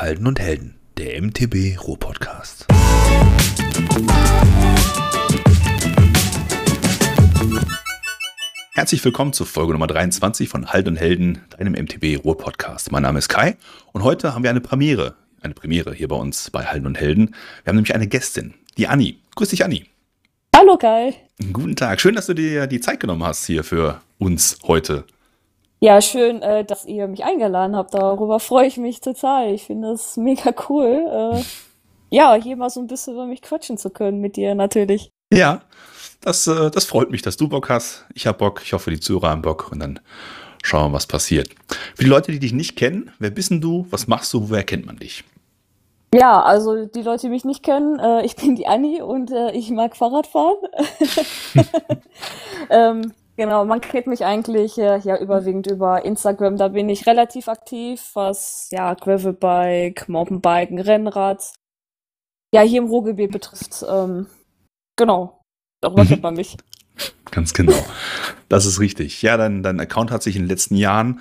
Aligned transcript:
Halden 0.00 0.26
und 0.26 0.40
Helden, 0.40 0.76
der 0.96 1.20
MTB 1.20 1.78
Ruhr-Podcast. 1.78 2.66
Herzlich 8.72 9.04
willkommen 9.04 9.34
zur 9.34 9.44
Folge 9.44 9.74
Nummer 9.74 9.88
23 9.88 10.48
von 10.48 10.72
Halden 10.72 10.94
und 10.94 10.96
Helden, 10.96 11.42
deinem 11.50 11.74
MTB 11.74 12.24
Ruhr-Podcast. 12.24 12.90
Mein 12.92 13.02
Name 13.02 13.18
ist 13.18 13.28
Kai 13.28 13.58
und 13.92 14.02
heute 14.02 14.34
haben 14.34 14.42
wir 14.42 14.48
eine 14.48 14.62
Premiere. 14.62 15.16
Eine 15.42 15.52
Premiere 15.52 15.92
hier 15.92 16.08
bei 16.08 16.16
uns 16.16 16.48
bei 16.48 16.64
Halden 16.64 16.86
und 16.86 16.98
Helden. 16.98 17.34
Wir 17.64 17.68
haben 17.70 17.76
nämlich 17.76 17.94
eine 17.94 18.06
Gästin, 18.06 18.54
die 18.78 18.88
Anni. 18.88 19.18
Grüß 19.36 19.50
dich, 19.50 19.66
Anni. 19.66 19.84
Hallo 20.56 20.78
Kai. 20.78 21.12
Guten 21.52 21.76
Tag. 21.76 22.00
Schön, 22.00 22.14
dass 22.14 22.24
du 22.24 22.32
dir 22.32 22.66
die 22.66 22.80
Zeit 22.80 23.00
genommen 23.00 23.22
hast 23.22 23.44
hier 23.44 23.64
für 23.64 24.00
uns 24.18 24.60
heute. 24.62 25.04
Ja, 25.82 26.02
schön, 26.02 26.42
äh, 26.42 26.62
dass 26.62 26.84
ihr 26.84 27.08
mich 27.08 27.24
eingeladen 27.24 27.74
habt. 27.74 27.94
Darüber 27.94 28.38
freue 28.38 28.66
ich 28.66 28.76
mich 28.76 29.00
total. 29.00 29.54
Ich 29.54 29.64
finde 29.64 29.88
das 29.88 30.18
mega 30.18 30.52
cool. 30.68 31.06
Äh, 31.34 31.42
ja, 32.10 32.34
hier 32.34 32.56
mal 32.56 32.68
so 32.68 32.80
ein 32.80 32.86
bisschen 32.86 33.14
über 33.14 33.26
mich 33.26 33.40
quatschen 33.40 33.78
zu 33.78 33.88
können 33.88 34.20
mit 34.20 34.36
dir 34.36 34.54
natürlich. 34.54 35.10
Ja, 35.32 35.62
das, 36.20 36.46
äh, 36.46 36.70
das 36.70 36.84
freut 36.84 37.10
mich, 37.10 37.22
dass 37.22 37.38
du 37.38 37.48
Bock 37.48 37.70
hast. 37.70 38.04
Ich 38.12 38.26
habe 38.26 38.36
Bock. 38.36 38.60
Ich 38.62 38.74
hoffe, 38.74 38.90
die 38.90 39.00
Zuhörer 39.00 39.30
haben 39.30 39.40
Bock. 39.40 39.72
Und 39.72 39.80
dann 39.80 40.00
schauen 40.62 40.90
wir, 40.90 40.96
was 40.96 41.06
passiert. 41.06 41.48
Für 41.94 42.04
die 42.04 42.10
Leute, 42.10 42.30
die 42.30 42.40
dich 42.40 42.52
nicht 42.52 42.76
kennen, 42.76 43.10
wer 43.18 43.30
bist 43.30 43.50
denn 43.50 43.62
du? 43.62 43.86
Was 43.88 44.06
machst 44.06 44.34
du? 44.34 44.50
Woher 44.50 44.64
kennt 44.64 44.84
man 44.84 44.98
dich? 44.98 45.24
Ja, 46.12 46.42
also 46.42 46.84
die 46.84 47.02
Leute, 47.02 47.22
die 47.22 47.30
mich 47.30 47.44
nicht 47.44 47.62
kennen, 47.62 47.98
äh, 47.98 48.26
ich 48.26 48.36
bin 48.36 48.54
die 48.54 48.66
Anni 48.66 49.00
und 49.00 49.30
äh, 49.30 49.52
ich 49.52 49.70
mag 49.70 49.96
Fahrradfahren. 49.96 50.58
ähm, 52.70 53.12
genau, 53.40 53.64
man 53.64 53.80
kennt 53.80 54.06
mich 54.06 54.22
eigentlich 54.22 54.76
äh, 54.76 54.98
ja 54.98 55.18
überwiegend 55.18 55.66
über 55.66 56.04
Instagram. 56.04 56.58
Da 56.58 56.68
bin 56.68 56.90
ich 56.90 57.06
relativ 57.06 57.48
aktiv, 57.48 58.10
was 58.12 58.68
ja 58.70 58.92
Gravelbike, 58.92 60.10
Mountainbiken, 60.10 60.78
Rennrad, 60.78 61.54
ja 62.54 62.60
hier 62.60 62.82
im 62.82 62.88
Ruhrgebiet 62.88 63.32
betrifft. 63.32 63.82
Ähm, 63.88 64.26
genau, 64.96 65.40
darüber 65.80 66.04
kennt 66.04 66.22
man 66.22 66.34
mich. 66.34 66.58
Ganz 67.30 67.54
genau. 67.54 67.82
Das 68.50 68.66
ist 68.66 68.78
richtig. 68.78 69.22
Ja, 69.22 69.38
dein, 69.38 69.62
dein 69.62 69.80
Account 69.80 70.10
hat 70.10 70.22
sich 70.22 70.36
in 70.36 70.42
den 70.42 70.48
letzten 70.48 70.76
Jahren 70.76 71.20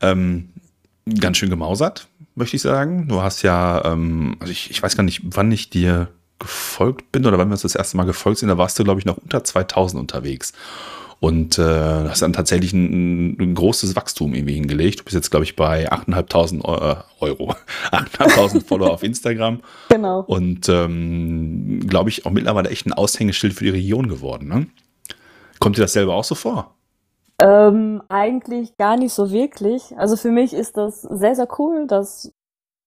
ähm, 0.00 0.54
ganz 1.20 1.36
schön 1.36 1.50
gemausert, 1.50 2.08
möchte 2.34 2.56
ich 2.56 2.62
sagen. 2.62 3.08
Du 3.08 3.20
hast 3.20 3.42
ja, 3.42 3.84
ähm, 3.84 4.36
also 4.40 4.50
ich, 4.50 4.70
ich 4.70 4.82
weiß 4.82 4.96
gar 4.96 5.02
nicht, 5.02 5.20
wann 5.22 5.52
ich 5.52 5.68
dir 5.68 6.08
gefolgt 6.38 7.12
bin 7.12 7.26
oder 7.26 7.36
wann 7.36 7.48
wir 7.48 7.52
uns 7.52 7.62
das 7.62 7.74
erste 7.74 7.98
Mal 7.98 8.04
gefolgt 8.04 8.38
sind. 8.38 8.48
Da 8.48 8.56
warst 8.56 8.78
du, 8.78 8.84
glaube 8.84 9.00
ich, 9.00 9.06
noch 9.06 9.18
unter 9.18 9.44
2000 9.44 10.00
unterwegs. 10.00 10.54
Und 11.20 11.58
äh, 11.58 11.62
hast 12.08 12.22
dann 12.22 12.32
tatsächlich 12.32 12.72
ein, 12.72 13.36
ein, 13.40 13.54
großes 13.54 13.96
Wachstum 13.96 14.34
irgendwie 14.34 14.54
hingelegt. 14.54 15.00
Du 15.00 15.04
bist 15.04 15.16
jetzt, 15.16 15.30
glaube 15.30 15.44
ich, 15.44 15.56
bei 15.56 15.90
8.500 15.90 17.04
Euro, 17.20 17.54
8.500 17.90 18.64
Follower 18.64 18.92
auf 18.92 19.02
Instagram. 19.02 19.60
Genau. 19.88 20.20
Und 20.20 20.68
ähm, 20.68 21.80
glaube 21.88 22.10
ich, 22.10 22.24
auch 22.24 22.30
mittlerweile 22.30 22.70
echt 22.70 22.86
ein 22.86 22.92
Aushängeschild 22.92 23.52
für 23.52 23.64
die 23.64 23.70
Region 23.70 24.08
geworden. 24.08 24.46
Ne? 24.48 24.66
Kommt 25.58 25.76
dir 25.76 25.82
das 25.82 25.92
selber 25.92 26.14
auch 26.14 26.24
so 26.24 26.36
vor? 26.36 26.74
Ähm, 27.40 28.02
eigentlich 28.08 28.76
gar 28.76 28.96
nicht 28.96 29.12
so 29.12 29.30
wirklich. 29.30 29.96
Also 29.96 30.16
für 30.16 30.30
mich 30.30 30.52
ist 30.52 30.76
das 30.76 31.02
sehr, 31.02 31.34
sehr 31.34 31.48
cool, 31.58 31.88
dass, 31.88 32.32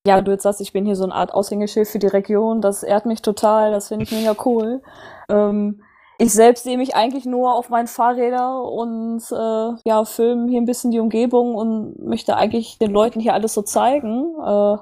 ja, 0.08 0.22
du 0.22 0.32
jetzt 0.32 0.44
sagst, 0.44 0.62
ich 0.62 0.72
bin 0.72 0.86
hier 0.86 0.96
so 0.96 1.04
eine 1.04 1.16
Art 1.16 1.34
Aushängeschild 1.34 1.88
für 1.88 2.00
die 2.00 2.08
Region. 2.08 2.62
Das 2.62 2.84
ehrt 2.84 3.06
mich 3.06 3.22
total, 3.22 3.72
das 3.72 3.90
finde 3.90 4.04
ich 4.04 4.12
mega 4.12 4.36
cool. 4.46 4.82
Ähm, 5.30 5.82
ich 6.22 6.34
selbst 6.34 6.66
sehe 6.66 6.78
mich 6.78 6.96
eigentlich 6.96 7.26
nur 7.26 7.56
auf 7.56 7.70
meinen 7.70 7.88
Fahrrädern 7.88 8.62
und 8.62 9.24
äh, 9.32 9.90
ja, 9.90 10.06
filme 10.06 10.50
hier 10.50 10.62
ein 10.62 10.66
bisschen 10.66 10.92
die 10.92 11.00
Umgebung 11.00 11.56
und 11.56 12.00
möchte 12.00 12.38
eigentlich 12.38 12.78
den 12.78 12.92
Leuten 12.92 13.20
hier 13.20 13.34
alles 13.34 13.56
so 13.56 13.64
zeigen. 13.64 14.36
Äh, 14.40 14.78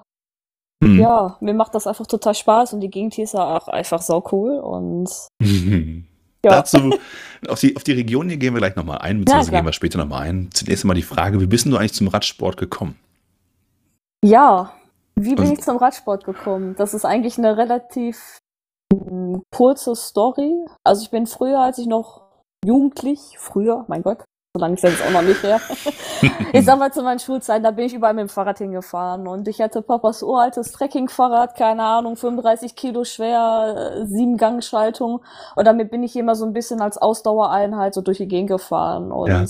hm. 0.83 0.99
Ja, 0.99 1.37
mir 1.39 1.53
macht 1.53 1.75
das 1.75 1.87
einfach 1.87 2.07
total 2.07 2.35
Spaß 2.35 2.73
und 2.73 2.81
die 2.81 2.89
Gegend 2.89 3.13
hier 3.13 3.23
ist 3.23 3.33
ja 3.33 3.57
auch 3.57 3.69
einfach 3.69 4.01
so 4.01 4.23
cool 4.31 4.59
und 4.59 5.09
Ja. 6.43 6.51
Dazu, 6.51 6.91
auf 7.49 7.59
die, 7.59 7.75
auf 7.75 7.83
die 7.83 7.91
Region 7.91 8.29
hier 8.29 8.37
gehen 8.37 8.53
wir 8.53 8.59
gleich 8.59 8.77
nochmal 8.77 8.99
ein, 8.99 9.19
beziehungsweise 9.19 9.51
ja, 9.51 9.59
gehen 9.59 9.65
wir 9.65 9.73
später 9.73 9.97
nochmal 9.97 10.21
ein. 10.21 10.49
Zunächst 10.53 10.85
einmal 10.85 10.95
die 10.95 11.03
Frage, 11.03 11.41
wie 11.41 11.47
bist 11.47 11.65
du 11.65 11.75
eigentlich 11.75 11.93
zum 11.93 12.07
Radsport 12.07 12.55
gekommen? 12.55 12.95
Ja, 14.23 14.71
wie 15.15 15.35
bin 15.35 15.39
also, 15.39 15.53
ich 15.53 15.59
zum 15.59 15.75
Radsport 15.75 16.23
gekommen? 16.23 16.75
Das 16.77 16.93
ist 16.93 17.03
eigentlich 17.03 17.37
eine 17.37 17.57
relativ 17.57 18.38
kurze 19.51 19.95
Story. 19.95 20.65
Also 20.83 21.03
ich 21.03 21.11
bin 21.11 21.27
früher, 21.27 21.59
als 21.59 21.77
ich 21.77 21.87
noch 21.87 22.21
jugendlich, 22.65 23.37
früher, 23.37 23.85
mein 23.87 24.03
Gott, 24.03 24.23
so 24.55 24.61
lange 24.61 24.73
ist 24.73 24.83
das 24.83 25.01
auch 25.01 25.11
noch 25.11 25.21
nicht 25.21 25.43
her. 25.43 25.61
ich 26.53 26.65
sag 26.65 26.79
mal 26.79 26.91
zu 26.91 27.03
meinen 27.03 27.19
Schulzeiten, 27.19 27.63
da 27.63 27.71
bin 27.71 27.85
ich 27.85 27.93
überall 27.93 28.15
mit 28.15 28.23
dem 28.23 28.29
Fahrrad 28.29 28.57
hingefahren 28.57 29.27
und 29.27 29.47
ich 29.47 29.61
hatte 29.61 29.83
Papas 29.83 30.23
uraltes 30.23 30.71
Trekkingfahrrad, 30.71 31.55
keine 31.55 31.83
Ahnung, 31.83 32.15
35 32.15 32.75
Kilo 32.75 33.03
schwer, 33.03 34.05
sieben 34.05 34.37
Gangschaltung 34.37 35.21
und 35.55 35.67
damit 35.67 35.91
bin 35.91 36.01
ich 36.01 36.15
immer 36.15 36.33
so 36.33 36.45
ein 36.45 36.53
bisschen 36.53 36.81
als 36.81 36.97
Ausdauereinheit 36.97 37.93
so 37.93 38.01
durch 38.01 38.17
die 38.17 38.27
Gegend 38.27 38.49
gefahren 38.49 39.11
und 39.11 39.29
ja. 39.29 39.45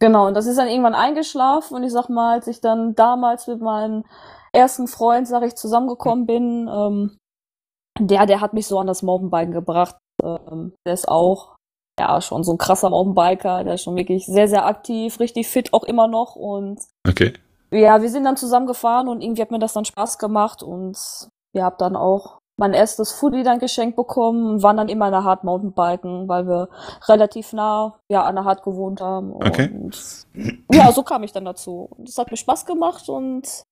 genau, 0.00 0.26
und 0.26 0.34
das 0.34 0.46
ist 0.46 0.58
dann 0.58 0.68
irgendwann 0.68 0.94
eingeschlafen 0.94 1.76
und 1.76 1.84
ich 1.84 1.92
sag 1.92 2.08
mal, 2.08 2.34
als 2.34 2.48
ich 2.48 2.60
dann 2.60 2.96
damals 2.96 3.46
mit 3.46 3.60
meinem 3.60 4.04
ersten 4.52 4.88
Freund, 4.88 5.28
sag 5.28 5.44
ich, 5.44 5.54
zusammengekommen 5.54 6.26
bin, 6.26 6.68
ähm, 6.68 7.16
der, 7.98 8.26
der 8.26 8.40
hat 8.40 8.54
mich 8.54 8.66
so 8.66 8.78
an 8.78 8.86
das 8.86 9.02
Mountainbiken 9.02 9.52
gebracht. 9.52 9.96
Ähm, 10.22 10.74
der 10.86 10.94
ist 10.94 11.08
auch 11.08 11.54
ja, 11.98 12.20
schon 12.20 12.42
so 12.42 12.52
ein 12.52 12.58
krasser 12.58 12.90
Mountainbiker, 12.90 13.64
der 13.64 13.74
ist 13.74 13.82
schon 13.82 13.96
wirklich 13.96 14.26
sehr, 14.26 14.48
sehr 14.48 14.66
aktiv, 14.66 15.20
richtig 15.20 15.46
fit 15.46 15.72
auch 15.72 15.84
immer 15.84 16.08
noch 16.08 16.34
und 16.34 16.80
okay. 17.08 17.34
ja, 17.70 18.02
wir 18.02 18.10
sind 18.10 18.24
dann 18.24 18.36
zusammen 18.36 18.66
gefahren 18.66 19.08
und 19.08 19.20
irgendwie 19.20 19.42
hat 19.42 19.52
mir 19.52 19.60
das 19.60 19.74
dann 19.74 19.84
Spaß 19.84 20.18
gemacht 20.18 20.62
und 20.62 20.98
wir 21.52 21.64
haben 21.64 21.76
dann 21.78 21.94
auch 21.94 22.38
mein 22.56 22.72
erstes 22.72 23.12
Foodie 23.12 23.42
dann 23.42 23.58
geschenkt 23.58 23.96
bekommen 23.96 24.46
und 24.46 24.62
waren 24.62 24.76
dann 24.76 24.88
immer 24.88 25.06
in 25.06 25.12
der 25.12 25.24
Hard 25.24 25.44
Mountainbiken, 25.44 26.28
weil 26.28 26.46
wir 26.46 26.68
relativ 27.08 27.52
nah 27.52 27.98
ja, 28.10 28.22
an 28.22 28.36
der 28.36 28.44
Hard 28.44 28.62
gewohnt 28.62 29.00
haben. 29.00 29.32
Okay. 29.34 29.70
Ja, 30.72 30.92
so 30.92 31.02
kam 31.02 31.24
ich 31.24 31.32
dann 31.32 31.44
dazu. 31.44 31.88
Und 31.90 32.08
es 32.08 32.16
hat 32.16 32.30
mir 32.30 32.36
Spaß 32.36 32.64
gemacht 32.64 33.08
und 33.08 33.64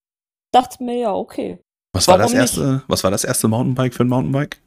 dachte 0.52 0.82
mir, 0.82 0.96
ja, 0.96 1.14
okay. 1.14 1.60
Was 1.92 2.08
war 2.08 2.18
das 2.18 2.32
erste, 2.32 2.82
was 2.88 3.04
war 3.04 3.10
das 3.10 3.24
erste 3.24 3.48
Mountainbike 3.48 3.94
für 3.94 4.04
ein 4.04 4.08
Mountainbike? 4.08 4.60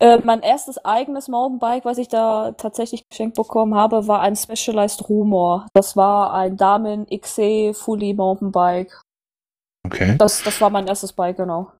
Äh, 0.00 0.18
mein 0.24 0.40
erstes 0.40 0.82
eigenes 0.84 1.28
Mountainbike, 1.28 1.84
was 1.84 1.98
ich 1.98 2.08
da 2.08 2.52
tatsächlich 2.52 3.08
geschenkt 3.08 3.36
bekommen 3.36 3.74
habe, 3.74 4.06
war 4.06 4.20
ein 4.20 4.36
Specialized 4.36 5.08
Rumor. 5.08 5.66
Das 5.74 5.96
war 5.96 6.32
ein 6.32 6.56
Damen 6.56 7.06
XC 7.06 7.74
Fully 7.74 8.14
Mountainbike. 8.14 9.02
Okay. 9.84 10.16
Das, 10.18 10.42
das 10.42 10.60
war 10.60 10.70
mein 10.70 10.86
erstes 10.86 11.12
Bike, 11.12 11.36
genau. 11.36 11.72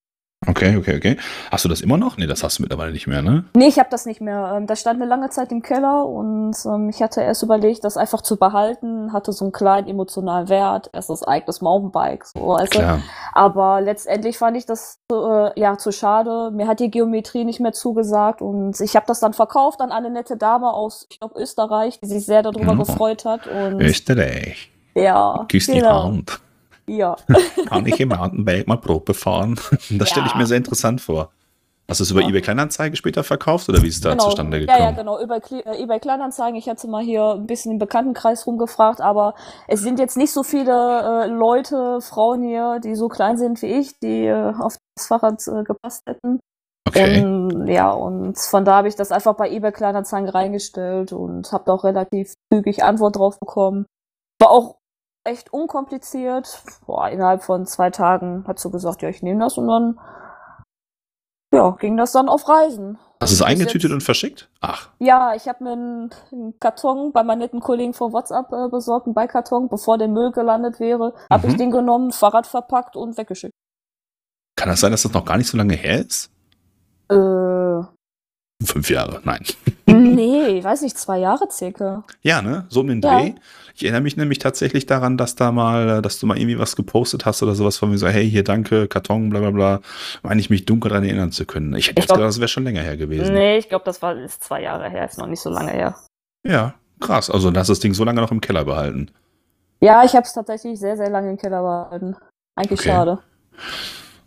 Okay, 0.48 0.76
okay, 0.76 0.97
okay. 0.97 1.16
Hast 1.50 1.64
du 1.64 1.69
das 1.69 1.82
immer 1.82 1.98
noch? 1.98 2.16
Nee, 2.16 2.26
das 2.26 2.42
hast 2.42 2.59
du 2.59 2.62
mittlerweile 2.62 2.92
nicht 2.92 3.06
mehr, 3.06 3.20
ne? 3.20 3.44
Nee, 3.54 3.69
ich 3.69 3.78
habe 3.78 3.91
das 3.91 4.06
nicht 4.06 4.20
mehr. 4.20 4.54
Ähm, 4.56 4.66
das 4.66 4.81
stand 4.81 5.00
eine 5.00 5.09
lange 5.09 5.28
Zeit 5.28 5.53
im 5.53 5.62
Keller 5.62 6.06
und 6.06 6.56
ähm, 6.64 6.88
ich 6.88 7.03
hatte 7.03 7.20
erst 7.20 7.42
überlegt, 7.42 7.84
das 7.84 7.97
einfach 7.97 8.22
zu 8.22 8.36
behalten, 8.36 9.12
hatte 9.12 9.32
so 9.32 9.44
einen 9.44 9.53
kleinen 9.53 9.88
emotionalen 9.88 10.48
Wert, 10.48 10.88
erst 10.92 11.10
das 11.10 11.22
eigenes 11.22 11.60
Mountainbike. 11.60 12.25
So, 12.25 12.54
also, 12.54 12.70
Klar. 12.70 13.03
Aber 13.34 13.81
letztendlich 13.82 14.38
fand 14.38 14.56
ich 14.56 14.64
das 14.64 15.00
äh, 15.12 15.60
ja 15.60 15.76
zu 15.76 15.92
schade. 15.92 16.50
Mir 16.53 16.66
hat 16.66 16.81
die 16.81 16.91
Geometrie 16.91 17.44
nicht 17.44 17.60
mehr 17.60 17.72
zugesagt 17.72 18.41
und 18.41 18.81
ich 18.81 18.97
habe 18.97 19.06
das 19.06 19.20
dann 19.20 19.34
verkauft 19.34 19.81
an 19.81 19.92
eine 19.92 20.10
nette 20.10 20.37
Dame 20.37 20.72
aus, 20.72 21.06
ich 21.10 21.20
glaube, 21.20 21.38
Österreich, 21.41 22.00
die 22.00 22.06
sich 22.06 22.25
sehr 22.25 22.42
darüber 22.42 22.72
oh. 22.72 22.84
gefreut 22.84 23.25
hat. 23.26 23.47
Und 23.47 23.81
Österreich. 23.81 24.70
Ja. 24.94 25.47
Küss 25.48 25.66
genau. 25.66 25.78
die 25.78 26.16
Hand. 26.16 26.41
Ja. 26.88 27.16
Kann 27.66 27.87
ich 27.87 28.00
im 28.00 28.09
Mountainbike 28.09 28.66
mal 28.66 28.76
Probe 28.76 29.15
fahren? 29.15 29.59
Das 29.91 30.10
stelle 30.10 30.26
ich 30.26 30.34
mir 30.34 30.47
sehr 30.47 30.59
interessant 30.59 31.00
vor. 31.00 31.31
Hast 31.88 32.00
du 32.00 32.04
es 32.04 32.10
über 32.10 32.21
ja. 32.21 32.28
eBay 32.28 32.43
Kleinanzeigen 32.43 32.97
später 32.97 33.25
verkauft 33.25 33.66
oder 33.71 33.82
wie 33.82 33.88
ist 33.88 33.97
es 33.97 34.00
da 34.03 34.10
genau. 34.10 34.25
zustande 34.25 34.60
gekommen? 34.60 34.78
Ja, 34.78 34.91
ja, 34.91 34.91
genau, 34.91 35.19
über 35.21 35.37
äh, 35.37 35.82
eBay 35.82 35.99
Kleinanzeigen. 36.00 36.56
Ich 36.56 36.69
hatte 36.69 36.87
mal 36.87 37.03
hier 37.03 37.34
ein 37.34 37.47
bisschen 37.47 37.72
im 37.72 37.78
Bekanntenkreis 37.78 38.47
rumgefragt, 38.47 39.00
aber 39.00 39.34
es 39.69 39.81
sind 39.81 39.99
jetzt 39.99 40.19
nicht 40.19 40.32
so 40.32 40.43
viele 40.43 41.25
äh, 41.25 41.26
Leute, 41.28 42.03
Frauen 42.03 42.43
hier, 42.43 42.78
die 42.84 42.94
so 42.94 43.09
klein 43.09 43.38
sind 43.38 43.62
wie 43.62 43.78
ich, 43.78 43.99
die 44.00 44.26
äh, 44.26 44.53
auf 44.59 44.76
das 44.97 45.06
Fahrrad 45.06 45.40
äh, 45.49 45.64
gepasst 45.64 46.02
hätten. 46.06 46.40
Okay. 46.87 47.23
Und, 47.23 47.69
ja, 47.69 47.90
und 47.90 48.38
von 48.38 48.67
da 48.67 48.76
habe 48.76 48.88
ich 48.88 48.96
das 48.96 49.11
einfach 49.11 49.35
bei 49.35 49.50
eBay 49.50 49.73
Kleinanzeigen 49.73 50.29
reingestellt 50.29 51.14
und 51.14 51.50
habe 51.52 51.64
da 51.67 51.73
auch 51.73 51.85
relativ 51.85 52.35
zügig 52.52 52.82
Antwort 52.85 53.17
drauf 53.17 53.38
bekommen. 53.40 53.87
War 54.40 54.50
auch 54.50 54.77
echt 55.28 55.52
unkompliziert. 55.52 56.62
Boah, 56.86 57.08
innerhalb 57.08 57.42
von 57.42 57.66
zwei 57.66 57.90
Tagen 57.90 58.44
hat 58.46 58.58
sie 58.58 58.70
gesagt, 58.70 59.02
ja, 59.02 59.08
ich 59.08 59.22
nehme 59.22 59.40
das 59.40 59.58
und 59.58 59.69
dann 59.69 59.98
ja, 61.52 61.70
ging 61.80 61.96
das 61.96 62.12
dann 62.12 62.28
auf 62.28 62.48
Reisen. 62.48 62.98
Hast 63.20 63.32
du 63.32 63.34
es 63.36 63.42
eingetütet 63.42 63.90
und 63.90 64.02
verschickt? 64.02 64.48
Ach. 64.60 64.90
Ja, 64.98 65.34
ich 65.34 65.48
habe 65.48 65.64
mir 65.64 65.72
einen, 65.72 66.10
einen, 66.30 66.58
Karton 66.60 67.12
bei 67.12 67.25
meinen 67.25 67.38
netten 67.38 67.60
Kollegen 67.60 67.94
von 67.94 68.12
WhatsApp 68.12 68.52
äh, 68.52 68.69
besorgt, 68.69 69.06
einen 69.06 69.14
Beikarton, 69.14 69.69
bevor 69.69 69.98
der 69.98 70.08
Müll 70.08 70.30
gelandet 70.30 70.78
wäre. 70.78 71.10
Mhm. 71.10 71.34
Habe 71.34 71.48
ich 71.48 71.56
den 71.56 71.70
genommen, 71.70 72.12
Fahrrad 72.12 72.46
verpackt 72.46 72.96
und 72.96 73.16
weggeschickt. 73.16 73.54
Kann 74.56 74.69
das 74.69 74.80
sein, 74.80 74.92
dass 74.92 75.02
das 75.02 75.12
noch 75.12 75.25
gar 75.25 75.36
nicht 75.36 75.48
so 75.48 75.56
lange 75.56 75.75
her 75.75 76.04
ist? 76.06 76.30
Äh. 77.10 77.82
Fünf 78.64 78.90
Jahre, 78.90 79.20
nein. 79.25 79.44
Nee, 80.19 80.62
weiß 80.65 80.82
nicht, 80.82 80.99
zwei 80.99 81.19
Jahre 81.19 81.49
circa. 81.50 82.05
Ja, 82.23 82.43
ne? 82.43 82.67
So 82.69 82.81
um 82.81 82.88
den 82.88 83.00
Dreh. 83.00 83.29
Ja. 83.29 83.35
Ich 83.75 83.85
erinnere 83.85 84.00
mich 84.00 84.17
nämlich 84.17 84.41
tatsächlich 84.41 84.87
daran, 84.87 85.17
dass 85.17 85.37
da 85.37 85.53
mal, 85.53 86.03
dass 86.03 86.19
du 86.19 86.26
mal 86.26 86.37
irgendwie 86.37 86.59
was 86.59 86.75
gepostet 86.75 87.25
hast 87.25 87.44
oder 87.44 87.55
sowas 87.55 87.76
von 87.76 87.91
mir 87.91 87.99
so, 87.99 88.09
hey, 88.09 88.29
hier 88.29 88.43
danke, 88.43 88.88
Karton, 88.88 89.31
bla 89.31 89.38
bla 89.38 89.50
bla. 89.50 89.81
Meine 90.23 90.41
ich 90.41 90.50
mich 90.50 90.65
dunkel 90.65 90.88
daran 90.88 91.05
erinnern 91.05 91.31
zu 91.31 91.47
können. 91.47 91.75
Ich 91.76 91.88
hätte 91.88 92.03
jetzt 92.03 92.11
gedacht, 92.11 92.29
das 92.29 92.41
wäre 92.41 92.49
schon 92.49 92.65
länger 92.65 92.82
her 92.82 92.97
gewesen. 92.97 93.32
Nee, 93.32 93.59
ich 93.59 93.69
glaube, 93.69 93.85
das 93.85 94.03
war 94.03 94.17
ist 94.17 94.43
zwei 94.43 94.62
Jahre 94.62 94.91
her, 94.91 95.05
ist 95.05 95.19
noch 95.19 95.29
nicht 95.29 95.41
so 95.41 95.50
lange 95.50 95.70
her. 95.70 95.94
Ja, 96.44 96.75
krass. 96.99 97.31
Also 97.31 97.53
hast 97.55 97.71
das 97.71 97.79
Ding 97.79 97.94
so 97.94 98.03
lange 98.03 98.21
noch 98.21 98.32
im 98.32 98.41
Keller 98.41 98.64
behalten. 98.64 99.12
Ja, 99.81 100.05
ich 100.05 100.14
habe 100.14 100.25
es 100.25 100.32
tatsächlich 100.32 100.81
sehr, 100.81 100.97
sehr 100.97 101.11
lange 101.11 101.31
im 101.31 101.37
Keller 101.37 101.62
behalten. 101.62 102.17
Eigentlich 102.56 102.81
okay. 102.81 102.88
schade. 102.88 103.19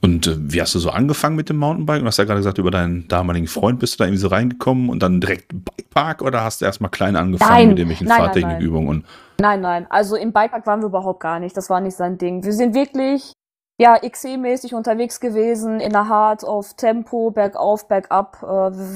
Und 0.03 0.27
äh, 0.27 0.35
wie 0.37 0.61
hast 0.61 0.73
du 0.73 0.79
so 0.79 0.89
angefangen 0.89 1.35
mit 1.35 1.49
dem 1.49 1.57
Mountainbike? 1.57 2.01
Du 2.01 2.07
hast 2.07 2.17
ja 2.17 2.23
gerade 2.23 2.39
gesagt, 2.39 2.57
über 2.57 2.71
deinen 2.71 3.07
damaligen 3.07 3.47
Freund 3.47 3.79
bist 3.79 3.93
du 3.93 3.97
da 3.99 4.05
irgendwie 4.05 4.21
so 4.21 4.27
reingekommen 4.27 4.89
und 4.89 5.03
dann 5.03 5.21
direkt 5.21 5.49
Bikepark 5.49 6.21
oder 6.21 6.43
hast 6.43 6.61
du 6.61 6.65
erstmal 6.65 6.89
klein 6.89 7.15
angefangen 7.15 7.51
nein, 7.51 7.67
mit 7.69 7.79
irgendwelchen 7.79 8.07
Fahrtechnikübungen? 8.07 9.05
Nein, 9.39 9.61
nein. 9.61 9.87
Also 9.89 10.15
im 10.15 10.33
Bikepark 10.33 10.65
waren 10.65 10.81
wir 10.81 10.87
überhaupt 10.87 11.19
gar 11.19 11.39
nicht. 11.39 11.55
Das 11.55 11.69
war 11.69 11.81
nicht 11.81 11.95
sein 11.95 12.17
Ding. 12.17 12.43
Wir 12.43 12.53
sind 12.53 12.73
wirklich 12.73 13.33
ja, 13.81 13.95
XC-mäßig 13.95 14.75
unterwegs 14.75 15.19
gewesen, 15.19 15.79
in 15.79 15.91
der 15.91 16.07
Hard, 16.07 16.45
auf 16.45 16.75
Tempo, 16.75 17.31
bergauf, 17.31 17.87
bergab. 17.87 18.37
Äh, 18.43 18.45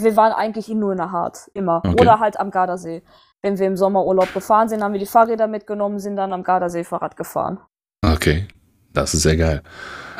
wir 0.04 0.16
waren 0.16 0.32
eigentlich 0.32 0.68
nur 0.70 0.92
in 0.92 1.00
der 1.00 1.12
Hard, 1.12 1.50
immer. 1.56 1.78
Okay. 1.78 1.96
Oder 2.00 2.20
halt 2.20 2.40
am 2.40 2.52
Gardasee. 2.52 3.02
Wenn 3.42 3.58
wir 3.58 3.66
im 3.66 3.78
Sommerurlaub 3.78 4.32
gefahren 4.32 4.70
sind, 4.70 4.84
haben 4.84 4.94
wir 4.94 5.00
die 5.00 5.08
Fahrräder 5.08 5.48
mitgenommen, 5.48 5.98
sind 5.98 6.18
dann 6.18 6.34
am 6.34 6.44
Gardasee 6.44 6.84
Fahrrad 6.84 7.18
gefahren. 7.18 7.60
Okay, 8.04 8.48
das 8.94 9.16
ist 9.16 9.24
sehr 9.24 9.38
geil. 9.38 9.64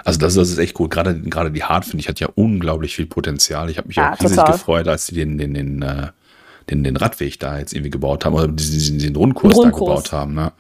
Also 0.06 0.20
das, 0.20 0.36
das 0.36 0.50
ist 0.50 0.60
echt 0.60 0.80
cool. 0.80 0.88
Gerade, 0.88 1.20
gerade 1.20 1.52
die 1.52 1.64
Hard, 1.64 1.84
finde 1.84 2.00
ich, 2.00 2.08
hat 2.08 2.20
ja 2.20 2.30
unglaublich 2.36 2.96
viel 2.96 3.08
Potenzial. 3.08 3.72
Ich 3.72 3.78
habe 3.78 3.88
mich 3.88 3.98
ja, 3.98 4.14
auch 4.14 4.20
riesig 4.22 4.38
total. 4.38 4.54
gefreut, 4.54 4.88
als 4.88 5.08
sie 5.08 5.16
den, 5.16 5.40
den, 5.40 5.56
den, 5.56 5.82
äh, 5.82 6.10
den, 6.70 6.84
den 6.84 6.96
Radweg 6.96 7.40
da 7.40 7.58
jetzt 7.58 7.74
irgendwie 7.74 7.90
gebaut 7.90 8.24
haben 8.24 8.36
oder 8.36 8.48
diesen, 8.48 9.00
diesen 9.00 9.16
Rundkurs, 9.16 9.56
Rundkurs, 9.56 9.80
da 9.80 9.86
gebaut 9.86 10.12
haben. 10.12 10.36
Ne? 10.36 10.52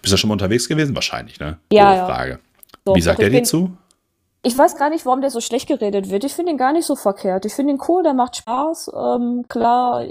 Bist 0.00 0.12
du 0.12 0.16
schon 0.16 0.28
mal 0.28 0.32
unterwegs 0.32 0.68
gewesen? 0.68 0.94
Wahrscheinlich, 0.94 1.38
ne? 1.38 1.58
Ja, 1.70 1.94
ja. 1.94 2.06
Frage. 2.06 2.38
Doch, 2.86 2.96
Wie 2.96 3.02
sagt 3.02 3.20
er 3.20 3.28
dir 3.28 3.42
zu? 3.42 3.76
Ich 4.42 4.56
weiß 4.56 4.76
gar 4.76 4.88
nicht, 4.88 5.04
warum 5.04 5.20
der 5.20 5.30
so 5.30 5.40
schlecht 5.40 5.68
geredet 5.68 6.10
wird. 6.10 6.24
Ich 6.24 6.32
finde 6.32 6.52
ihn 6.52 6.58
gar 6.58 6.72
nicht 6.72 6.86
so 6.86 6.96
verkehrt. 6.96 7.44
Ich 7.44 7.52
finde 7.52 7.74
ihn 7.74 7.80
cool, 7.88 8.02
der 8.02 8.14
macht 8.14 8.36
Spaß. 8.36 8.90
Ähm, 8.94 9.44
klar, 9.48 10.04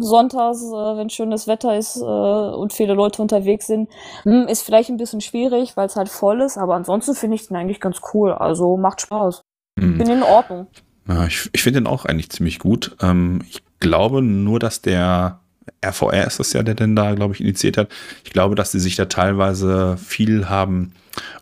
sonntags, 0.00 0.62
äh, 0.62 0.96
wenn 0.96 1.10
schönes 1.10 1.46
Wetter 1.46 1.76
ist 1.76 1.96
äh, 1.96 2.00
und 2.04 2.72
viele 2.72 2.94
Leute 2.94 3.22
unterwegs 3.22 3.66
sind, 3.66 3.88
hm, 4.22 4.46
ist 4.48 4.62
vielleicht 4.62 4.90
ein 4.90 4.96
bisschen 4.96 5.20
schwierig, 5.20 5.76
weil 5.76 5.86
es 5.86 5.96
halt 5.96 6.08
voll 6.08 6.40
ist, 6.40 6.58
aber 6.58 6.74
ansonsten 6.74 7.14
finde 7.14 7.36
ich 7.36 7.48
den 7.48 7.56
eigentlich 7.56 7.80
ganz 7.80 8.00
cool. 8.12 8.32
Also 8.32 8.76
macht 8.76 9.00
Spaß. 9.00 9.42
Hm. 9.78 9.98
Bin 9.98 10.08
in 10.08 10.22
Ordnung. 10.22 10.66
Ja, 11.08 11.26
ich 11.26 11.50
ich 11.52 11.62
finde 11.62 11.80
den 11.80 11.86
auch 11.86 12.04
eigentlich 12.04 12.30
ziemlich 12.30 12.58
gut. 12.58 12.96
Ähm, 13.00 13.42
ich 13.48 13.62
glaube 13.80 14.22
nur, 14.22 14.58
dass 14.58 14.80
der 14.80 15.40
RVR 15.84 16.26
ist 16.26 16.40
das 16.40 16.52
ja, 16.52 16.62
der 16.62 16.74
denn 16.74 16.96
da, 16.96 17.14
glaube 17.14 17.34
ich, 17.34 17.40
initiiert 17.40 17.76
hat. 17.76 17.88
Ich 18.24 18.32
glaube, 18.32 18.54
dass 18.54 18.72
sie 18.72 18.80
sich 18.80 18.96
da 18.96 19.06
teilweise 19.06 19.96
viel 19.96 20.48
haben 20.48 20.92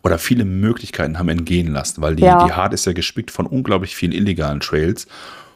oder 0.02 0.18
viele 0.18 0.44
Möglichkeiten 0.44 1.18
haben 1.18 1.28
entgehen 1.28 1.72
lassen, 1.72 2.02
weil 2.02 2.16
die, 2.16 2.24
ja. 2.24 2.44
die 2.44 2.52
Hard 2.52 2.74
ist 2.74 2.84
ja 2.86 2.92
gespickt 2.92 3.30
von 3.30 3.46
unglaublich 3.46 3.96
vielen 3.96 4.12
illegalen 4.12 4.60
Trails. 4.60 5.06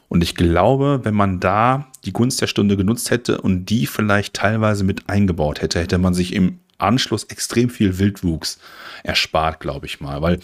Und 0.09 0.23
ich 0.23 0.35
glaube, 0.35 1.01
wenn 1.03 1.13
man 1.13 1.39
da 1.39 1.87
die 2.05 2.13
Gunst 2.13 2.41
der 2.41 2.47
Stunde 2.47 2.77
genutzt 2.77 3.11
hätte 3.11 3.41
und 3.41 3.65
die 3.65 3.87
vielleicht 3.87 4.33
teilweise 4.33 4.83
mit 4.83 5.09
eingebaut 5.09 5.61
hätte, 5.61 5.79
hätte 5.79 5.97
man 5.97 6.13
sich 6.13 6.33
im 6.33 6.59
Anschluss 6.77 7.25
extrem 7.25 7.69
viel 7.69 7.97
Wildwuchs 7.97 8.59
erspart, 9.03 9.59
glaube 9.59 9.85
ich 9.85 9.99
mal. 9.99 10.21
Weil 10.21 10.39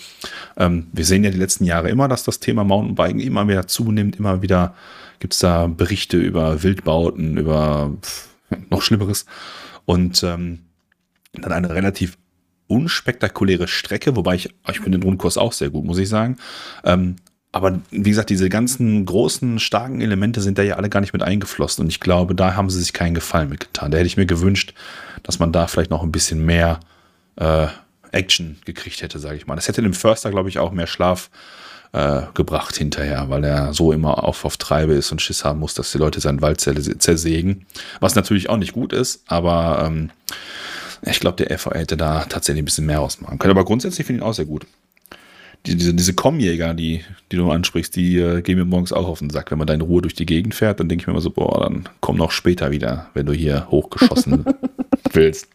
ähm, 0.57 0.87
wir 0.91 1.05
sehen 1.05 1.23
ja 1.23 1.29
die 1.29 1.37
letzten 1.37 1.63
Jahre 1.63 1.89
immer, 1.89 2.07
dass 2.07 2.23
das 2.23 2.39
Thema 2.39 2.63
Mountainbiken 2.63 3.19
immer 3.19 3.47
wieder 3.47 3.67
zunimmt. 3.67 4.17
Immer 4.17 4.41
wieder 4.41 4.75
gibt 5.19 5.33
es 5.33 5.39
da 5.39 5.67
Berichte 5.67 6.17
über 6.17 6.63
Wildbauten, 6.63 7.37
über 7.37 7.91
pff, 8.01 8.29
noch 8.69 8.81
Schlimmeres. 8.81 9.25
Und 9.85 10.23
ähm, 10.23 10.59
dann 11.33 11.51
eine 11.51 11.69
relativ 11.69 12.17
unspektakuläre 12.67 13.67
Strecke, 13.67 14.15
wobei 14.15 14.35
ich, 14.35 14.49
ich 14.69 14.79
finde 14.79 14.97
den 14.97 15.03
Rundkurs 15.03 15.37
auch 15.37 15.53
sehr 15.53 15.69
gut, 15.69 15.85
muss 15.85 15.97
ich 15.97 16.09
sagen. 16.09 16.37
Ähm, 16.83 17.17
aber 17.53 17.79
wie 17.91 18.09
gesagt, 18.09 18.31
diese 18.31 18.49
ganzen 18.49 19.05
großen, 19.05 19.59
starken 19.59 20.01
Elemente 20.01 20.41
sind 20.41 20.57
da 20.57 20.63
ja 20.63 20.75
alle 20.75 20.89
gar 20.89 21.01
nicht 21.01 21.13
mit 21.13 21.21
eingeflossen. 21.21 21.83
Und 21.83 21.89
ich 21.89 21.99
glaube, 21.99 22.33
da 22.33 22.55
haben 22.55 22.71
sie 22.71 22.79
sich 22.79 22.93
keinen 22.93 23.13
Gefallen 23.13 23.49
mitgetan. 23.49 23.91
Da 23.91 23.99
hätte 23.99 24.07
ich 24.07 24.17
mir 24.17 24.25
gewünscht, 24.25 24.73
dass 25.21 25.37
man 25.37 25.51
da 25.51 25.67
vielleicht 25.67 25.91
noch 25.91 26.01
ein 26.01 26.11
bisschen 26.11 26.43
mehr 26.43 26.79
äh, 27.35 27.67
Action 28.11 28.57
gekriegt 28.65 29.03
hätte, 29.03 29.19
sage 29.19 29.37
ich 29.37 29.45
mal. 29.45 29.55
Das 29.55 29.67
hätte 29.67 29.83
dem 29.83 29.93
Förster, 29.93 30.31
glaube 30.31 30.49
ich, 30.49 30.57
auch 30.57 30.71
mehr 30.71 30.87
Schlaf 30.87 31.29
äh, 31.91 32.23
gebracht 32.33 32.75
hinterher, 32.75 33.29
weil 33.29 33.43
er 33.43 33.71
so 33.71 33.91
immer 33.91 34.23
auf, 34.23 34.45
auf 34.45 34.57
Treibe 34.57 34.93
ist 34.93 35.11
und 35.11 35.21
Schiss 35.21 35.45
haben 35.45 35.59
muss, 35.59 35.75
dass 35.75 35.91
die 35.91 35.99
Leute 35.99 36.21
seinen 36.21 36.41
Wald 36.41 36.59
zersägen. 36.59 37.67
Was 37.99 38.15
natürlich 38.15 38.49
auch 38.49 38.57
nicht 38.57 38.73
gut 38.73 38.93
ist, 38.93 39.21
aber 39.27 39.83
ähm, 39.85 40.09
ich 41.03 41.19
glaube, 41.19 41.43
der 41.43 41.55
FV 41.59 41.69
hätte 41.75 41.97
da 41.97 42.25
tatsächlich 42.25 42.63
ein 42.63 42.65
bisschen 42.65 42.87
mehr 42.87 43.01
ausmachen 43.01 43.37
können. 43.37 43.51
Aber 43.51 43.63
grundsätzlich 43.63 44.07
finde 44.07 44.21
ich 44.21 44.23
ihn 44.23 44.27
auch 44.27 44.33
sehr 44.33 44.45
gut 44.45 44.65
die, 45.65 45.75
diese, 45.75 45.93
diese 45.93 46.13
Kommjäger, 46.13 46.73
die, 46.73 47.03
die 47.31 47.37
du 47.37 47.49
ansprichst, 47.49 47.95
die 47.95 48.17
äh, 48.17 48.41
gehen 48.41 48.57
mir 48.57 48.65
morgens 48.65 48.91
auch 48.91 49.07
auf 49.07 49.19
den 49.19 49.29
Sack. 49.29 49.51
Wenn 49.51 49.57
man 49.57 49.67
da 49.67 49.73
in 49.73 49.81
Ruhe 49.81 50.01
durch 50.01 50.13
die 50.13 50.25
Gegend 50.25 50.55
fährt, 50.55 50.79
dann 50.79 50.89
denke 50.89 51.03
ich 51.03 51.07
mir 51.07 51.13
immer 51.13 51.21
so, 51.21 51.31
boah, 51.31 51.61
dann 51.61 51.87
komm 52.01 52.17
noch 52.17 52.31
später 52.31 52.71
wieder, 52.71 53.09
wenn 53.13 53.25
du 53.25 53.33
hier 53.33 53.67
hochgeschossen 53.71 54.45
willst. 55.13 55.47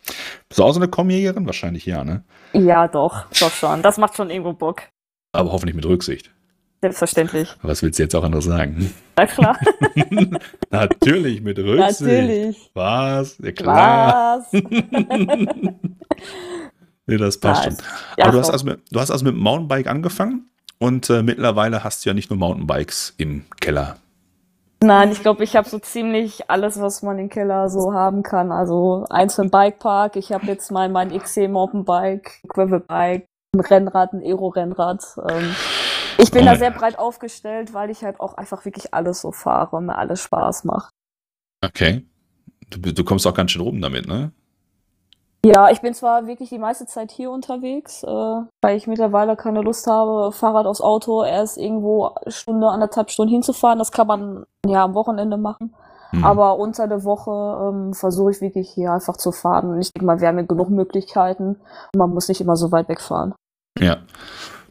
Bist 0.48 0.58
du 0.58 0.64
auch 0.64 0.72
so 0.72 0.80
eine 0.80 0.88
Kommjägerin? 0.88 1.46
Wahrscheinlich 1.46 1.84
ja, 1.84 2.04
ne? 2.04 2.22
Ja, 2.54 2.88
doch, 2.88 3.26
doch 3.38 3.52
schon. 3.52 3.82
Das 3.82 3.98
macht 3.98 4.16
schon 4.16 4.30
irgendwo 4.30 4.54
Bock. 4.54 4.82
Aber 5.32 5.52
hoffentlich 5.52 5.76
mit 5.76 5.84
Rücksicht. 5.84 6.30
Selbstverständlich. 6.80 7.48
Was 7.62 7.82
willst 7.82 7.98
du 7.98 8.04
jetzt 8.04 8.14
auch 8.14 8.22
anderes 8.22 8.44
sagen? 8.44 8.94
Na 9.16 9.26
klar. 9.26 9.58
Natürlich 10.70 11.42
mit 11.42 11.58
Rücksicht. 11.58 12.00
Natürlich. 12.00 12.70
Was? 12.72 13.36
Ja 13.42 13.52
klar. 13.52 14.46
Was? 14.52 14.62
Nee, 17.08 17.16
das 17.16 17.38
passt 17.38 17.64
schon. 17.64 17.76
Ja, 18.16 18.26
Aber 18.26 18.32
du 18.32 18.38
hast, 18.38 18.50
also 18.50 18.66
mit, 18.66 18.80
du 18.90 19.00
hast 19.00 19.10
also 19.10 19.24
mit 19.24 19.34
Mountainbike 19.34 19.86
angefangen 19.86 20.50
und 20.78 21.08
äh, 21.10 21.22
mittlerweile 21.22 21.82
hast 21.82 22.04
du 22.04 22.10
ja 22.10 22.14
nicht 22.14 22.30
nur 22.30 22.38
Mountainbikes 22.38 23.14
im 23.16 23.46
Keller. 23.60 23.96
Nein, 24.80 25.10
ich 25.10 25.22
glaube, 25.22 25.42
ich 25.42 25.56
habe 25.56 25.68
so 25.68 25.78
ziemlich 25.78 26.50
alles, 26.50 26.80
was 26.80 27.02
man 27.02 27.18
im 27.18 27.30
Keller 27.30 27.68
so 27.68 27.92
haben 27.92 28.22
kann. 28.22 28.52
Also 28.52 29.06
eins 29.10 29.34
für 29.34 29.42
den 29.42 29.50
Bikepark. 29.50 30.14
Ich 30.16 30.30
habe 30.30 30.46
jetzt 30.46 30.70
mein, 30.70 30.92
mein 30.92 31.10
XC 31.10 31.48
Mountainbike, 31.48 32.42
Gravelbike, 32.46 33.24
ein 33.54 33.60
Rennrad, 33.60 34.12
ein 34.12 34.22
Aero-Rennrad. 34.22 35.02
Ähm, 35.28 35.56
ich 36.18 36.30
bin 36.30 36.42
oh. 36.42 36.46
da 36.46 36.56
sehr 36.56 36.70
breit 36.70 36.98
aufgestellt, 36.98 37.74
weil 37.74 37.90
ich 37.90 38.04
halt 38.04 38.20
auch 38.20 38.34
einfach 38.34 38.64
wirklich 38.64 38.94
alles 38.94 39.20
so 39.20 39.32
fahre 39.32 39.76
und 39.76 39.86
mir 39.86 39.96
alles 39.96 40.20
Spaß 40.20 40.64
macht. 40.64 40.92
Okay. 41.64 42.04
Du, 42.70 42.78
du 42.78 43.02
kommst 43.02 43.26
auch 43.26 43.34
ganz 43.34 43.50
schön 43.50 43.62
rum 43.62 43.80
damit, 43.80 44.06
ne? 44.06 44.30
Ja, 45.44 45.70
ich 45.70 45.80
bin 45.80 45.94
zwar 45.94 46.26
wirklich 46.26 46.48
die 46.48 46.58
meiste 46.58 46.86
Zeit 46.86 47.12
hier 47.12 47.30
unterwegs, 47.30 48.02
äh, 48.02 48.06
weil 48.06 48.76
ich 48.76 48.86
mittlerweile 48.86 49.36
keine 49.36 49.62
Lust 49.62 49.86
habe, 49.86 50.32
Fahrrad 50.32 50.66
aus 50.66 50.80
Auto 50.80 51.22
erst 51.22 51.58
irgendwo 51.58 52.06
eine 52.06 52.32
Stunde, 52.32 52.68
anderthalb 52.68 53.10
Stunden 53.10 53.32
hinzufahren. 53.32 53.78
Das 53.78 53.92
kann 53.92 54.08
man 54.08 54.44
ja 54.66 54.84
am 54.84 54.94
Wochenende 54.94 55.36
machen. 55.36 55.74
Mhm. 56.10 56.24
Aber 56.24 56.58
unter 56.58 56.88
der 56.88 57.04
Woche 57.04 57.30
ähm, 57.68 57.94
versuche 57.94 58.32
ich 58.32 58.40
wirklich 58.40 58.70
hier 58.70 58.92
einfach 58.92 59.16
zu 59.16 59.30
fahren. 59.30 59.70
Und 59.70 59.80
ich 59.80 59.92
denke 59.92 60.06
mal, 60.06 60.20
wir 60.20 60.28
haben 60.28 60.38
ja 60.38 60.44
genug 60.44 60.70
Möglichkeiten 60.70 61.56
und 61.92 61.96
man 61.96 62.10
muss 62.10 62.28
nicht 62.28 62.40
immer 62.40 62.56
so 62.56 62.72
weit 62.72 62.88
wegfahren. 62.88 63.34
Ja, 63.78 63.98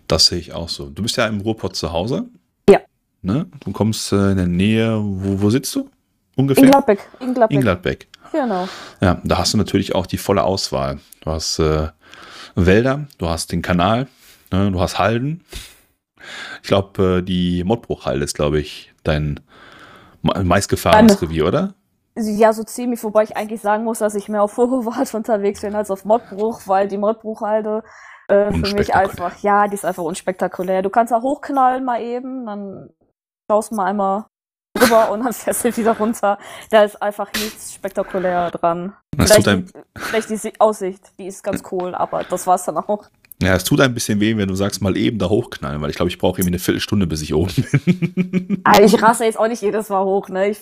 das 0.07 0.25
sehe 0.27 0.39
ich 0.39 0.53
auch 0.53 0.69
so. 0.69 0.89
Du 0.89 1.01
bist 1.01 1.15
ja 1.15 1.27
im 1.27 1.39
Ruhrpott 1.41 1.75
zu 1.75 1.93
Hause. 1.93 2.25
Ja. 2.69 2.79
Ne? 3.21 3.45
Du 3.61 3.71
kommst 3.71 4.11
äh, 4.11 4.31
in 4.31 4.37
der 4.37 4.47
Nähe, 4.47 4.99
wo, 5.01 5.41
wo 5.41 5.49
sitzt 5.49 5.73
du? 5.75 5.89
Ungefähr? 6.35 6.65
In 6.65 6.71
Gladbeck. 6.71 7.09
In 7.19 7.33
Gladbeck. 7.33 7.55
In 7.55 7.61
Gladbeck. 7.61 8.07
Genau. 8.31 8.67
Ja, 9.01 9.21
da 9.23 9.37
hast 9.37 9.53
du 9.53 9.57
natürlich 9.57 9.95
auch 9.95 10.05
die 10.05 10.17
volle 10.17 10.43
Auswahl. 10.43 10.99
Du 11.21 11.31
hast 11.31 11.59
äh, 11.59 11.87
Wälder, 12.55 13.05
du 13.17 13.27
hast 13.27 13.51
den 13.51 13.61
Kanal, 13.61 14.07
ne, 14.51 14.71
du 14.71 14.79
hast 14.79 14.99
Halden. 14.99 15.43
Ich 16.61 16.67
glaube, 16.67 17.19
äh, 17.19 17.21
die 17.21 17.63
Mottbruchhalde 17.63 18.23
ist, 18.23 18.35
glaube 18.35 18.59
ich, 18.59 18.93
dein 19.03 19.39
meistgefahrenes 20.21 21.21
Revier, 21.21 21.47
oder? 21.47 21.73
Ja, 22.15 22.51
so 22.51 22.63
ziemlich, 22.63 23.03
wobei 23.03 23.23
ich 23.23 23.37
eigentlich 23.37 23.61
sagen 23.61 23.83
muss, 23.83 23.99
dass 23.99 24.15
ich 24.15 24.27
mehr 24.27 24.41
auf 24.41 24.53
Vorwart 24.53 25.13
unterwegs 25.13 25.61
bin 25.61 25.75
als 25.75 25.91
auf 25.91 26.03
Mottbruch, 26.05 26.61
weil 26.65 26.87
die 26.87 26.97
Mottbruchhalde 26.97 27.83
äh, 28.27 28.51
für 28.51 28.75
mich 28.75 28.93
einfach, 28.95 29.37
ja, 29.41 29.67
die 29.67 29.75
ist 29.75 29.85
einfach 29.85 30.03
unspektakulär. 30.03 30.81
Du 30.81 30.89
kannst 30.89 31.11
da 31.11 31.21
hochknallen 31.21 31.85
mal 31.85 32.01
eben, 32.01 32.45
dann 32.45 32.89
schaust 33.49 33.71
mal 33.71 33.85
einmal 33.85 34.25
drüber 34.77 35.11
und 35.11 35.23
dann 35.23 35.33
fährst 35.33 35.63
du 35.65 35.75
wieder 35.75 35.97
runter. 35.97 36.37
Da 36.69 36.83
ist 36.83 37.01
einfach 37.01 37.31
nichts 37.33 37.73
spektakulär 37.73 38.51
dran. 38.51 38.93
vielleicht, 39.15 39.45
die, 39.47 39.65
vielleicht 39.95 40.29
die 40.29 40.59
Aussicht, 40.59 41.01
die 41.17 41.27
ist 41.27 41.43
ganz 41.43 41.63
cool, 41.71 41.95
aber 41.95 42.23
das 42.23 42.47
war's 42.47 42.65
dann 42.65 42.77
auch. 42.77 43.09
Ja, 43.39 43.53
es 43.55 43.63
tut 43.63 43.79
ein 43.81 43.93
bisschen 43.93 44.19
weh, 44.19 44.35
wenn 44.35 44.47
du 44.47 44.55
sagst, 44.55 44.81
mal 44.81 44.97
eben 44.97 45.19
da 45.19 45.29
hochknallen, 45.29 45.79
weil 45.79 45.91
ich 45.91 45.95
glaube, 45.95 46.09
ich 46.09 46.17
brauche 46.17 46.39
irgendwie 46.41 46.55
eine 46.55 46.59
Viertelstunde, 46.59 47.05
bis 47.05 47.21
ich 47.21 47.35
oben 47.35 47.53
bin. 47.53 48.61
Also 48.63 48.81
ich 48.95 48.99
rasse 49.01 49.25
jetzt 49.25 49.37
auch 49.37 49.47
nicht 49.47 49.61
jedes 49.61 49.89
Mal 49.89 50.03
hoch, 50.03 50.27
ne? 50.29 50.49
Ich, 50.49 50.57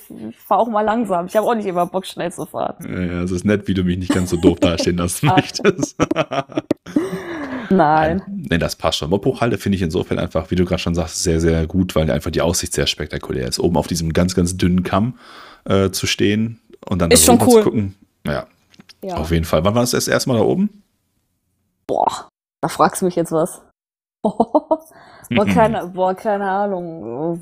fahre 0.46 0.60
auch 0.60 0.68
mal 0.68 0.82
langsam. 0.82 1.26
Ich 1.28 1.38
habe 1.38 1.48
auch 1.48 1.56
nicht 1.56 1.68
immer 1.68 1.86
Bock, 1.86 2.06
schnell 2.06 2.34
zu 2.34 2.46
fahren. 2.46 2.76
Ja, 2.86 3.24
es 3.24 3.32
ist 3.32 3.46
nett, 3.46 3.70
wie 3.70 3.74
du 3.74 3.84
mich 3.84 3.98
nicht 3.98 4.14
ganz 4.14 4.30
so 4.30 4.36
doof 4.36 4.60
dastehen 4.60 4.98
lassen 4.98 5.28
möchtest. 5.36 5.96
Nein. 7.70 8.22
Nee, 8.28 8.58
das 8.58 8.76
passt 8.76 8.98
schon. 9.00 9.10
Mophochhalde 9.10 9.58
finde 9.58 9.78
ich 9.78 9.82
insofern 9.82 10.20
einfach, 10.20 10.52
wie 10.52 10.56
du 10.56 10.66
gerade 10.66 10.82
schon 10.82 10.96
sagst, 10.96 11.24
sehr, 11.24 11.40
sehr 11.40 11.66
gut, 11.68 11.96
weil 11.96 12.12
einfach 12.12 12.32
die 12.32 12.42
Aussicht 12.42 12.74
sehr 12.74 12.88
spektakulär 12.88 13.48
ist. 13.48 13.60
Oben 13.60 13.78
auf 13.78 13.88
diesem 13.88 14.12
ganz, 14.14 14.36
ganz 14.36 14.58
dünnen 14.58 14.84
Kamm 14.84 15.18
äh, 15.64 15.90
zu 15.92 16.08
stehen, 16.08 16.60
Und 16.86 17.00
dann 17.02 17.10
Ist 17.10 17.26
schon 17.26 17.42
cool. 17.42 17.60
zu 17.60 17.62
gucken. 17.64 17.96
Ja, 18.28 18.48
Ja. 19.02 19.16
auf 19.16 19.32
jeden 19.32 19.46
Fall. 19.46 19.64
Wann 19.64 19.74
war 19.76 19.82
das 19.82 19.92
das 19.92 20.08
erste 20.08 20.30
Mal 20.30 20.38
da 20.38 20.44
oben? 20.44 20.84
Boah, 21.88 22.28
da 22.66 22.70
fragst 22.70 23.02
du 23.02 23.06
mich 23.06 23.16
jetzt 23.16 23.32
was. 23.32 23.62
boah, 24.24 25.46
keine, 25.54 25.86
boah, 25.88 26.16
keine 26.16 26.50
Ahnung. 26.50 27.40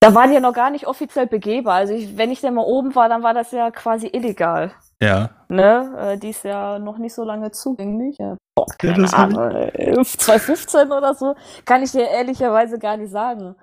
Da 0.00 0.12
waren 0.12 0.28
die 0.30 0.34
ja 0.34 0.40
noch 0.40 0.52
gar 0.54 0.70
nicht 0.70 0.88
offiziell 0.88 1.28
begehbar. 1.28 1.74
Also 1.74 1.94
ich, 1.94 2.16
wenn 2.16 2.32
ich 2.32 2.40
denn 2.40 2.54
mal 2.54 2.64
oben 2.64 2.92
war, 2.96 3.08
dann 3.08 3.22
war 3.22 3.32
das 3.32 3.52
ja 3.52 3.70
quasi 3.70 4.08
illegal. 4.08 4.72
Ja. 5.00 5.30
Ne? 5.48 5.94
Äh, 6.14 6.18
Die 6.18 6.30
ist 6.30 6.42
ja 6.42 6.80
noch 6.80 6.98
nicht 6.98 7.14
so 7.14 7.22
lange 7.22 7.52
zugänglich. 7.52 8.18
Ja, 8.18 8.36
Boah, 8.56 8.66
Ja, 8.82 8.92
keine 8.92 9.04
ich- 9.04 9.14
Ahnung. 9.14 9.50
ey. 9.52 9.94
2015 10.04 10.90
oder 10.90 11.14
so, 11.14 11.36
kann 11.64 11.84
ich 11.84 11.92
dir 11.92 12.08
ehrlicherweise 12.08 12.80
gar 12.80 12.96
nicht 12.96 13.12
sagen. 13.12 13.54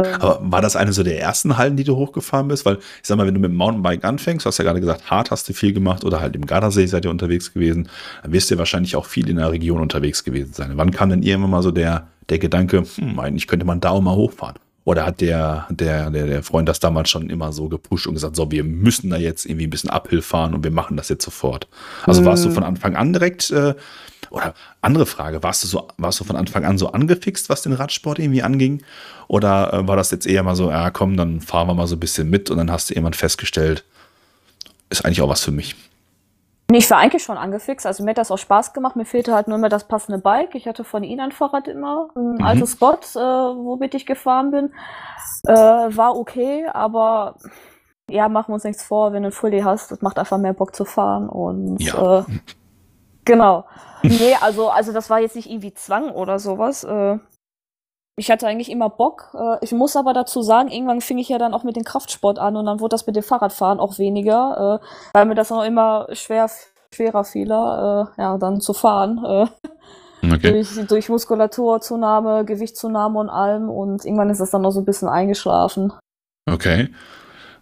Ähm, 0.00 0.14
Aber 0.20 0.40
war 0.42 0.60
das 0.62 0.76
eine 0.76 0.92
so 0.92 1.02
der 1.02 1.20
ersten 1.20 1.56
Hallen, 1.58 1.76
die 1.76 1.84
du 1.84 1.96
hochgefahren 1.96 2.48
bist? 2.48 2.64
Weil, 2.64 2.76
ich 2.76 2.82
sag 3.02 3.16
mal, 3.18 3.26
wenn 3.26 3.34
du 3.34 3.40
mit 3.40 3.50
dem 3.50 3.56
Mountainbike 3.56 4.04
anfängst, 4.04 4.44
du 4.44 4.48
hast 4.48 4.58
ja 4.58 4.64
gerade 4.64 4.80
gesagt, 4.80 5.10
hart 5.10 5.30
hast 5.30 5.48
du 5.48 5.52
viel 5.52 5.72
gemacht 5.72 6.04
oder 6.04 6.20
halt 6.20 6.34
im 6.34 6.46
Gardasee 6.46 6.86
seid 6.86 7.04
ihr 7.04 7.10
unterwegs 7.10 7.52
gewesen, 7.52 7.88
dann 8.22 8.32
wirst 8.32 8.50
du 8.50 8.54
ja 8.54 8.58
wahrscheinlich 8.58 8.96
auch 8.96 9.06
viel 9.06 9.28
in 9.28 9.36
der 9.36 9.50
Region 9.52 9.80
unterwegs 9.80 10.24
gewesen 10.24 10.52
sein. 10.54 10.72
Wann 10.74 10.90
kam 10.92 11.10
denn 11.10 11.22
irgendwann 11.22 11.50
mal 11.50 11.62
so 11.62 11.70
der, 11.70 12.08
der 12.30 12.38
Gedanke, 12.38 12.84
hm, 12.96 13.18
eigentlich 13.20 13.46
könnte 13.46 13.66
man 13.66 13.80
da 13.80 13.90
auch 13.90 14.00
mal 14.00 14.16
hochfahren? 14.16 14.56
Oder 14.84 15.06
hat 15.06 15.20
der, 15.20 15.66
der, 15.70 16.10
der, 16.10 16.26
der 16.26 16.42
Freund 16.42 16.68
das 16.68 16.80
damals 16.80 17.08
schon 17.08 17.30
immer 17.30 17.52
so 17.52 17.68
gepusht 17.68 18.08
und 18.08 18.14
gesagt, 18.14 18.34
so, 18.34 18.50
wir 18.50 18.64
müssen 18.64 19.10
da 19.10 19.16
jetzt 19.16 19.46
irgendwie 19.46 19.68
ein 19.68 19.70
bisschen 19.70 19.90
Uphill 19.90 20.22
fahren 20.22 20.54
und 20.54 20.64
wir 20.64 20.72
machen 20.72 20.96
das 20.96 21.08
jetzt 21.08 21.24
sofort? 21.24 21.68
Also 22.04 22.24
warst 22.24 22.44
du 22.44 22.48
Hm. 22.48 22.54
von 22.54 22.64
Anfang 22.64 22.96
an 22.96 23.12
direkt, 23.12 23.50
äh, 23.52 23.74
oder 24.32 24.54
andere 24.80 25.06
Frage, 25.06 25.42
warst 25.42 25.62
du 25.62 25.68
so, 25.68 25.88
warst 25.98 26.18
du 26.20 26.24
von 26.24 26.36
Anfang 26.36 26.64
an 26.64 26.78
so 26.78 26.90
angefixt, 26.92 27.48
was 27.48 27.62
den 27.62 27.72
Radsport 27.72 28.18
irgendwie 28.18 28.42
anging? 28.42 28.82
Oder 29.28 29.72
äh, 29.72 29.88
war 29.88 29.96
das 29.96 30.10
jetzt 30.10 30.26
eher 30.26 30.42
mal 30.42 30.56
so, 30.56 30.70
ja 30.70 30.90
komm, 30.90 31.16
dann 31.16 31.40
fahren 31.40 31.68
wir 31.68 31.74
mal 31.74 31.86
so 31.86 31.96
ein 31.96 32.00
bisschen 32.00 32.28
mit 32.30 32.50
und 32.50 32.56
dann 32.56 32.70
hast 32.70 32.90
du 32.90 32.94
irgendwann 32.94 33.12
festgestellt, 33.14 33.84
ist 34.90 35.04
eigentlich 35.04 35.22
auch 35.22 35.28
was 35.28 35.44
für 35.44 35.52
mich. 35.52 35.76
Nee, 36.70 36.78
ich 36.78 36.90
war 36.90 36.98
eigentlich 36.98 37.22
schon 37.22 37.36
angefixt. 37.36 37.84
Also 37.86 38.02
mir 38.02 38.10
hat 38.10 38.18
das 38.18 38.30
auch 38.30 38.38
Spaß 38.38 38.72
gemacht. 38.72 38.96
Mir 38.96 39.04
fehlte 39.04 39.34
halt 39.34 39.46
nur 39.46 39.58
immer 39.58 39.68
das 39.68 39.86
passende 39.88 40.18
Bike. 40.18 40.54
Ich 40.54 40.66
hatte 40.66 40.84
von 40.84 41.02
ihnen 41.04 41.20
ein 41.20 41.32
Fahrrad 41.32 41.68
immer, 41.68 42.08
ein 42.16 42.36
Mhm. 42.36 42.42
altes 42.42 42.72
Scott, 42.72 43.04
äh, 43.14 43.18
womit 43.18 43.94
ich 43.94 44.06
gefahren 44.06 44.50
bin. 44.50 44.72
Äh, 45.46 45.52
war 45.52 46.16
okay, 46.16 46.64
aber 46.72 47.36
ja, 48.08 48.28
machen 48.30 48.48
wir 48.50 48.54
uns 48.54 48.64
nichts 48.64 48.82
vor, 48.84 49.12
wenn 49.12 49.22
du 49.22 49.28
ein 49.28 49.32
Fully 49.32 49.60
hast, 49.60 49.90
das 49.90 50.00
macht 50.00 50.18
einfach 50.18 50.38
mehr 50.38 50.54
Bock 50.54 50.74
zu 50.74 50.84
fahren. 50.86 51.28
Und 51.28 51.78
Ja. 51.82 52.20
äh, 52.20 52.24
genau. 53.24 53.64
Nee, 54.02 54.36
also, 54.40 54.68
also 54.68 54.92
das 54.92 55.10
war 55.10 55.20
jetzt 55.20 55.36
nicht 55.36 55.48
irgendwie 55.48 55.74
Zwang 55.74 56.10
oder 56.10 56.38
sowas. 56.38 56.84
Äh, 56.84 57.18
ich 58.16 58.30
hatte 58.30 58.46
eigentlich 58.46 58.70
immer 58.70 58.90
Bock. 58.90 59.34
Äh, 59.34 59.58
ich 59.62 59.72
muss 59.72 59.96
aber 59.96 60.12
dazu 60.12 60.42
sagen, 60.42 60.70
irgendwann 60.70 61.00
fing 61.00 61.18
ich 61.18 61.28
ja 61.28 61.38
dann 61.38 61.54
auch 61.54 61.64
mit 61.64 61.76
dem 61.76 61.84
Kraftsport 61.84 62.38
an 62.38 62.56
und 62.56 62.66
dann 62.66 62.80
wurde 62.80 62.94
das 62.94 63.06
mit 63.06 63.16
dem 63.16 63.22
Fahrradfahren 63.22 63.80
auch 63.80 63.98
weniger, 63.98 64.80
äh, 64.82 64.86
weil 65.14 65.26
mir 65.26 65.34
das 65.34 65.50
noch 65.50 65.64
immer 65.64 66.08
schwer, 66.12 66.50
schwerer 66.92 67.24
fiel, 67.24 67.48
ja, 67.48 68.38
dann 68.38 68.60
zu 68.60 68.74
fahren. 68.74 69.48
Okay. 70.24 70.52
durch, 70.52 70.86
durch 70.86 71.08
Muskulaturzunahme, 71.08 72.44
Gewichtszunahme 72.44 73.18
und 73.18 73.28
allem 73.28 73.68
und 73.68 74.04
irgendwann 74.04 74.30
ist 74.30 74.40
das 74.40 74.52
dann 74.52 74.62
noch 74.62 74.70
so 74.70 74.80
ein 74.80 74.84
bisschen 74.84 75.08
eingeschlafen. 75.08 75.92
Okay. 76.48 76.90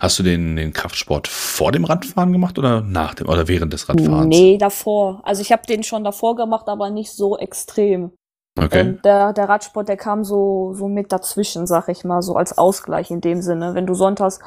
Hast 0.01 0.19
du 0.19 0.23
den, 0.23 0.57
den 0.57 0.73
Kraftsport 0.73 1.29
vor 1.29 1.73
dem 1.73 1.85
Radfahren 1.85 2.33
gemacht 2.33 2.59
oder 2.59 2.81
nach 2.81 3.13
dem 3.13 3.29
oder 3.29 3.49
während 3.49 3.75
des 3.75 3.87
Radfahrens? 3.87 4.35
Nee, 4.35 4.57
davor. 4.57 5.21
Also 5.25 5.43
ich 5.43 5.53
habe 5.53 5.67
den 5.67 5.83
schon 5.83 6.05
davor 6.05 6.37
gemacht, 6.37 6.69
aber 6.69 6.89
nicht 6.89 7.13
so 7.13 7.37
extrem. 7.37 8.13
Okay. 8.59 8.81
Und 8.81 9.05
der, 9.05 9.35
der 9.35 9.49
Radsport, 9.49 9.89
der 9.89 9.99
kam 9.99 10.25
so, 10.25 10.73
so 10.73 10.89
mit 10.89 11.13
dazwischen, 11.13 11.67
sag 11.67 11.89
ich 11.89 12.03
mal, 12.05 12.23
so 12.23 12.35
als 12.35 12.57
Ausgleich 12.57 13.11
in 13.11 13.21
dem 13.21 13.43
Sinne. 13.43 13.75
Wenn 13.75 13.87
du 13.87 13.93
sonntags, 13.93 14.41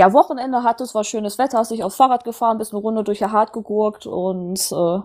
ja, 0.00 0.12
Wochenende 0.12 0.62
hattest, 0.62 0.94
war 0.94 1.02
schönes 1.02 1.36
Wetter, 1.36 1.58
hast 1.58 1.72
dich 1.72 1.82
aufs 1.82 1.96
Fahrrad 1.96 2.22
gefahren, 2.22 2.58
bist 2.58 2.72
eine 2.72 2.80
Runde 2.80 3.02
durch 3.02 3.18
der 3.18 3.32
Hart 3.32 3.52
gegurkt 3.52 4.06
und 4.06 4.60
äh, 4.70 5.00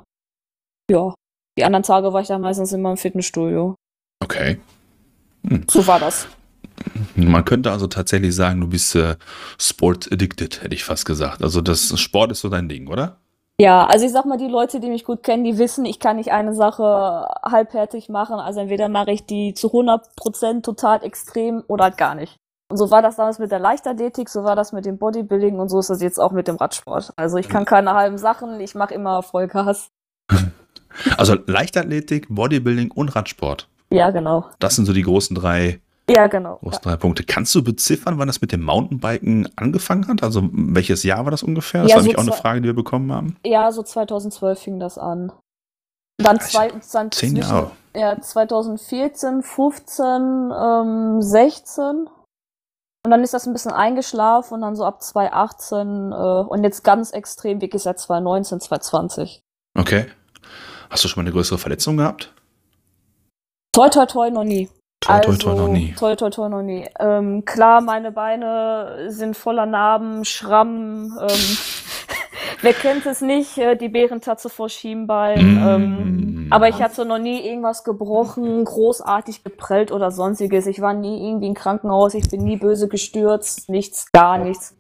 ja, 0.92 1.14
die 1.58 1.66
anderen 1.66 1.84
Tage 1.84 2.14
war 2.14 2.22
ich 2.22 2.28
dann 2.28 2.42
meistens 2.42 2.72
immer 2.72 2.92
im 2.92 2.98
Fitnessstudio. 2.98 3.76
Okay. 4.24 4.60
So 5.70 5.86
war 5.88 6.00
das. 6.00 6.28
Man 7.16 7.46
könnte 7.46 7.72
also 7.72 7.88
tatsächlich 7.88 8.36
sagen, 8.36 8.62
du 8.62 8.68
bist 8.68 8.96
äh, 8.96 9.16
Sport 9.60 10.12
addicted, 10.12 10.62
hätte 10.62 10.76
ich 10.76 10.84
fast 10.84 11.06
gesagt. 11.06 11.42
Also 11.42 11.62
das 11.62 12.00
Sport 12.00 12.32
ist 12.32 12.42
so 12.42 12.50
dein 12.50 12.70
Ding, 12.70 12.88
oder? 12.88 13.18
Ja, 13.60 13.88
also 13.88 14.06
ich 14.06 14.12
sag 14.12 14.26
mal, 14.26 14.38
die 14.38 14.48
Leute, 14.48 14.80
die 14.80 14.90
mich 14.90 15.04
gut 15.04 15.24
kennen, 15.24 15.44
die 15.44 15.58
wissen, 15.58 15.86
ich 15.86 16.00
kann 16.00 16.18
nicht 16.18 16.32
eine 16.32 16.54
Sache 16.54 17.28
halbherzig 17.44 18.08
machen. 18.08 18.36
Also 18.36 18.60
entweder 18.60 18.88
mache 18.88 19.12
ich 19.12 19.26
die 19.26 19.56
zu 19.56 19.70
100% 19.70 20.62
total 20.62 21.04
extrem 21.04 21.64
oder 21.68 21.86
halt 21.86 21.98
gar 21.98 22.14
nicht. 22.14 22.38
Und 22.70 22.78
so 22.78 22.92
war 22.92 23.02
das 23.02 23.16
damals 23.16 23.40
mit 23.40 23.52
der 23.52 23.60
Leichtathletik, 23.60 24.30
so 24.30 24.44
war 24.44 24.56
das 24.56 24.74
mit 24.74 24.86
dem 24.86 24.98
Bodybuilding 24.98 25.58
und 25.60 25.70
so 25.70 25.80
ist 25.80 25.90
das 25.90 26.02
jetzt 26.02 26.20
auch 26.20 26.34
mit 26.34 26.48
dem 26.48 26.58
Radsport. 26.58 27.14
Also 27.16 27.38
ich 27.38 27.48
kann 27.48 27.66
keine 27.66 27.94
halben 27.94 28.18
Sachen, 28.18 28.60
ich 28.60 28.76
mache 28.76 28.94
immer 28.94 29.24
Vollgas. 29.24 29.90
Also 31.16 31.36
Leichtathletik, 31.46 32.26
Bodybuilding 32.28 32.90
und 32.90 33.16
Radsport. 33.16 33.68
Ja, 33.92 34.10
genau. 34.10 34.46
Das 34.58 34.76
sind 34.76 34.86
so 34.86 34.94
die 34.94 35.04
großen 35.04 35.36
drei, 35.36 35.80
Ja, 36.10 36.28
genau. 36.28 36.58
großen 36.58 36.82
drei 36.82 36.96
Punkte. 36.96 37.24
Kannst 37.24 37.54
du 37.54 37.62
beziffern, 37.64 38.18
wann 38.18 38.28
das 38.28 38.40
mit 38.40 38.52
dem 38.54 38.64
Mountainbiken 38.64 39.50
angefangen 39.58 40.08
hat? 40.08 40.24
Also 40.24 40.48
welches 40.54 41.04
Jahr 41.04 41.26
war 41.26 41.32
das 41.32 41.44
ungefähr? 41.44 41.82
Das 41.84 41.92
Ja, 41.92 41.98
war 41.98 42.02
so 42.04 42.08
nämlich 42.08 42.18
auch 42.18 42.32
eine 42.34 42.42
Frage, 42.42 42.62
die 42.62 42.68
wir 42.68 42.76
bekommen 42.76 43.12
haben. 43.12 43.36
Ja, 43.46 43.72
so 43.72 43.84
2012 43.84 44.58
fing 44.60 44.80
das 44.80 44.98
an. 44.98 45.34
Dann 46.18 46.40
zwei, 46.40 46.70
dann 46.94 47.12
Zehn 47.12 47.12
zwischen- 47.12 47.36
Jahre. 47.38 47.72
Ja, 47.96 48.20
2014, 48.22 49.44
15, 49.44 50.52
ähm, 50.52 51.22
16. 51.22 52.08
Und 53.06 53.12
dann 53.12 53.24
ist 53.24 53.34
das 53.34 53.46
ein 53.48 53.54
bisschen 53.54 53.72
eingeschlafen 53.72 54.56
und 54.56 54.62
dann 54.62 54.76
so 54.76 54.84
ab 54.86 55.02
2018 55.02 56.12
äh, 56.12 56.16
und 56.16 56.64
jetzt 56.64 56.84
ganz 56.84 57.12
extrem 57.12 57.60
wirklich 57.62 57.84
seit 57.84 58.00
2019, 58.00 58.60
2020. 58.60 59.42
Okay. 59.78 60.06
Hast 60.90 61.04
du 61.04 61.08
schon 61.08 61.22
mal 61.22 61.26
eine 61.28 61.34
größere 61.34 61.58
Verletzung 61.58 61.98
gehabt? 61.98 62.34
Toi, 63.74 63.90
toi, 63.90 64.06
toi, 64.06 64.30
noch 64.30 64.44
nie. 64.44 64.70
Toi, 65.08 65.20
toi, 65.22 65.36
toi, 65.38 65.56
noch 65.56 65.68
nie. 65.70 65.94
Toi, 65.98 66.16
toi, 66.16 66.30
toi, 66.30 66.50
noch 66.50 66.62
nie. 66.62 66.86
Ähm, 67.00 67.46
klar, 67.46 67.82
meine 67.82 68.12
Beine 68.12 69.06
sind 69.08 69.38
voller 69.38 69.66
Narben, 69.66 70.26
Schrammen. 70.26 71.14
Ähm, 71.20 71.58
wer 72.62 72.74
kennt 72.74 73.06
es 73.06 73.22
nicht? 73.22 73.58
Äh, 73.58 73.76
die 73.78 73.90
Bärentatze 73.90 74.50
vor 74.50 74.70
Schienbein. 74.70 75.56
Mm. 75.56 75.68
Ähm, 75.68 76.48
aber 76.50 76.70
ich 76.70 76.82
hatte 76.82 77.06
noch 77.06 77.20
nie 77.20 77.40
irgendwas 77.46 77.84
gebrochen, 77.84 78.64
großartig 78.66 79.44
geprellt 79.44 79.92
oder 79.92 80.12
sonstiges. 80.12 80.68
Ich 80.68 80.82
war 80.82 80.94
nie 80.94 81.28
irgendwie 81.28 81.48
im 81.48 81.54
Krankenhaus. 81.54 82.14
Ich 82.14 82.30
bin 82.30 82.44
nie 82.44 82.58
böse 82.58 82.88
gestürzt. 82.88 83.70
Nichts, 83.70 84.12
gar 84.12 84.38
nichts. 84.38 84.76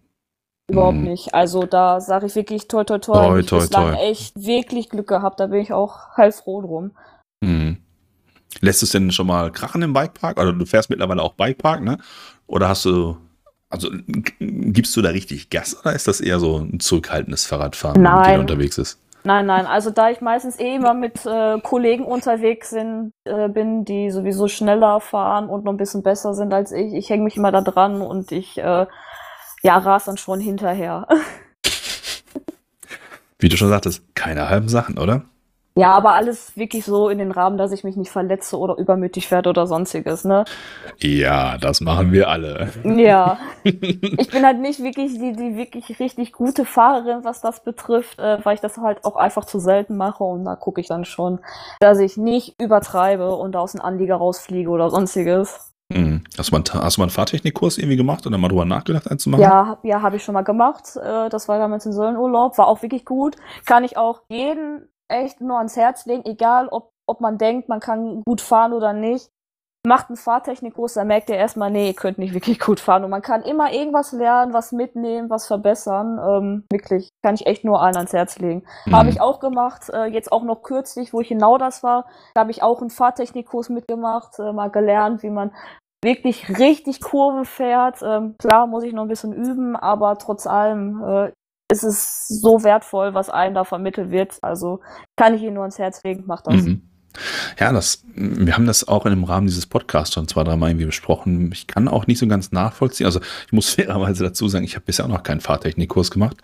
Überhaupt 0.69 0.97
Mm. 0.97 1.03
nicht. 1.03 1.33
Also 1.33 1.63
da 1.63 2.01
sage 2.01 2.25
ich 2.25 2.35
wirklich 2.35 2.67
toi, 2.67 2.83
toi, 2.83 2.99
toi. 2.99 3.41
Toi, 3.43 3.59
Ich 3.63 3.69
toi. 3.69 3.93
echt 3.93 4.35
wirklich 4.35 4.89
Glück 4.89 5.07
gehabt. 5.07 5.39
Da 5.39 5.47
bin 5.47 5.61
ich 5.61 5.71
auch 5.71 6.17
heilfroh 6.17 6.61
drum. 6.61 6.91
Mhm. 7.41 7.77
Lässt 8.61 8.83
es 8.83 8.91
denn 8.91 9.11
schon 9.11 9.27
mal 9.27 9.51
krachen 9.51 9.81
im 9.81 9.93
Bikepark? 9.93 10.39
Oder 10.39 10.53
du 10.53 10.65
fährst 10.65 10.89
mittlerweile 10.89 11.21
auch 11.21 11.33
Bikepark, 11.33 11.81
ne? 11.81 11.97
Oder 12.47 12.69
hast 12.69 12.85
du, 12.85 13.17
also 13.69 13.89
gibst 14.39 14.95
du 14.95 15.01
da 15.01 15.09
richtig 15.09 15.49
Gas 15.49 15.77
oder 15.79 15.93
ist 15.93 16.07
das 16.07 16.21
eher 16.21 16.39
so 16.39 16.59
ein 16.59 16.79
zurückhaltendes 16.79 17.45
Fahrradfahren, 17.45 17.97
wenn 17.97 18.03
Nein. 18.03 18.29
jeder 18.29 18.39
unterwegs 18.39 18.77
ist? 18.77 18.99
Nein, 19.23 19.45
nein, 19.45 19.65
also 19.65 19.89
da 19.89 20.09
ich 20.09 20.21
meistens 20.21 20.57
eh 20.57 20.75
immer 20.75 20.93
mit 20.93 21.25
äh, 21.25 21.59
Kollegen 21.59 22.05
unterwegs 22.05 22.69
sind, 22.69 23.11
äh, 23.25 23.49
bin, 23.49 23.83
die 23.83 24.09
sowieso 24.09 24.47
schneller 24.47 25.01
fahren 25.01 25.49
und 25.49 25.65
noch 25.65 25.73
ein 25.73 25.77
bisschen 25.77 26.01
besser 26.01 26.33
sind 26.33 26.53
als 26.53 26.71
ich, 26.71 26.93
ich 26.93 27.09
hänge 27.09 27.25
mich 27.25 27.35
immer 27.35 27.51
da 27.51 27.59
dran 27.59 28.01
und 28.01 28.31
ich 28.31 28.57
äh, 28.57 28.85
ja, 29.63 29.77
ras 29.77 30.05
dann 30.05 30.15
schon 30.15 30.39
hinterher. 30.39 31.07
Wie 33.39 33.49
du 33.49 33.57
schon 33.57 33.67
sagtest, 33.67 34.15
keine 34.15 34.49
halben 34.49 34.69
Sachen, 34.69 34.97
oder? 34.97 35.25
Ja, 35.77 35.91
aber 35.93 36.13
alles 36.13 36.57
wirklich 36.57 36.83
so 36.85 37.09
in 37.09 37.19
den 37.19 37.31
Rahmen, 37.31 37.57
dass 37.57 37.71
ich 37.71 37.83
mich 37.83 37.95
nicht 37.95 38.11
verletze 38.11 38.57
oder 38.57 38.77
übermütig 38.77 39.29
werde 39.31 39.49
oder 39.49 39.67
sonstiges, 39.67 40.25
ne? 40.25 40.43
Ja, 40.99 41.57
das 41.57 41.81
machen 41.81 42.11
wir 42.11 42.27
alle. 42.29 42.69
Ja. 42.83 43.37
ich 43.63 44.29
bin 44.31 44.45
halt 44.45 44.59
nicht 44.59 44.81
wirklich 44.81 45.13
die, 45.13 45.33
die 45.33 45.55
wirklich 45.55 45.99
richtig 45.99 46.31
gute 46.33 46.65
Fahrerin, 46.65 47.23
was 47.23 47.41
das 47.41 47.63
betrifft, 47.63 48.19
äh, 48.19 48.43
weil 48.43 48.55
ich 48.55 48.61
das 48.61 48.77
halt 48.77 49.05
auch 49.05 49.15
einfach 49.15 49.45
zu 49.45 49.59
selten 49.59 49.97
mache 49.97 50.23
und 50.23 50.45
da 50.45 50.55
gucke 50.55 50.81
ich 50.81 50.87
dann 50.87 51.05
schon, 51.05 51.39
dass 51.79 51.99
ich 51.99 52.17
nicht 52.17 52.59
übertreibe 52.61 53.35
und 53.35 53.55
aus 53.55 53.73
dem 53.73 53.81
Anlieger 53.81 54.15
rausfliege 54.15 54.69
oder 54.69 54.89
sonstiges. 54.89 55.73
Mhm. 55.89 56.23
Hast, 56.37 56.49
du 56.51 56.55
mal, 56.55 56.63
einen- 56.65 56.83
hast 56.83 56.97
du 56.97 57.01
mal 57.01 57.05
einen 57.05 57.11
Fahrtechnikkurs 57.11 57.77
irgendwie 57.77 57.95
gemacht 57.95 58.27
oder 58.27 58.37
mal 58.37 58.49
drüber 58.49 58.65
nachgedacht, 58.65 59.09
einen 59.09 59.19
zu 59.19 59.29
machen? 59.29 59.41
Ja, 59.41 59.67
hab- 59.67 59.85
ja, 59.85 60.01
habe 60.01 60.17
ich 60.17 60.23
schon 60.23 60.33
mal 60.33 60.41
gemacht. 60.43 60.97
Äh, 60.97 61.29
das 61.29 61.47
war 61.47 61.59
damals 61.59 61.85
in 61.85 61.93
Söllenurlaub, 61.93 62.57
war 62.57 62.67
auch 62.67 62.81
wirklich 62.81 63.05
gut. 63.05 63.37
Kann 63.65 63.83
ich 63.85 63.95
auch 63.95 64.21
jeden 64.27 64.89
echt 65.07 65.41
nur 65.41 65.57
ans 65.57 65.75
Herz 65.75 66.05
legen, 66.05 66.25
egal 66.25 66.67
ob, 66.67 66.91
ob 67.07 67.21
man 67.21 67.37
denkt, 67.37 67.69
man 67.69 67.79
kann 67.79 68.23
gut 68.25 68.41
fahren 68.41 68.73
oder 68.73 68.93
nicht. 68.93 69.29
Macht 69.85 70.09
einen 70.09 70.17
Fahrtechnikkurs, 70.17 70.95
dann 70.95 71.07
merkt 71.07 71.29
ihr 71.29 71.37
erstmal, 71.37 71.71
nee, 71.71 71.87
ihr 71.87 71.93
könnt 71.93 72.17
nicht 72.17 72.33
wirklich 72.35 72.59
gut 72.59 72.79
fahren. 72.79 73.05
Und 73.05 73.09
man 73.09 73.21
kann 73.21 73.43
immer 73.43 73.71
irgendwas 73.71 74.11
lernen, 74.11 74.53
was 74.53 74.71
mitnehmen, 74.71 75.29
was 75.29 75.47
verbessern. 75.47 76.19
Ähm, 76.19 76.65
wirklich, 76.69 77.09
kann 77.23 77.35
ich 77.35 77.45
echt 77.45 77.63
nur 77.63 77.81
allen 77.81 77.95
ans 77.95 78.11
Herz 78.13 78.37
legen. 78.39 78.65
Mhm. 78.85 78.95
Habe 78.95 79.09
ich 79.09 79.21
auch 79.21 79.39
gemacht, 79.39 79.89
äh, 79.89 80.05
jetzt 80.05 80.31
auch 80.31 80.43
noch 80.43 80.61
kürzlich, 80.63 81.13
wo 81.13 81.21
ich 81.21 81.31
in 81.31 81.37
Nauders 81.37 81.83
war, 81.83 82.05
da 82.33 82.41
habe 82.41 82.51
ich 82.51 82.63
auch 82.63 82.81
einen 82.81 82.89
Fahrtechnikkurs 82.89 83.69
mitgemacht, 83.69 84.39
äh, 84.39 84.51
mal 84.51 84.69
gelernt, 84.69 85.23
wie 85.23 85.29
man 85.29 85.51
wirklich 86.03 86.59
richtig 86.59 87.01
Kurve 87.01 87.45
fährt. 87.45 88.01
Ähm, 88.03 88.35
klar 88.37 88.67
muss 88.67 88.83
ich 88.83 88.93
noch 88.93 89.03
ein 89.03 89.07
bisschen 89.07 89.33
üben, 89.33 89.75
aber 89.75 90.17
trotz 90.17 90.47
allem, 90.47 91.03
äh, 91.03 91.31
ist 91.69 91.83
es 91.83 92.27
so 92.27 92.63
wertvoll, 92.63 93.13
was 93.13 93.29
einem 93.29 93.55
da 93.55 93.63
vermittelt 93.63 94.11
wird. 94.11 94.37
Also 94.41 94.79
kann 95.15 95.33
ich 95.33 95.41
Ihnen 95.41 95.55
nur 95.55 95.63
ans 95.63 95.79
Herz 95.79 96.03
legen, 96.03 96.23
macht 96.25 96.47
das. 96.47 96.63
Mhm. 96.63 96.81
Ja, 97.59 97.71
das, 97.71 98.03
wir 98.13 98.53
haben 98.53 98.67
das 98.67 98.87
auch 98.87 99.05
in 99.05 99.11
dem 99.11 99.23
Rahmen 99.23 99.47
dieses 99.47 99.65
Podcasts 99.65 100.13
schon 100.13 100.27
zwei, 100.27 100.43
dreimal 100.43 100.69
irgendwie 100.69 100.85
besprochen. 100.85 101.51
Ich 101.51 101.65
kann 101.65 101.87
auch 101.87 102.05
nicht 102.05 102.19
so 102.19 102.27
ganz 102.27 102.51
nachvollziehen. 102.51 103.05
Also 103.05 103.19
ich 103.47 103.53
muss 103.53 103.69
fairerweise 103.73 104.23
dazu 104.23 104.47
sagen, 104.47 104.65
ich 104.65 104.75
habe 104.75 104.85
bisher 104.85 105.05
auch 105.05 105.09
noch 105.09 105.23
keinen 105.23 105.41
Fahrtechnikkurs 105.41 106.11
gemacht. 106.11 106.37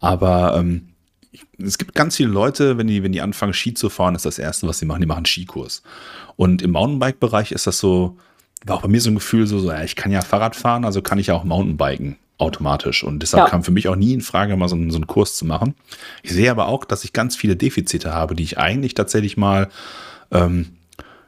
Aber 0.00 0.56
ähm, 0.56 0.88
es 1.58 1.78
gibt 1.78 1.94
ganz 1.94 2.16
viele 2.16 2.30
Leute, 2.30 2.78
wenn 2.78 2.86
die, 2.86 3.02
wenn 3.02 3.12
die 3.12 3.20
anfangen, 3.20 3.52
Ski 3.52 3.74
zu 3.74 3.90
fahren, 3.90 4.14
ist 4.14 4.24
das 4.24 4.38
Erste, 4.38 4.66
was 4.66 4.78
sie 4.78 4.86
machen, 4.86 5.02
die 5.02 5.06
machen 5.06 5.26
Skikurs. 5.26 5.82
Und 6.36 6.62
im 6.62 6.72
Mountainbike-Bereich 6.72 7.52
ist 7.52 7.66
das 7.66 7.78
so, 7.78 8.16
war 8.64 8.76
auch 8.76 8.82
bei 8.82 8.88
mir 8.88 9.00
so 9.00 9.10
ein 9.10 9.16
Gefühl, 9.16 9.46
so, 9.46 9.58
so, 9.58 9.70
ja, 9.70 9.82
ich 9.82 9.96
kann 9.96 10.12
ja 10.12 10.22
Fahrrad 10.22 10.56
fahren, 10.56 10.84
also 10.84 11.02
kann 11.02 11.18
ich 11.18 11.28
ja 11.28 11.34
auch 11.34 11.44
Mountainbiken 11.44 12.16
automatisch. 12.38 13.02
Und 13.02 13.20
deshalb 13.20 13.44
ja. 13.44 13.50
kam 13.50 13.62
für 13.62 13.70
mich 13.70 13.88
auch 13.88 13.96
nie 13.96 14.12
in 14.12 14.20
Frage, 14.20 14.56
mal 14.56 14.68
so, 14.68 14.76
so 14.90 14.96
einen 14.96 15.06
Kurs 15.06 15.36
zu 15.36 15.44
machen. 15.44 15.74
Ich 16.22 16.32
sehe 16.32 16.50
aber 16.50 16.68
auch, 16.68 16.84
dass 16.84 17.04
ich 17.04 17.12
ganz 17.12 17.36
viele 17.36 17.56
Defizite 17.56 18.12
habe, 18.12 18.34
die 18.34 18.42
ich 18.42 18.58
eigentlich 18.58 18.94
tatsächlich 18.94 19.36
mal, 19.36 19.68
ähm, 20.30 20.66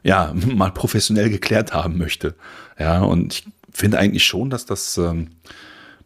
ja, 0.03 0.33
mal 0.55 0.71
professionell 0.71 1.29
geklärt 1.29 1.73
haben 1.73 1.97
möchte. 1.97 2.35
Ja, 2.77 3.01
und 3.01 3.33
ich 3.33 3.47
finde 3.71 3.97
eigentlich 3.97 4.23
schon, 4.23 4.49
dass 4.49 4.65
das, 4.65 4.97
ähm, 4.97 5.29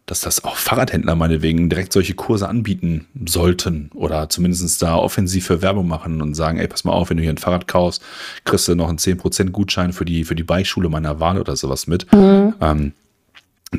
dass 0.06 0.20
das 0.20 0.44
auch 0.44 0.56
Fahrradhändler 0.56 1.14
meinetwegen 1.14 1.70
direkt 1.70 1.92
solche 1.92 2.14
Kurse 2.14 2.48
anbieten 2.48 3.06
sollten 3.26 3.90
oder 3.94 4.28
zumindest 4.28 4.82
da 4.82 4.96
offensiv 4.96 5.46
für 5.46 5.62
Werbung 5.62 5.88
machen 5.88 6.20
und 6.20 6.34
sagen, 6.34 6.58
ey, 6.58 6.68
pass 6.68 6.84
mal 6.84 6.92
auf, 6.92 7.08
wenn 7.08 7.16
du 7.16 7.22
hier 7.22 7.32
ein 7.32 7.38
Fahrrad 7.38 7.68
kaufst, 7.68 8.02
kriegst 8.44 8.68
du 8.68 8.74
noch 8.74 8.88
einen 8.88 8.98
10% 8.98 9.50
Gutschein 9.50 9.92
für 9.92 10.04
die, 10.04 10.24
für 10.24 10.34
die 10.34 10.42
Bikeschule 10.42 10.88
meiner 10.88 11.20
Wahl 11.20 11.38
oder 11.38 11.56
sowas 11.56 11.86
mit. 11.86 12.10
Mhm. 12.12 12.54
Ähm, 12.60 12.92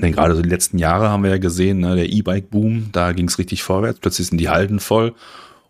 denn 0.01 0.11
gerade 0.11 0.35
so 0.35 0.41
die 0.41 0.49
letzten 0.49 0.77
Jahre 0.77 1.09
haben 1.09 1.23
wir 1.23 1.31
ja 1.31 1.37
gesehen, 1.37 1.79
ne, 1.79 1.95
der 1.95 2.09
E-Bike-Boom, 2.09 2.89
da 2.91 3.11
ging 3.11 3.27
es 3.27 3.37
richtig 3.37 3.63
vorwärts, 3.63 3.99
plötzlich 3.99 4.27
sind 4.27 4.39
die 4.39 4.49
Halden 4.49 4.79
voll 4.79 5.13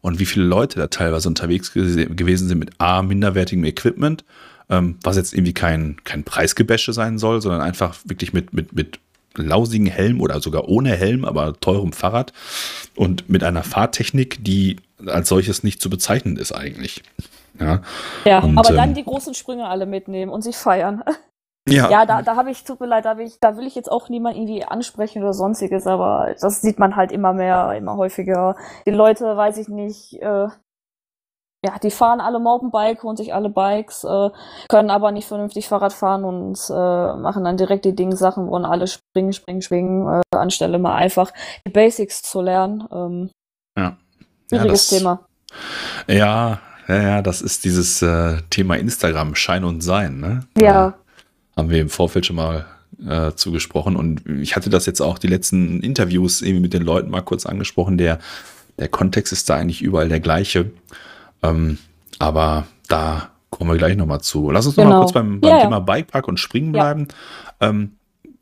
und 0.01 0.20
wie 0.20 0.25
viele 0.25 0.46
Leute 0.46 0.79
da 0.79 0.88
teilweise 0.88 1.27
unterwegs 1.27 1.74
gewesen 1.74 2.48
sind 2.48 2.60
mit 2.60 2.72
A, 2.77 3.01
minderwertigem 3.01 3.65
Equipment, 3.65 4.24
ähm, 4.70 4.98
was 5.03 5.15
jetzt 5.15 5.34
irgendwie 5.34 5.53
kein, 5.53 5.98
kein 6.03 6.24
Preisgebäsche 6.24 6.94
sein 6.94 7.17
soll, 7.17 7.41
sondern 7.41 7.62
einfach 7.62 7.98
wirklich 8.05 8.34
mit, 8.34 8.53
mit, 8.53 8.74
mit 8.74 9.00
lausigen 9.36 9.88
Helm 9.88 10.22
oder 10.22 10.41
sogar 10.41 10.67
ohne 10.70 10.96
Helm, 10.96 11.25
aber 11.25 11.60
teurem 11.60 11.94
Fahrrad 11.94 12.34
und 12.96 13.29
mit 13.29 13.44
einer 13.44 13.63
Fahrtechnik, 13.63 14.44
die 14.44 14.77
als 15.05 15.29
solches 15.29 15.63
nicht 15.63 15.82
zu 15.82 15.89
bezeichnen 15.89 16.38
ist 16.38 16.51
eigentlich. 16.51 17.03
Ja, 17.60 17.82
ja 18.25 18.39
und, 18.39 18.58
aber 18.58 18.74
dann 18.74 18.89
ähm, 18.89 18.96
die 18.96 19.03
großen 19.03 19.34
Sprünge 19.34 19.67
alle 19.67 19.86
mitnehmen 19.86 20.32
und 20.32 20.44
sich 20.44 20.55
feiern. 20.55 21.03
Ja, 21.68 21.90
ja 21.90 22.06
da, 22.06 22.22
da 22.22 22.36
habe 22.36 22.52
ich, 22.52 22.64
tut 22.64 22.80
mir 22.80 22.86
leid, 22.86 23.06
da, 23.06 23.18
ich, 23.18 23.40
da 23.40 23.58
will 23.58 23.66
ich 23.66 23.76
jetzt 23.76 23.92
auch 23.92 24.10
niemand 24.10 24.36
irgendwie 24.36 24.64
ansprechen 24.64 25.24
oder 25.24 25.34
sonstiges, 25.34 25.88
aber 25.88 26.36
das 26.40 26.62
sieht 26.62 26.78
man 26.78 26.96
halt 26.96 27.12
immer 27.12 27.34
mehr, 27.34 27.74
immer 27.76 27.98
häufiger. 27.98 28.56
Die 28.86 28.92
Leute, 28.92 29.36
weiß 29.36 29.58
ich 29.58 29.68
nicht, 29.68 30.22
äh, 30.22 30.48
ja, 31.66 31.80
die 31.82 31.90
fahren 31.90 32.22
alle 32.22 32.40
Mountainbike, 32.40 33.02
holen 33.02 33.18
sich 33.18 33.34
alle 33.34 33.50
Bikes, 33.50 34.04
äh, 34.04 34.30
können 34.70 34.92
aber 34.92 35.12
nicht 35.12 35.28
vernünftig 35.28 35.68
Fahrrad 35.68 35.94
fahren 35.94 36.24
und 36.24 36.60
äh, 36.70 37.18
machen 37.18 37.44
dann 37.44 37.58
direkt 37.58 37.86
die 37.86 37.96
Dinge 37.96 38.16
Sachen, 38.16 38.48
wollen 38.48 38.66
alle 38.66 38.86
springen, 38.86 39.34
springen, 39.34 39.64
springen, 39.64 40.22
äh, 40.32 40.38
anstelle 40.38 40.78
mal 40.78 40.94
einfach 40.94 41.32
die 41.66 41.72
Basics 41.72 42.22
zu 42.22 42.42
lernen. 42.42 42.88
Ähm, 42.92 43.32
ja. 43.76 43.98
Schwieriges 44.50 44.92
ja, 44.92 44.98
Thema. 44.98 45.28
Ja, 46.08 46.60
ja, 46.88 47.02
ja, 47.02 47.22
das 47.24 47.42
ist 47.42 47.64
dieses 47.64 48.04
äh, 48.04 48.38
Thema 48.52 48.76
Instagram, 48.76 49.34
Schein 49.34 49.64
und 49.64 49.82
Sein, 49.82 50.20
ne? 50.20 50.42
Ja. 50.60 50.94
Haben 51.56 51.70
wir 51.70 51.82
im 51.82 51.90
Vorfeld 51.90 52.26
schon 52.26 52.36
mal 52.36 52.66
äh, 53.06 53.34
zugesprochen 53.34 53.96
und 53.96 54.26
ich 54.26 54.56
hatte 54.56 54.70
das 54.70 54.86
jetzt 54.86 55.02
auch 55.02 55.18
die 55.18 55.28
letzten 55.28 55.82
Interviews 55.82 56.42
irgendwie 56.42 56.62
mit 56.62 56.74
den 56.74 56.84
Leuten 56.84 57.10
mal 57.10 57.22
kurz 57.22 57.46
angesprochen. 57.46 57.98
Der, 57.98 58.20
der 58.78 58.88
Kontext 58.88 59.34
ist 59.34 59.50
da 59.50 59.56
eigentlich 59.56 59.82
überall 59.82 60.10
der 60.10 60.20
gleiche. 60.20 60.72
Ähm, 61.44 61.78
aber 62.20 62.68
da 62.88 63.30
kommen 63.50 63.72
wir 63.72 63.78
gleich 63.78 63.96
nochmal 63.96 64.22
zu. 64.22 64.52
Lass 64.52 64.66
uns 64.66 64.76
genau. 64.76 64.88
noch 64.88 64.96
mal 64.96 65.02
kurz 65.02 65.14
beim, 65.14 65.42
beim 65.42 65.52
ja, 65.52 65.62
Thema 65.62 65.80
Bikepark 65.80 66.28
und 66.28 66.40
Springen 66.40 66.72
bleiben. 66.72 67.08
Ja. 67.62 67.70
Ähm, 67.70 67.94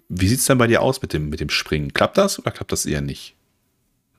wie 0.10 0.28
sieht 0.28 0.40
es 0.40 0.46
denn 0.46 0.58
bei 0.58 0.68
dir 0.68 0.82
aus 0.82 1.02
mit 1.02 1.14
dem, 1.14 1.30
mit 1.30 1.40
dem 1.40 1.50
Springen? 1.50 1.94
Klappt 1.94 2.18
das 2.18 2.40
oder 2.40 2.52
klappt 2.52 2.72
das 2.72 2.86
eher 2.86 3.02
nicht? 3.02 3.36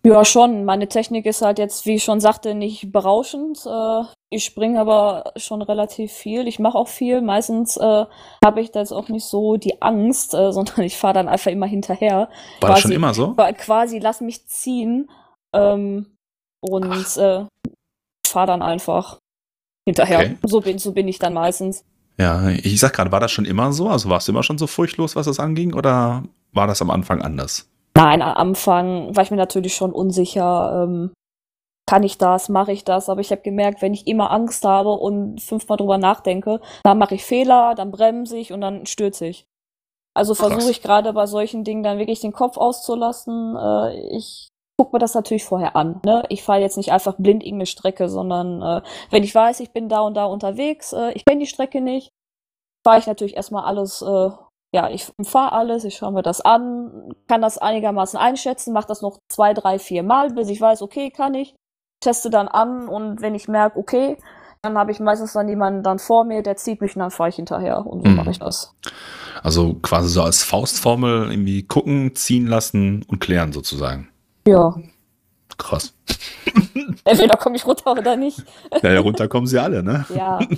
Ja, 0.04 0.24
schon. 0.24 0.66
Meine 0.66 0.86
Technik 0.86 1.24
ist 1.24 1.40
halt 1.40 1.58
jetzt, 1.58 1.86
wie 1.86 1.94
ich 1.94 2.04
schon 2.04 2.20
sagte, 2.20 2.54
nicht 2.54 2.92
berauschend. 2.92 3.64
Äh, 3.64 4.02
ich 4.28 4.44
springe 4.44 4.78
aber 4.78 5.32
schon 5.36 5.62
relativ 5.62 6.12
viel. 6.12 6.46
Ich 6.46 6.58
mache 6.58 6.76
auch 6.76 6.88
viel. 6.88 7.22
Meistens 7.22 7.78
äh, 7.78 8.04
habe 8.44 8.60
ich 8.60 8.70
da 8.70 8.80
jetzt 8.80 8.92
auch 8.92 9.08
nicht 9.08 9.24
so 9.24 9.56
die 9.56 9.80
Angst, 9.80 10.34
äh, 10.34 10.52
sondern 10.52 10.82
ich 10.82 10.98
fahre 10.98 11.14
dann 11.14 11.28
einfach 11.28 11.50
immer 11.50 11.66
hinterher. 11.66 12.28
War 12.60 12.70
quasi, 12.70 12.72
das 12.72 12.80
schon 12.80 12.92
immer 12.92 13.14
so? 13.14 13.34
Quasi, 13.34 13.98
lass 13.98 14.20
mich 14.20 14.46
ziehen. 14.46 15.10
Ähm, 15.54 16.06
und 16.60 17.16
äh, 17.16 17.44
fahre 18.26 18.46
dann 18.46 18.62
einfach 18.62 19.18
hinterher. 19.86 20.18
Okay. 20.18 20.36
So, 20.42 20.60
bin, 20.60 20.78
so 20.78 20.92
bin 20.92 21.08
ich 21.08 21.18
dann 21.18 21.32
meistens. 21.32 21.84
Ja, 22.18 22.48
ich 22.48 22.78
sag 22.78 22.92
gerade, 22.92 23.10
war 23.10 23.20
das 23.20 23.32
schon 23.32 23.44
immer 23.44 23.72
so? 23.72 23.88
Also 23.88 24.08
warst 24.08 24.28
du 24.28 24.32
immer 24.32 24.42
schon 24.42 24.58
so 24.58 24.66
furchtlos, 24.66 25.16
was 25.16 25.26
das 25.26 25.40
anging, 25.40 25.74
oder 25.74 26.24
war 26.52 26.66
das 26.66 26.80
am 26.80 26.90
Anfang 26.90 27.22
anders? 27.22 27.68
Nein, 27.96 28.22
am 28.22 28.34
Anfang 28.34 29.14
war 29.14 29.22
ich 29.22 29.30
mir 29.30 29.36
natürlich 29.36 29.74
schon 29.74 29.92
unsicher. 29.92 30.84
Ähm, 30.84 31.12
kann 31.86 32.02
ich 32.02 32.18
das, 32.18 32.48
mache 32.48 32.72
ich 32.72 32.84
das? 32.84 33.08
Aber 33.08 33.20
ich 33.20 33.30
habe 33.30 33.42
gemerkt, 33.42 33.82
wenn 33.82 33.94
ich 33.94 34.06
immer 34.06 34.30
Angst 34.30 34.64
habe 34.64 34.90
und 34.90 35.40
fünfmal 35.40 35.76
drüber 35.76 35.98
nachdenke, 35.98 36.60
dann 36.82 36.98
mache 36.98 37.14
ich 37.14 37.24
Fehler, 37.24 37.74
dann 37.74 37.90
bremse 37.90 38.36
ich 38.38 38.52
und 38.52 38.60
dann 38.62 38.86
stürze 38.86 39.26
ich. 39.26 39.46
Also 40.16 40.34
versuche 40.34 40.70
ich 40.70 40.80
gerade 40.80 41.12
bei 41.12 41.26
solchen 41.26 41.64
Dingen 41.64 41.82
dann 41.82 41.98
wirklich 41.98 42.20
den 42.20 42.32
Kopf 42.32 42.56
auszulassen. 42.56 43.56
Äh, 43.56 44.16
ich 44.16 44.48
guck 44.78 44.92
mir 44.92 44.98
das 44.98 45.14
natürlich 45.14 45.44
vorher 45.44 45.76
an. 45.76 46.00
Ne? 46.04 46.24
Ich 46.28 46.42
fahre 46.42 46.60
jetzt 46.60 46.76
nicht 46.76 46.92
einfach 46.92 47.16
blind 47.16 47.42
irgendeine 47.42 47.66
Strecke, 47.66 48.08
sondern 48.08 48.62
äh, 48.62 48.82
wenn 49.10 49.24
ich 49.24 49.34
weiß, 49.34 49.60
ich 49.60 49.72
bin 49.72 49.88
da 49.88 50.00
und 50.00 50.14
da 50.14 50.24
unterwegs, 50.24 50.92
äh, 50.92 51.12
ich 51.12 51.24
kenne 51.24 51.40
die 51.40 51.46
Strecke 51.46 51.80
nicht, 51.80 52.10
fahre 52.84 52.98
ich 52.98 53.06
natürlich 53.06 53.36
erstmal 53.36 53.64
alles, 53.64 54.02
äh, 54.02 54.30
ja, 54.74 54.90
ich 54.90 55.06
fahre 55.22 55.52
alles, 55.52 55.84
ich 55.84 55.94
schaue 55.94 56.10
mir 56.10 56.22
das 56.22 56.40
an, 56.40 57.14
kann 57.28 57.40
das 57.40 57.58
einigermaßen 57.58 58.18
einschätzen, 58.18 58.72
mache 58.72 58.88
das 58.88 59.02
noch 59.02 59.18
zwei, 59.28 59.54
drei, 59.54 59.78
vier 59.78 60.02
Mal, 60.02 60.30
bis 60.30 60.48
ich 60.48 60.60
weiß, 60.60 60.82
okay, 60.82 61.12
kann 61.12 61.32
ich, 61.34 61.54
teste 62.00 62.28
dann 62.28 62.48
an 62.48 62.88
und 62.88 63.20
wenn 63.20 63.36
ich 63.36 63.46
merke, 63.46 63.78
okay, 63.78 64.18
dann 64.62 64.76
habe 64.76 64.90
ich 64.90 64.98
meistens 64.98 65.32
dann 65.32 65.48
jemanden 65.48 65.84
dann 65.84 66.00
vor 66.00 66.24
mir, 66.24 66.42
der 66.42 66.56
zieht 66.56 66.80
mich 66.80 66.96
und 66.96 67.00
dann 67.02 67.12
fahre 67.12 67.28
ich 67.28 67.36
hinterher 67.36 67.86
und 67.86 68.02
so 68.02 68.08
mhm. 68.08 68.16
mache 68.16 68.30
ich 68.32 68.40
das. 68.40 68.74
Also 69.44 69.74
quasi 69.74 70.08
so 70.08 70.22
als 70.22 70.42
Faustformel 70.42 71.30
irgendwie 71.30 71.62
gucken, 71.62 72.16
ziehen 72.16 72.48
lassen 72.48 73.04
und 73.06 73.20
klären 73.20 73.52
sozusagen. 73.52 74.08
Ja. 74.44 74.74
Krass. 75.56 75.94
Entweder 77.04 77.36
komme 77.36 77.54
ich 77.54 77.64
runter 77.64 77.92
oder 77.92 78.16
nicht. 78.16 78.42
Naja, 78.82 78.98
runter 78.98 79.28
kommen 79.28 79.46
sie 79.46 79.60
alle, 79.60 79.84
ne? 79.84 80.04
Ja. 80.12 80.40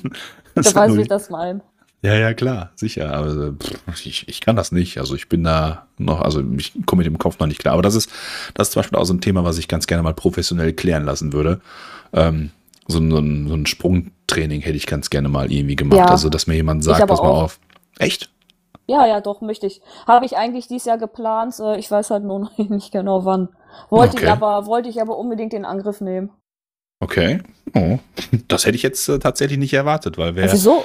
Du 0.55 0.75
weißt, 0.75 0.97
wie 0.97 1.03
ich 1.03 1.09
das 1.09 1.29
meine. 1.29 1.61
Ja, 2.07 2.15
ja, 2.15 2.35
klar, 2.35 2.71
sicher. 2.77 3.13
Aber 3.13 3.53
pff, 3.53 4.07
ich, 4.07 4.29
ich 4.29 4.41
kann 4.41 4.55
das 4.55 4.71
nicht. 4.71 4.99
Also 4.99 5.17
ich 5.17 5.29
bin 5.29 5.43
da 5.43 5.89
noch, 5.99 6.21
also 6.21 6.41
ich 6.57 6.73
komme 6.87 7.01
mit 7.01 7.07
dem 7.07 7.19
Kopf 7.19 7.41
noch 7.41 7.49
nicht 7.49 7.59
klar. 7.59 7.75
Aber 7.75 7.83
das 7.83 7.97
ist, 7.97 8.13
das 8.55 8.69
ist 8.69 8.75
zum 8.75 8.81
Beispiel 8.81 8.97
auch 8.97 9.05
so 9.05 9.13
ein 9.13 9.21
Thema, 9.21 9.43
was 9.43 9.59
ich 9.59 9.67
ganz 9.67 9.89
gerne 9.89 10.05
mal 10.05 10.15
professionell 10.15 10.73
klären 10.73 11.05
lassen 11.05 11.33
würde. 11.33 11.61
Ähm, 12.13 12.51
so, 12.87 13.01
so, 13.01 13.19
ein, 13.19 13.49
so 13.49 13.55
ein 13.55 13.67
Sprungtraining 13.67 14.61
hätte 14.61 14.77
ich 14.77 14.87
ganz 14.87 15.11
gerne 15.11 15.29
mal 15.29 15.51
irgendwie 15.51 15.75
gemacht. 15.75 15.99
Ja, 15.99 16.07
also, 16.07 16.29
dass 16.29 16.47
mir 16.47 16.55
jemand 16.55 16.85
sagt, 16.85 17.05
pass 17.09 17.21
mal 17.21 17.29
auch. 17.29 17.43
auf. 17.43 17.59
Echt? 17.99 18.31
Ja, 18.87 19.05
ja, 19.05 19.21
doch, 19.21 19.41
möchte 19.41 19.67
ich. 19.67 19.81
Habe 20.07 20.27
ich 20.27 20.37
eigentlich 20.37 20.69
dieses 20.69 20.87
Jahr 20.87 20.99
geplant. 20.99 21.59
Äh, 21.59 21.77
ich 21.77 21.91
weiß 21.91 22.11
halt 22.11 22.23
nur 22.23 22.39
noch 22.57 22.57
nicht 22.57 22.93
genau 22.93 23.25
wann. 23.25 23.49
Wollte 23.91 24.19
okay. 24.19 24.27
ich 24.27 24.31
aber, 24.31 24.67
wollte 24.67 24.89
ich 24.89 25.01
aber 25.01 25.19
unbedingt 25.19 25.53
den 25.53 25.65
Angriff 25.65 26.01
nehmen. 26.01 26.31
Okay. 27.01 27.41
Oh. 27.75 27.99
Das 28.47 28.65
hätte 28.65 28.77
ich 28.77 28.83
jetzt 28.83 29.09
äh, 29.09 29.19
tatsächlich 29.19 29.59
nicht 29.59 29.75
erwartet, 29.75 30.19
weil 30.19 30.37
wer. 30.37 30.53
Wieso? 30.53 30.85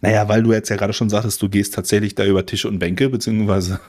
Naja, 0.00 0.28
weil 0.28 0.42
du 0.42 0.52
jetzt 0.52 0.68
ja 0.68 0.76
gerade 0.76 0.92
schon 0.92 1.10
sagtest, 1.10 1.40
du 1.42 1.48
gehst 1.48 1.74
tatsächlich 1.74 2.14
da 2.14 2.24
über 2.24 2.44
Tische 2.46 2.68
und 2.68 2.78
Bänke, 2.78 3.08
beziehungsweise 3.08 3.80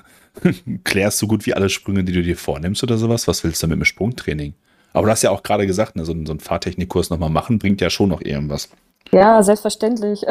klärst 0.83 1.19
so 1.19 1.27
gut 1.27 1.45
wie 1.45 1.53
alle 1.53 1.69
Sprünge, 1.69 2.03
die 2.03 2.13
du 2.13 2.23
dir 2.23 2.37
vornimmst 2.37 2.83
oder 2.83 2.97
sowas. 2.97 3.27
Was 3.27 3.43
willst 3.43 3.61
du 3.61 3.67
mit 3.67 3.77
dem 3.77 3.85
Sprungtraining? 3.85 4.53
Aber 4.93 5.07
du 5.07 5.11
hast 5.11 5.23
ja 5.23 5.31
auch 5.31 5.43
gerade 5.43 5.67
gesagt, 5.67 5.95
ne, 5.95 6.05
so, 6.05 6.13
so 6.25 6.31
einen 6.31 6.39
Fahrtechnikkurs 6.39 7.09
nochmal 7.09 7.29
machen, 7.29 7.59
bringt 7.59 7.81
ja 7.81 7.89
schon 7.89 8.09
noch 8.09 8.21
irgendwas. 8.21 8.69
Ja, 9.11 9.41
selbstverständlich. 9.43 10.25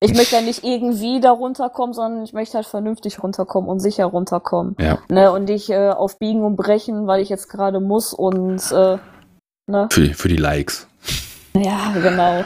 Ich 0.00 0.14
möchte 0.14 0.36
ja 0.36 0.42
nicht 0.42 0.64
irgendwie 0.64 1.20
da 1.20 1.30
runterkommen, 1.30 1.94
sondern 1.94 2.24
ich 2.24 2.32
möchte 2.32 2.56
halt 2.56 2.66
vernünftig 2.66 3.22
runterkommen 3.22 3.70
und 3.70 3.80
sicher 3.80 4.04
runterkommen. 4.06 4.76
Ja. 4.78 4.98
Ne? 5.08 5.32
Und 5.32 5.44
nicht 5.44 5.70
äh, 5.70 5.90
auf 5.90 6.18
Biegen 6.18 6.42
und 6.42 6.56
Brechen, 6.56 7.06
weil 7.06 7.22
ich 7.22 7.28
jetzt 7.28 7.48
gerade 7.48 7.80
muss 7.80 8.12
und 8.12 8.60
äh, 8.72 8.98
ne? 9.66 9.88
Für, 9.90 10.14
für 10.14 10.28
die 10.28 10.36
Likes. 10.36 10.86
Ja, 11.56 11.92
genau. 11.94 12.44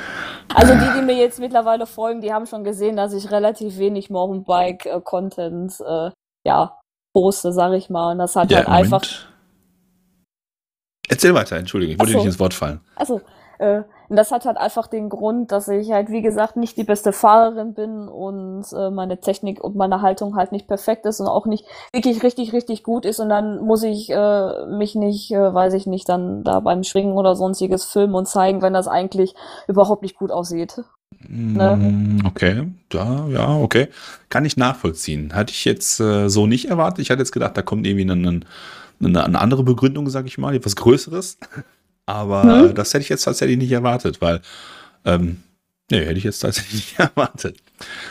Also 0.54 0.74
die, 0.74 0.98
die 0.98 1.04
mir 1.04 1.16
jetzt 1.16 1.38
mittlerweile 1.40 1.86
folgen, 1.86 2.20
die 2.20 2.32
haben 2.32 2.46
schon 2.46 2.64
gesehen, 2.64 2.96
dass 2.96 3.12
ich 3.12 3.30
relativ 3.30 3.78
wenig 3.78 4.10
Mountainbike-Content 4.10 5.80
äh, 5.80 6.10
ja, 6.46 6.78
poste, 7.12 7.52
sag 7.52 7.72
ich 7.72 7.90
mal. 7.90 8.12
Und 8.12 8.18
das 8.18 8.34
hat 8.34 8.50
ja, 8.50 8.58
halt 8.58 8.68
einfach. 8.68 9.02
Erzähl 11.08 11.34
weiter, 11.34 11.56
entschuldige, 11.56 11.92
ich 11.92 11.98
wollte 11.98 12.12
so. 12.12 12.18
nicht 12.18 12.26
ins 12.26 12.38
Wort 12.38 12.54
fallen. 12.54 12.80
Also, 12.96 13.20
Äh, 13.58 13.82
und 14.08 14.16
das 14.16 14.30
hat 14.30 14.46
halt 14.46 14.56
einfach 14.56 14.86
den 14.86 15.08
Grund, 15.08 15.52
dass 15.52 15.68
ich 15.68 15.90
halt, 15.92 16.10
wie 16.10 16.22
gesagt, 16.22 16.56
nicht 16.56 16.76
die 16.76 16.84
beste 16.84 17.12
Fahrerin 17.12 17.74
bin 17.74 18.08
und 18.08 18.64
äh, 18.72 18.90
meine 18.90 19.20
Technik 19.20 19.62
und 19.62 19.76
meine 19.76 20.00
Haltung 20.00 20.34
halt 20.34 20.50
nicht 20.52 20.66
perfekt 20.66 21.04
ist 21.04 21.20
und 21.20 21.26
auch 21.26 21.46
nicht 21.46 21.66
wirklich 21.92 22.22
richtig, 22.22 22.52
richtig 22.52 22.82
gut 22.82 23.04
ist. 23.04 23.20
Und 23.20 23.28
dann 23.28 23.60
muss 23.60 23.82
ich 23.82 24.10
äh, 24.10 24.66
mich 24.66 24.94
nicht, 24.94 25.30
äh, 25.30 25.52
weiß 25.52 25.74
ich 25.74 25.86
nicht, 25.86 26.08
dann 26.08 26.42
da 26.42 26.60
beim 26.60 26.84
Schwingen 26.84 27.12
oder 27.12 27.36
sonstiges 27.36 27.84
filmen 27.84 28.14
und 28.14 28.26
zeigen, 28.26 28.62
wenn 28.62 28.72
das 28.72 28.88
eigentlich 28.88 29.34
überhaupt 29.66 30.02
nicht 30.02 30.16
gut 30.16 30.30
aussieht. 30.30 30.82
Ne? 31.26 31.76
Mm, 31.76 32.26
okay, 32.26 32.68
da, 32.88 33.26
ja, 33.28 33.56
okay. 33.56 33.88
Kann 34.30 34.44
ich 34.44 34.56
nachvollziehen. 34.56 35.34
Hatte 35.34 35.52
ich 35.52 35.64
jetzt 35.64 36.00
äh, 36.00 36.28
so 36.28 36.46
nicht 36.46 36.66
erwartet. 36.66 37.00
Ich 37.00 37.10
hatte 37.10 37.20
jetzt 37.20 37.32
gedacht, 37.32 37.56
da 37.56 37.62
kommt 37.62 37.86
irgendwie 37.86 38.10
eine, 38.10 38.42
eine, 39.00 39.24
eine 39.24 39.40
andere 39.40 39.64
Begründung, 39.64 40.08
sag 40.08 40.26
ich 40.26 40.38
mal, 40.38 40.54
etwas 40.54 40.76
Größeres. 40.76 41.38
Aber 42.08 42.42
hm? 42.42 42.74
das 42.74 42.94
hätte 42.94 43.02
ich 43.02 43.10
jetzt 43.10 43.24
tatsächlich 43.24 43.58
nicht 43.58 43.70
erwartet, 43.70 44.22
weil, 44.22 44.40
ähm, 45.04 45.42
nee, 45.90 46.00
hätte 46.00 46.16
ich 46.16 46.24
jetzt 46.24 46.38
tatsächlich 46.38 46.72
nicht 46.96 46.98
erwartet. 46.98 47.58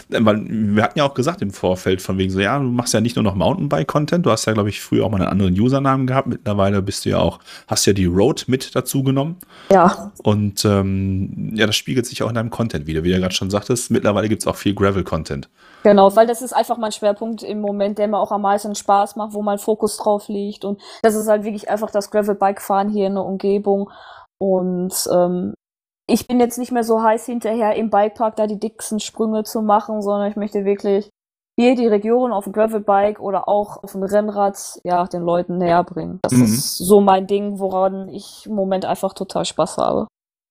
Weil 0.09 0.45
wir 0.47 0.83
hatten 0.83 0.99
ja 0.99 1.05
auch 1.05 1.15
gesagt 1.15 1.41
im 1.41 1.49
Vorfeld 1.49 1.99
von 1.99 2.19
wegen 2.19 2.31
so, 2.31 2.39
ja, 2.39 2.59
du 2.59 2.65
machst 2.65 2.93
ja 2.93 3.01
nicht 3.01 3.15
nur 3.15 3.23
noch 3.23 3.33
Mountainbike-Content, 3.33 4.23
du 4.23 4.29
hast 4.29 4.45
ja, 4.45 4.53
glaube 4.53 4.69
ich, 4.69 4.81
früher 4.81 5.03
auch 5.03 5.09
mal 5.09 5.19
einen 5.19 5.31
anderen 5.31 5.59
Usernamen 5.59 6.05
gehabt. 6.05 6.27
Mittlerweile 6.27 6.83
bist 6.83 7.05
du 7.05 7.09
ja 7.09 7.17
auch, 7.17 7.39
hast 7.65 7.87
ja 7.87 7.93
die 7.93 8.05
Road 8.05 8.45
mit 8.47 8.75
dazu 8.75 9.01
genommen. 9.01 9.37
Ja. 9.71 10.11
Und 10.21 10.63
ähm, 10.63 11.53
ja, 11.55 11.65
das 11.65 11.75
spiegelt 11.75 12.05
sich 12.05 12.21
auch 12.21 12.29
in 12.29 12.35
deinem 12.35 12.51
Content 12.51 12.85
wieder. 12.85 13.03
Wie 13.03 13.11
du 13.11 13.19
gerade 13.19 13.33
schon 13.33 13.49
sagtest, 13.49 13.89
mittlerweile 13.89 14.29
gibt 14.29 14.43
es 14.43 14.47
auch 14.47 14.57
viel 14.57 14.75
Gravel-Content. 14.75 15.49
Genau, 15.83 16.15
weil 16.15 16.27
das 16.27 16.41
ist 16.41 16.53
einfach 16.53 16.77
mein 16.77 16.91
Schwerpunkt 16.91 17.43
im 17.43 17.61
Moment, 17.61 17.97
der 17.97 18.07
mir 18.07 18.19
auch 18.19 18.31
am 18.31 18.41
meisten 18.41 18.75
Spaß 18.75 19.15
macht, 19.15 19.33
wo 19.33 19.41
mein 19.41 19.59
Fokus 19.59 19.97
drauf 19.97 20.27
liegt. 20.27 20.65
Und 20.65 20.81
das 21.01 21.15
ist 21.15 21.27
halt 21.27 21.43
wirklich 21.43 21.69
einfach 21.69 21.91
das 21.91 22.11
Gravel-Bike-Fahren 22.11 22.89
hier 22.89 23.07
in 23.07 23.15
der 23.15 23.23
Umgebung. 23.23 23.89
Und 24.39 24.93
ähm, 25.11 25.53
ich 26.07 26.27
bin 26.27 26.39
jetzt 26.39 26.57
nicht 26.57 26.71
mehr 26.71 26.83
so 26.83 27.01
heiß 27.01 27.25
hinterher, 27.25 27.75
im 27.75 27.89
Bikepark 27.89 28.35
da 28.35 28.47
die 28.47 28.59
dicksten 28.59 28.99
Sprünge 28.99 29.43
zu 29.43 29.61
machen, 29.61 30.01
sondern 30.01 30.29
ich 30.29 30.37
möchte 30.37 30.65
wirklich 30.65 31.09
hier 31.59 31.75
die 31.75 31.87
Region 31.87 32.31
auf 32.31 32.43
dem 32.43 32.53
Gravelbike 32.53 33.19
oder 33.19 33.47
auch 33.47 33.83
auf 33.83 33.93
dem 33.93 34.03
Rennrad, 34.03 34.79
ja, 34.83 35.05
den 35.05 35.23
Leuten 35.23 35.57
näher 35.57 35.83
bringen. 35.83 36.19
Das 36.21 36.33
mhm. 36.33 36.43
ist 36.43 36.77
so 36.77 37.01
mein 37.01 37.27
Ding, 37.27 37.59
woran 37.59 38.09
ich 38.09 38.45
im 38.45 38.53
Moment 38.53 38.85
einfach 38.85 39.13
total 39.13 39.43
Spaß 39.43 39.77
habe. 39.77 40.07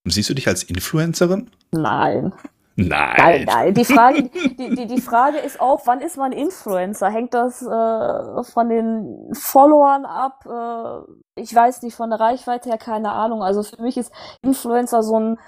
Siehst 0.09 0.31
du 0.31 0.35
dich 0.35 0.49
als 0.49 0.63
Influencerin? 0.65 1.51
Nein. 1.73 2.33
Nein. 2.79 3.15
Nein, 3.17 3.45
nein. 3.47 3.75
Die 3.75 3.85
Frage, 3.87 4.23
die, 4.59 4.75
die, 4.75 4.87
die 4.87 5.01
Frage 5.01 5.39
ist 5.39 5.61
auch, 5.61 5.81
wann 5.87 6.03
ist 6.03 6.19
man 6.19 6.33
Influencer? 6.33 7.09
Hängt 7.09 7.33
das 7.33 7.63
äh, 7.63 8.43
von 8.45 8.69
den 8.69 9.31
Followern 9.33 10.05
ab? 10.05 10.45
Äh, 10.47 11.41
ich 11.41 11.55
weiß 11.55 11.83
nicht, 11.83 11.97
von 11.97 12.11
der 12.11 12.21
Reichweite 12.21 12.69
her 12.69 12.79
keine 12.79 13.13
Ahnung. 13.13 13.43
Also 13.43 13.63
für 13.63 13.81
mich 13.81 13.97
ist 13.97 14.13
Influencer 14.43 15.03
so 15.03 15.19
ein, 15.19 15.39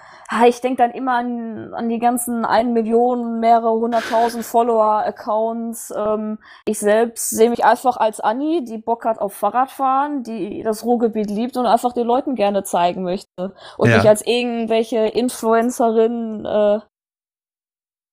ich 0.47 0.63
denke 0.63 0.83
dann 0.83 0.91
immer 0.91 1.17
an, 1.17 1.75
an 1.75 1.89
die 1.91 1.99
ganzen 1.99 2.47
1 2.47 2.73
Million, 2.73 3.41
mehrere 3.41 3.73
hunderttausend 3.73 4.45
Follower-Accounts. 4.45 5.93
Ähm, 5.97 6.39
ich 6.65 6.79
selbst 6.79 7.29
sehe 7.29 7.51
mich 7.51 7.65
einfach 7.65 7.99
als 7.99 8.21
Anni, 8.21 8.65
die 8.65 8.79
Bock 8.79 9.05
hat 9.05 9.19
auf 9.19 9.35
Fahrradfahren, 9.35 10.23
die 10.23 10.63
das 10.63 10.83
Ruhrgebiet 10.83 11.31
liebt 11.31 11.59
und 11.59 11.67
einfach 11.67 11.93
den 11.93 12.07
Leuten 12.07 12.37
gerne 12.37 12.63
zeigen 12.65 13.03
möchte. 13.03 13.55
Und 13.77 13.91
ja. 13.91 13.97
nicht 13.97 14.09
als 14.09 14.27
irgendwelche 14.27 14.99
Influencerin, 14.99 16.47
äh, 16.47 16.81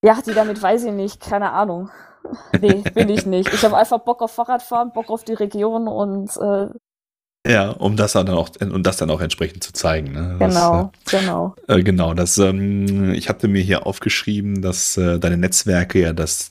ja, 0.05 0.19
die 0.25 0.33
damit 0.33 0.61
weiß 0.61 0.83
ich 0.83 0.91
nicht, 0.91 1.19
keine 1.19 1.51
Ahnung. 1.51 1.89
Nee, 2.59 2.83
bin 2.95 3.09
ich 3.09 3.27
nicht. 3.27 3.53
Ich 3.53 3.63
habe 3.63 3.77
einfach 3.77 3.99
Bock 3.99 4.23
auf 4.23 4.31
Fahrradfahren, 4.31 4.91
Bock 4.91 5.11
auf 5.11 5.23
die 5.23 5.35
Region 5.35 5.87
und 5.87 6.35
äh, 6.37 6.69
ja, 7.47 7.69
um 7.69 7.95
das 7.95 8.13
dann 8.13 8.29
auch, 8.29 8.49
um 8.59 8.81
das 8.81 8.97
dann 8.97 9.11
auch 9.11 9.21
entsprechend 9.21 9.63
zu 9.63 9.73
zeigen. 9.73 10.13
Ne? 10.13 10.37
Genau, 10.39 10.91
das, 11.03 11.13
äh, 11.13 11.19
genau. 11.19 11.55
Äh, 11.67 11.83
genau, 11.83 12.13
das, 12.15 12.39
ähm, 12.39 13.13
ich 13.13 13.29
hatte 13.29 13.47
mir 13.47 13.61
hier 13.61 13.85
aufgeschrieben, 13.85 14.63
dass 14.63 14.97
äh, 14.97 15.19
deine 15.19 15.37
Netzwerke 15.37 15.99
ja 15.99 16.13
das 16.13 16.49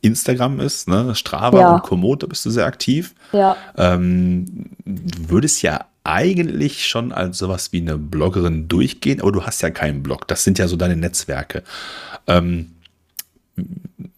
Instagram 0.00 0.60
ist, 0.60 0.88
ne? 0.88 1.14
Strava 1.14 1.60
ja. 1.60 1.74
und 1.74 1.82
Komoot, 1.82 2.22
da 2.22 2.26
bist 2.26 2.46
du 2.46 2.50
sehr 2.50 2.64
aktiv. 2.64 3.14
Ja. 3.32 3.58
Ähm, 3.76 4.70
du 4.86 5.28
würdest 5.28 5.60
ja 5.60 5.84
eigentlich 6.04 6.86
schon 6.86 7.12
als 7.12 7.36
sowas 7.36 7.72
wie 7.72 7.82
eine 7.82 7.98
Bloggerin 7.98 8.68
durchgehen, 8.68 9.20
aber 9.20 9.32
du 9.32 9.44
hast 9.44 9.60
ja 9.60 9.68
keinen 9.68 10.02
Blog. 10.02 10.26
Das 10.28 10.44
sind 10.44 10.58
ja 10.58 10.66
so 10.66 10.76
deine 10.76 10.96
Netzwerke. 10.96 11.62
Ähm, 12.26 12.70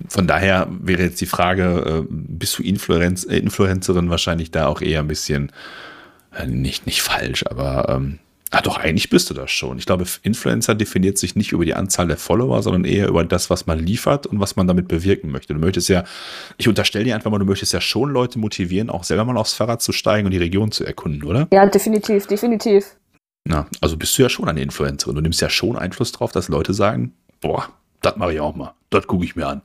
von 0.08 0.26
daher 0.26 0.68
wäre 0.70 1.02
jetzt 1.02 1.20
die 1.20 1.26
Frage, 1.26 2.04
äh, 2.04 2.06
bist 2.08 2.58
du 2.58 2.62
Influenz, 2.62 3.24
äh, 3.24 3.38
Influencerin 3.38 4.10
wahrscheinlich 4.10 4.50
da 4.50 4.66
auch 4.66 4.80
eher 4.80 5.00
ein 5.00 5.08
bisschen, 5.08 5.52
äh, 6.36 6.46
nicht, 6.46 6.86
nicht 6.86 7.02
falsch, 7.02 7.44
aber 7.46 7.88
ähm, 7.88 8.18
ah, 8.50 8.60
doch, 8.60 8.76
eigentlich 8.76 9.10
bist 9.10 9.30
du 9.30 9.34
das 9.34 9.50
schon. 9.50 9.78
Ich 9.78 9.86
glaube, 9.86 10.04
Influencer 10.22 10.74
definiert 10.74 11.18
sich 11.18 11.34
nicht 11.34 11.52
über 11.52 11.64
die 11.64 11.74
Anzahl 11.74 12.06
der 12.06 12.18
Follower, 12.18 12.62
sondern 12.62 12.84
eher 12.84 13.08
über 13.08 13.24
das, 13.24 13.50
was 13.50 13.66
man 13.66 13.78
liefert 13.78 14.26
und 14.26 14.38
was 14.38 14.56
man 14.56 14.66
damit 14.66 14.88
bewirken 14.88 15.30
möchte. 15.30 15.54
Du 15.54 15.60
möchtest 15.60 15.88
ja, 15.88 16.04
ich 16.58 16.68
unterstelle 16.68 17.04
dir 17.04 17.14
einfach 17.14 17.30
mal, 17.30 17.38
du 17.38 17.46
möchtest 17.46 17.72
ja 17.72 17.80
schon 17.80 18.10
Leute 18.10 18.38
motivieren, 18.38 18.90
auch 18.90 19.04
selber 19.04 19.24
mal 19.24 19.36
aufs 19.36 19.54
Fahrrad 19.54 19.82
zu 19.82 19.92
steigen 19.92 20.26
und 20.26 20.32
die 20.32 20.38
Region 20.38 20.70
zu 20.70 20.84
erkunden, 20.84 21.24
oder? 21.24 21.48
Ja, 21.52 21.66
definitiv, 21.66 22.26
definitiv. 22.26 22.96
Na, 23.44 23.66
also 23.80 23.96
bist 23.96 24.16
du 24.16 24.22
ja 24.22 24.28
schon 24.28 24.48
eine 24.48 24.62
Influencerin. 24.62 25.16
Du 25.16 25.20
nimmst 25.20 25.40
ja 25.40 25.50
schon 25.50 25.76
Einfluss 25.76 26.12
drauf, 26.12 26.30
dass 26.30 26.48
Leute 26.48 26.74
sagen, 26.74 27.14
boah, 27.40 27.68
das 28.02 28.16
mache 28.16 28.34
ich 28.34 28.40
auch 28.40 28.54
mal. 28.54 28.74
Das 28.90 29.06
gucke 29.06 29.24
ich 29.24 29.36
mir 29.36 29.46
an. 29.46 29.62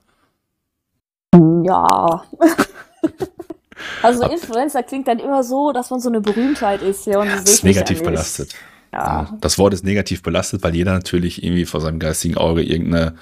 Ja. 1.63 2.23
also 4.01 4.23
Influencer 4.23 4.83
klingt 4.83 5.07
dann 5.07 5.19
immer 5.19 5.43
so, 5.43 5.71
dass 5.71 5.89
man 5.89 5.99
so 5.99 6.09
eine 6.09 6.21
Berühmtheit 6.21 6.81
ist 6.81 7.03
hier 7.03 7.19
und 7.19 7.27
ja, 7.27 7.35
das 7.35 7.49
ist 7.49 7.63
negativ 7.63 8.03
belastet. 8.03 8.55
Ja. 8.93 9.37
Das 9.41 9.57
Wort 9.59 9.73
ist 9.73 9.83
negativ 9.83 10.23
belastet, 10.23 10.63
weil 10.63 10.73
jeder 10.73 10.93
natürlich 10.93 11.43
irgendwie 11.43 11.65
vor 11.65 11.81
seinem 11.81 11.99
geistigen 11.99 12.37
Auge 12.37 12.63
irgendeine, 12.63 13.15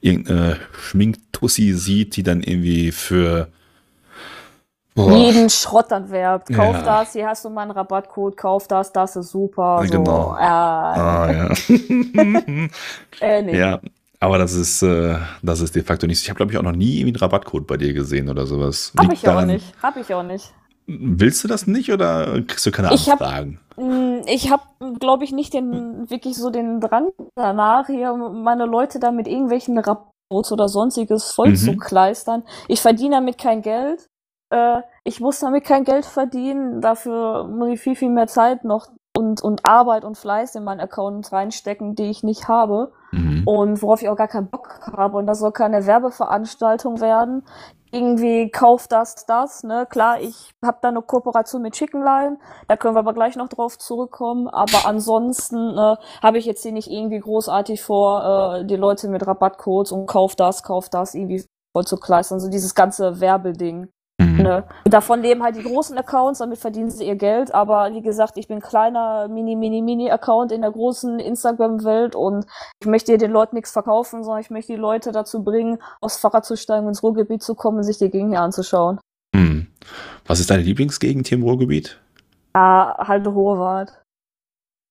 irgendeine 0.00 0.58
Schminktussi 0.72 1.72
sieht, 1.72 2.16
die 2.16 2.22
dann 2.22 2.42
irgendwie 2.42 2.92
für 2.92 3.48
Boah. 4.94 5.16
jeden 5.16 5.50
Schrott 5.50 5.86
dann 5.90 6.10
werbt. 6.10 6.48
Kauf 6.54 6.76
ja. 6.76 6.82
das, 6.82 7.12
hier 7.12 7.26
hast 7.26 7.44
du 7.44 7.50
meinen 7.50 7.70
Rabattcode, 7.70 8.36
kauf 8.36 8.68
das, 8.68 8.92
das 8.92 9.16
ist 9.16 9.30
super. 9.30 9.82
So, 9.84 9.90
genau. 9.90 10.36
Äh, 10.36 10.42
ah, 10.42 11.32
ja. 11.32 11.48
äh, 13.20 13.42
nee. 13.42 13.58
Ja, 13.58 13.80
aber 14.22 14.38
das 14.38 14.54
ist, 14.54 14.82
äh, 14.82 15.16
das 15.42 15.60
ist 15.60 15.74
de 15.74 15.82
facto 15.82 16.06
nichts. 16.06 16.22
Ich 16.22 16.30
habe, 16.30 16.36
glaube 16.36 16.52
ich, 16.52 16.58
auch 16.58 16.62
noch 16.62 16.70
nie 16.70 17.00
irgendwie 17.00 17.08
einen 17.08 17.16
Rabattcode 17.16 17.66
bei 17.66 17.76
dir 17.76 17.92
gesehen 17.92 18.28
oder 18.28 18.46
sowas. 18.46 18.92
Habe 18.96 19.14
ich 19.14 19.22
daran, 19.22 19.50
auch 19.50 19.52
nicht. 19.54 19.82
Habe 19.82 19.98
ich 19.98 20.14
auch 20.14 20.22
nicht. 20.22 20.54
Willst 20.86 21.42
du 21.42 21.48
das 21.48 21.66
nicht 21.66 21.92
oder 21.92 22.40
kriegst 22.42 22.64
du 22.64 22.70
keine 22.70 22.94
ich 22.94 23.10
Anfragen? 23.10 23.58
Hab, 23.76 23.84
mm, 23.84 24.20
ich 24.26 24.52
habe, 24.52 24.62
glaube 25.00 25.24
ich, 25.24 25.32
nicht 25.32 25.54
den 25.54 26.08
wirklich 26.08 26.36
so 26.36 26.50
den 26.50 26.80
Drang 26.80 27.08
danach, 27.34 27.88
hier 27.88 28.14
meine 28.14 28.66
Leute 28.66 29.00
da 29.00 29.10
mit 29.10 29.26
irgendwelchen 29.26 29.76
Rabattcodes 29.76 30.52
oder 30.52 30.68
sonstiges 30.68 31.32
voll 31.32 31.50
mhm. 31.50 31.56
zu 31.56 31.76
kleistern. 31.76 32.44
Ich 32.68 32.80
verdiene 32.80 33.16
damit 33.16 33.38
kein 33.38 33.60
Geld. 33.60 34.06
Äh, 34.54 34.82
ich 35.02 35.18
muss 35.18 35.40
damit 35.40 35.64
kein 35.64 35.82
Geld 35.82 36.04
verdienen. 36.04 36.80
Dafür 36.80 37.48
muss 37.48 37.70
ich 37.70 37.80
viel, 37.80 37.96
viel 37.96 38.10
mehr 38.10 38.28
Zeit 38.28 38.62
noch 38.62 38.86
und, 39.22 39.42
und 39.42 39.64
Arbeit 39.64 40.04
und 40.04 40.18
Fleiß 40.18 40.54
in 40.56 40.64
meinen 40.64 40.80
Account 40.80 41.32
reinstecken, 41.32 41.94
die 41.94 42.10
ich 42.10 42.22
nicht 42.22 42.48
habe. 42.48 42.92
Mhm. 43.12 43.42
Und 43.46 43.82
worauf 43.82 44.02
ich 44.02 44.08
auch 44.08 44.16
gar 44.16 44.28
keinen 44.28 44.48
Bock 44.48 44.80
habe. 44.92 45.16
Und 45.18 45.26
das 45.26 45.38
soll 45.38 45.52
keine 45.52 45.86
Werbeveranstaltung 45.86 47.00
werden. 47.00 47.44
Irgendwie 47.92 48.50
kauf 48.50 48.88
das, 48.88 49.26
das, 49.26 49.64
ne? 49.64 49.86
Klar, 49.88 50.20
ich 50.20 50.50
habe 50.64 50.78
da 50.80 50.88
eine 50.88 51.02
Kooperation 51.02 51.60
mit 51.60 51.74
Chicken 51.74 52.02
Line, 52.02 52.38
da 52.66 52.78
können 52.78 52.94
wir 52.94 53.00
aber 53.00 53.12
gleich 53.12 53.36
noch 53.36 53.48
drauf 53.48 53.76
zurückkommen. 53.76 54.48
Aber 54.48 54.86
ansonsten 54.86 55.76
äh, 55.76 55.96
habe 56.22 56.38
ich 56.38 56.46
jetzt 56.46 56.62
hier 56.62 56.72
nicht 56.72 56.90
irgendwie 56.90 57.20
großartig 57.20 57.82
vor, 57.82 58.60
äh, 58.60 58.64
die 58.64 58.76
Leute 58.76 59.08
mit 59.08 59.26
Rabattcodes 59.26 59.92
und 59.92 60.06
kauf 60.06 60.34
das, 60.34 60.62
kauf 60.62 60.88
das 60.88 61.14
irgendwie 61.14 61.44
voll 61.74 61.84
zu 61.84 61.96
kleistern. 61.96 62.40
So 62.40 62.48
dieses 62.48 62.74
ganze 62.74 63.20
Werbeding. 63.20 63.88
Mhm. 64.22 64.42
Ne? 64.42 64.64
Davon 64.84 65.22
leben 65.22 65.42
halt 65.42 65.56
die 65.56 65.62
großen 65.62 65.96
Accounts, 65.98 66.38
damit 66.38 66.58
verdienen 66.58 66.90
sie 66.90 67.06
ihr 67.06 67.16
Geld. 67.16 67.54
Aber 67.54 67.92
wie 67.92 68.02
gesagt, 68.02 68.36
ich 68.36 68.48
bin 68.48 68.60
kleiner 68.60 69.28
Mini, 69.28 69.56
Mini, 69.56 69.82
Mini-Account 69.82 70.52
in 70.52 70.62
der 70.62 70.70
großen 70.70 71.18
Instagram-Welt 71.18 72.14
und 72.14 72.46
ich 72.80 72.86
möchte 72.86 73.12
hier 73.12 73.18
den 73.18 73.32
Leuten 73.32 73.56
nichts 73.56 73.72
verkaufen, 73.72 74.24
sondern 74.24 74.40
ich 74.40 74.50
möchte 74.50 74.72
die 74.72 74.78
Leute 74.78 75.12
dazu 75.12 75.42
bringen, 75.42 75.78
aufs 76.00 76.18
Fahrrad 76.18 76.44
zu 76.44 76.56
steigen, 76.56 76.88
ins 76.88 77.02
Ruhrgebiet 77.02 77.42
zu 77.42 77.54
kommen 77.54 77.78
und 77.78 77.84
sich 77.84 77.98
die 77.98 78.10
Gegend 78.10 78.30
hier 78.30 78.40
anzuschauen. 78.40 79.00
Mhm. 79.34 79.66
Was 80.26 80.40
ist 80.40 80.50
deine 80.50 80.62
Lieblingsgegend 80.62 81.26
hier 81.26 81.38
im 81.38 81.44
Ruhrgebiet? 81.44 82.00
Ah, 82.52 83.08
halt 83.08 83.26
Hohewart. 83.26 83.92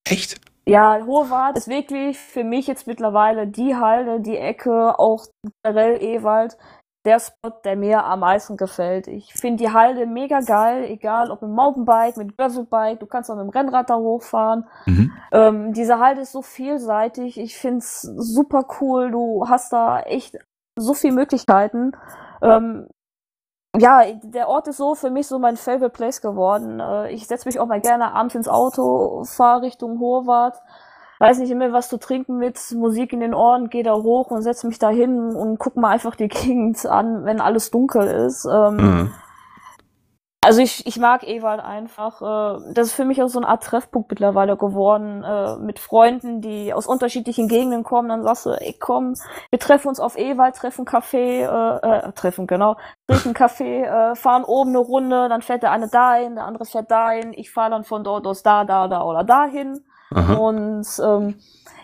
Echt? 0.07 0.41
Ja, 0.67 0.99
Hohewart 1.05 1.57
ist 1.57 1.67
wirklich 1.67 2.17
für 2.17 2.43
mich 2.43 2.67
jetzt 2.67 2.85
mittlerweile 2.85 3.47
die 3.47 3.75
Halde, 3.75 4.19
die 4.19 4.37
Ecke, 4.37 4.99
auch 4.99 5.25
generell 5.63 6.01
Ewald, 6.01 6.57
der 7.05 7.19
Spot, 7.19 7.51
der 7.63 7.75
mir 7.75 8.03
am 8.05 8.19
meisten 8.19 8.57
gefällt. 8.57 9.07
Ich 9.07 9.33
finde 9.33 9.63
die 9.63 9.71
Halde 9.71 10.05
mega 10.05 10.39
geil, 10.41 10.85
egal 10.85 11.31
ob 11.31 11.41
mit 11.41 11.51
Mountainbike, 11.51 12.17
mit 12.17 12.37
Gravelbike, 12.37 12.99
du 12.99 13.07
kannst 13.07 13.31
auch 13.31 13.35
mit 13.35 13.45
dem 13.45 13.49
Rennrad 13.49 13.89
da 13.89 13.95
hochfahren. 13.95 14.67
Mhm. 14.85 15.11
Ähm, 15.31 15.73
diese 15.73 15.99
Halde 15.99 16.21
ist 16.21 16.31
so 16.31 16.41
vielseitig, 16.41 17.39
ich 17.39 17.57
finde 17.57 17.79
es 17.79 18.01
super 18.01 18.65
cool, 18.79 19.11
du 19.11 19.45
hast 19.47 19.73
da 19.73 20.01
echt 20.01 20.37
so 20.75 20.93
viele 20.93 21.13
Möglichkeiten. 21.13 21.93
Ähm, 22.41 22.87
ja, 23.77 24.03
der 24.23 24.49
Ort 24.49 24.67
ist 24.67 24.77
so 24.77 24.95
für 24.95 25.09
mich 25.09 25.27
so 25.27 25.39
mein 25.39 25.57
Favorite 25.57 25.91
Place 25.91 26.21
geworden. 26.21 26.79
Äh, 26.79 27.11
ich 27.11 27.25
setze 27.25 27.47
mich 27.47 27.59
auch 27.59 27.67
mal 27.67 27.81
gerne 27.81 28.13
abends 28.13 28.35
ins 28.35 28.47
Auto, 28.47 29.23
fahre 29.23 29.63
Richtung 29.63 29.99
Horvath 29.99 30.61
weiß 31.21 31.37
nicht, 31.37 31.51
immer 31.51 31.71
was 31.71 31.87
zu 31.87 31.97
trinken 31.97 32.37
mit, 32.37 32.59
Musik 32.71 33.13
in 33.13 33.19
den 33.19 33.35
Ohren, 33.35 33.69
gehe 33.69 33.83
da 33.83 33.93
hoch 33.93 34.31
und 34.31 34.41
setze 34.41 34.67
mich 34.67 34.79
da 34.79 34.89
hin 34.89 35.35
und 35.35 35.59
guck 35.59 35.77
mal 35.77 35.89
einfach 35.89 36.15
die 36.15 36.27
Gegend 36.29 36.85
an, 36.85 37.25
wenn 37.25 37.39
alles 37.39 37.69
dunkel 37.69 38.07
ist. 38.07 38.45
Ähm, 38.45 38.75
mhm. 38.75 39.13
Also 40.43 40.59
ich, 40.63 40.87
ich 40.87 40.97
mag 40.97 41.21
Ewald 41.27 41.59
einfach. 41.59 42.21
Äh, 42.23 42.73
das 42.73 42.87
ist 42.87 42.93
für 42.93 43.05
mich 43.05 43.21
auch 43.21 43.27
so 43.27 43.37
eine 43.37 43.47
Art 43.47 43.61
Treffpunkt 43.63 44.09
mittlerweile 44.09 44.57
geworden, 44.57 45.23
äh, 45.23 45.57
mit 45.57 45.77
Freunden, 45.77 46.41
die 46.41 46.73
aus 46.73 46.87
unterschiedlichen 46.87 47.47
Gegenden 47.47 47.83
kommen. 47.83 48.09
Dann 48.09 48.23
sagst 48.23 48.47
du, 48.47 48.49
ey 48.49 48.75
komm, 48.79 49.13
wir 49.51 49.59
treffen 49.59 49.89
uns 49.89 49.99
auf 49.99 50.17
Ewald, 50.17 50.55
treffen 50.55 50.85
Kaffee, 50.85 51.43
äh, 51.43 51.47
äh, 51.47 52.11
treffen, 52.13 52.47
genau, 52.47 52.75
trinken 53.07 53.35
Kaffee, 53.35 53.83
äh, 53.83 54.15
fahren 54.15 54.43
oben 54.43 54.71
eine 54.71 54.79
Runde, 54.79 55.29
dann 55.29 55.43
fährt 55.43 55.61
der 55.61 55.71
eine 55.71 55.87
dahin, 55.87 56.33
der 56.33 56.45
andere 56.45 56.65
fährt 56.65 56.89
dahin, 56.89 57.33
ich 57.33 57.51
fahre 57.51 57.69
dann 57.69 57.83
von 57.83 58.03
dort 58.03 58.25
aus 58.25 58.41
da, 58.41 58.65
da, 58.65 58.87
da 58.87 59.03
oder 59.03 59.23
dahin. 59.23 59.85
Aha. 60.13 60.33
Und 60.33 60.87
ähm, 61.03 61.35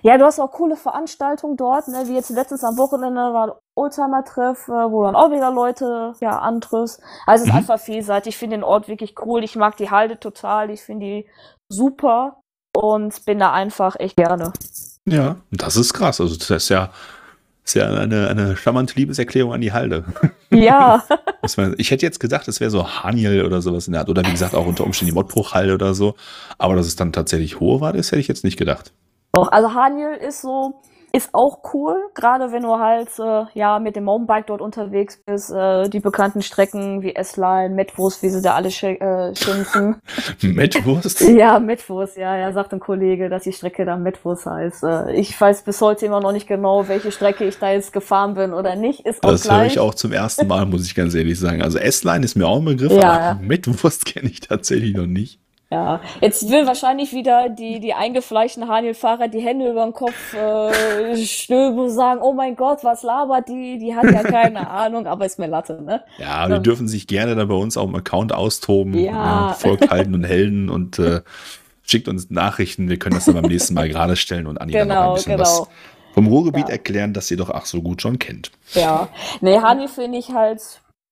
ja, 0.01 0.17
du 0.17 0.25
hast 0.25 0.39
auch 0.39 0.51
coole 0.51 0.75
Veranstaltungen 0.75 1.57
dort, 1.57 1.87
ne? 1.87 2.03
wie 2.05 2.15
jetzt 2.15 2.29
letztens 2.29 2.63
am 2.63 2.77
Wochenende 2.77 3.19
war 3.33 3.59
Oldtimer-Treff, 3.75 4.67
äh, 4.67 4.91
wo 4.91 5.03
dann 5.03 5.15
auch 5.15 5.31
wieder 5.31 5.51
Leute 5.51 6.13
ja 6.19 6.39
antriffst. 6.39 7.01
Also 7.25 7.43
es 7.43 7.47
ist 7.47 7.53
mhm. 7.53 7.59
einfach 7.59 7.79
vielseitig. 7.79 8.35
Ich 8.35 8.37
finde 8.37 8.57
den 8.57 8.63
Ort 8.63 8.87
wirklich 8.87 9.15
cool. 9.25 9.43
Ich 9.43 9.55
mag 9.55 9.77
die 9.77 9.89
Halde 9.89 10.19
total. 10.19 10.69
Ich 10.69 10.81
finde 10.81 11.05
die 11.05 11.29
super 11.69 12.41
und 12.75 13.25
bin 13.25 13.39
da 13.39 13.51
einfach 13.51 13.95
echt 13.99 14.17
gerne. 14.17 14.53
Ja, 15.05 15.37
das 15.51 15.77
ist 15.77 15.93
krass. 15.93 16.21
Also 16.21 16.35
das 16.35 16.49
ist 16.49 16.69
ja, 16.69 16.89
ist 17.63 17.75
ja 17.75 17.87
eine, 17.87 18.27
eine 18.27 18.55
charmante 18.55 18.95
Liebeserklärung 18.95 19.53
an 19.53 19.61
die 19.61 19.73
Halde. 19.73 20.05
Ja. 20.49 21.03
ich 21.77 21.91
hätte 21.91 22.05
jetzt 22.05 22.19
gedacht, 22.19 22.47
es 22.47 22.59
wäre 22.59 22.71
so 22.71 22.87
Haniel 23.03 23.45
oder 23.45 23.61
sowas 23.61 23.87
in 23.87 23.93
der 23.93 24.01
Art. 24.01 24.09
Oder 24.09 24.25
wie 24.25 24.31
gesagt, 24.31 24.55
auch 24.55 24.65
unter 24.65 24.83
Umständen 24.83 25.11
die 25.11 25.15
Mottbruchhalde 25.15 25.73
oder 25.73 25.93
so. 25.93 26.15
Aber 26.57 26.75
dass 26.75 26.87
es 26.87 26.95
dann 26.95 27.13
tatsächlich 27.13 27.59
hohe 27.59 27.79
war, 27.81 27.93
das 27.93 28.11
hätte 28.11 28.19
ich 28.19 28.27
jetzt 28.27 28.43
nicht 28.43 28.57
gedacht. 28.57 28.93
Doch, 29.33 29.51
also 29.51 29.73
Haniel 29.73 30.15
ist 30.15 30.41
so, 30.41 30.81
ist 31.17 31.29
auch 31.33 31.73
cool, 31.73 31.95
gerade 32.13 32.51
wenn 32.51 32.61
du 32.61 32.77
halt 32.77 33.09
äh, 33.17 33.45
ja 33.59 33.79
mit 33.79 33.95
dem 33.95 34.03
Mountainbike 34.03 34.45
dort 34.45 34.61
unterwegs 34.61 35.19
bist, 35.25 35.51
äh, 35.51 35.89
die 35.89 35.99
bekannten 35.99 36.43
Strecken 36.43 37.01
wie 37.01 37.15
S-Line, 37.15 37.73
Metwurst, 37.73 38.21
wie 38.21 38.29
sie 38.29 38.41
da 38.41 38.53
alle 38.53 38.69
sch 38.69 38.83
äh, 38.83 39.35
schimpfen. 39.35 39.95
Metwurst? 40.43 41.21
ja, 41.21 41.59
Metwurst, 41.59 42.17
ja, 42.17 42.37
ja, 42.37 42.51
sagt 42.53 42.71
ein 42.73 42.79
Kollege, 42.79 43.29
dass 43.29 43.43
die 43.43 43.51
Strecke 43.51 43.83
da 43.83 43.97
Metwurst 43.97 44.45
heißt. 44.45 44.83
Äh, 44.83 45.13
ich 45.13 45.39
weiß 45.39 45.63
bis 45.63 45.81
heute 45.81 46.05
immer 46.05 46.21
noch 46.21 46.31
nicht 46.31 46.47
genau, 46.47 46.87
welche 46.87 47.11
Strecke 47.11 47.45
ich 47.45 47.57
da 47.57 47.71
jetzt 47.71 47.93
gefahren 47.93 48.35
bin 48.35 48.53
oder 48.53 48.75
nicht. 48.75 49.05
Ist 49.05 49.23
auch 49.23 49.31
das 49.31 49.49
höre 49.49 49.65
ich 49.65 49.79
auch 49.79 49.95
zum 49.95 50.11
ersten 50.11 50.45
Mal, 50.45 50.67
muss 50.67 50.85
ich 50.85 50.93
ganz 50.93 51.15
ehrlich 51.15 51.39
sagen. 51.39 51.63
Also 51.63 51.79
S-Line 51.79 52.23
ist 52.23 52.35
mir 52.35 52.47
auch 52.47 52.59
ein 52.59 52.65
Begriff, 52.65 52.91
ja, 52.91 53.11
aber 53.11 53.21
ja. 53.21 53.39
Metwurst 53.41 54.05
kenne 54.13 54.29
ich 54.29 54.41
tatsächlich 54.41 54.95
noch 54.95 55.07
nicht. 55.07 55.39
Ja, 55.69 55.99
jetzt 56.21 56.49
will 56.49 56.65
wahrscheinlich 56.65 57.11
wieder 57.11 57.49
die, 57.49 57.81
die 57.81 57.93
eingefleischten 57.93 58.69
Haniel-Fahrer 58.69 59.27
die 59.27 59.41
Hände 59.41 59.69
über 59.69 59.83
den 59.83 59.91
Kopf 59.91 60.33
äh, 60.33 61.17
stöben 61.17 61.77
und 61.77 61.89
sagen, 61.89 62.21
oh 62.21 62.31
mein 62.31 62.55
Gott, 62.55 62.85
was 62.85 63.03
labert 63.03 63.49
die? 63.49 63.77
Die 63.77 63.93
hat 63.93 64.05
ja 64.05 64.23
keine 64.23 64.69
Ahnung, 64.69 65.07
aber 65.07 65.25
ist 65.25 65.39
mir 65.39 65.47
Latte, 65.47 65.81
ne? 65.81 66.03
Ja, 66.19 66.45
ähm, 66.45 66.53
die 66.53 66.61
dürfen 66.61 66.87
sich 66.87 67.05
gerne 67.05 67.35
dann 67.35 67.49
bei 67.49 67.55
uns 67.55 67.75
auf 67.75 67.85
dem 67.85 67.95
Account 67.95 68.33
austoben, 68.33 68.93
ja. 68.97 69.51
äh, 69.51 69.53
folgt 69.55 69.89
Halten 69.89 70.15
und 70.15 70.23
Helden 70.23 70.69
und 70.69 70.99
äh, 70.99 71.19
schickt 71.83 72.07
uns 72.07 72.29
Nachrichten. 72.29 72.87
Wir 72.87 72.97
können 72.97 73.15
das 73.15 73.25
dann 73.25 73.35
beim 73.35 73.51
nächsten 73.51 73.73
Mal 73.73 73.89
gerade 73.89 74.15
stellen 74.15 74.47
und 74.47 74.61
Anni 74.61 74.71
genau, 74.71 74.85
dann 74.85 74.95
noch 74.95 75.09
ein 75.09 75.15
bisschen 75.15 75.31
genau. 75.33 75.43
was 75.43 75.67
vom 76.13 76.27
Ruhrgebiet 76.27 76.69
ja. 76.69 76.75
erklären, 76.75 77.13
das 77.13 77.29
ihr 77.29 77.37
doch 77.37 77.49
ach 77.49 77.65
so 77.65 77.81
gut 77.81 78.01
schon 78.01 78.19
kennt. 78.19 78.51
Ja, 78.73 79.09
nee, 79.41 79.59
Haniel 79.59 79.89
finde 79.89 80.17
ich 80.17 80.29
halt, 80.31 80.61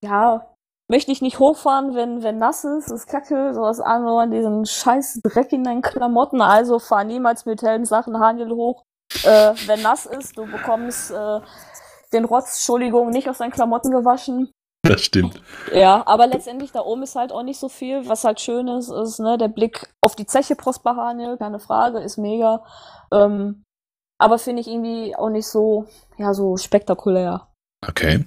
ja, 0.01 0.47
möchte 0.89 1.11
ich 1.11 1.21
nicht 1.21 1.39
hochfahren, 1.39 1.95
wenn, 1.95 2.23
wenn 2.23 2.37
nass 2.37 2.63
ist, 2.63 2.91
ist 2.91 3.07
kacke, 3.07 3.53
sowas 3.53 3.79
an, 3.79 4.31
diesen 4.31 4.65
scheiß 4.65 5.21
Dreck 5.23 5.51
in 5.51 5.63
deinen 5.63 5.81
Klamotten, 5.81 6.41
also 6.41 6.79
fahr 6.79 7.03
niemals 7.03 7.45
mit 7.45 7.61
hellen 7.61 7.85
Sachen 7.85 8.19
Haniel 8.19 8.51
hoch, 8.51 8.83
äh, 9.23 9.53
wenn 9.65 9.81
nass 9.81 10.05
ist, 10.05 10.37
du 10.37 10.45
bekommst 10.45 11.11
äh, 11.11 11.39
den 12.13 12.25
Rotz, 12.25 12.55
Entschuldigung, 12.55 13.09
nicht 13.09 13.29
aus 13.29 13.39
deinen 13.39 13.51
Klamotten 13.51 13.91
gewaschen. 13.91 14.51
Das 14.83 15.01
stimmt. 15.01 15.41
Ja, 15.73 16.03
aber 16.05 16.27
letztendlich 16.27 16.71
da 16.71 16.81
oben 16.81 17.01
ist 17.01 17.15
halt 17.15 17.31
auch 17.31 17.41
nicht 17.41 17.59
so 17.59 17.69
viel. 17.69 18.07
Was 18.07 18.23
halt 18.23 18.39
schön 18.39 18.67
ist, 18.67 18.91
ist 18.91 19.19
ne, 19.19 19.35
der 19.35 19.47
Blick 19.47 19.91
auf 19.99 20.15
die 20.15 20.27
Zeche 20.27 20.55
Prosper 20.55 20.95
Haniel, 20.95 21.37
keine 21.37 21.57
Frage, 21.57 21.99
ist 21.99 22.17
mega. 22.17 22.63
Ähm, 23.11 23.63
aber 24.19 24.37
finde 24.37 24.61
ich 24.61 24.67
irgendwie 24.67 25.15
auch 25.15 25.29
nicht 25.29 25.47
so, 25.47 25.87
ja, 26.17 26.35
so 26.35 26.55
spektakulär. 26.57 27.47
Okay. 27.87 28.25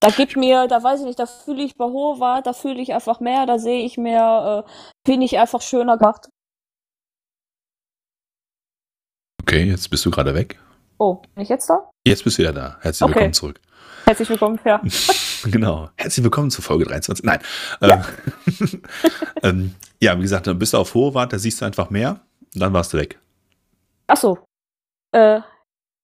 Da 0.00 0.08
gibt 0.08 0.34
mir, 0.34 0.66
da 0.66 0.82
weiß 0.82 1.00
ich 1.00 1.06
nicht, 1.06 1.18
da 1.18 1.26
fühle 1.26 1.62
ich 1.62 1.76
bei 1.76 1.84
Hova, 1.84 2.40
da 2.40 2.54
fühle 2.54 2.80
ich 2.80 2.94
einfach 2.94 3.20
mehr, 3.20 3.44
da 3.44 3.58
sehe 3.58 3.84
ich 3.84 3.98
mehr, 3.98 4.64
äh, 4.66 4.70
finde 5.06 5.26
ich 5.26 5.38
einfach 5.38 5.60
schöner 5.60 5.98
gemacht. 5.98 6.30
Okay, 9.42 9.64
jetzt 9.64 9.90
bist 9.90 10.06
du 10.06 10.10
gerade 10.10 10.34
weg. 10.34 10.58
Oh, 10.98 11.16
bin 11.34 11.42
ich 11.42 11.50
jetzt 11.50 11.68
da? 11.68 11.90
Jetzt 12.06 12.24
bist 12.24 12.38
du 12.38 12.42
wieder 12.42 12.54
da. 12.54 12.78
Herzlich 12.80 13.02
okay. 13.02 13.14
willkommen 13.14 13.32
zurück. 13.34 13.60
Herzlich 14.06 14.30
willkommen, 14.30 14.58
ja. 14.64 14.80
genau. 15.44 15.90
Herzlich 15.96 16.24
willkommen 16.24 16.50
zu 16.50 16.62
Folge 16.62 16.86
23. 16.86 17.22
Nein. 17.24 17.40
Ja, 17.82 18.02
ähm, 18.46 18.82
ähm, 19.42 19.74
ja 20.00 20.16
wie 20.16 20.22
gesagt, 20.22 20.46
dann 20.46 20.58
bist 20.58 20.72
du 20.72 20.78
auf 20.78 20.94
Hohewart, 20.94 21.30
da 21.30 21.38
siehst 21.38 21.60
du 21.60 21.66
einfach 21.66 21.90
mehr 21.90 22.20
und 22.54 22.60
dann 22.60 22.72
warst 22.72 22.94
du 22.94 22.98
weg. 22.98 23.18
Ach 24.06 24.16
so. 24.16 24.38
Äh, 25.12 25.40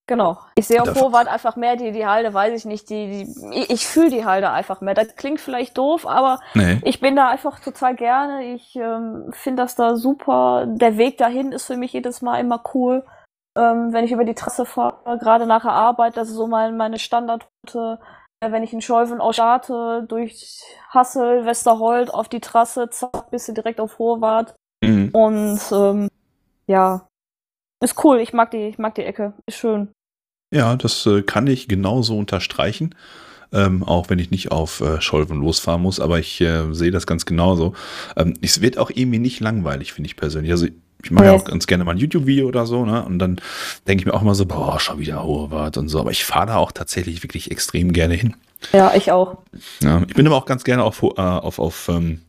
Genau. 0.08 0.38
Ich 0.54 0.68
sehe 0.68 0.80
auf 0.80 0.96
Vorwart 0.96 1.26
einfach 1.26 1.56
mehr 1.56 1.74
die, 1.74 1.90
die 1.90 2.06
Halde, 2.06 2.32
weiß 2.32 2.52
ich 2.54 2.64
nicht, 2.64 2.88
die, 2.90 3.24
die 3.52 3.72
ich, 3.72 3.86
fühle 3.88 4.10
die 4.10 4.24
Halde 4.24 4.50
einfach 4.50 4.80
mehr. 4.80 4.94
Das 4.94 5.16
klingt 5.16 5.40
vielleicht 5.40 5.76
doof, 5.76 6.06
aber 6.06 6.38
nee. 6.54 6.80
ich 6.84 7.00
bin 7.00 7.16
da 7.16 7.28
einfach 7.28 7.58
total 7.58 7.96
gerne. 7.96 8.54
Ich 8.54 8.76
ähm, 8.76 9.32
finde 9.32 9.62
das 9.62 9.74
da 9.74 9.96
super. 9.96 10.66
Der 10.68 10.96
Weg 10.96 11.18
dahin 11.18 11.50
ist 11.50 11.66
für 11.66 11.76
mich 11.76 11.92
jedes 11.92 12.22
Mal 12.22 12.38
immer 12.38 12.62
cool. 12.74 13.04
Ähm, 13.56 13.92
wenn 13.92 14.04
ich 14.04 14.12
über 14.12 14.24
die 14.24 14.34
Trasse 14.34 14.64
fahre, 14.64 15.18
gerade 15.18 15.46
nach 15.46 15.62
der 15.62 15.72
Arbeit, 15.72 16.16
das 16.16 16.28
ist 16.28 16.36
so 16.36 16.46
mein, 16.46 16.76
meine 16.76 17.00
Standardroute. 17.00 17.98
Äh, 18.40 18.52
wenn 18.52 18.62
ich 18.62 18.72
in 18.72 18.82
Scheuven 18.82 19.20
auch 19.20 19.32
starte, 19.32 20.04
durch 20.06 20.62
Hassel, 20.90 21.46
Westerhold 21.46 22.14
auf 22.14 22.28
die 22.28 22.40
Trasse, 22.40 22.90
zack, 22.90 23.30
bist 23.30 23.48
du 23.48 23.54
direkt 23.54 23.80
auf 23.80 23.92
Vorwart. 23.92 24.54
Mhm. 24.84 25.08
Und 25.12 25.60
ähm, 25.72 26.08
ja, 26.68 27.08
ist 27.82 28.04
cool. 28.04 28.20
Ich 28.20 28.32
mag 28.32 28.50
die, 28.52 28.68
ich 28.68 28.78
mag 28.78 28.94
die 28.94 29.04
Ecke. 29.04 29.32
Ist 29.46 29.58
schön. 29.58 29.92
Ja, 30.56 30.74
das 30.74 31.04
äh, 31.04 31.20
kann 31.20 31.46
ich 31.46 31.68
genauso 31.68 32.16
unterstreichen. 32.16 32.94
Ähm, 33.52 33.84
auch 33.84 34.10
wenn 34.10 34.18
ich 34.18 34.30
nicht 34.30 34.50
auf 34.50 34.80
äh, 34.80 35.00
Scholven 35.00 35.38
losfahren 35.40 35.82
muss, 35.82 36.00
aber 36.00 36.18
ich 36.18 36.40
äh, 36.40 36.72
sehe 36.72 36.90
das 36.90 37.06
ganz 37.06 37.26
genauso. 37.26 37.74
Ähm, 38.16 38.34
es 38.40 38.60
wird 38.60 38.76
auch 38.76 38.90
irgendwie 38.92 39.20
nicht 39.20 39.38
langweilig, 39.38 39.92
finde 39.92 40.08
ich 40.08 40.16
persönlich. 40.16 40.50
Also 40.50 40.66
ich 41.02 41.10
mache 41.10 41.26
ja 41.26 41.32
auch 41.32 41.44
ganz 41.44 41.66
gerne 41.66 41.84
mal 41.84 41.92
ein 41.92 41.98
YouTube-Video 41.98 42.48
oder 42.48 42.66
so, 42.66 42.84
ne? 42.84 43.04
Und 43.04 43.20
dann 43.20 43.40
denke 43.86 44.02
ich 44.02 44.06
mir 44.06 44.14
auch 44.14 44.22
mal 44.22 44.34
so, 44.34 44.46
boah, 44.46 44.80
schon 44.80 44.98
wieder 44.98 45.22
hohe 45.22 45.50
Wart 45.50 45.76
und 45.76 45.88
so. 45.88 46.00
Aber 46.00 46.10
ich 46.10 46.24
fahre 46.24 46.46
da 46.46 46.56
auch 46.56 46.72
tatsächlich 46.72 47.22
wirklich 47.22 47.50
extrem 47.50 47.92
gerne 47.92 48.14
hin. 48.14 48.34
Ja, 48.72 48.92
ich 48.94 49.12
auch. 49.12 49.38
Ja, 49.80 50.02
ich 50.08 50.14
bin 50.14 50.26
aber 50.26 50.36
auch 50.36 50.46
ganz 50.46 50.64
gerne 50.64 50.82
auf, 50.82 51.02
äh, 51.02 51.20
auf, 51.20 51.58
auf, 51.58 51.88
ähm, 51.88 52.22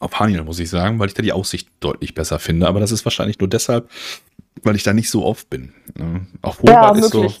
auf 0.00 0.18
Haniel, 0.18 0.42
muss 0.42 0.58
ich 0.58 0.70
sagen, 0.70 0.98
weil 0.98 1.08
ich 1.08 1.14
da 1.14 1.22
die 1.22 1.32
Aussicht 1.32 1.68
deutlich 1.80 2.14
besser 2.14 2.38
finde. 2.40 2.66
Aber 2.66 2.80
das 2.80 2.90
ist 2.90 3.04
wahrscheinlich 3.04 3.38
nur 3.38 3.48
deshalb, 3.48 3.88
weil 4.62 4.76
ich 4.76 4.82
da 4.82 4.92
nicht 4.92 5.10
so 5.10 5.24
oft 5.24 5.48
bin. 5.50 5.72
Ne? 5.96 6.26
Auch 6.42 6.58
Hobart 6.58 6.96
ja, 6.96 7.04
ist 7.04 7.12
so, 7.12 7.32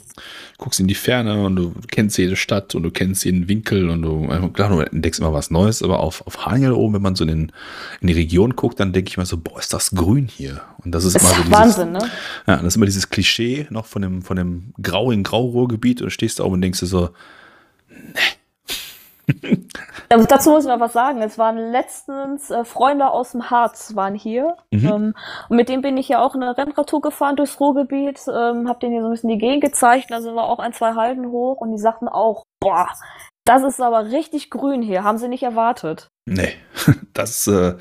guckst 0.58 0.80
in 0.80 0.86
die 0.86 0.94
Ferne 0.94 1.44
und 1.44 1.56
du 1.56 1.74
kennst 1.90 2.18
jede 2.18 2.36
Stadt 2.36 2.74
und 2.74 2.82
du 2.82 2.90
kennst 2.90 3.24
jeden 3.24 3.48
Winkel 3.48 3.90
und 3.90 4.02
du, 4.02 4.24
äh, 4.30 4.48
klar, 4.48 4.70
du 4.70 4.80
entdeckst 4.80 5.20
immer 5.20 5.32
was 5.32 5.50
Neues, 5.50 5.82
aber 5.82 6.00
auf, 6.00 6.26
auf 6.26 6.46
Haniel 6.46 6.72
oben, 6.72 6.94
wenn 6.94 7.02
man 7.02 7.14
so 7.14 7.24
in, 7.24 7.28
den, 7.28 7.52
in 8.00 8.06
die 8.08 8.14
Region 8.14 8.56
guckt, 8.56 8.80
dann 8.80 8.92
denke 8.92 9.08
ich 9.08 9.16
mir 9.18 9.26
so, 9.26 9.36
boah, 9.36 9.58
ist 9.58 9.72
das 9.72 9.90
grün 9.90 10.26
hier. 10.26 10.62
Und 10.84 10.92
das 10.92 11.04
ist, 11.04 11.14
das 11.14 11.22
immer 11.22 11.30
so 11.30 11.42
dieses, 11.42 11.52
Wahnsinn, 11.52 11.92
ne? 11.92 12.10
Ja, 12.46 12.56
das 12.56 12.66
ist 12.66 12.76
immer 12.76 12.86
dieses 12.86 13.10
Klischee 13.10 13.66
noch 13.70 13.86
von 13.86 14.02
dem, 14.02 14.22
von 14.22 14.36
dem 14.36 14.72
Grau 14.80 15.10
in 15.10 15.22
Grauruhrgebiet 15.22 16.02
und 16.02 16.10
stehst 16.10 16.40
da 16.40 16.44
oben 16.44 16.54
und 16.54 16.62
denkst 16.62 16.80
dir 16.80 16.86
so, 16.86 17.10
ne, 17.88 18.20
dazu 20.08 20.50
muss 20.50 20.64
ich 20.64 20.70
noch 20.70 20.80
was 20.80 20.92
sagen. 20.92 21.22
Es 21.22 21.38
waren 21.38 21.56
letztens 21.56 22.50
äh, 22.50 22.64
Freunde 22.64 23.10
aus 23.10 23.32
dem 23.32 23.50
Harz 23.50 23.94
waren 23.94 24.14
hier. 24.14 24.56
Mhm. 24.70 24.86
Ähm, 24.86 25.14
und 25.48 25.56
mit 25.56 25.68
denen 25.68 25.82
bin 25.82 25.96
ich 25.96 26.08
ja 26.08 26.22
auch 26.22 26.34
eine 26.34 26.56
Rennradtour 26.56 27.00
gefahren 27.00 27.36
durchs 27.36 27.60
Ruhrgebiet. 27.60 28.20
Ähm, 28.28 28.68
hab 28.68 28.80
denen 28.80 28.92
hier 28.92 29.02
so 29.02 29.08
ein 29.08 29.12
bisschen 29.12 29.30
die 29.30 29.38
Gegend 29.38 29.62
gezeigt. 29.62 30.10
Da 30.10 30.20
sind 30.20 30.34
wir 30.34 30.44
auch 30.44 30.58
ein, 30.58 30.72
zwei 30.72 30.94
Halden 30.94 31.26
hoch. 31.30 31.60
Und 31.60 31.72
die 31.72 31.78
sagten 31.78 32.08
auch, 32.08 32.44
boah, 32.60 32.88
das 33.44 33.62
ist 33.64 33.80
aber 33.80 34.10
richtig 34.10 34.50
grün 34.50 34.82
hier. 34.82 35.04
Haben 35.04 35.18
sie 35.18 35.28
nicht 35.28 35.42
erwartet. 35.42 36.08
Nee, 36.26 36.54
das, 37.14 37.46
äh, 37.46 37.74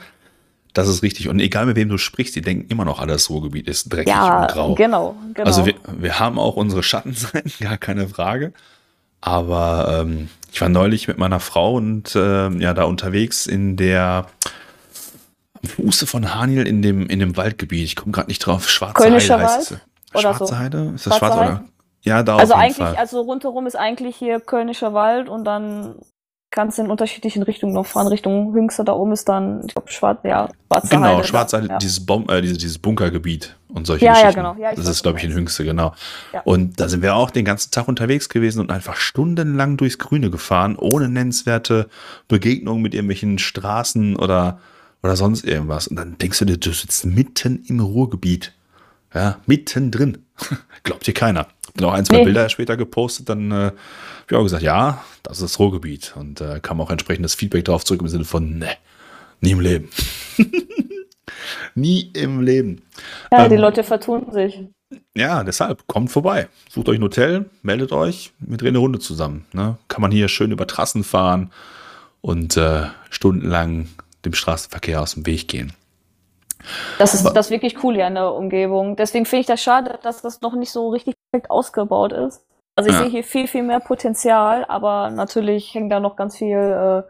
das 0.74 0.88
ist 0.88 1.04
richtig. 1.04 1.28
Und 1.28 1.40
egal 1.40 1.66
mit 1.66 1.76
wem 1.76 1.90
du 1.90 1.98
sprichst, 1.98 2.36
die 2.36 2.42
denken 2.42 2.70
immer 2.70 2.86
noch, 2.86 3.00
alles 3.00 3.30
Ruhrgebiet 3.30 3.68
ist 3.68 3.92
dreckig 3.92 4.14
ja, 4.14 4.42
und 4.42 4.48
grau. 4.52 4.76
Genau, 4.76 5.16
genau. 5.34 5.48
Also 5.48 5.66
wir, 5.66 5.76
wir 5.98 6.20
haben 6.20 6.40
auch 6.40 6.56
unsere 6.56 6.84
Schattenseiten, 6.84 7.52
gar 7.60 7.78
keine 7.78 8.08
Frage. 8.08 8.54
Aber 9.22 10.02
ähm, 10.02 10.30
ich 10.52 10.60
war 10.62 10.70
neulich 10.70 11.08
mit 11.08 11.18
meiner 11.18 11.40
Frau 11.40 11.76
und 11.76 12.16
äh, 12.16 12.50
ja, 12.50 12.74
da 12.74 12.84
unterwegs 12.84 13.46
in 13.48 13.78
der 13.78 14.26
am 15.62 15.70
Fuße 15.70 16.08
von 16.08 16.34
Haniel 16.34 16.68
in 16.68 16.82
dem, 16.82 17.08
in 17.08 17.20
dem 17.20 17.38
Waldgebiet. 17.38 17.84
Ich 17.84 17.96
komme 17.96 18.12
gerade 18.12 18.28
nicht 18.28 18.40
drauf. 18.40 18.68
Schwarze 18.68 18.96
Kölnischer 18.96 19.36
Heide 19.36 19.48
heißt 19.48 19.72
Wald? 19.72 19.82
es. 20.14 20.22
Schwarze 20.22 20.46
so. 20.48 20.58
Heide? 20.58 20.92
Ist 20.96 21.08
das 21.08 21.18
Schwarze, 21.18 21.36
Schwarze 21.36 21.52
Heide? 21.54 21.66
Ja, 22.04 22.24
da 22.24 22.38
Also 22.38 22.54
eigentlich, 22.56 22.78
Fall. 22.78 22.96
also 22.96 23.22
rundherum 23.22 23.68
ist 23.68 23.76
eigentlich 23.76 24.16
hier 24.16 24.40
Kölnischer 24.40 24.94
Wald 24.94 25.30
und 25.30 25.44
dann 25.46 25.96
kannst 26.52 26.78
in 26.80 26.92
unterschiedlichen 26.92 27.44
Richtungen 27.44 27.74
noch 27.74 27.86
fahren. 27.86 28.08
Richtung 28.08 28.54
Hüngste, 28.54 28.84
da 28.84 28.94
oben 28.94 29.14
ist 29.14 29.28
dann, 29.28 29.62
ich 29.66 29.74
glaube, 29.74 29.92
Schwarz, 29.92 30.20
ja, 30.24 30.50
Schwarze 30.68 30.90
Genau, 30.90 31.18
Heide, 31.18 31.24
Schwarzheide, 31.28 31.68
ja. 31.68 31.78
dieses, 31.78 32.06
Bom 32.06 32.30
äh, 32.30 32.42
dieses, 32.42 32.58
dieses 32.58 32.78
Bunkergebiet 32.78 33.56
und 33.70 33.88
solche 33.88 34.06
ja, 34.06 34.12
Geschichten. 34.12 34.38
Ja, 34.38 34.54
genau. 34.54 34.62
Ja, 34.62 34.76
das 34.76 34.88
ist, 34.88 35.02
glaube 35.02 35.18
ich, 35.18 35.24
in 35.24 35.34
Hüngste, 35.34 35.64
genau. 35.64 35.94
Ja. 36.34 36.42
Und 36.42 36.80
da 36.80 36.90
sind 36.90 37.02
wir 37.02 37.16
auch 37.16 37.32
den 37.32 37.46
ganzen 37.46 37.72
Tag 37.72 37.88
unterwegs 37.88 38.28
gewesen 38.28 38.60
und 38.60 38.70
einfach 38.70 38.98
stundenlang 38.98 39.78
durchs 39.78 39.98
Grüne 39.98 40.30
gefahren, 40.30 40.76
ohne 40.76 41.08
nennenswerte 41.08 41.90
Begegnungen 42.28 42.82
mit 42.82 42.94
irgendwelchen 42.94 43.40
Straßen 43.40 44.18
oder, 44.18 44.60
oder 45.02 45.16
sonst 45.16 45.46
irgendwas. 45.46 45.88
Und 45.88 45.96
dann 45.96 46.18
denkst 46.18 46.40
du 46.40 46.46
dir, 46.46 46.58
du 46.58 46.74
sitzt 46.74 47.06
mitten 47.06 47.64
im 47.68 47.80
Ruhrgebiet. 47.80 48.54
Ja, 49.14 49.38
mittendrin. 49.46 50.26
Glaubt 50.84 51.08
dir 51.08 51.14
keiner. 51.14 51.48
Bin 51.74 51.86
auch 51.86 51.94
ein, 51.94 52.06
zwei 52.06 52.18
nee. 52.18 52.26
Bilder 52.26 52.50
später 52.50 52.78
gepostet, 52.78 53.30
dann 53.30 53.52
äh, 53.52 53.56
habe 53.56 53.76
ich 54.30 54.36
auch 54.36 54.44
gesagt, 54.44 54.64
ja, 54.64 55.04
das 55.24 55.38
ist 55.38 55.44
das 55.44 55.60
Ruhrgebiet. 55.60 56.14
Und 56.16 56.42
äh, 56.42 56.60
kam 56.62 56.82
auch 56.82 56.92
entsprechendes 56.92 57.36
Feedback 57.36 57.66
darauf 57.66 57.86
zurück 57.86 58.02
im 58.02 58.08
Sinne 58.08 58.26
von, 58.26 58.60
ne, 58.60 58.72
nie 59.40 59.52
im 59.52 59.60
Leben. 59.60 59.90
nie 61.76 62.12
im 62.14 62.42
Leben. 62.42 62.82
Ja, 63.32 63.46
ähm, 63.46 63.50
die 63.50 63.58
Leute 63.58 63.84
vertun 63.84 64.32
sich. 64.32 64.60
Ja, 65.16 65.44
deshalb, 65.44 65.88
kommt 65.88 66.12
vorbei. 66.12 66.50
Sucht 66.70 66.90
euch 66.90 67.00
ein 67.00 67.04
Hotel, 67.04 67.50
meldet 67.62 67.92
euch, 67.92 68.32
wir 68.40 68.58
drehen 68.58 68.70
eine 68.70 68.80
Runde 68.80 69.00
zusammen. 69.00 69.46
Ne? 69.54 69.78
Kann 69.88 70.02
man 70.02 70.12
hier 70.12 70.28
schön 70.28 70.52
über 70.52 70.68
Trassen 70.68 71.04
fahren 71.04 71.52
und 72.20 72.58
äh, 72.58 72.84
stundenlang 73.10 73.88
dem 74.26 74.34
Straßenverkehr 74.34 75.02
aus 75.02 75.14
dem 75.14 75.26
Weg 75.26 75.48
gehen. 75.48 75.74
Das 77.00 77.14
ist 77.14 77.24
das 77.24 77.48
ist 77.48 77.52
wirklich 77.52 77.84
cool 77.84 77.96
hier 77.96 78.08
in 78.08 78.14
der 78.14 78.34
Umgebung. 78.34 78.96
Deswegen 78.96 79.26
finde 79.26 79.42
ich 79.42 79.48
das 79.48 79.64
schade, 79.64 79.98
dass 80.04 80.22
das 80.22 80.42
noch 80.42 80.56
nicht 80.56 80.72
so 80.72 80.90
richtig 80.90 81.16
ausgebaut 81.50 82.14
ist. 82.14 82.44
Also 82.78 82.90
ich 82.90 82.96
ja. 82.96 83.04
sehe 83.04 83.12
hier 83.12 83.24
viel, 83.24 83.48
viel 83.48 83.64
mehr 83.64 83.80
Potenzial, 83.80 84.66
aber 84.66 85.10
natürlich 85.10 85.74
hängen 85.74 85.90
da 85.90 86.00
noch 86.00 86.16
ganz 86.16 86.38
viel 86.38 86.58
äh, 86.58 87.04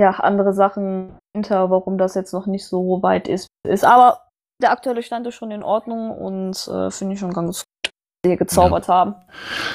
ja, 0.00 0.10
andere 0.12 0.52
Sachen 0.54 1.18
hinter, 1.34 1.70
warum 1.70 1.98
das 1.98 2.14
jetzt 2.14 2.32
noch 2.32 2.46
nicht 2.46 2.66
so 2.66 3.02
weit 3.02 3.28
ist. 3.28 3.48
ist. 3.68 3.84
Aber 3.84 4.22
der 4.62 4.72
aktuelle 4.72 5.02
Stand 5.02 5.26
ist 5.26 5.34
schon 5.34 5.50
in 5.50 5.62
Ordnung 5.62 6.10
und 6.10 6.56
äh, 6.68 6.90
finde 6.90 7.14
ich 7.14 7.20
schon 7.20 7.32
ganz 7.32 7.64
gut, 7.64 7.92
hier 8.24 8.36
gezaubert 8.36 8.88
ja. 8.88 8.94
haben. 8.94 9.14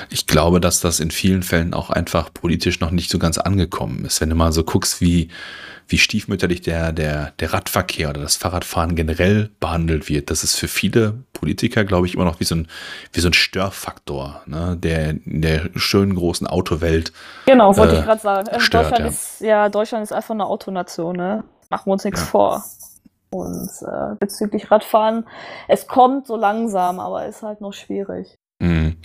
Ich 0.10 0.28
glaube, 0.28 0.62
dass 0.62 0.80
das 0.80 1.00
in 1.00 1.12
vielen 1.12 1.44
Fällen 1.44 1.74
auch 1.74 1.90
einfach 1.90 2.34
politisch 2.34 2.80
noch 2.80 2.92
nicht 2.92 3.10
so 3.10 3.20
ganz 3.20 3.38
angekommen 3.38 4.06
ist. 4.06 4.22
Wenn 4.22 4.30
du 4.30 4.36
mal 4.36 4.52
so 4.52 4.64
guckst, 4.64 5.02
wie 5.02 5.30
wie 5.88 5.98
stiefmütterlich 5.98 6.62
der, 6.62 6.92
der, 6.92 7.34
der 7.40 7.54
Radverkehr 7.54 8.10
oder 8.10 8.22
das 8.22 8.36
Fahrradfahren 8.36 8.96
generell 8.96 9.50
behandelt 9.60 10.10
wird. 10.10 10.32
Das 10.32 10.44
ist 10.44 10.56
für 10.56 10.68
viele 10.68 11.24
Politiker, 11.34 11.84
glaube 11.84 12.08
ich, 12.08 12.16
immer 12.16 12.26
noch 12.26 12.40
wie 12.40 12.44
so 12.44 12.56
ein, 12.56 12.68
wie 13.14 13.20
so 13.20 13.30
ein 13.30 13.34
Störfaktor, 13.34 14.42
ne? 14.46 14.78
der 14.78 15.12
in 15.12 15.42
der 15.42 15.70
schönen 15.76 16.16
großen 16.16 16.48
Autowelt. 16.48 17.14
Genau, 17.46 17.76
wollte 17.78 17.96
äh, 17.96 18.00
ich 18.00 18.06
gerade 18.06 18.22
sagen. 18.22 18.48
Also 18.48 18.60
stört, 18.60 18.86
Deutschland, 18.86 19.04
ja. 19.04 19.10
Ist, 19.10 19.42
ja, 19.42 19.70
Deutschland 19.70 20.04
ist 20.04 20.12
einfach 20.12 20.34
eine 20.34 20.46
Autonation, 20.46 21.16
ne? 21.16 21.44
Machen 21.70 21.88
wir 21.88 21.94
uns 21.94 22.04
nichts 22.04 22.22
ja. 22.22 22.26
vor. 22.28 22.64
Und 23.30 23.70
äh, 23.82 24.16
bezüglich 24.20 24.72
Radfahren, 24.72 25.26
es 25.68 25.88
kommt 25.88 26.28
so 26.28 26.36
langsam, 26.36 27.00
aber 27.00 27.26
ist 27.26 27.44
halt 27.44 27.62
noch 27.62 27.74
schwierig. 27.74 28.36
Mhm. 28.60 28.98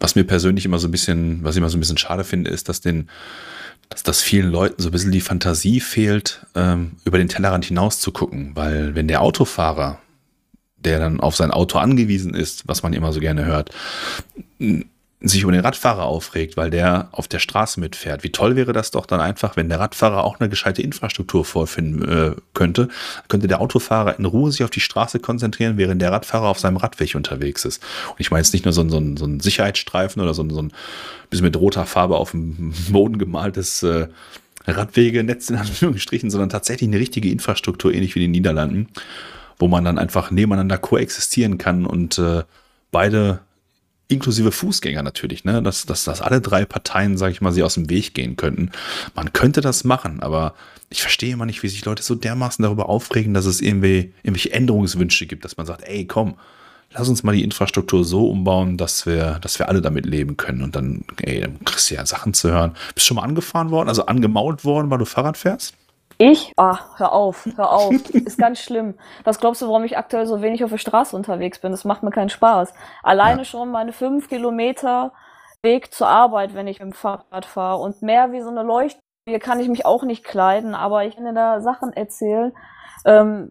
Was 0.00 0.14
mir 0.14 0.24
persönlich 0.24 0.64
immer 0.64 0.78
so 0.78 0.88
ein 0.88 0.90
bisschen, 0.90 1.44
was 1.44 1.54
ich 1.54 1.58
immer 1.58 1.68
so 1.68 1.76
ein 1.76 1.80
bisschen 1.80 1.98
schade 1.98 2.24
finde, 2.24 2.50
ist, 2.50 2.68
dass 2.68 2.80
den 2.80 3.08
dass 3.92 4.02
das 4.02 4.20
vielen 4.20 4.50
Leuten 4.50 4.80
so 4.82 4.88
ein 4.88 4.92
bisschen 4.92 5.12
die 5.12 5.20
Fantasie 5.20 5.80
fehlt, 5.80 6.46
ähm, 6.54 6.92
über 7.04 7.18
den 7.18 7.28
Tellerrand 7.28 7.64
hinaus 7.64 8.00
zu 8.00 8.12
gucken. 8.12 8.52
Weil 8.54 8.94
wenn 8.94 9.08
der 9.08 9.22
Autofahrer, 9.22 10.00
der 10.76 10.98
dann 10.98 11.20
auf 11.20 11.36
sein 11.36 11.50
Auto 11.50 11.78
angewiesen 11.78 12.34
ist, 12.34 12.66
was 12.66 12.82
man 12.82 12.92
immer 12.92 13.12
so 13.12 13.20
gerne 13.20 13.44
hört, 13.44 13.70
sich 15.22 15.42
über 15.42 15.52
den 15.52 15.60
Radfahrer 15.60 16.04
aufregt, 16.04 16.56
weil 16.56 16.70
der 16.70 17.08
auf 17.12 17.28
der 17.28 17.38
Straße 17.38 17.78
mitfährt. 17.78 18.24
Wie 18.24 18.32
toll 18.32 18.56
wäre 18.56 18.72
das 18.72 18.90
doch 18.90 19.06
dann 19.06 19.20
einfach, 19.20 19.56
wenn 19.56 19.68
der 19.68 19.80
Radfahrer 19.80 20.24
auch 20.24 20.40
eine 20.40 20.48
gescheite 20.48 20.82
Infrastruktur 20.82 21.44
vorfinden 21.44 22.08
äh, 22.08 22.34
könnte, 22.54 22.88
könnte 23.28 23.48
der 23.48 23.60
Autofahrer 23.60 24.18
in 24.18 24.24
Ruhe 24.24 24.50
sich 24.50 24.64
auf 24.64 24.70
die 24.70 24.80
Straße 24.80 25.20
konzentrieren, 25.20 25.76
während 25.76 26.02
der 26.02 26.12
Radfahrer 26.12 26.48
auf 26.48 26.58
seinem 26.58 26.76
Radweg 26.76 27.14
unterwegs 27.14 27.64
ist. 27.64 27.82
Und 28.08 28.20
ich 28.20 28.30
meine 28.30 28.42
jetzt 28.42 28.52
nicht 28.52 28.64
nur 28.64 28.72
so 28.72 28.80
ein, 28.80 28.90
so 28.90 29.00
so 29.16 29.26
ein 29.26 29.40
Sicherheitsstreifen 29.40 30.22
oder 30.22 30.34
so 30.34 30.42
ein, 30.42 30.50
so 30.50 30.62
ein 30.62 30.72
bisschen 31.30 31.44
mit 31.44 31.56
roter 31.56 31.86
Farbe 31.86 32.16
auf 32.16 32.32
dem 32.32 32.72
Boden 32.90 33.18
gemaltes 33.18 33.82
äh, 33.82 34.08
Radwegenetz 34.66 35.50
in 35.50 35.56
Anführungsstrichen, 35.56 36.30
sondern 36.30 36.50
tatsächlich 36.50 36.88
eine 36.88 36.98
richtige 36.98 37.30
Infrastruktur, 37.30 37.92
ähnlich 37.92 38.14
wie 38.14 38.20
in 38.20 38.24
den 38.24 38.30
Niederlanden, 38.32 38.88
wo 39.58 39.68
man 39.68 39.84
dann 39.84 39.98
einfach 39.98 40.30
nebeneinander 40.30 40.78
koexistieren 40.78 41.58
kann 41.58 41.86
und 41.86 42.18
äh, 42.18 42.42
beide 42.90 43.40
inklusive 44.12 44.52
Fußgänger 44.52 45.02
natürlich, 45.02 45.44
ne? 45.44 45.62
dass, 45.62 45.86
dass, 45.86 46.04
dass 46.04 46.20
alle 46.20 46.40
drei 46.40 46.64
Parteien, 46.64 47.16
sage 47.16 47.32
ich 47.32 47.40
mal, 47.40 47.52
sie 47.52 47.62
aus 47.62 47.74
dem 47.74 47.90
Weg 47.90 48.14
gehen 48.14 48.36
könnten. 48.36 48.70
Man 49.14 49.32
könnte 49.32 49.60
das 49.60 49.84
machen, 49.84 50.20
aber 50.22 50.54
ich 50.90 51.00
verstehe 51.00 51.32
immer 51.32 51.46
nicht, 51.46 51.62
wie 51.62 51.68
sich 51.68 51.84
Leute 51.84 52.02
so 52.02 52.14
dermaßen 52.14 52.62
darüber 52.62 52.88
aufregen, 52.88 53.34
dass 53.34 53.46
es 53.46 53.60
irgendwie 53.60 54.12
irgendwelche 54.22 54.52
Änderungswünsche 54.52 55.26
gibt, 55.26 55.44
dass 55.44 55.56
man 55.56 55.66
sagt, 55.66 55.82
ey, 55.84 56.06
komm, 56.06 56.36
lass 56.92 57.08
uns 57.08 57.22
mal 57.22 57.34
die 57.34 57.42
Infrastruktur 57.42 58.04
so 58.04 58.28
umbauen, 58.28 58.76
dass 58.76 59.06
wir, 59.06 59.38
dass 59.40 59.58
wir 59.58 59.68
alle 59.68 59.80
damit 59.80 60.06
leben 60.06 60.36
können. 60.36 60.62
Und 60.62 60.76
dann, 60.76 61.04
ey, 61.22 61.40
dann 61.40 61.64
kriegst 61.64 61.90
du 61.90 61.94
ja 61.94 62.04
Sachen 62.04 62.34
zu 62.34 62.50
hören. 62.50 62.72
Bist 62.94 63.06
du 63.06 63.08
schon 63.08 63.16
mal 63.16 63.22
angefahren 63.22 63.70
worden, 63.70 63.88
also 63.88 64.06
angemault 64.06 64.64
worden, 64.64 64.90
weil 64.90 64.98
du 64.98 65.04
Fahrrad 65.04 65.36
fährst? 65.36 65.74
Ich? 66.22 66.52
Ah, 66.56 66.78
hör 66.98 67.12
auf, 67.12 67.48
hör 67.56 67.72
auf. 67.72 67.92
Ist 68.14 68.38
ganz 68.38 68.60
schlimm. 68.60 68.94
Was 69.24 69.40
glaubst 69.40 69.60
du, 69.60 69.66
warum 69.66 69.82
ich 69.82 69.98
aktuell 69.98 70.24
so 70.24 70.40
wenig 70.40 70.62
auf 70.62 70.70
der 70.70 70.78
Straße 70.78 71.16
unterwegs 71.16 71.58
bin? 71.58 71.72
Das 71.72 71.84
macht 71.84 72.04
mir 72.04 72.12
keinen 72.12 72.28
Spaß. 72.28 72.72
Alleine 73.02 73.40
ja. 73.40 73.44
schon 73.44 73.72
meine 73.72 73.92
fünf 73.92 74.28
Kilometer 74.28 75.12
Weg 75.62 75.92
zur 75.92 76.06
Arbeit, 76.06 76.54
wenn 76.54 76.68
ich 76.68 76.78
mit 76.78 76.90
dem 76.90 76.92
Fahrrad 76.92 77.44
fahre. 77.44 77.82
Und 77.82 78.02
mehr 78.02 78.30
wie 78.30 78.40
so 78.40 78.50
eine 78.50 78.62
Leuchte. 78.62 79.00
Hier 79.28 79.40
kann 79.40 79.58
ich 79.58 79.68
mich 79.68 79.84
auch 79.84 80.04
nicht 80.04 80.22
kleiden, 80.22 80.76
aber 80.76 81.04
ich 81.04 81.16
kann 81.16 81.24
dir 81.24 81.34
da 81.34 81.60
Sachen 81.60 81.92
erzählen. 81.92 82.52
Ähm, 83.04 83.50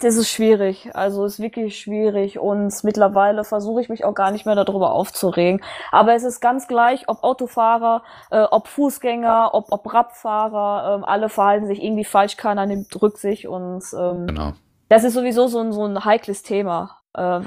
das 0.00 0.16
ist 0.16 0.30
schwierig. 0.30 0.90
Also 0.94 1.24
ist 1.24 1.40
wirklich 1.40 1.78
schwierig 1.78 2.38
und 2.38 2.72
mittlerweile 2.84 3.44
versuche 3.44 3.80
ich 3.80 3.88
mich 3.88 4.04
auch 4.04 4.14
gar 4.14 4.30
nicht 4.30 4.46
mehr 4.46 4.54
darüber 4.54 4.92
aufzuregen. 4.92 5.62
Aber 5.90 6.14
es 6.14 6.24
ist 6.24 6.40
ganz 6.40 6.68
gleich, 6.68 7.08
ob 7.08 7.22
Autofahrer, 7.22 8.02
äh, 8.30 8.42
ob 8.42 8.68
Fußgänger, 8.68 9.50
ob, 9.52 9.66
ob 9.70 9.92
Radfahrer, 9.92 10.96
ähm, 10.96 11.04
alle 11.04 11.28
verhalten 11.28 11.66
sich 11.66 11.82
irgendwie 11.82 12.04
falsch, 12.04 12.36
keiner 12.36 12.66
nimmt 12.66 13.00
Rücksicht 13.00 13.46
und 13.46 13.82
ähm, 13.92 14.26
genau. 14.26 14.52
das 14.88 15.04
ist 15.04 15.14
sowieso 15.14 15.48
so 15.48 15.60
ein, 15.60 15.72
so 15.72 15.84
ein 15.84 16.04
heikles 16.04 16.42
Thema. 16.42 16.99
Äh, 17.16 17.40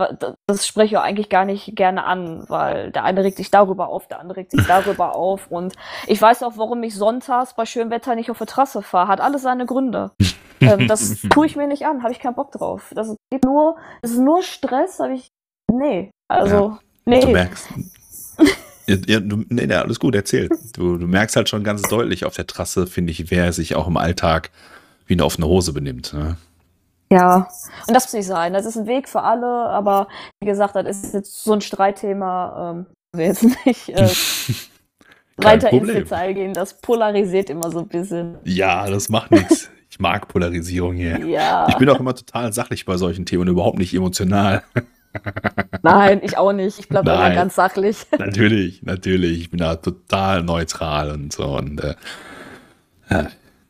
das 0.48 0.68
spreche 0.68 0.96
ich 0.96 0.98
auch 0.98 1.04
eigentlich 1.04 1.30
gar 1.30 1.46
nicht 1.46 1.76
gerne 1.76 2.04
an, 2.04 2.44
weil 2.50 2.92
der 2.92 3.04
eine 3.04 3.24
regt 3.24 3.38
sich 3.38 3.52
darüber 3.52 3.88
auf, 3.88 4.08
der 4.08 4.20
andere 4.20 4.38
regt 4.38 4.52
sich 4.52 4.66
darüber 4.66 5.16
auf. 5.16 5.50
Und 5.50 5.74
ich 6.08 6.22
weiß 6.22 6.44
auch, 6.44 6.58
warum 6.58 6.84
ich 6.84 6.96
sonntags 6.96 7.56
bei 7.56 7.66
schönem 7.66 7.92
Wetter 7.92 8.16
nicht 8.16 8.30
auf 8.30 8.38
der 8.38 8.48
Trasse 8.48 8.82
fahre. 8.82 9.08
Hat 9.08 9.22
alles 9.22 9.44
seine 9.44 9.66
Gründe. 9.66 10.12
ähm, 10.62 10.88
das 10.88 11.22
tue 11.30 11.46
ich 11.46 11.56
mir 11.56 11.68
nicht 11.68 11.86
an, 11.86 12.04
habe 12.04 12.14
ich 12.14 12.20
keinen 12.20 12.36
Bock 12.36 12.52
drauf. 12.52 12.92
Das 12.96 13.16
geht 13.32 13.46
nur, 13.46 13.78
das 14.02 14.12
ist 14.12 14.20
nur 14.20 14.42
Stress, 14.44 15.00
habe 15.00 15.14
ich. 15.14 15.30
Nee. 15.72 16.12
Also, 16.28 16.56
ja, 16.56 16.80
nee. 17.06 17.22
Du 17.22 17.28
merkst. 17.30 17.70
ja, 18.88 19.20
du, 19.20 19.46
nee, 19.50 19.66
nee, 19.66 19.76
alles 19.76 20.00
gut, 20.00 20.14
erzähl. 20.16 20.50
Du, 20.76 20.98
du 20.98 21.08
merkst 21.08 21.36
halt 21.36 21.48
schon 21.48 21.64
ganz 21.64 21.84
deutlich 21.84 22.26
auf 22.26 22.36
der 22.36 22.48
Trasse, 22.48 22.86
finde 22.86 23.12
ich, 23.12 23.32
wer 23.32 23.54
sich 23.54 23.76
auch 23.76 23.88
im 23.88 23.98
Alltag 23.98 24.52
wie 25.06 25.14
eine 25.14 25.26
offene 25.26 25.48
Hose 25.48 25.74
benimmt. 25.74 26.14
Ne? 26.14 26.38
Ja, 27.14 27.48
und 27.88 27.94
das 27.94 28.06
muss 28.06 28.14
nicht 28.14 28.28
sein. 28.28 28.54
Das 28.54 28.66
ist 28.66 28.76
ein 28.76 28.88
Weg 28.88 29.08
für 29.08 29.22
alle, 29.22 29.48
aber 29.48 30.08
wie 30.42 30.48
gesagt, 30.48 30.76
das 30.76 31.04
ist 31.04 31.14
jetzt 31.14 31.44
so 31.44 31.54
ein 31.54 31.62
Streitthema. 31.62 32.72
Ähm, 32.72 32.86
wir 33.16 33.28
jetzt 33.28 33.44
nicht 33.66 33.90
äh, 33.90 34.10
weiter 35.38 35.72
ins 35.72 35.88
Detail 35.88 36.34
gehen. 36.34 36.54
Das 36.54 36.80
polarisiert 36.82 37.50
immer 37.50 37.70
so 37.72 37.80
ein 37.80 37.88
bisschen. 37.88 38.38
Ja, 38.44 38.90
das 38.90 39.10
macht 39.10 39.32
nichts. 39.32 39.70
Ich 39.90 40.00
mag 40.00 40.28
Polarisierung 40.28 40.96
hier. 40.96 41.20
Ja. 41.20 41.68
Ich 41.70 41.76
bin 41.78 41.88
auch 41.90 42.00
immer 42.00 42.16
total 42.16 42.52
sachlich 42.52 42.86
bei 42.86 42.98
solchen 42.98 43.28
Themen 43.28 43.44
und 43.44 43.50
überhaupt 43.50 43.78
nicht 43.78 43.94
emotional. 43.94 44.64
Nein, 45.84 46.22
ich 46.24 46.36
auch 46.40 46.52
nicht. 46.52 46.80
Ich 46.80 46.90
bleibe 46.90 47.12
immer 47.12 47.30
ganz 47.36 47.54
sachlich. 47.54 48.08
Natürlich, 48.18 48.82
natürlich. 48.82 49.42
Ich 49.42 49.52
bin 49.52 49.60
da 49.60 49.76
total 49.76 50.42
neutral 50.42 51.12
und 51.12 51.32
so. 51.32 51.46
Und 51.58 51.80
äh, 53.10 53.26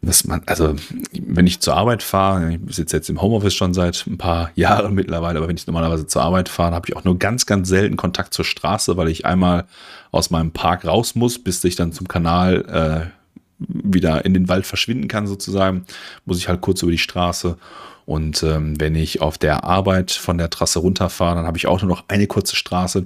dass 0.06 0.26
man, 0.26 0.42
also 0.46 0.76
wenn 1.14 1.48
ich 1.48 1.60
zur 1.62 1.76
Arbeit 1.76 2.04
fahre, 2.04 2.54
ich 2.54 2.76
sitze 2.76 2.98
jetzt 2.98 3.10
im 3.10 3.22
Homeoffice 3.22 3.54
schon 3.54 3.74
seit 3.74 4.06
ein 4.06 4.18
paar 4.18 4.52
Jahren 4.56 4.94
mittlerweile, 4.94 5.40
aber 5.40 5.48
wenn 5.48 5.56
ich 5.56 5.66
normalerweise 5.66 6.06
zur 6.08 6.22
Arbeit 6.22 6.50
fahre, 6.50 6.76
habe 6.76 6.88
ich 6.90 6.96
auch 6.96 7.04
nur 7.04 7.18
ganz, 7.18 7.46
ganz 7.46 7.70
selten 7.70 7.96
Kontakt 7.96 8.34
zur 8.34 8.46
Straße, 8.46 8.98
weil 8.98 9.08
ich 9.08 9.26
einmal 9.26 9.66
aus 10.12 10.30
meinem 10.30 10.52
Park 10.52 10.86
raus 10.86 11.16
muss, 11.16 11.40
bis 11.40 11.64
ich 11.64 11.76
dann 11.76 11.94
zum 11.94 12.08
Kanal 12.08 13.10
äh, 13.10 13.24
wieder 13.68 14.26
in 14.26 14.34
den 14.34 14.50
Wald 14.50 14.66
verschwinden 14.66 15.08
kann, 15.08 15.26
sozusagen, 15.26 15.86
muss 16.26 16.38
ich 16.38 16.50
halt 16.50 16.62
kurz 16.62 16.82
über 16.82 16.92
die 16.92 16.98
Straße. 16.98 17.58
Und 18.06 18.44
ähm, 18.44 18.78
wenn 18.82 18.96
ich 18.96 19.22
auf 19.22 19.38
der 19.38 19.64
Arbeit 19.64 20.12
von 20.12 20.38
der 20.38 20.50
Trasse 20.50 20.80
runterfahre, 20.80 21.36
dann 21.36 21.46
habe 21.46 21.58
ich 21.58 21.68
auch 21.68 21.82
nur 21.82 21.90
noch 21.90 22.04
eine 22.10 22.28
kurze 22.28 22.58
Straße. 22.58 23.06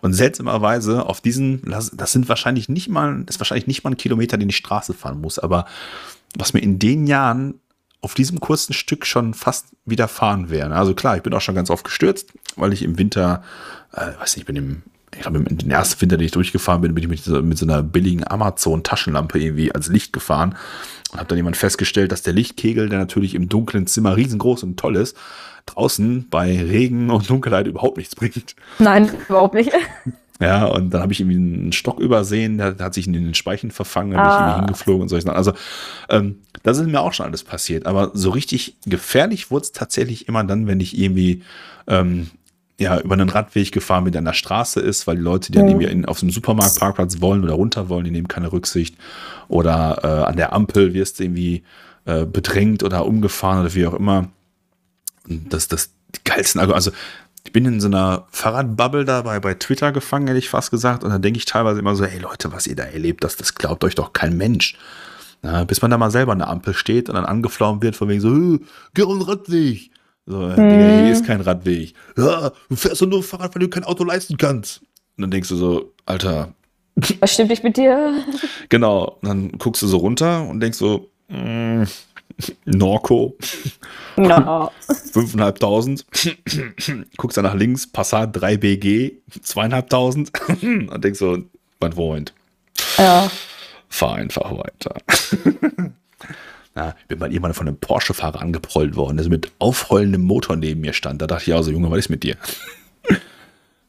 Und 0.00 0.14
seltsamerweise 0.14 1.04
auf 1.04 1.20
diesen, 1.20 1.60
das 1.70 2.12
sind 2.12 2.30
wahrscheinlich 2.30 2.70
nicht 2.70 2.88
mal, 2.88 3.24
das 3.24 3.36
ist 3.36 3.40
wahrscheinlich 3.40 3.66
nicht 3.66 3.84
mal 3.84 3.90
ein 3.90 3.98
Kilometer, 3.98 4.38
den 4.38 4.48
ich 4.48 4.56
Straße 4.56 4.94
fahren 4.94 5.20
muss, 5.20 5.38
aber 5.38 5.66
was 6.36 6.52
mir 6.52 6.60
in 6.60 6.78
den 6.78 7.06
Jahren 7.06 7.60
auf 8.00 8.14
diesem 8.14 8.40
kurzen 8.40 8.72
Stück 8.72 9.06
schon 9.06 9.34
fast 9.34 9.66
widerfahren 9.84 10.50
wäre. 10.50 10.74
Also 10.74 10.94
klar, 10.94 11.16
ich 11.16 11.22
bin 11.22 11.34
auch 11.34 11.40
schon 11.40 11.54
ganz 11.54 11.70
oft 11.70 11.84
gestürzt, 11.84 12.32
weil 12.56 12.72
ich 12.72 12.82
im 12.82 12.98
Winter, 12.98 13.42
äh, 13.92 14.12
weiß 14.20 14.36
nicht, 14.36 14.42
ich 14.42 14.46
bin 14.46 14.56
im 14.56 14.82
ich 15.14 15.22
glaube, 15.22 15.42
den 15.42 15.70
ersten 15.70 16.00
Winter, 16.00 16.16
den 16.16 16.26
ich 16.26 16.32
durchgefahren 16.32 16.82
bin, 16.82 16.94
bin 16.94 17.02
ich 17.02 17.08
mit, 17.08 17.22
so, 17.22 17.42
mit 17.42 17.58
so 17.58 17.64
einer 17.64 17.82
billigen 17.82 18.26
Amazon-Taschenlampe 18.26 19.38
irgendwie 19.38 19.74
als 19.74 19.88
Licht 19.88 20.12
gefahren 20.12 20.54
und 21.12 21.18
habe 21.18 21.28
dann 21.28 21.38
jemand 21.38 21.56
festgestellt, 21.56 22.12
dass 22.12 22.22
der 22.22 22.34
Lichtkegel, 22.34 22.88
der 22.88 22.98
natürlich 22.98 23.34
im 23.34 23.48
dunklen 23.48 23.86
Zimmer 23.86 24.16
riesengroß 24.16 24.62
und 24.64 24.78
toll 24.78 24.96
ist, 24.96 25.16
draußen 25.66 26.28
bei 26.28 26.60
Regen 26.60 27.10
und 27.10 27.28
Dunkelheit 27.28 27.66
überhaupt 27.66 27.96
nichts 27.96 28.14
bringt. 28.14 28.54
Nein, 28.78 29.10
überhaupt 29.28 29.54
nicht. 29.54 29.72
Ja, 30.40 30.66
und 30.66 30.90
dann 30.90 31.02
habe 31.02 31.12
ich 31.12 31.20
irgendwie 31.20 31.36
einen 31.36 31.72
Stock 31.72 31.98
übersehen, 31.98 32.58
der, 32.58 32.76
hat 32.78 32.94
sich 32.94 33.06
in 33.08 33.12
den 33.12 33.34
Speichen 33.34 33.72
verfangen, 33.72 34.12
dann 34.12 34.20
ah. 34.20 34.24
bin 34.24 34.32
ich 34.32 34.40
irgendwie 34.40 34.60
hingeflogen 34.66 35.02
und 35.02 35.08
solche 35.08 35.26
Sachen. 35.26 35.36
Also, 35.36 35.52
ähm, 36.08 36.38
das 36.62 36.78
ist 36.78 36.86
mir 36.86 37.00
auch 37.00 37.12
schon 37.12 37.26
alles 37.26 37.42
passiert. 37.42 37.86
Aber 37.86 38.12
so 38.14 38.30
richtig 38.30 38.76
gefährlich 38.86 39.50
wurde 39.50 39.64
es 39.64 39.72
tatsächlich 39.72 40.28
immer 40.28 40.44
dann, 40.44 40.66
wenn 40.66 40.80
ich 40.80 40.96
irgendwie 40.96 41.42
ähm, 41.88 42.28
ja, 42.78 43.00
über 43.00 43.14
einen 43.14 43.28
Radweg 43.28 43.72
gefahren 43.72 44.04
bin, 44.04 44.12
der 44.12 44.20
an 44.20 44.26
der 44.26 44.32
Straße 44.32 44.78
ist, 44.78 45.08
weil 45.08 45.16
die 45.16 45.22
Leute, 45.22 45.50
die 45.50 45.58
dann 45.58 45.68
irgendwie 45.68 46.06
auf 46.06 46.20
dem 46.20 46.30
Supermarktparkplatz 46.30 47.20
wollen 47.20 47.42
oder 47.42 47.54
runter 47.54 47.88
wollen, 47.88 48.04
die 48.04 48.12
nehmen 48.12 48.28
keine 48.28 48.52
Rücksicht. 48.52 48.96
Oder 49.48 49.98
äh, 50.04 50.30
an 50.30 50.36
der 50.36 50.52
Ampel 50.52 50.94
wirst 50.94 51.18
du 51.18 51.24
irgendwie 51.24 51.64
äh, 52.04 52.24
bedrängt 52.24 52.84
oder 52.84 53.04
umgefahren 53.04 53.60
oder 53.60 53.74
wie 53.74 53.86
auch 53.86 53.94
immer. 53.94 54.28
Und 55.28 55.52
das, 55.52 55.66
das, 55.66 55.90
die 56.14 56.20
geilsten, 56.22 56.60
also 56.60 56.92
ich 57.44 57.52
bin 57.52 57.64
in 57.64 57.80
so 57.80 57.88
einer 57.88 58.26
Fahrradbubble 58.30 59.04
dabei 59.04 59.40
bei 59.40 59.54
Twitter 59.54 59.92
gefangen, 59.92 60.26
hätte 60.26 60.38
ich 60.38 60.48
fast 60.48 60.70
gesagt. 60.70 61.04
Und 61.04 61.10
dann 61.10 61.22
denke 61.22 61.38
ich 61.38 61.44
teilweise 61.44 61.80
immer 61.80 61.96
so, 61.96 62.04
hey 62.04 62.18
Leute, 62.18 62.52
was 62.52 62.66
ihr 62.66 62.76
da 62.76 62.84
erlebt, 62.84 63.24
das, 63.24 63.36
das 63.36 63.54
glaubt 63.54 63.84
euch 63.84 63.94
doch 63.94 64.12
kein 64.12 64.36
Mensch. 64.36 64.76
Na, 65.42 65.64
bis 65.64 65.80
man 65.80 65.90
da 65.90 65.98
mal 65.98 66.10
selber 66.10 66.32
an 66.32 66.38
der 66.38 66.48
Ampel 66.48 66.74
steht 66.74 67.08
und 67.08 67.14
dann 67.14 67.24
angeflaumt 67.24 67.82
wird, 67.82 67.94
von 67.94 68.08
wegen 68.08 68.20
so, 68.20 68.58
geh 68.94 69.02
auf 69.02 69.12
den 69.12 69.22
Radweg. 69.22 69.90
So, 70.26 70.36
mhm. 70.36 70.56
Digga, 70.56 71.02
hier 71.02 71.12
ist 71.12 71.24
kein 71.24 71.40
Radweg. 71.40 71.94
Ja, 72.16 72.52
du 72.68 72.76
fährst 72.76 73.00
doch 73.00 73.06
nur 73.06 73.22
Fahrrad, 73.22 73.54
weil 73.54 73.60
du 73.60 73.68
kein 73.68 73.84
Auto 73.84 74.04
leisten 74.04 74.36
kannst. 74.36 74.80
Und 75.16 75.22
dann 75.22 75.30
denkst 75.30 75.48
du 75.48 75.56
so, 75.56 75.92
Alter. 76.06 76.52
Was 77.20 77.32
stimmt 77.32 77.50
nicht 77.50 77.64
mit 77.64 77.76
dir? 77.76 78.24
Genau. 78.68 79.18
Und 79.22 79.28
dann 79.28 79.52
guckst 79.52 79.80
du 79.80 79.86
so 79.86 79.98
runter 79.98 80.46
und 80.46 80.60
denkst 80.60 80.78
so, 80.78 81.10
mm, 81.28 81.84
Norco. 82.64 83.36
No. 84.16 84.72
5.500. 84.88 87.04
Guckst 87.16 87.36
dann 87.36 87.44
nach 87.44 87.54
links, 87.54 87.86
Passat 87.86 88.36
3BG, 88.36 89.12
2.500. 89.44 90.88
Und 90.92 91.04
denkst 91.04 91.20
so, 91.20 91.38
mein 91.78 91.92
Freund. 91.92 92.34
Ja. 92.96 93.30
Fahr 93.88 94.16
einfach 94.16 94.50
weiter. 94.50 94.96
ja, 96.74 96.96
ich 97.00 97.06
bin 97.06 97.20
bei 97.20 97.28
jemandem 97.28 97.54
von 97.54 97.68
einem 97.68 97.78
Porsche-Fahrer 97.78 98.40
angeprollt 98.40 98.96
worden, 98.96 99.18
der 99.18 99.24
so 99.24 99.30
mit 99.30 99.52
aufrollendem 99.60 100.22
Motor 100.22 100.56
neben 100.56 100.80
mir 100.80 100.94
stand. 100.94 101.22
Da 101.22 101.28
dachte 101.28 101.48
ich 101.48 101.54
auch 101.54 101.62
so, 101.62 101.70
Junge, 101.70 101.88
was 101.88 101.98
ist 101.98 102.08
mit 102.08 102.24
dir? 102.24 102.36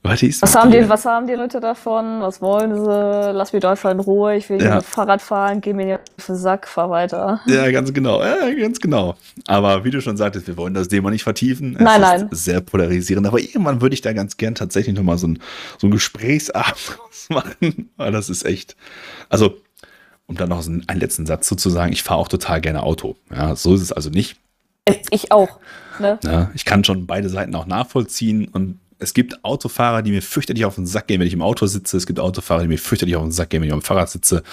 Was, 0.02 0.24
was, 0.24 0.56
haben 0.56 0.72
die, 0.72 0.88
was 0.88 1.06
haben 1.06 1.28
die 1.28 1.34
Leute 1.34 1.60
davon? 1.60 2.22
Was 2.22 2.42
wollen 2.42 2.74
sie? 2.74 3.32
Lass 3.34 3.52
mich 3.52 3.62
doch 3.62 3.72
einfach 3.72 3.92
in 3.92 4.00
Ruhe. 4.00 4.38
Ich 4.38 4.50
will 4.50 4.62
ja. 4.62 4.76
mit 4.76 4.86
Fahrrad 4.86 5.22
fahren, 5.22 5.60
geh 5.60 5.74
mir 5.74 5.86
nicht 5.86 6.00
auf 6.18 6.26
den 6.26 6.36
Sack, 6.38 6.70
fahr 6.70 6.90
weiter. 6.90 7.42
Ja, 7.48 7.70
ganz 7.70 7.94
genau. 7.94 8.24
Ja, 8.24 8.50
ganz 8.54 8.80
genau. 8.80 9.16
Aber 9.46 9.84
wie 9.84 9.92
du 9.92 10.02
schon 10.02 10.16
sagtest, 10.16 10.48
wir 10.48 10.56
wollen 10.56 10.74
das 10.74 10.88
Thema 10.88 11.12
nicht 11.12 11.24
vertiefen. 11.24 11.76
Es 11.76 11.82
nein, 11.82 12.00
nein. 12.00 12.30
sehr 12.32 12.62
polarisierend. 12.62 13.28
Aber 13.28 13.40
irgendwann 13.40 13.82
würde 13.82 13.94
ich 13.94 14.02
da 14.02 14.14
ganz 14.14 14.38
gern 14.38 14.56
tatsächlich 14.56 14.96
nochmal 14.96 15.18
so 15.18 15.28
ein, 15.28 15.40
so 15.78 15.88
ein 15.88 15.92
Gesprächsabend 15.92 16.98
machen. 17.30 17.90
Weil 17.98 18.14
das 18.14 18.30
ist 18.30 18.46
echt. 18.46 18.78
Also, 19.28 19.58
um 20.28 20.38
dann 20.38 20.48
noch 20.48 20.66
einen, 20.66 20.88
einen 20.88 21.02
letzten 21.02 21.26
Satz 21.26 21.48
zu 21.50 21.70
sagen, 21.70 21.92
ich 21.92 22.04
fahre 22.04 22.22
auch 22.22 22.30
total 22.30 22.62
gerne 22.62 22.84
Auto. 22.84 23.18
Ja, 23.36 23.54
so 23.58 23.76
ist 23.76 23.82
es 23.82 23.92
also 23.92 24.10
nicht. 24.10 24.38
Ich 25.12 25.34
auch. 25.34 25.60
Ne? 26.00 26.20
Ja, 26.24 26.52
ich 26.54 26.64
kann 26.64 26.86
schon 26.86 27.06
beide 27.06 27.28
Seiten 27.28 27.54
auch 27.54 27.66
nachvollziehen 27.66 28.48
und 28.48 28.80
es 29.00 29.14
gibt 29.14 29.44
Autofahrer, 29.46 30.02
die 30.02 30.12
mir 30.12 30.22
fürchterlich 30.22 30.66
auf 30.66 30.76
den 30.76 30.86
Sack 30.86 31.08
gehen, 31.08 31.22
wenn 31.22 31.28
ich 31.28 31.34
im 31.34 31.42
Auto 31.42 31.66
sitze. 31.66 31.96
Es 31.96 32.06
gibt 32.06 32.20
Autofahrer, 32.20 32.64
die 32.64 32.68
mir 32.68 32.78
fürchterlich 32.78 33.16
auf 33.16 33.24
den 33.24 33.32
Sack 33.32 33.50
gehen, 33.50 33.62
wenn 33.62 33.70
ich 33.70 33.74
auf 33.74 33.80
dem 33.80 33.86
Fahrrad 33.86 34.10
sitze. 34.10 34.44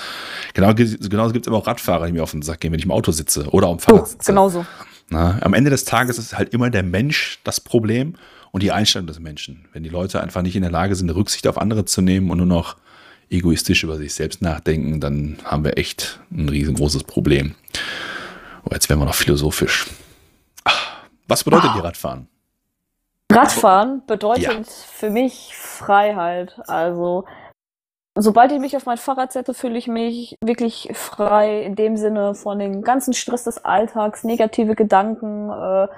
Genau, 0.54 0.72
genauso 0.72 1.32
gibt 1.32 1.46
es 1.46 1.48
aber 1.48 1.58
auch 1.58 1.66
Radfahrer, 1.66 2.06
die 2.06 2.12
mir 2.12 2.22
auf 2.22 2.30
den 2.30 2.42
Sack 2.42 2.60
gehen, 2.60 2.72
wenn 2.72 2.78
ich 2.78 2.84
im 2.84 2.92
Auto 2.92 3.10
sitze 3.10 3.48
oder 3.50 3.66
auf 3.66 3.78
dem 3.78 3.80
Fahrrad 3.80 4.02
oh, 4.02 4.06
sitze. 4.06 4.30
Genauso. 4.30 4.64
Na, 5.08 5.40
am 5.42 5.52
Ende 5.52 5.70
des 5.70 5.84
Tages 5.84 6.18
ist 6.18 6.38
halt 6.38 6.54
immer 6.54 6.70
der 6.70 6.84
Mensch 6.84 7.40
das 7.44 7.60
Problem 7.60 8.14
und 8.52 8.62
die 8.62 8.70
Einstellung 8.70 9.08
des 9.08 9.18
Menschen. 9.18 9.66
Wenn 9.72 9.82
die 9.82 9.88
Leute 9.88 10.22
einfach 10.22 10.42
nicht 10.42 10.56
in 10.56 10.62
der 10.62 10.70
Lage 10.70 10.94
sind, 10.94 11.10
Rücksicht 11.10 11.46
auf 11.48 11.58
andere 11.58 11.84
zu 11.84 12.00
nehmen 12.00 12.30
und 12.30 12.38
nur 12.38 12.46
noch 12.46 12.76
egoistisch 13.30 13.82
über 13.82 13.96
sich 13.96 14.14
selbst 14.14 14.42
nachdenken, 14.42 15.00
dann 15.00 15.38
haben 15.44 15.64
wir 15.64 15.76
echt 15.76 16.20
ein 16.30 16.48
riesengroßes 16.48 17.04
Problem. 17.04 17.54
Oh, 18.64 18.70
jetzt 18.72 18.88
werden 18.88 19.00
wir 19.00 19.06
noch 19.06 19.14
philosophisch. 19.14 19.86
Was 21.28 21.42
bedeutet 21.42 21.70
ah. 21.70 21.74
die 21.74 21.80
Radfahren? 21.80 22.28
Radfahren 23.36 24.02
bedeutet 24.06 24.42
ja. 24.44 24.62
für 24.64 25.10
mich 25.10 25.54
Freiheit. 25.56 26.58
Also, 26.66 27.24
sobald 28.16 28.52
ich 28.52 28.58
mich 28.58 28.76
auf 28.76 28.86
mein 28.86 28.96
Fahrrad 28.96 29.32
setze, 29.32 29.54
fühle 29.54 29.78
ich 29.78 29.88
mich 29.88 30.36
wirklich 30.42 30.90
frei 30.94 31.62
in 31.62 31.74
dem 31.74 31.96
Sinne 31.96 32.34
von 32.34 32.58
dem 32.58 32.82
ganzen 32.82 33.12
Stress 33.12 33.44
des 33.44 33.64
Alltags, 33.64 34.24
negative 34.24 34.74
Gedanken. 34.74 35.50
Äh, 35.50 35.88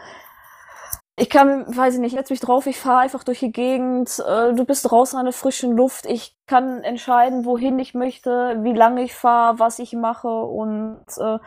ich 1.21 1.31
kann, 1.31 1.65
weiß 1.77 1.95
ich 1.95 2.01
nicht, 2.01 2.15
setz 2.15 2.31
mich 2.31 2.41
drauf, 2.41 2.67
ich 2.67 2.79
fahre 2.79 3.01
einfach 3.01 3.25
durch 3.25 3.41
die 3.41 3.51
Gegend, 3.51 4.21
äh, 4.21 4.55
du 4.55 4.65
bist 4.65 4.89
draußen 4.89 5.19
an 5.19 5.25
der 5.25 5.33
frischen 5.33 5.77
Luft, 5.77 6.07
ich 6.07 6.37
kann 6.47 6.85
entscheiden, 6.85 7.45
wohin 7.45 7.79
ich 7.81 7.93
möchte, 7.93 8.59
wie 8.63 8.73
lange 8.73 9.03
ich 9.03 9.15
fahre, 9.15 9.59
was 9.59 9.81
ich 9.81 9.95
mache 9.95 10.29
und 10.29 11.03
äh, 11.19 11.39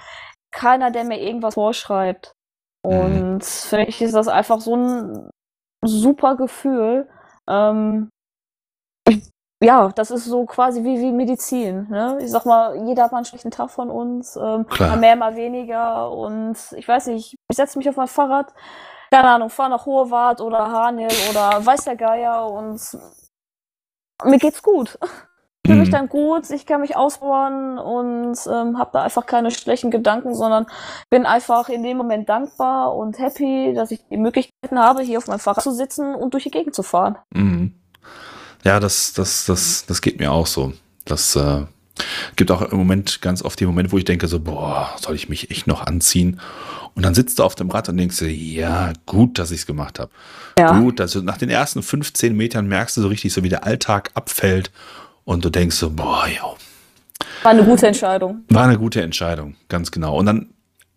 keiner, 0.52 0.92
der 0.92 1.06
mir 1.06 1.22
irgendwas 1.22 1.54
vorschreibt. 1.54 2.36
Mhm. 2.86 3.00
Und 3.00 3.46
für 3.46 3.78
mich 3.78 4.02
ist 4.02 4.14
das 4.14 4.28
einfach 4.28 4.60
so 4.60 4.76
ein 4.76 5.30
super 5.84 6.36
Gefühl. 6.36 7.10
Ähm, 7.48 8.10
ich, 9.08 9.30
ja, 9.64 9.90
das 9.90 10.12
ist 10.12 10.26
so 10.26 10.46
quasi 10.46 10.84
wie, 10.84 11.00
wie 11.00 11.12
Medizin. 11.12 11.88
Ne? 11.90 12.20
Ich 12.22 12.32
sag 12.32 12.46
mal, 12.46 12.76
jeder 12.88 13.04
hat 13.04 13.12
mal 13.12 13.20
einen 13.20 13.26
schlechten 13.26 13.52
Tag 13.52 13.70
von 13.72 13.90
uns, 13.90 14.36
ähm, 14.36 14.66
mal 14.80 14.98
mehr, 14.98 15.16
mal 15.16 15.36
weniger. 15.36 16.12
Und 16.12 16.58
ich 16.76 16.88
weiß 16.88 17.08
nicht, 17.08 17.36
ich 17.50 17.58
setze 17.58 17.78
mich 17.78 17.90
auf 17.90 17.96
mein 17.98 18.08
Fahrrad, 18.08 18.54
keine 19.12 19.30
Ahnung, 19.30 19.50
fahre 19.50 19.72
nach 19.72 19.86
Hohewart 19.86 20.42
oder 20.42 20.72
Hanel 20.72 21.10
oder 21.30 21.66
weiß 21.66 21.84
der 21.84 21.96
Geier 21.96 22.50
und 22.50 22.80
mir 24.24 24.38
geht's 24.38 24.62
gut 24.62 24.98
fühle 25.66 25.80
mich 25.80 25.90
mhm. 25.90 25.94
dann 25.94 26.10
gut, 26.10 26.50
ich 26.50 26.66
kann 26.66 26.82
mich 26.82 26.96
ausbauen 26.96 27.78
und 27.78 28.38
ähm, 28.48 28.78
habe 28.80 28.90
da 28.94 29.04
einfach 29.04 29.26
keine 29.26 29.52
schlechten 29.52 29.92
Gedanken, 29.92 30.34
sondern 30.34 30.66
bin 31.10 31.26
einfach 31.26 31.70
in 31.70 31.84
dem 31.84 31.98
Moment 31.98 32.30
dankbar 32.30 32.96
und 32.96 33.20
happy, 33.20 33.74
dass 33.76 33.92
ich 33.92 34.00
die 34.10 34.18
Möglichkeiten 34.18 34.80
habe, 34.80 35.04
hier 35.04 35.18
auf 35.20 35.28
meinem 35.28 35.40
Fahrrad 35.40 35.64
zu 35.64 35.72
sitzen 35.72 36.16
und 36.16 36.34
durch 36.34 36.44
die 36.44 36.52
Gegend 36.52 36.76
zu 36.76 36.84
fahren. 36.84 37.18
Mhm. 37.34 37.74
Ja, 38.64 38.80
das, 38.80 39.14
das, 39.14 39.46
das, 39.46 39.86
das 39.86 40.02
geht 40.02 40.20
mir 40.20 40.32
auch 40.32 40.48
so. 40.48 40.74
Das 41.06 41.36
äh, 41.36 41.66
gibt 42.36 42.52
auch 42.52 42.62
im 42.62 42.78
Moment 42.78 43.22
ganz 43.22 43.44
oft 43.44 43.60
die 43.60 43.66
Momente, 43.66 43.92
wo 43.92 43.98
ich 43.98 44.06
denke 44.06 44.28
so, 44.28 44.40
boah, 44.40 44.90
soll 45.00 45.16
ich 45.16 45.30
mich 45.30 45.52
echt 45.52 45.68
noch 45.68 45.86
anziehen? 45.86 46.40
Und 46.94 47.04
dann 47.04 47.14
sitzt 47.14 47.40
du 47.40 47.44
auf 47.44 47.56
dem 47.56 47.70
Rad 47.70 47.88
und 47.90 47.98
denkst 47.98 48.20
dir, 48.20 48.32
ja, 48.32 48.94
gut, 49.06 49.40
dass 49.40 49.52
ich 49.52 49.62
es 49.62 49.66
gemacht 49.66 50.00
habe. 50.00 50.12
Ja. 50.60 50.78
Gut, 50.80 51.00
also 51.00 51.22
nach 51.22 51.38
den 51.38 51.50
ersten 51.50 51.82
15 51.82 52.36
Metern 52.36 52.68
merkst 52.68 52.98
du 52.98 53.02
so 53.02 53.08
richtig, 53.08 53.32
so 53.32 53.44
wie 53.44 53.50
der 53.50 53.64
Alltag 53.64 54.12
abfällt 54.14 54.72
und 55.26 55.46
du 55.46 55.50
denkst 55.50 55.76
so, 55.76 55.90
boah, 55.90 56.26
ja. 56.28 56.54
War 57.44 57.52
eine 57.52 57.64
gute 57.64 57.88
Entscheidung. 57.88 58.44
War 58.50 58.64
eine 58.64 58.78
gute 58.78 59.02
Entscheidung, 59.02 59.56
ganz 59.68 59.92
genau. 59.92 60.18
Und 60.18 60.26
dann 60.26 60.54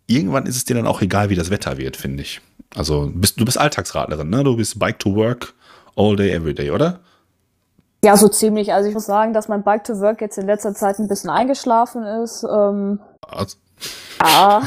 irgendwann 0.07 0.45
ist 0.45 0.55
es 0.55 0.65
dir 0.65 0.75
dann 0.75 0.87
auch 0.87 1.01
egal, 1.01 1.29
wie 1.29 1.35
das 1.35 1.49
Wetter 1.49 1.77
wird, 1.77 1.97
finde 1.97 2.23
ich. 2.23 2.41
Also 2.75 3.11
bist, 3.13 3.39
du 3.39 3.45
bist 3.45 3.57
Alltagsradlerin, 3.57 4.29
ne? 4.29 4.43
Du 4.43 4.55
bist 4.57 4.77
Bike 4.77 4.99
to 4.99 5.15
Work 5.15 5.53
all 5.95 6.15
day, 6.15 6.31
every 6.31 6.53
day, 6.53 6.71
oder? 6.71 6.99
Ja, 8.03 8.17
so 8.17 8.27
ziemlich. 8.27 8.73
Also 8.73 8.87
ich 8.89 8.93
muss 8.93 9.05
sagen, 9.05 9.33
dass 9.33 9.47
mein 9.47 9.63
Bike 9.63 9.83
to 9.83 9.99
Work 9.99 10.21
jetzt 10.21 10.37
in 10.37 10.45
letzter 10.45 10.73
Zeit 10.75 10.99
ein 10.99 11.07
bisschen 11.07 11.29
eingeschlafen 11.29 12.03
ist. 12.03 12.43
Ähm, 12.43 12.99
also. 13.21 13.57
Ja. 14.21 14.61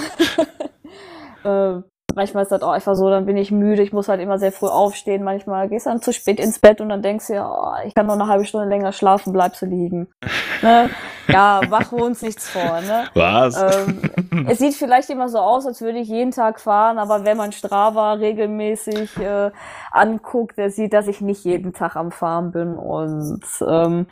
äh, 1.78 1.82
manchmal 2.14 2.42
ist 2.42 2.52
das 2.52 2.62
auch 2.62 2.72
einfach 2.72 2.94
so, 2.94 3.11
dann 3.11 3.26
bin 3.26 3.36
ich 3.36 3.50
müde, 3.50 3.82
ich 3.82 3.92
muss 3.92 4.09
halt 4.09 4.20
immer 4.20 4.38
sehr 4.38 4.52
früh 4.52 4.66
aufstehen, 4.66 5.24
manchmal 5.24 5.68
gehst 5.68 5.86
du 5.86 5.90
dann 5.90 6.02
zu 6.02 6.12
spät 6.12 6.40
ins 6.40 6.59
Bett 6.59 6.80
und 6.80 6.88
dann 6.88 7.02
denkst 7.02 7.28
du 7.28 7.34
ja, 7.34 7.50
oh, 7.50 7.86
ich 7.86 7.94
kann 7.94 8.06
noch 8.06 8.14
eine 8.14 8.26
halbe 8.26 8.44
Stunde 8.44 8.68
länger 8.68 8.92
schlafen, 8.92 9.32
bleibst 9.32 9.62
du 9.62 9.66
liegen. 9.66 10.09
ne? 10.62 10.90
Ja, 11.28 11.61
machen 11.68 11.98
wir 11.98 12.04
uns 12.04 12.22
nichts 12.22 12.48
vor. 12.48 12.80
Ne? 12.80 13.09
Was? 13.14 13.61
Ähm, 13.61 14.46
es 14.48 14.59
sieht 14.59 14.74
vielleicht 14.74 15.11
immer 15.11 15.28
so 15.28 15.38
aus, 15.38 15.66
als 15.66 15.80
würde 15.80 15.98
ich 15.98 16.09
jeden 16.09 16.30
Tag 16.30 16.61
fahren, 16.61 16.98
aber 16.98 17.24
wenn 17.24 17.36
man 17.36 17.52
Strava 17.52 18.14
regelmäßig 18.14 19.16
äh, 19.18 19.50
anguckt, 19.92 20.59
der 20.59 20.70
sieht, 20.70 20.92
dass 20.92 21.09
ich 21.09 21.20
nicht 21.20 21.44
jeden 21.44 21.72
Tag 21.72 21.96
am 21.96 22.11
Fahren 22.11 22.52
bin 22.52 22.74
und 22.74 23.42
ähm, 23.66 24.06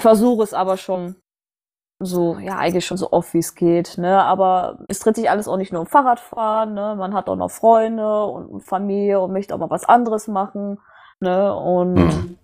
versuche 0.00 0.42
es 0.42 0.54
aber 0.54 0.76
schon 0.76 1.16
so, 2.00 2.38
ja, 2.38 2.58
eigentlich 2.58 2.86
schon 2.86 2.96
so 2.96 3.10
oft 3.10 3.34
wie 3.34 3.38
es 3.38 3.54
geht, 3.54 3.98
ne? 3.98 4.22
Aber 4.22 4.78
es 4.88 5.00
dreht 5.00 5.16
sich 5.16 5.28
alles 5.28 5.48
auch 5.48 5.56
nicht 5.56 5.72
nur 5.72 5.80
um 5.80 5.86
Fahrradfahren, 5.86 6.72
ne? 6.72 6.94
Man 6.96 7.12
hat 7.12 7.28
auch 7.28 7.36
noch 7.36 7.50
Freunde 7.50 8.24
und 8.24 8.62
Familie 8.62 9.20
und 9.20 9.32
möchte 9.32 9.54
auch 9.54 9.58
mal 9.58 9.70
was 9.70 9.84
anderes 9.84 10.28
machen, 10.28 10.78
ne? 11.20 11.52
Und 11.54 11.94
mhm. 11.94 12.38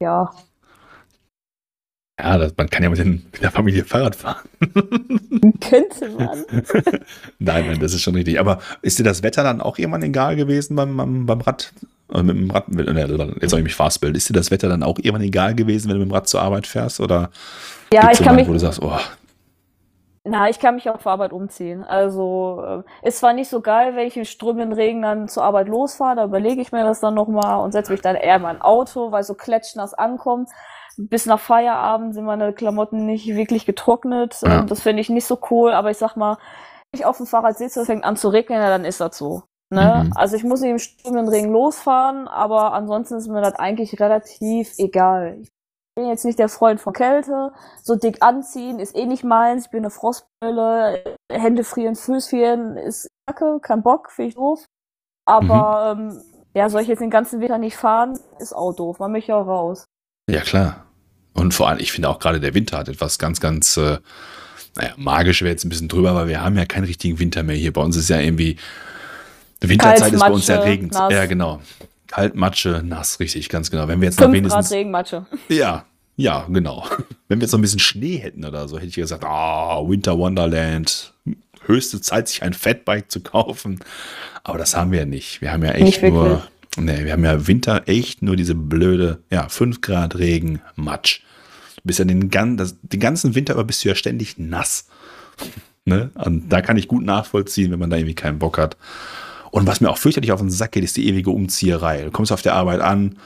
ja. 0.00 0.30
Ja, 2.20 2.38
das, 2.38 2.54
man 2.56 2.68
kann 2.68 2.82
ja 2.82 2.90
mit, 2.90 2.98
den, 2.98 3.26
mit, 3.32 3.42
der 3.42 3.50
Familie 3.50 3.84
Fahrrad 3.84 4.14
fahren. 4.14 4.48
Könnte 5.60 6.10
man. 6.10 6.44
nein, 7.38 7.66
nein, 7.66 7.80
das 7.80 7.94
ist 7.94 8.02
schon 8.02 8.14
richtig. 8.14 8.38
Aber 8.38 8.60
ist 8.82 8.98
dir 8.98 9.04
das 9.04 9.22
Wetter 9.22 9.42
dann 9.42 9.60
auch 9.60 9.78
irgendwann 9.78 10.02
egal 10.02 10.36
gewesen 10.36 10.76
beim, 10.76 10.96
beim, 10.96 11.26
beim 11.26 11.40
Rad, 11.40 11.72
Äh, 12.12 12.22
mit 12.22 12.36
dem 12.36 12.50
Rad, 12.50 12.64
jetzt 13.40 13.50
soll 13.50 13.60
ich 13.60 13.64
mich 13.64 13.74
fastbilden. 13.74 14.16
Ist 14.16 14.28
dir 14.28 14.34
das 14.34 14.50
Wetter 14.50 14.68
dann 14.68 14.82
auch 14.82 14.98
irgendwann 14.98 15.22
egal 15.22 15.54
gewesen, 15.54 15.88
wenn 15.88 15.96
du 15.96 16.00
mit 16.00 16.10
dem 16.10 16.14
Rad 16.14 16.28
zur 16.28 16.42
Arbeit 16.42 16.66
fährst? 16.66 17.00
Oder 17.00 17.30
ja, 17.92 18.10
ich 18.10 18.18
kann 18.18 18.34
Moment, 18.34 18.38
mich. 18.38 18.48
Wo 18.48 18.52
du 18.52 18.58
sagst, 18.58 18.82
oh. 18.82 18.96
Na, 20.24 20.50
ich 20.50 20.58
kann 20.58 20.74
mich 20.74 20.88
auch 20.90 20.98
zur 20.98 21.12
Arbeit 21.12 21.32
umziehen. 21.32 21.82
Also 21.82 22.84
äh, 23.02 23.08
ist 23.08 23.18
zwar 23.18 23.32
nicht 23.32 23.48
so 23.48 23.60
geil, 23.60 23.96
wenn 23.96 24.06
ich 24.06 24.16
im 24.16 24.24
strömenden 24.24 24.72
Regen 24.72 25.02
dann 25.02 25.28
zur 25.28 25.44
Arbeit 25.44 25.68
losfahre, 25.68 26.16
da 26.16 26.24
überlege 26.24 26.60
ich 26.60 26.72
mir 26.72 26.84
das 26.84 27.00
dann 27.00 27.14
nochmal 27.14 27.64
und 27.64 27.72
setze 27.72 27.92
mich 27.92 28.02
dann 28.02 28.16
eher 28.16 28.36
in 28.36 28.42
mein 28.42 28.60
Auto, 28.60 29.12
weil 29.12 29.22
so 29.22 29.34
klatschnass 29.34 29.94
ankommt. 29.94 30.50
Bis 30.98 31.24
nach 31.24 31.40
Feierabend 31.40 32.14
sind 32.14 32.26
meine 32.26 32.52
Klamotten 32.52 33.06
nicht 33.06 33.28
wirklich 33.28 33.64
getrocknet. 33.64 34.36
Ja. 34.42 34.62
Das 34.62 34.82
finde 34.82 35.00
ich 35.00 35.08
nicht 35.08 35.24
so 35.24 35.38
cool, 35.50 35.72
aber 35.72 35.90
ich 35.90 35.96
sag 35.96 36.16
mal, 36.16 36.36
wenn 36.90 37.00
ich 37.00 37.06
auf 37.06 37.16
dem 37.16 37.26
Fahrrad 37.26 37.56
sitze, 37.56 37.80
es 37.80 37.86
fängt 37.86 38.04
an 38.04 38.16
zu 38.16 38.28
regnen, 38.28 38.60
dann 38.60 38.84
ist 38.84 39.00
das 39.00 39.16
so. 39.16 39.44
Ne? 39.72 40.04
Mhm. 40.06 40.12
Also 40.16 40.36
ich 40.36 40.44
muss 40.44 40.60
nicht 40.60 40.70
im 40.70 40.78
strömenden 40.78 41.28
Regen 41.28 41.52
losfahren, 41.52 42.26
aber 42.26 42.72
ansonsten 42.72 43.16
ist 43.16 43.28
mir 43.28 43.40
das 43.40 43.54
eigentlich 43.54 44.00
relativ 44.00 44.72
egal. 44.78 45.38
Ich 45.40 45.48
bin 45.94 46.08
jetzt 46.08 46.24
nicht 46.24 46.38
der 46.38 46.48
Freund 46.48 46.80
von 46.80 46.92
Kälte. 46.92 47.52
So 47.82 47.94
dick 47.94 48.22
anziehen 48.22 48.80
ist 48.80 48.96
eh 48.96 49.06
nicht 49.06 49.22
meins. 49.22 49.66
Ich 49.66 49.70
bin 49.70 49.80
eine 49.80 49.90
Frostbeule. 49.90 51.16
Hände 51.30 51.62
frieren, 51.62 51.94
Füße 51.94 52.30
frieren 52.30 52.76
ist 52.76 53.08
kacke, 53.26 53.60
kein 53.62 53.82
Bock, 53.82 54.10
finde 54.10 54.30
ich 54.30 54.34
doof. 54.34 54.66
Aber 55.24 55.94
mhm. 55.94 56.10
ähm, 56.10 56.22
ja, 56.54 56.68
soll 56.68 56.82
ich 56.82 56.88
jetzt 56.88 57.00
den 57.00 57.10
ganzen 57.10 57.40
Winter 57.40 57.58
nicht 57.58 57.76
fahren, 57.76 58.18
ist 58.40 58.52
auch 58.52 58.72
doof. 58.72 58.98
Man 58.98 59.12
möchte 59.12 59.34
auch 59.34 59.46
raus. 59.46 59.84
Ja, 60.28 60.40
klar. 60.40 60.86
Und 61.32 61.54
vor 61.54 61.68
allem, 61.68 61.78
ich 61.78 61.92
finde 61.92 62.08
auch 62.08 62.18
gerade 62.18 62.40
der 62.40 62.54
Winter 62.54 62.78
hat 62.78 62.88
etwas 62.88 63.18
ganz, 63.18 63.40
ganz, 63.40 63.76
äh, 63.76 63.98
naja, 64.76 64.92
magisch 64.96 65.42
wäre 65.42 65.52
jetzt 65.52 65.64
ein 65.64 65.68
bisschen 65.68 65.88
drüber, 65.88 66.14
weil 66.14 66.26
wir 66.26 66.42
haben 66.42 66.56
ja 66.56 66.64
keinen 66.64 66.84
richtigen 66.84 67.18
Winter 67.20 67.44
mehr 67.44 67.56
hier. 67.56 67.72
Bei 67.72 67.82
uns 67.82 67.96
ist 67.96 68.10
ja 68.10 68.18
irgendwie 68.18 68.58
Winterzeit 69.68 70.12
ist 70.12 70.20
bei 70.20 70.30
uns 70.30 70.48
regend. 70.48 70.92
Nass. 70.92 71.12
Ja, 71.12 71.26
genau. 71.26 71.60
Kalt, 72.06 72.34
Matsche, 72.34 72.82
nass, 72.84 73.20
richtig, 73.20 73.48
ganz 73.48 73.70
genau. 73.70 73.86
Wenn 73.86 74.00
wir 74.00 74.06
jetzt 74.06 74.20
noch 74.20 74.32
wenigstens. 74.32 74.68
Grad 74.68 74.78
Regenmatsche. 74.78 75.26
Ja, 75.48 75.84
ja, 76.16 76.46
genau. 76.48 76.84
Wenn 77.28 77.38
wir 77.38 77.44
jetzt 77.44 77.52
noch 77.52 77.58
ein 77.58 77.62
bisschen 77.62 77.78
Schnee 77.78 78.16
hätten 78.16 78.44
oder 78.44 78.68
so, 78.68 78.76
hätte 78.76 78.88
ich 78.88 78.94
gesagt, 78.94 79.24
ah, 79.24 79.78
oh, 79.78 79.88
Winter 79.88 80.18
Wonderland. 80.18 81.14
Höchste 81.66 82.00
Zeit, 82.00 82.28
sich 82.28 82.42
ein 82.42 82.52
Fatbike 82.52 83.10
zu 83.10 83.20
kaufen. 83.20 83.78
Aber 84.42 84.58
das 84.58 84.76
haben 84.76 84.90
wir 84.90 85.00
ja 85.00 85.04
nicht. 85.04 85.40
Wir 85.40 85.52
haben 85.52 85.64
ja 85.64 85.72
echt 85.72 86.02
nur. 86.02 86.42
Nee, 86.76 87.04
wir 87.04 87.12
haben 87.12 87.24
ja 87.24 87.46
Winter 87.46 87.82
echt 87.86 88.22
nur 88.22 88.36
diese 88.36 88.54
blöde, 88.54 89.22
ja, 89.30 89.48
5 89.48 89.80
Grad 89.80 90.18
Regen, 90.18 90.60
Matsch. 90.76 91.20
Du 91.76 91.82
bist 91.84 91.98
ja 91.98 92.04
den, 92.04 92.28
das, 92.56 92.76
den 92.82 93.00
ganzen 93.00 93.34
Winter 93.34 93.54
aber 93.54 93.64
bist 93.64 93.84
du 93.84 93.88
ja 93.88 93.94
ständig 93.94 94.38
nass. 94.38 94.88
ne? 95.84 96.10
Und 96.14 96.48
da 96.50 96.60
kann 96.60 96.76
ich 96.76 96.88
gut 96.88 97.04
nachvollziehen, 97.04 97.72
wenn 97.72 97.78
man 97.78 97.90
da 97.90 97.96
irgendwie 97.96 98.14
keinen 98.14 98.38
Bock 98.38 98.58
hat. 98.58 98.76
Und 99.50 99.66
was 99.66 99.80
mir 99.80 99.90
auch 99.90 99.98
fürchterlich 99.98 100.32
auf 100.32 100.40
den 100.40 100.50
Sack 100.50 100.72
geht, 100.72 100.84
ist 100.84 100.96
die 100.96 101.08
ewige 101.08 101.30
Umzieherei. 101.30 102.02
Du 102.02 102.10
kommst 102.10 102.32
auf 102.32 102.42
der 102.42 102.54
Arbeit 102.54 102.80
an, 102.80 103.16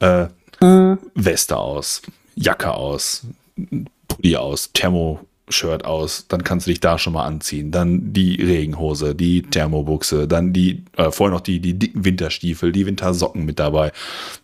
äh, 0.00 0.26
mhm. 0.60 0.98
Weste 1.14 1.56
aus, 1.56 2.02
Jacke 2.34 2.72
aus, 2.72 3.26
Pulli 4.08 4.36
aus, 4.36 4.72
Thermoshirt 4.72 5.84
aus, 5.84 6.26
dann 6.28 6.44
kannst 6.44 6.66
du 6.66 6.70
dich 6.70 6.80
da 6.80 6.98
schon 6.98 7.12
mal 7.12 7.26
anziehen. 7.26 7.70
Dann 7.70 8.12
die 8.12 8.36
Regenhose, 8.42 9.14
die 9.14 9.42
Thermobuchse, 9.42 10.26
dann 10.26 10.52
die, 10.52 10.84
äh, 10.96 11.10
vorher 11.10 11.34
noch 11.34 11.42
die, 11.42 11.60
die 11.60 11.78
dicken 11.78 12.04
Winterstiefel, 12.04 12.72
die 12.72 12.86
Wintersocken 12.86 13.44
mit 13.44 13.58
dabei. 13.58 13.92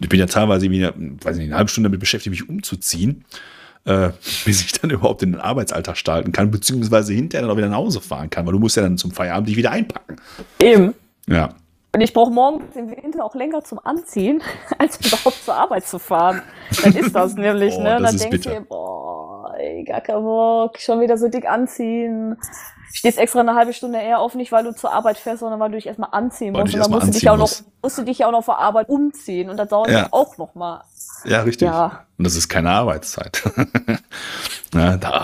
Ich 0.00 0.08
bin 0.08 0.20
ja 0.20 0.26
teilweise 0.26 0.70
wieder, 0.70 0.92
weiß 0.96 1.36
nicht, 1.36 1.46
eine 1.46 1.56
halbe 1.56 1.70
Stunde 1.70 1.88
damit 1.88 2.00
beschäftigt, 2.00 2.30
mich 2.30 2.48
umzuziehen. 2.48 3.24
Äh, 3.84 4.10
bis 4.44 4.62
ich 4.62 4.72
dann 4.72 4.90
überhaupt 4.90 5.22
in 5.22 5.32
den 5.32 5.40
Arbeitsalltag 5.40 5.96
starten 5.96 6.32
kann, 6.32 6.50
beziehungsweise 6.50 7.12
hinterher 7.12 7.42
dann 7.42 7.50
auch 7.50 7.56
wieder 7.56 7.68
nach 7.68 7.76
Hause 7.76 8.00
fahren 8.00 8.28
kann, 8.28 8.44
weil 8.44 8.52
du 8.52 8.58
musst 8.58 8.76
ja 8.76 8.82
dann 8.82 8.98
zum 8.98 9.12
Feierabend 9.12 9.48
dich 9.48 9.56
wieder 9.56 9.70
einpacken. 9.70 10.16
Eben. 10.60 10.92
Ja. 11.28 11.50
Und 11.96 12.02
ich 12.02 12.12
brauche 12.12 12.30
morgen 12.30 12.62
im 12.74 12.90
Winter 12.90 13.24
auch 13.24 13.34
länger 13.34 13.64
zum 13.64 13.80
Anziehen, 13.82 14.42
als 14.78 14.98
überhaupt 15.00 15.42
zur 15.42 15.54
Arbeit 15.54 15.86
zu 15.86 15.98
fahren. 15.98 16.42
Dann 16.82 16.94
ist 16.94 17.14
das 17.14 17.34
nämlich, 17.36 17.74
oh, 17.76 17.82
ne? 17.82 17.98
Das 18.00 18.16
dann 18.16 18.30
denkst 18.30 18.46
du 18.46 18.60
boah, 18.62 19.54
ey, 19.58 19.82
gar 19.84 20.02
kein 20.02 20.22
Bock, 20.22 20.78
schon 20.78 21.00
wieder 21.00 21.16
so 21.16 21.28
dick 21.28 21.48
anziehen. 21.48 22.36
Stehst 22.92 23.18
extra 23.18 23.40
eine 23.40 23.54
halbe 23.54 23.72
Stunde 23.72 23.98
eher 23.98 24.20
auf, 24.20 24.34
nicht 24.34 24.52
weil 24.52 24.64
du 24.64 24.74
zur 24.74 24.92
Arbeit 24.92 25.16
fährst, 25.16 25.40
sondern 25.40 25.58
weil 25.58 25.70
du 25.70 25.76
dich 25.76 25.86
erstmal 25.86 26.10
anziehen 26.12 26.52
musst. 26.52 26.74
Und 26.74 26.80
dann 26.80 26.90
musst 26.90 27.06
du, 27.08 27.12
dich 27.12 27.28
auch 27.30 27.36
noch, 27.36 27.50
musst 27.82 27.98
du 27.98 28.02
dich 28.02 28.18
ja 28.18 28.26
auch 28.26 28.32
noch 28.32 28.44
vor 28.44 28.58
Arbeit 28.58 28.88
umziehen. 28.88 29.48
Und 29.48 29.56
das 29.56 29.68
dauert 29.68 29.90
ja. 29.90 30.08
auch 30.10 30.36
noch 30.38 30.54
mal. 30.54 30.84
Ja, 31.24 31.42
richtig. 31.42 31.68
Ja. 31.68 32.04
Und 32.18 32.26
das 32.26 32.36
ist 32.36 32.48
keine 32.48 32.70
Arbeitszeit. 32.70 33.42
ja, 34.74 34.96
da, 34.96 35.15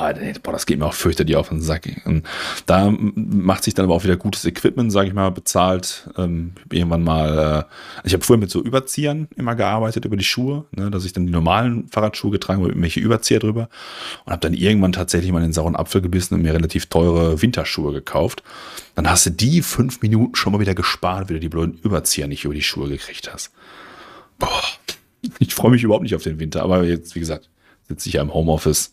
boah, 0.42 0.52
das 0.52 0.66
geht 0.66 0.78
mir 0.78 0.86
auch 0.86 0.94
fürchterlich 0.94 1.36
auf 1.36 1.48
den 1.48 1.60
Sack. 1.60 1.88
Und 2.04 2.24
da 2.66 2.92
macht 2.96 3.64
sich 3.64 3.74
dann 3.74 3.84
aber 3.84 3.94
auch 3.94 4.04
wieder 4.04 4.16
gutes 4.16 4.44
Equipment, 4.44 4.92
sage 4.92 5.08
ich 5.08 5.14
mal, 5.14 5.30
bezahlt. 5.30 6.08
Ähm, 6.16 6.52
irgendwann 6.70 7.02
mal, 7.02 7.66
äh, 8.04 8.06
ich 8.06 8.12
habe 8.12 8.24
früher 8.24 8.36
mit 8.36 8.50
so 8.50 8.62
Überziehern 8.62 9.28
immer 9.36 9.54
gearbeitet 9.54 10.04
über 10.04 10.16
die 10.16 10.24
Schuhe, 10.24 10.64
ne, 10.72 10.90
dass 10.90 11.04
ich 11.04 11.12
dann 11.12 11.26
die 11.26 11.32
normalen 11.32 11.88
Fahrradschuhe 11.88 12.30
getragen 12.30 12.60
habe, 12.60 12.70
irgendwelche 12.70 13.00
Überzieher 13.00 13.40
drüber. 13.40 13.68
Und 14.24 14.32
habe 14.32 14.40
dann 14.40 14.54
irgendwann 14.54 14.92
tatsächlich 14.92 15.32
mal 15.32 15.40
den 15.40 15.52
sauren 15.52 15.76
Apfel 15.76 16.00
gebissen 16.00 16.34
und 16.34 16.42
mir 16.42 16.54
relativ 16.54 16.86
teure 16.86 17.40
Winterschuhe 17.42 17.92
gekauft. 17.92 18.42
Dann 18.94 19.08
hast 19.08 19.26
du 19.26 19.30
die 19.30 19.62
fünf 19.62 20.02
Minuten 20.02 20.34
schon 20.34 20.52
mal 20.52 20.60
wieder 20.60 20.74
gespart, 20.74 21.28
wenn 21.28 21.36
du 21.36 21.40
die 21.40 21.48
blöden 21.48 21.78
Überzieher 21.82 22.28
nicht 22.28 22.44
über 22.44 22.54
die 22.54 22.62
Schuhe 22.62 22.88
gekriegt 22.88 23.32
hast. 23.32 23.52
Boah 24.38 24.62
ich 25.38 25.54
freue 25.54 25.70
mich 25.70 25.82
überhaupt 25.82 26.02
nicht 26.02 26.14
auf 26.14 26.22
den 26.22 26.38
Winter, 26.38 26.62
aber 26.62 26.84
jetzt, 26.84 27.14
wie 27.14 27.20
gesagt, 27.20 27.48
sitze 27.88 28.08
ich 28.08 28.14
ja 28.14 28.22
im 28.22 28.34
Homeoffice 28.34 28.92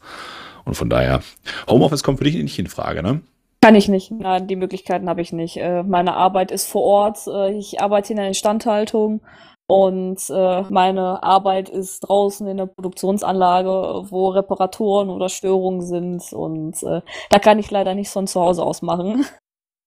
und 0.70 0.76
von 0.76 0.90
daher, 0.90 1.22
Homeoffice 1.68 2.04
kommt 2.04 2.20
für 2.20 2.24
dich 2.24 2.36
nicht 2.36 2.58
in 2.58 2.68
Frage, 2.68 3.04
ne? 3.04 3.22
Kann 3.62 3.76
ich 3.76 3.90
nicht. 3.90 4.12
Nein, 4.12 4.48
die 4.48 4.56
Möglichkeiten 4.56 5.10
habe 5.10 5.22
ich 5.22 5.34
nicht. 5.34 5.58
Äh, 5.58 5.84
meine 5.84 6.14
Arbeit 6.16 6.52
ist 6.52 6.68
vor 6.68 6.84
Ort. 6.84 7.28
Äh, 7.28 7.58
ich 7.58 7.82
arbeite 7.82 8.14
in 8.14 8.18
der 8.18 8.28
Instandhaltung 8.28 9.22
und 9.68 10.18
äh, 10.30 10.62
meine 10.70 11.22
Arbeit 11.24 11.68
ist 11.68 12.02
draußen 12.02 12.48
in 12.48 12.58
der 12.58 12.68
Produktionsanlage, 12.68 13.70
wo 14.10 14.30
Reparaturen 14.30 15.10
oder 15.10 15.28
Störungen 15.28 15.82
sind. 15.82 16.32
Und 16.32 16.82
da 16.82 17.40
kann 17.40 17.60
ich 17.60 17.70
leider 17.70 17.96
nicht 17.96 18.10
von 18.10 18.28
zu 18.28 18.40
Hause 18.40 18.64
aus 18.64 18.82
machen. 18.82 19.26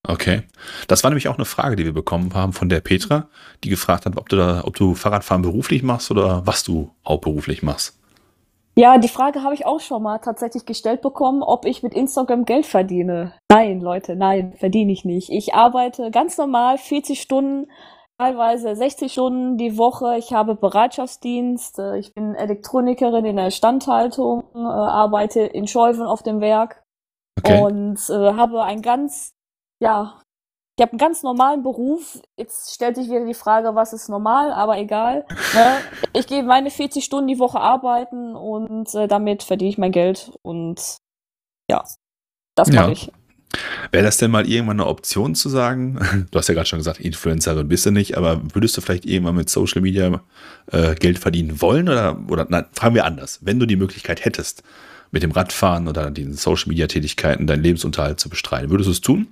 Okay. 0.09 0.43
Das 0.89 1.05
war 1.05 1.11
nämlich 1.11 1.29
auch 1.29 1.37
eine 1.37 1.45
Frage, 1.45 1.77
die 1.77 1.85
wir 1.85 1.93
bekommen 1.93 2.35
haben 2.35 2.53
von 2.53 2.69
der 2.69 2.81
Petra, 2.81 3.29
die 3.63 3.69
gefragt 3.69 4.05
hat, 4.05 4.17
ob 4.17 4.29
du 4.29 4.35
da, 4.35 4.65
ob 4.65 4.75
du 4.75 4.97
Fahrradfahren 4.97 5.43
beruflich 5.43 5.85
machst 5.85 6.11
oder 6.11 6.45
was 6.45 6.65
du 6.65 6.91
hauptberuflich 7.07 7.63
machst. 7.63 8.02
Ja, 8.75 8.97
die 8.97 9.09
Frage 9.09 9.43
habe 9.43 9.55
ich 9.55 9.67
auch 9.67 9.81
schon 9.81 10.03
mal 10.03 10.19
tatsächlich 10.19 10.65
gestellt 10.65 11.03
bekommen, 11.03 11.43
ob 11.43 11.67
ich 11.67 11.83
mit 11.83 11.93
Instagram 11.93 12.45
Geld 12.45 12.65
verdiene. 12.65 13.35
Nein, 13.51 13.81
Leute, 13.81 14.17
nein, 14.17 14.55
verdiene 14.55 14.93
ich 14.93 15.05
nicht. 15.05 15.31
Ich 15.31 15.55
arbeite 15.55 16.11
ganz 16.11 16.39
normal 16.39 16.79
40 16.79 17.21
Stunden, 17.21 17.71
teilweise 18.19 18.75
60 18.75 19.13
Stunden 19.13 19.59
die 19.59 19.77
Woche. 19.77 20.17
Ich 20.17 20.33
habe 20.33 20.55
Bereitschaftsdienst. 20.55 21.81
Ich 21.99 22.15
bin 22.15 22.35
Elektronikerin 22.35 23.27
in 23.27 23.37
der 23.37 23.51
Standhaltung, 23.51 24.45
äh, 24.55 24.59
arbeite 24.59 25.41
in 25.41 25.67
Scheuven 25.67 26.07
auf 26.07 26.23
dem 26.23 26.41
Werk 26.41 26.83
okay. 27.39 27.63
und 27.63 27.99
äh, 28.09 28.33
habe 28.35 28.63
ein 28.63 28.81
ganz 28.81 29.35
ja, 29.83 30.23
ich 30.77 30.83
habe 30.83 30.93
einen 30.93 30.99
ganz 30.99 31.23
normalen 31.23 31.63
Beruf. 31.63 32.21
Jetzt 32.39 32.75
stellt 32.75 32.97
sich 32.97 33.09
wieder 33.09 33.27
die 33.27 33.35
Frage, 33.35 33.75
was 33.75 33.93
ist 33.93 34.09
normal, 34.09 34.53
aber 34.53 34.79
egal. 34.79 35.27
Ne? 35.55 35.77
Ich 36.15 36.27
gehe 36.27 36.43
meine 36.43 36.71
40 36.71 37.05
Stunden 37.05 37.29
die 37.29 37.39
Woche 37.39 37.61
arbeiten 37.61 38.35
und 38.35 38.95
äh, 38.95 39.07
damit 39.07 39.43
verdiene 39.43 39.71
ich 39.71 39.79
mein 39.79 39.93
Geld 39.93 40.33
und 40.43 40.99
ja, 41.71 41.85
das 42.55 42.69
mache 42.71 42.87
ja. 42.87 42.93
ich. 42.93 43.13
Wäre 43.91 44.05
das 44.05 44.17
denn 44.17 44.31
mal 44.31 44.49
irgendwann 44.49 44.81
eine 44.81 44.89
Option 44.89 45.35
zu 45.35 45.51
sagen? 45.51 45.99
Du 46.31 46.39
hast 46.39 46.49
ja 46.49 46.55
gerade 46.55 46.67
schon 46.67 46.79
gesagt, 46.79 47.01
Influencerin 47.01 47.69
bist 47.69 47.85
du 47.85 47.91
nicht, 47.91 48.17
aber 48.17 48.41
würdest 48.55 48.75
du 48.77 48.81
vielleicht 48.81 49.05
irgendwann 49.05 49.37
mit 49.37 49.51
Social 49.51 49.83
Media 49.83 50.23
äh, 50.71 50.95
Geld 50.95 51.19
verdienen 51.19 51.61
wollen? 51.61 51.91
Oder, 51.91 52.19
oder 52.29 52.47
nein, 52.49 52.65
fragen 52.73 52.95
wir 52.95 53.05
anders. 53.05 53.41
Wenn 53.43 53.59
du 53.59 53.67
die 53.67 53.77
Möglichkeit 53.77 54.25
hättest, 54.25 54.63
mit 55.11 55.23
dem 55.23 55.33
Radfahren 55.33 55.89
oder 55.89 56.11
den 56.11 56.33
Social 56.33 56.71
Media 56.71 56.87
Tätigkeiten 56.87 57.47
deinen 57.47 57.63
Lebensunterhalt 57.63 58.19
zu 58.19 58.31
bestreiten, 58.31 58.71
würdest 58.71 58.89
du 58.89 58.93
es 58.93 59.01
tun? 59.03 59.29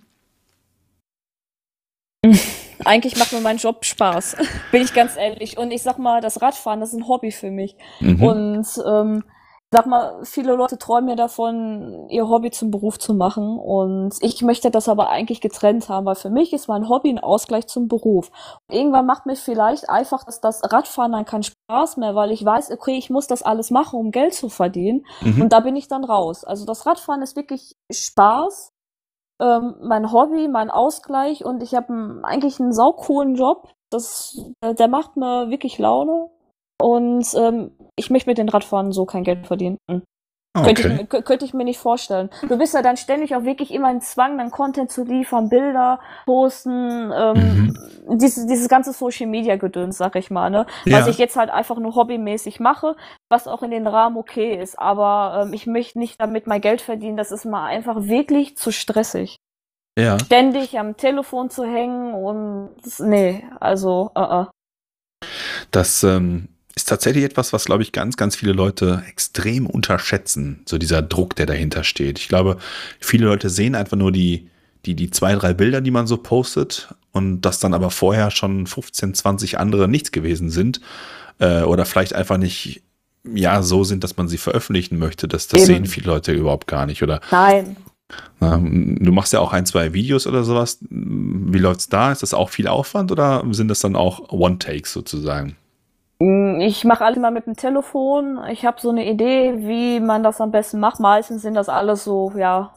Eigentlich 2.84 3.16
macht 3.18 3.32
mir 3.32 3.40
mein 3.40 3.58
Job 3.58 3.84
Spaß, 3.84 4.36
bin 4.72 4.82
ich 4.82 4.94
ganz 4.94 5.16
ehrlich. 5.16 5.58
Und 5.58 5.70
ich 5.70 5.82
sag 5.82 5.98
mal, 5.98 6.20
das 6.20 6.40
Radfahren, 6.42 6.80
das 6.80 6.90
ist 6.90 6.98
ein 6.98 7.08
Hobby 7.08 7.30
für 7.30 7.50
mich. 7.50 7.76
Mhm. 8.00 8.22
Und 8.22 8.66
ähm, 8.86 9.24
sag 9.72 9.86
mal, 9.86 10.24
viele 10.24 10.54
Leute 10.54 10.78
träumen 10.78 11.10
ja 11.10 11.16
davon, 11.16 12.08
ihr 12.08 12.28
Hobby 12.28 12.50
zum 12.50 12.70
Beruf 12.70 12.98
zu 12.98 13.14
machen. 13.14 13.58
Und 13.58 14.14
ich 14.20 14.42
möchte 14.42 14.70
das 14.70 14.88
aber 14.88 15.10
eigentlich 15.10 15.40
getrennt 15.40 15.88
haben, 15.88 16.06
weil 16.06 16.14
für 16.14 16.30
mich 16.30 16.52
ist 16.52 16.68
mein 16.68 16.88
Hobby 16.88 17.10
ein 17.10 17.18
Ausgleich 17.18 17.66
zum 17.68 17.86
Beruf. 17.88 18.30
Und 18.68 18.76
irgendwann 18.76 19.06
macht 19.06 19.26
mir 19.26 19.36
vielleicht 19.36 19.88
einfach 19.88 20.24
dass 20.24 20.40
das 20.40 20.60
Radfahren 20.72 21.12
dann 21.12 21.24
keinen 21.24 21.44
Spaß 21.44 21.98
mehr, 21.98 22.14
weil 22.14 22.32
ich 22.32 22.44
weiß, 22.44 22.70
okay, 22.70 22.96
ich 22.96 23.10
muss 23.10 23.26
das 23.26 23.42
alles 23.42 23.70
machen, 23.70 23.98
um 23.98 24.10
Geld 24.10 24.34
zu 24.34 24.48
verdienen. 24.48 25.06
Mhm. 25.20 25.42
Und 25.42 25.52
da 25.52 25.60
bin 25.60 25.76
ich 25.76 25.88
dann 25.88 26.04
raus. 26.04 26.44
Also 26.44 26.66
das 26.66 26.86
Radfahren 26.86 27.22
ist 27.22 27.36
wirklich 27.36 27.76
Spaß 27.90 28.72
ähm, 29.40 29.76
mein 29.80 30.12
Hobby, 30.12 30.48
mein 30.48 30.70
Ausgleich 30.70 31.44
und 31.44 31.62
ich 31.62 31.74
habe 31.74 32.20
eigentlich 32.22 32.60
einen 32.60 32.72
saucoolen 32.72 33.34
Job. 33.34 33.72
Das, 33.90 34.38
äh, 34.60 34.74
der 34.74 34.88
macht 34.88 35.16
mir 35.16 35.50
wirklich 35.50 35.78
Laune 35.78 36.30
und 36.80 37.26
ähm, 37.34 37.72
ich 37.96 38.10
möchte 38.10 38.30
mit 38.30 38.38
den 38.38 38.48
Radfahren 38.48 38.92
so 38.92 39.04
kein 39.04 39.24
Geld 39.24 39.46
verdienen. 39.46 39.78
Okay. 40.52 40.74
Könnte, 40.74 41.16
ich, 41.16 41.24
könnte 41.24 41.44
ich 41.44 41.54
mir 41.54 41.62
nicht 41.62 41.78
vorstellen. 41.78 42.28
Du 42.48 42.58
bist 42.58 42.74
ja 42.74 42.82
dann 42.82 42.96
ständig 42.96 43.36
auch 43.36 43.44
wirklich 43.44 43.72
immer 43.72 43.88
in 43.88 44.00
Zwang, 44.00 44.36
dann 44.36 44.50
Content 44.50 44.90
zu 44.90 45.04
liefern, 45.04 45.48
Bilder 45.48 46.00
posten, 46.26 47.12
ähm, 47.14 47.72
mhm. 48.08 48.18
dieses, 48.18 48.46
dieses 48.46 48.68
ganze 48.68 48.92
Social 48.92 49.28
Media 49.28 49.54
Gedöns, 49.54 49.96
sag 49.96 50.16
ich 50.16 50.28
mal, 50.28 50.50
ne? 50.50 50.66
Ja. 50.86 50.98
Was 50.98 51.06
ich 51.06 51.18
jetzt 51.18 51.36
halt 51.36 51.50
einfach 51.50 51.78
nur 51.78 51.94
hobbymäßig 51.94 52.58
mache, 52.58 52.96
was 53.28 53.46
auch 53.46 53.62
in 53.62 53.70
den 53.70 53.86
Rahmen 53.86 54.16
okay 54.16 54.60
ist. 54.60 54.76
Aber 54.76 55.44
ähm, 55.44 55.52
ich 55.52 55.68
möchte 55.68 56.00
nicht 56.00 56.20
damit 56.20 56.48
mein 56.48 56.60
Geld 56.60 56.80
verdienen, 56.80 57.16
das 57.16 57.30
ist 57.30 57.44
mal 57.44 57.66
einfach 57.66 58.06
wirklich 58.06 58.56
zu 58.56 58.72
stressig. 58.72 59.36
Ja. 59.96 60.18
Ständig 60.18 60.76
am 60.80 60.96
Telefon 60.96 61.50
zu 61.50 61.64
hängen 61.64 62.12
und 62.12 62.70
nee, 62.98 63.44
also, 63.60 64.10
uh 64.16 64.20
-uh. 64.20 64.46
Das, 65.70 66.02
ähm, 66.02 66.48
tatsächlich 66.90 67.24
etwas, 67.24 67.52
was, 67.52 67.64
glaube 67.64 67.82
ich, 67.82 67.92
ganz, 67.92 68.16
ganz 68.16 68.36
viele 68.36 68.52
Leute 68.52 69.02
extrem 69.08 69.66
unterschätzen. 69.66 70.60
So 70.66 70.76
dieser 70.76 71.02
Druck, 71.02 71.36
der 71.36 71.46
dahinter 71.46 71.84
steht. 71.84 72.18
Ich 72.18 72.28
glaube, 72.28 72.58
viele 72.98 73.26
Leute 73.26 73.48
sehen 73.48 73.74
einfach 73.74 73.96
nur 73.96 74.12
die, 74.12 74.48
die, 74.84 74.94
die 74.94 75.10
zwei, 75.10 75.34
drei 75.34 75.54
Bilder, 75.54 75.80
die 75.80 75.90
man 75.90 76.06
so 76.06 76.16
postet 76.16 76.94
und 77.12 77.42
dass 77.42 77.60
dann 77.60 77.74
aber 77.74 77.90
vorher 77.90 78.30
schon 78.30 78.66
15, 78.66 79.14
20 79.14 79.58
andere 79.58 79.88
nichts 79.88 80.12
gewesen 80.12 80.50
sind 80.50 80.80
äh, 81.38 81.62
oder 81.62 81.84
vielleicht 81.84 82.14
einfach 82.14 82.38
nicht 82.38 82.82
ja 83.24 83.62
so 83.62 83.84
sind, 83.84 84.02
dass 84.02 84.16
man 84.16 84.28
sie 84.28 84.38
veröffentlichen 84.38 84.98
möchte. 84.98 85.28
Das, 85.28 85.46
das 85.46 85.66
sehen 85.66 85.86
viele 85.86 86.06
Leute 86.06 86.32
überhaupt 86.32 86.66
gar 86.66 86.86
nicht. 86.86 87.02
Oder 87.02 87.20
Nein. 87.30 87.76
Na, 88.40 88.56
du 88.56 89.12
machst 89.12 89.32
ja 89.32 89.38
auch 89.38 89.52
ein, 89.52 89.66
zwei 89.66 89.92
Videos 89.92 90.26
oder 90.26 90.42
sowas. 90.42 90.78
Wie 90.90 91.58
läuft's 91.58 91.88
da? 91.88 92.10
Ist 92.10 92.22
das 92.22 92.34
auch 92.34 92.50
viel 92.50 92.66
Aufwand 92.66 93.12
oder 93.12 93.44
sind 93.52 93.68
das 93.68 93.80
dann 93.80 93.94
auch 93.94 94.30
One-Takes 94.30 94.92
sozusagen? 94.92 95.56
Ich 96.22 96.84
mache 96.84 97.04
alles 97.04 97.18
mal 97.18 97.30
mit 97.30 97.46
dem 97.46 97.56
Telefon. 97.56 98.44
Ich 98.50 98.66
habe 98.66 98.78
so 98.78 98.90
eine 98.90 99.08
Idee, 99.08 99.54
wie 99.66 100.00
man 100.00 100.22
das 100.22 100.40
am 100.40 100.50
besten 100.50 100.78
macht. 100.78 101.00
Meistens 101.00 101.40
sind 101.40 101.54
das 101.54 101.70
alles 101.70 102.04
so, 102.04 102.32
ja, 102.36 102.74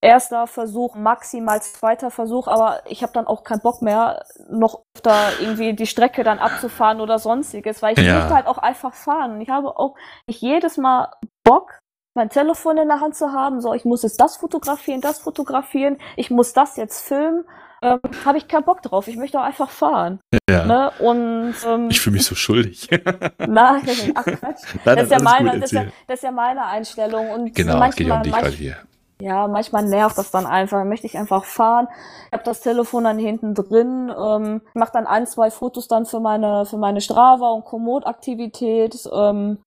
erster 0.00 0.46
Versuch, 0.46 0.94
maximal 0.94 1.60
zweiter 1.60 2.10
Versuch, 2.10 2.46
aber 2.46 2.82
ich 2.86 3.02
habe 3.02 3.12
dann 3.12 3.26
auch 3.26 3.42
keinen 3.42 3.60
Bock 3.60 3.82
mehr, 3.82 4.24
noch 4.48 4.82
da 5.02 5.30
irgendwie 5.40 5.74
die 5.74 5.86
Strecke 5.86 6.22
dann 6.22 6.38
abzufahren 6.38 7.00
oder 7.00 7.18
sonstiges, 7.18 7.82
weil 7.82 7.98
ich 7.98 8.06
ja. 8.06 8.20
möchte 8.20 8.34
halt 8.34 8.46
auch 8.46 8.58
einfach 8.58 8.94
fahren. 8.94 9.40
Ich 9.40 9.50
habe 9.50 9.78
auch 9.78 9.96
nicht 10.26 10.40
jedes 10.40 10.76
Mal 10.76 11.12
Bock, 11.44 11.80
mein 12.14 12.30
Telefon 12.30 12.78
in 12.78 12.88
der 12.88 13.00
Hand 13.00 13.16
zu 13.16 13.32
haben, 13.32 13.60
so 13.60 13.74
ich 13.74 13.84
muss 13.84 14.02
jetzt 14.02 14.20
das 14.20 14.36
fotografieren, 14.36 15.00
das 15.00 15.18
fotografieren, 15.18 15.98
ich 16.16 16.30
muss 16.30 16.52
das 16.52 16.76
jetzt 16.76 17.00
filmen 17.00 17.44
ähm, 17.82 18.00
habe 18.24 18.38
ich 18.38 18.48
keinen 18.48 18.64
Bock 18.64 18.82
drauf. 18.82 19.08
Ich 19.08 19.16
möchte 19.16 19.38
auch 19.38 19.44
einfach 19.44 19.70
fahren. 19.70 20.20
Ja. 20.48 20.64
Ne? 20.64 20.90
Und, 20.98 21.54
ähm, 21.66 21.90
ich 21.90 22.00
fühle 22.00 22.14
mich 22.14 22.24
so 22.24 22.34
schuldig. 22.34 22.88
Nein, 23.38 23.82
ach 24.14 24.24
Quatsch. 24.24 24.62
Nein, 24.84 24.96
das, 24.96 25.04
ist 25.04 25.10
ja 25.12 25.22
meine, 25.22 25.60
das, 25.60 25.72
ist 25.72 25.72
ja, 25.72 25.84
das 26.06 26.16
ist 26.16 26.22
ja 26.22 26.32
meine 26.32 26.66
Einstellung. 26.66 27.30
Und 27.30 27.54
genau, 27.54 27.78
manchmal, 27.78 27.88
es 27.90 27.96
geht 27.96 28.10
um 28.10 28.22
dich 28.22 28.32
halt 28.32 28.54
hier. 28.54 28.76
Ja, 29.20 29.48
manchmal 29.48 29.84
nervt 29.84 30.16
das 30.16 30.30
dann 30.30 30.46
einfach. 30.46 30.84
Möchte 30.84 31.06
ich 31.06 31.18
einfach 31.18 31.44
fahren. 31.44 31.88
Ich 32.26 32.32
habe 32.32 32.44
das 32.44 32.60
Telefon 32.60 33.04
dann 33.04 33.18
hinten 33.18 33.54
drin. 33.54 34.12
Ähm, 34.16 34.60
mache 34.74 34.92
dann 34.92 35.06
ein, 35.06 35.26
zwei 35.26 35.50
Fotos 35.50 35.88
dann 35.88 36.06
für 36.06 36.20
meine 36.20 36.66
für 36.66 36.78
meine 36.78 37.00
Strava 37.00 37.50
und 37.50 37.64
Komoot-Aktivität. 37.64 39.08
Ähm, 39.12 39.58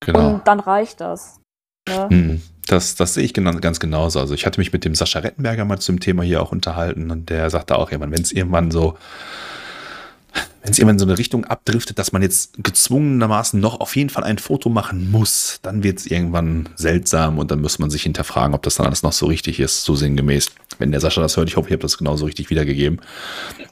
genau. 0.00 0.28
Und 0.28 0.48
dann 0.48 0.58
reicht 0.60 1.00
das. 1.00 1.40
Ne? 1.88 2.08
Hm. 2.08 2.42
Das, 2.68 2.96
das 2.96 3.14
sehe 3.14 3.24
ich 3.24 3.32
ganz 3.32 3.80
genauso. 3.80 4.20
Also 4.20 4.34
ich 4.34 4.44
hatte 4.44 4.60
mich 4.60 4.72
mit 4.74 4.84
dem 4.84 4.94
Sascha 4.94 5.20
Rettenberger 5.20 5.64
mal 5.64 5.78
zum 5.78 6.00
Thema 6.00 6.22
hier 6.22 6.42
auch 6.42 6.52
unterhalten 6.52 7.10
und 7.10 7.30
der 7.30 7.48
sagte 7.48 7.76
auch, 7.76 7.90
ja, 7.90 7.98
wenn 7.98 8.12
es 8.12 8.30
irgendwann 8.30 8.70
so, 8.70 8.98
wenn 10.62 10.72
es 10.72 10.78
irgendwann 10.78 10.98
so 10.98 11.06
eine 11.06 11.16
Richtung 11.16 11.46
abdriftet, 11.46 11.98
dass 11.98 12.12
man 12.12 12.20
jetzt 12.20 12.62
gezwungenermaßen 12.62 13.58
noch 13.58 13.80
auf 13.80 13.96
jeden 13.96 14.10
Fall 14.10 14.22
ein 14.22 14.36
Foto 14.36 14.68
machen 14.68 15.10
muss, 15.10 15.60
dann 15.62 15.82
wird 15.82 16.00
es 16.00 16.06
irgendwann 16.06 16.68
seltsam 16.76 17.38
und 17.38 17.50
dann 17.50 17.62
muss 17.62 17.78
man 17.78 17.88
sich 17.88 18.02
hinterfragen, 18.02 18.54
ob 18.54 18.62
das 18.62 18.74
dann 18.74 18.84
alles 18.84 19.02
noch 19.02 19.12
so 19.12 19.24
richtig 19.24 19.60
ist, 19.60 19.84
so 19.84 19.96
sinngemäß. 19.96 20.50
Wenn 20.78 20.90
der 20.90 21.00
Sascha 21.00 21.22
das 21.22 21.38
hört, 21.38 21.48
ich 21.48 21.56
hoffe, 21.56 21.68
ich 21.68 21.72
habe 21.72 21.82
das 21.82 21.96
genauso 21.96 22.26
richtig 22.26 22.50
wiedergegeben. 22.50 23.00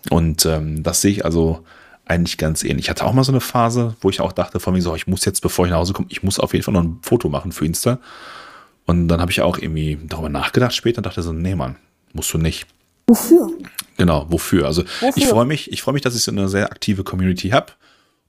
Und 0.08 0.46
ähm, 0.46 0.82
das 0.82 1.02
sehe 1.02 1.10
ich 1.10 1.24
also 1.26 1.62
eigentlich 2.06 2.38
ganz 2.38 2.64
ähnlich. 2.64 2.86
Ich 2.86 2.90
hatte 2.90 3.04
auch 3.04 3.12
mal 3.12 3.24
so 3.24 3.32
eine 3.32 3.42
Phase, 3.42 3.94
wo 4.00 4.08
ich 4.08 4.22
auch 4.22 4.32
dachte 4.32 4.58
von 4.58 4.72
mir 4.72 4.80
so, 4.80 4.94
ich 4.94 5.06
muss 5.06 5.26
jetzt, 5.26 5.42
bevor 5.42 5.66
ich 5.66 5.72
nach 5.72 5.78
Hause 5.78 5.92
komme, 5.92 6.08
ich 6.08 6.22
muss 6.22 6.40
auf 6.40 6.54
jeden 6.54 6.64
Fall 6.64 6.72
noch 6.72 6.82
ein 6.82 6.98
Foto 7.02 7.28
machen 7.28 7.52
für 7.52 7.66
Insta. 7.66 7.98
Und 8.86 9.08
dann 9.08 9.20
habe 9.20 9.32
ich 9.32 9.40
auch 9.40 9.58
irgendwie 9.58 9.98
darüber 10.06 10.28
nachgedacht 10.28 10.74
später 10.74 10.98
und 10.98 11.06
dachte 11.06 11.22
so, 11.22 11.32
nee, 11.32 11.54
Mann, 11.54 11.76
musst 12.12 12.32
du 12.32 12.38
nicht. 12.38 12.66
Wofür? 13.08 13.50
Genau, 13.96 14.26
wofür? 14.28 14.66
Also 14.66 14.82
wofür? 15.00 15.12
ich 15.16 15.26
freue 15.26 15.44
mich, 15.44 15.70
ich 15.72 15.82
freue 15.82 15.94
mich, 15.94 16.02
dass 16.02 16.16
ich 16.16 16.22
so 16.22 16.30
eine 16.30 16.48
sehr 16.48 16.70
aktive 16.70 17.04
Community 17.04 17.50
habe 17.50 17.72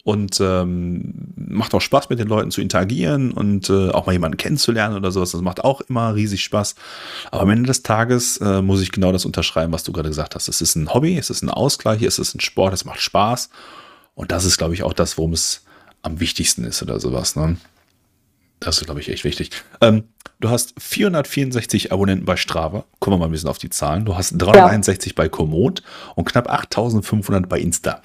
und 0.04 0.40
ähm, 0.40 1.34
macht 1.36 1.74
auch 1.74 1.82
Spaß 1.82 2.10
mit 2.10 2.20
den 2.20 2.30
Leuten 2.30 2.50
zu 2.50 2.62
interagieren 2.62 3.32
und 3.32 3.70
äh, 3.70 3.90
auch 3.90 4.06
mal 4.06 4.14
jemanden 4.14 4.38
kennenzulernen 4.38 4.96
oder 4.96 5.12
sowas. 5.12 5.32
Das 5.32 5.42
macht 5.42 5.64
auch 5.64 5.82
immer 5.82 6.16
riesig 6.16 6.44
Spaß. 6.44 6.76
Aber 7.30 7.42
am 7.42 7.50
Ende 7.50 7.68
des 7.68 7.84
Tages 7.84 8.38
äh, 8.38 8.62
muss 8.62 8.82
ich 8.82 8.92
genau 8.92 9.12
das 9.12 9.26
unterschreiben, 9.26 9.74
was 9.74 9.84
du 9.84 9.92
gerade 9.92 10.10
gesagt 10.10 10.36
hast. 10.36 10.48
Es 10.48 10.62
ist 10.62 10.76
ein 10.76 10.94
Hobby, 10.94 11.18
es 11.18 11.30
ist 11.30 11.42
ein 11.42 11.50
Ausgleich, 11.50 12.02
es 12.04 12.20
ist 12.20 12.36
ein 12.36 12.40
Sport, 12.40 12.74
es 12.74 12.86
macht 12.86 13.02
Spaß. 13.02 13.50
Und 14.16 14.32
das 14.32 14.46
ist, 14.46 14.58
glaube 14.58 14.74
ich, 14.74 14.84
auch 14.84 14.94
das, 14.94 15.18
worum 15.18 15.34
es 15.34 15.66
am 16.04 16.22
wichtigsten 16.22 16.64
ist 16.64 16.82
oder 16.82 17.02
sowas. 17.02 17.36
Ne? 17.36 17.58
Das 18.60 18.80
ist, 18.80 18.86
glaube 18.86 19.00
ich, 19.00 19.10
echt 19.10 19.24
wichtig. 19.24 19.52
Ähm, 19.82 20.10
du 20.40 20.50
hast 20.50 20.74
464 20.82 21.92
Abonnenten 21.92 22.26
bei 22.26 22.36
Strava. 22.36 22.86
Kommen 23.00 23.16
wir 23.16 23.20
mal 23.20 23.26
ein 23.26 23.32
bisschen 23.32 23.50
auf 23.50 23.60
die 23.60 23.70
Zahlen. 23.70 24.06
Du 24.06 24.18
hast 24.18 24.32
361 24.38 25.12
ja. 25.12 25.16
bei 25.16 25.30
Komoot 25.30 25.84
und 26.16 26.26
knapp 26.26 26.50
8500 26.50 27.48
bei 27.48 27.60
Insta. 27.60 28.02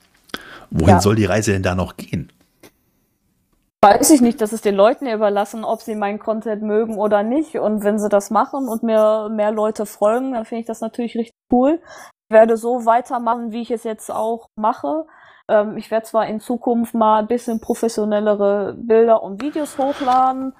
Wohin 0.70 0.94
ja. 0.94 1.00
soll 1.00 1.16
die 1.16 1.24
Reise 1.24 1.52
denn 1.52 1.62
da 1.62 1.74
noch 1.74 1.96
gehen? 1.96 2.30
Weiß 3.84 4.10
ich 4.10 4.20
nicht, 4.20 4.40
das 4.40 4.52
ist 4.52 4.64
den 4.64 4.76
Leuten 4.76 5.08
überlassen, 5.08 5.64
ob 5.64 5.82
sie 5.82 5.96
meinen 5.96 6.20
Content 6.20 6.62
mögen 6.62 6.96
oder 6.96 7.24
nicht. 7.24 7.56
Und 7.58 7.82
wenn 7.82 7.98
sie 7.98 8.08
das 8.08 8.30
machen 8.30 8.68
und 8.68 8.84
mir 8.84 9.28
mehr 9.28 9.50
Leute 9.50 9.86
folgen, 9.86 10.32
dann 10.32 10.44
finde 10.44 10.60
ich 10.60 10.66
das 10.66 10.80
natürlich 10.80 11.16
richtig 11.16 11.34
cool. 11.52 11.80
Ich 12.28 12.34
werde 12.34 12.56
so 12.56 12.86
weitermachen, 12.86 13.50
wie 13.50 13.62
ich 13.62 13.72
es 13.72 13.82
jetzt 13.82 14.10
auch 14.10 14.46
mache. 14.56 15.04
Ähm, 15.52 15.76
ich 15.76 15.90
werde 15.90 16.06
zwar 16.06 16.26
in 16.26 16.40
Zukunft 16.40 16.94
mal 16.94 17.20
ein 17.20 17.26
bisschen 17.26 17.60
professionellere 17.60 18.74
Bilder 18.76 19.22
und 19.22 19.42
Videos 19.42 19.76
hochladen. 19.78 20.54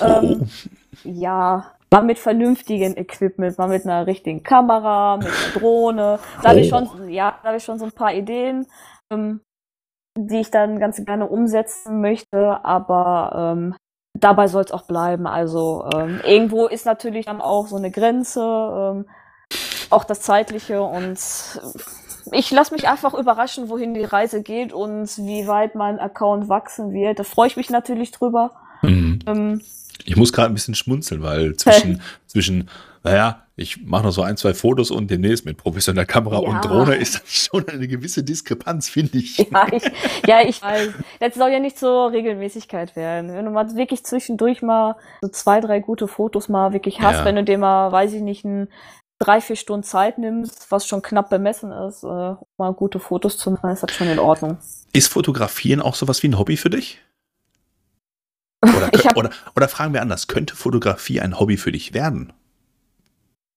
Ähm, 0.00 0.42
oh. 0.42 0.46
Ja, 1.04 1.72
mal 1.90 2.02
mit 2.02 2.18
vernünftigem 2.18 2.96
Equipment, 2.96 3.58
mal 3.58 3.68
mit 3.68 3.84
einer 3.84 4.06
richtigen 4.06 4.42
Kamera, 4.42 5.18
mit 5.18 5.26
einer 5.26 5.60
Drohne. 5.60 6.18
Da 6.42 6.42
oh. 6.42 6.48
habe 6.48 6.60
ich 6.60 6.70
schon, 6.70 7.08
ja, 7.10 7.38
da 7.42 7.48
habe 7.48 7.58
ich 7.58 7.64
schon 7.64 7.78
so 7.78 7.84
ein 7.84 7.92
paar 7.92 8.14
Ideen, 8.14 8.66
ähm, 9.12 9.40
die 10.18 10.40
ich 10.40 10.50
dann 10.50 10.78
ganz 10.78 11.04
gerne 11.04 11.26
umsetzen 11.26 12.00
möchte, 12.00 12.64
aber 12.64 13.54
ähm, 13.54 13.76
dabei 14.14 14.48
soll 14.48 14.64
es 14.64 14.72
auch 14.72 14.86
bleiben. 14.86 15.26
Also 15.26 15.86
ähm, 15.94 16.22
irgendwo 16.24 16.66
ist 16.66 16.86
natürlich 16.86 17.26
dann 17.26 17.42
auch 17.42 17.66
so 17.66 17.76
eine 17.76 17.90
Grenze, 17.90 18.40
ähm, 18.40 19.06
auch 19.90 20.04
das 20.04 20.22
Zeitliche 20.22 20.82
und 20.82 21.18
ich 22.32 22.50
lasse 22.50 22.74
mich 22.74 22.88
einfach 22.88 23.14
überraschen, 23.14 23.68
wohin 23.68 23.94
die 23.94 24.04
Reise 24.04 24.42
geht 24.42 24.72
und 24.72 25.16
wie 25.18 25.46
weit 25.46 25.74
mein 25.74 25.98
Account 25.98 26.48
wachsen 26.48 26.92
wird. 26.92 27.18
Da 27.18 27.24
freue 27.24 27.48
ich 27.48 27.56
mich 27.56 27.70
natürlich 27.70 28.10
drüber. 28.10 28.52
Mhm. 28.82 29.18
Ähm, 29.26 29.60
ich 30.04 30.16
muss 30.16 30.32
gerade 30.32 30.48
ein 30.48 30.54
bisschen 30.54 30.74
schmunzeln, 30.74 31.22
weil 31.22 31.56
zwischen, 31.56 32.00
zwischen 32.26 32.68
naja, 33.02 33.46
ich 33.54 33.82
mache 33.82 34.04
noch 34.04 34.10
so 34.10 34.22
ein, 34.22 34.36
zwei 34.36 34.52
Fotos 34.52 34.90
und 34.90 35.10
demnächst 35.10 35.46
mit 35.46 35.56
professioneller 35.56 36.04
Kamera 36.04 36.42
ja. 36.42 36.48
und 36.48 36.64
Drohne 36.64 36.96
ist 36.96 37.22
schon 37.26 37.66
eine 37.68 37.88
gewisse 37.88 38.22
Diskrepanz, 38.22 38.88
finde 38.88 39.18
ich. 39.18 39.38
Ja, 39.38 39.66
ich. 39.72 39.82
ja, 40.26 40.40
ich 40.46 40.60
weiß. 40.60 40.90
Das 41.20 41.34
soll 41.34 41.50
ja 41.50 41.60
nicht 41.60 41.78
zur 41.78 42.12
Regelmäßigkeit 42.12 42.96
werden. 42.96 43.32
Wenn 43.32 43.44
du 43.44 43.50
mal 43.50 43.74
wirklich 43.74 44.04
zwischendurch 44.04 44.60
mal 44.60 44.96
so 45.22 45.28
zwei, 45.28 45.60
drei 45.60 45.78
gute 45.78 46.08
Fotos 46.08 46.48
mal 46.48 46.72
wirklich 46.72 47.00
hast, 47.00 47.20
ja. 47.20 47.24
wenn 47.24 47.36
du 47.36 47.44
dir 47.44 47.58
mal, 47.58 47.92
weiß 47.92 48.12
ich 48.12 48.22
nicht, 48.22 48.44
ein 48.44 48.68
drei, 49.18 49.40
vier 49.40 49.56
Stunden 49.56 49.82
Zeit 49.84 50.18
nimmst, 50.18 50.70
was 50.70 50.86
schon 50.86 51.02
knapp 51.02 51.30
bemessen 51.30 51.72
ist, 51.72 52.02
äh, 52.02 52.06
um 52.06 52.46
mal 52.58 52.72
gute 52.72 53.00
Fotos 53.00 53.38
zu 53.38 53.50
machen, 53.50 53.70
ist 53.70 53.82
das 53.82 53.92
schon 53.92 54.08
in 54.08 54.18
Ordnung. 54.18 54.58
Ist 54.92 55.12
Fotografieren 55.12 55.80
auch 55.80 55.94
sowas 55.94 56.22
wie 56.22 56.28
ein 56.28 56.38
Hobby 56.38 56.56
für 56.56 56.70
dich? 56.70 57.00
Oder, 58.66 58.90
oder, 59.16 59.30
oder 59.54 59.68
fragen 59.68 59.92
wir 59.92 60.02
anders, 60.02 60.26
könnte 60.26 60.56
Fotografie 60.56 61.20
ein 61.20 61.38
Hobby 61.38 61.56
für 61.56 61.70
dich 61.70 61.94
werden? 61.94 62.32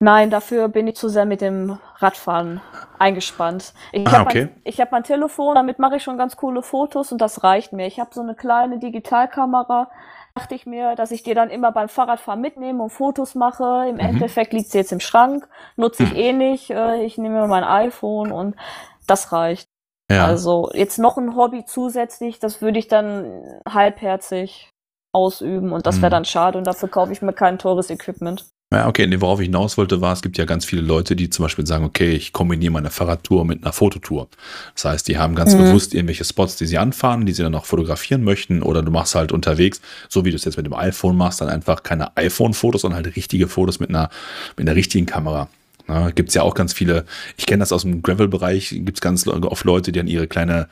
Nein, 0.02 0.30
dafür 0.30 0.70
bin 0.70 0.88
ich 0.88 0.96
zu 0.96 1.10
sehr 1.10 1.26
mit 1.26 1.42
dem 1.42 1.78
Radfahren 1.98 2.62
eingespannt. 2.98 3.74
Ich 3.92 4.08
ah, 4.08 4.12
habe 4.14 4.30
okay. 4.30 4.50
mein, 4.64 4.74
hab 4.74 4.92
mein 4.94 5.04
Telefon, 5.04 5.56
damit 5.56 5.78
mache 5.78 5.98
ich 5.98 6.04
schon 6.04 6.18
ganz 6.18 6.38
coole 6.38 6.62
Fotos 6.64 7.12
und 7.12 7.20
das 7.20 7.44
reicht 7.44 7.74
mir. 7.74 7.86
Ich 7.86 8.00
habe 8.00 8.12
so 8.14 8.22
eine 8.22 8.34
kleine 8.34 8.80
Digitalkamera, 8.80 9.92
dachte 10.36 10.56
ich 10.56 10.66
mir, 10.66 10.96
dass 10.96 11.12
ich 11.12 11.24
die 11.24 11.34
dann 11.34 11.50
immer 11.50 11.74
beim 11.74 11.90
Fahrradfahren 11.90 12.40
mitnehme 12.40 12.82
und 12.82 12.92
Fotos 12.92 13.36
mache. 13.36 13.88
Im 13.90 13.96
mhm. 13.96 14.00
Endeffekt 14.00 14.54
liegt 14.54 14.72
sie 14.72 14.78
jetzt 14.78 14.94
im 14.94 15.02
Schrank, 15.02 15.50
nutze 15.76 16.04
ich 16.04 16.12
mhm. 16.12 16.18
eh 16.18 16.34
nicht. 16.34 16.70
Äh, 16.70 17.04
ich 17.04 17.18
nehme 17.18 17.46
mein 17.48 17.66
iPhone 17.66 18.32
und 18.32 18.56
das 19.06 19.34
reicht. 19.34 19.68
Ja. 20.10 20.26
Also 20.26 20.70
jetzt 20.74 20.98
noch 20.98 21.18
ein 21.18 21.36
Hobby 21.36 21.66
zusätzlich, 21.66 22.40
das 22.40 22.62
würde 22.62 22.80
ich 22.80 22.88
dann 22.88 23.44
halbherzig 23.68 24.72
ausüben 25.14 25.74
und 25.74 25.86
das 25.86 25.98
wäre 25.98 26.08
mhm. 26.08 26.12
dann 26.12 26.26
schade 26.26 26.58
und 26.58 26.66
dafür 26.66 26.88
kaufe 26.88 27.12
ich 27.12 27.22
mir 27.22 27.34
kein 27.34 27.60
teures 27.60 27.90
Equipment. 27.90 28.46
Ja, 28.72 28.88
okay, 28.88 29.08
nee, 29.08 29.20
worauf 29.20 29.40
ich 29.40 29.48
hinaus 29.48 29.80
wollte, 29.80 30.00
war, 30.00 30.14
es 30.14 30.22
gibt 30.22 30.38
ja 30.38 30.46
ganz 30.46 30.64
viele 30.64 30.84
Leute, 30.84 31.16
die 31.16 31.32
zum 31.32 31.42
Beispiel 31.42 31.66
sagen, 31.66 31.86
okay, 31.86 32.12
ich 32.12 32.34
kombiniere 32.34 32.72
meine 32.72 32.92
Fahrradtour 32.92 33.44
mit 33.44 33.64
einer 33.64 33.74
Fototour. 33.74 34.28
Das 34.76 34.86
heißt, 34.86 35.08
die 35.08 35.18
haben 35.18 35.34
ganz 35.34 35.56
mhm. 35.56 35.64
bewusst 35.64 35.96
irgendwelche 35.96 36.24
Spots, 36.24 36.56
die 36.56 36.68
sie 36.68 36.78
anfahren, 36.78 37.26
die 37.26 37.32
sie 37.32 37.42
dann 37.42 37.56
auch 37.56 37.66
fotografieren 37.66 38.24
möchten, 38.24 38.62
oder 38.62 38.84
du 38.84 38.92
machst 38.92 39.16
halt 39.16 39.32
unterwegs, 39.32 39.82
so 40.08 40.24
wie 40.24 40.30
du 40.30 40.36
es 40.36 40.46
jetzt 40.46 40.58
mit 40.58 40.68
dem 40.68 40.76
iPhone 40.76 41.18
machst, 41.18 41.42
dann 41.42 41.50
einfach 41.50 41.82
keine 41.82 42.16
iPhone-Fotos, 42.16 42.82
sondern 42.82 43.04
halt 43.04 43.16
richtige 43.16 43.48
Fotos 43.48 43.80
mit 43.80 43.90
einer, 43.90 44.12
mit 44.56 44.68
einer 44.68 44.76
richtigen 44.76 45.08
Kamera. 45.08 45.50
Ja, 45.88 46.12
gibt 46.12 46.30
es 46.30 46.36
ja 46.36 46.44
auch 46.44 46.54
ganz 46.54 46.72
viele, 46.72 47.06
ich 47.38 47.48
kenne 47.48 47.62
das 47.62 47.72
aus 47.72 47.82
dem 47.82 48.04
Gravel-Bereich, 48.04 48.70
gibt 48.70 49.00
es 49.00 49.02
ganz 49.02 49.26
oft 49.28 49.64
Leute, 49.64 49.92
die 49.92 49.98
dann 49.98 50.08
ihre 50.08 50.28
kleine 50.28 50.70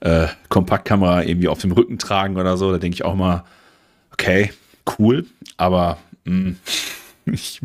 äh, 0.00 0.26
Kompaktkamera 0.50 1.22
irgendwie 1.22 1.48
auf 1.48 1.60
dem 1.60 1.72
Rücken 1.72 1.98
tragen 1.98 2.36
oder 2.36 2.58
so. 2.58 2.70
Da 2.70 2.76
denke 2.76 2.94
ich 2.94 3.06
auch 3.06 3.14
mal, 3.14 3.44
okay, 4.12 4.52
cool, 4.98 5.24
aber 5.56 5.96
mh, 6.24 6.50
mm, 6.50 6.56
ich 7.32 7.60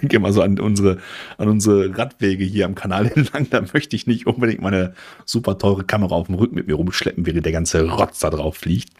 denke 0.00 0.16
immer 0.16 0.32
so 0.32 0.42
an 0.42 0.58
unsere, 0.58 0.98
an 1.36 1.48
unsere 1.48 1.96
Radwege 1.96 2.44
hier 2.44 2.66
am 2.66 2.74
Kanal 2.74 3.06
entlang. 3.14 3.48
Da 3.50 3.62
möchte 3.72 3.96
ich 3.96 4.06
nicht 4.06 4.26
unbedingt 4.26 4.62
meine 4.62 4.94
super 5.24 5.58
teure 5.58 5.84
Kamera 5.84 6.14
auf 6.14 6.26
dem 6.26 6.36
Rücken 6.36 6.54
mit 6.54 6.66
mir 6.66 6.74
rumschleppen, 6.74 7.26
während 7.26 7.44
der 7.44 7.52
ganze 7.52 7.88
Rotz 7.88 8.20
da 8.20 8.30
drauf 8.30 8.56
fliegt. 8.56 8.90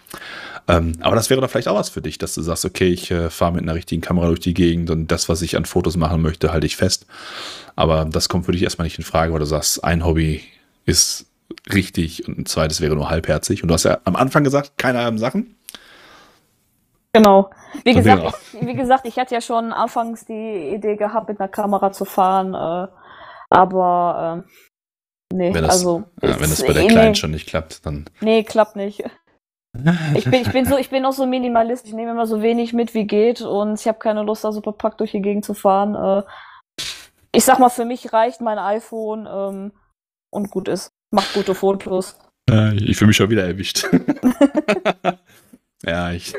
Ähm, 0.69 0.93
aber 1.01 1.17
das 1.17 1.31
wäre 1.31 1.41
doch 1.41 1.51
vielleicht 1.51 1.69
auch 1.69 1.79
was 1.79 1.89
für 1.89 2.03
dich, 2.03 2.19
dass 2.19 2.35
du 2.35 2.43
sagst, 2.43 2.65
okay, 2.65 2.89
ich 2.89 3.11
äh, 3.11 3.31
fahre 3.31 3.53
mit 3.53 3.63
einer 3.63 3.75
richtigen 3.75 4.03
Kamera 4.03 4.27
durch 4.27 4.41
die 4.41 4.55
Gegend 4.55 4.91
und 4.91 5.09
das, 5.09 5.29
was 5.29 5.41
ich 5.43 5.57
an 5.57 5.65
Fotos 5.65 5.97
machen 5.97 6.21
möchte, 6.21 6.53
halte 6.53 6.67
ich 6.67 6.77
fest. 6.77 7.07
Aber 7.75 8.05
das 8.05 8.29
kommt 8.29 8.47
für 8.47 8.53
dich 8.53 8.63
erstmal 8.63 8.87
nicht 8.87 8.99
in 8.99 9.05
Frage, 9.05 9.33
weil 9.33 9.41
du 9.41 9.47
sagst, 9.47 9.83
ein 9.83 10.05
Hobby 10.05 10.43
ist 10.85 11.27
richtig 11.73 12.29
und 12.29 12.39
ein 12.39 12.47
zweites 12.47 12.81
wäre 12.81 12.95
nur 12.95 13.09
halbherzig. 13.09 13.63
Und 13.63 13.69
du 13.69 13.75
hast 13.75 13.85
ja 13.85 13.99
am 14.05 14.17
Anfang 14.17 14.45
gesagt, 14.45 14.73
keine 14.77 14.99
halben 14.99 15.19
Sachen. 15.19 15.55
Genau. 17.13 17.51
Wie 17.85 17.95
gesagt, 17.95 18.35
ich, 18.53 18.67
wie 18.67 18.75
gesagt, 18.75 19.07
ich 19.07 19.19
hatte 19.19 19.35
ja 19.35 19.41
schon 19.41 19.73
anfangs 19.73 20.25
die 20.27 20.73
Idee 20.75 20.97
gehabt, 20.97 21.29
mit 21.29 21.41
einer 21.41 21.49
Kamera 21.49 21.91
zu 21.91 22.05
fahren, 22.05 22.55
äh, 22.55 22.89
aber 23.51 24.45
äh, 24.45 25.35
nee, 25.35 25.55
wenn 25.55 25.63
das, 25.63 25.77
also 25.77 26.05
ja, 26.23 26.39
wenn 26.39 26.51
das 26.51 26.65
bei 26.65 26.73
der 26.73 26.85
eh 26.85 26.89
Kleinen 26.89 27.15
schon 27.15 27.31
nicht 27.31 27.49
klappt, 27.49 27.87
dann. 27.87 28.09
Nee, 28.21 28.45
klappt 28.45 28.77
nicht. 28.77 29.05
Ich 30.15 30.25
bin, 30.25 30.43
ich 30.43 30.51
bin 30.51 30.65
so, 30.65 30.77
ich 30.77 30.89
bin 30.89 31.05
auch 31.05 31.13
so 31.13 31.25
Minimalist. 31.25 31.87
Ich 31.87 31.93
nehme 31.93 32.11
immer 32.11 32.27
so 32.27 32.43
wenig 32.43 32.73
mit 32.73 32.95
wie 32.95 33.07
geht 33.07 33.43
und 33.43 33.79
ich 33.79 33.87
habe 33.87 33.99
keine 33.99 34.25
Lust, 34.25 34.43
da 34.43 34.51
super 34.51 34.73
pack 34.73 34.99
durch 34.99 35.13
die 35.13 35.21
Gegend 35.21 35.45
zu 35.45 35.55
fahren. 35.55 35.95
Äh, 35.95 36.23
ich 37.33 37.45
sag 37.45 37.61
mal, 37.61 37.69
für 37.69 37.85
mich 37.85 38.13
reicht 38.13 38.41
mein 38.41 38.59
iPhone 38.59 39.29
ähm, 39.31 39.73
und 40.31 40.51
gut 40.51 40.67
ist. 40.69 40.91
Macht 41.13 41.33
gute 41.35 41.55
Fotos. 41.55 42.19
Ich 42.49 42.97
fühle 42.97 43.09
mich 43.09 43.17
schon 43.17 43.31
wieder 43.31 43.47
erwischt. 43.47 43.87
Ja, 45.85 46.13
ich, 46.13 46.35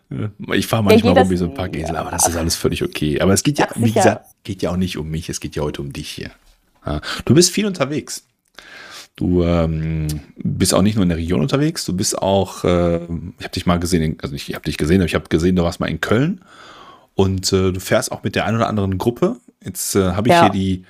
ich 0.52 0.66
fahre 0.66 0.82
manchmal 0.82 1.18
rum 1.18 1.30
wie 1.30 1.36
so 1.36 1.46
ein 1.46 1.54
Packesel, 1.54 1.96
aber 1.96 2.10
das 2.10 2.28
ist 2.28 2.36
alles 2.36 2.56
völlig 2.56 2.82
okay. 2.82 3.20
Aber 3.20 3.32
es 3.32 3.42
geht 3.42 3.58
ja, 3.58 3.68
wie 3.76 3.92
gesagt, 3.92 4.26
geht 4.44 4.62
ja 4.62 4.70
auch 4.70 4.76
nicht 4.76 4.98
um 4.98 5.10
mich, 5.10 5.28
es 5.28 5.40
geht 5.40 5.56
ja 5.56 5.62
heute 5.62 5.82
um 5.82 5.92
dich 5.92 6.08
hier. 6.08 6.30
Du 7.24 7.34
bist 7.34 7.50
viel 7.50 7.66
unterwegs. 7.66 8.26
Du 9.14 9.44
ähm, 9.44 10.08
bist 10.36 10.72
auch 10.72 10.80
nicht 10.80 10.94
nur 10.94 11.02
in 11.02 11.10
der 11.10 11.18
Region 11.18 11.42
unterwegs, 11.42 11.84
du 11.84 11.94
bist 11.94 12.16
auch, 12.16 12.64
äh, 12.64 12.96
ich 12.96 13.44
habe 13.44 13.52
dich 13.54 13.66
mal 13.66 13.78
gesehen, 13.78 14.16
also 14.22 14.34
ich 14.34 14.54
habe 14.54 14.64
dich 14.64 14.78
gesehen, 14.78 15.02
aber 15.02 15.06
ich 15.06 15.14
habe 15.14 15.28
gesehen, 15.28 15.54
du 15.54 15.62
warst 15.62 15.80
mal 15.80 15.90
in 15.90 16.00
Köln 16.00 16.40
und 17.14 17.52
äh, 17.52 17.72
du 17.72 17.78
fährst 17.78 18.10
auch 18.10 18.22
mit 18.22 18.36
der 18.36 18.46
einen 18.46 18.56
oder 18.56 18.68
anderen 18.68 18.96
Gruppe. 18.96 19.36
Jetzt 19.62 19.96
äh, 19.96 20.12
habe 20.12 20.28
ich 20.28 20.34
ja. 20.34 20.44
hier 20.44 20.50
die, 20.50 20.84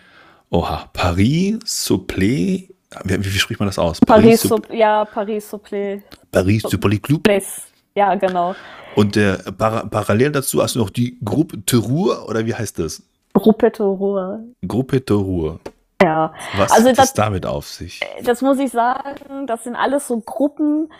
oha, 0.51 0.89
Paris 0.93 1.59
Souple, 1.65 2.23
wie, 2.23 2.69
wie, 3.05 3.39
spricht 3.39 3.59
man 3.59 3.69
das 3.69 3.79
aus? 3.79 3.99
Paris, 4.01 4.49
Paris 4.49 4.63
ja, 4.73 5.05
Paris 5.05 5.51
Souple. 5.51 6.03
Paris 6.31 6.63
Souple 6.63 6.99
Club. 7.01 7.25
Place. 7.25 7.72
Ja, 7.95 8.15
genau. 8.15 8.55
Und 8.95 9.17
der 9.17 9.39
para 9.57 9.85
parallel 9.87 10.33
dazu 10.33 10.63
hast 10.63 10.75
du 10.75 10.81
noch 10.81 10.91
die 10.91 11.19
Gruppe 11.25 11.65
Terrur 11.65 12.29
oder 12.29 12.47
wie 12.47 12.55
heißt 12.55 12.79
das? 12.79 13.03
Gruppe 13.35 13.73
Terrur. 13.73 14.41
Gruppe 14.67 15.05
Terrur. 15.05 15.61
Ja. 16.03 16.35
Was 16.57 16.73
also 16.73 16.89
hat 16.89 16.99
das 16.99 17.15
damit 17.15 17.47
auf 17.47 17.67
sich? 17.67 18.01
Das 18.25 18.43
muss 18.43 18.59
ich 18.59 18.71
sagen, 18.71 19.47
das 19.47 19.65
sind 19.65 19.77
alles 19.77 20.09
so 20.09 20.21
Gruppen, 20.21 20.93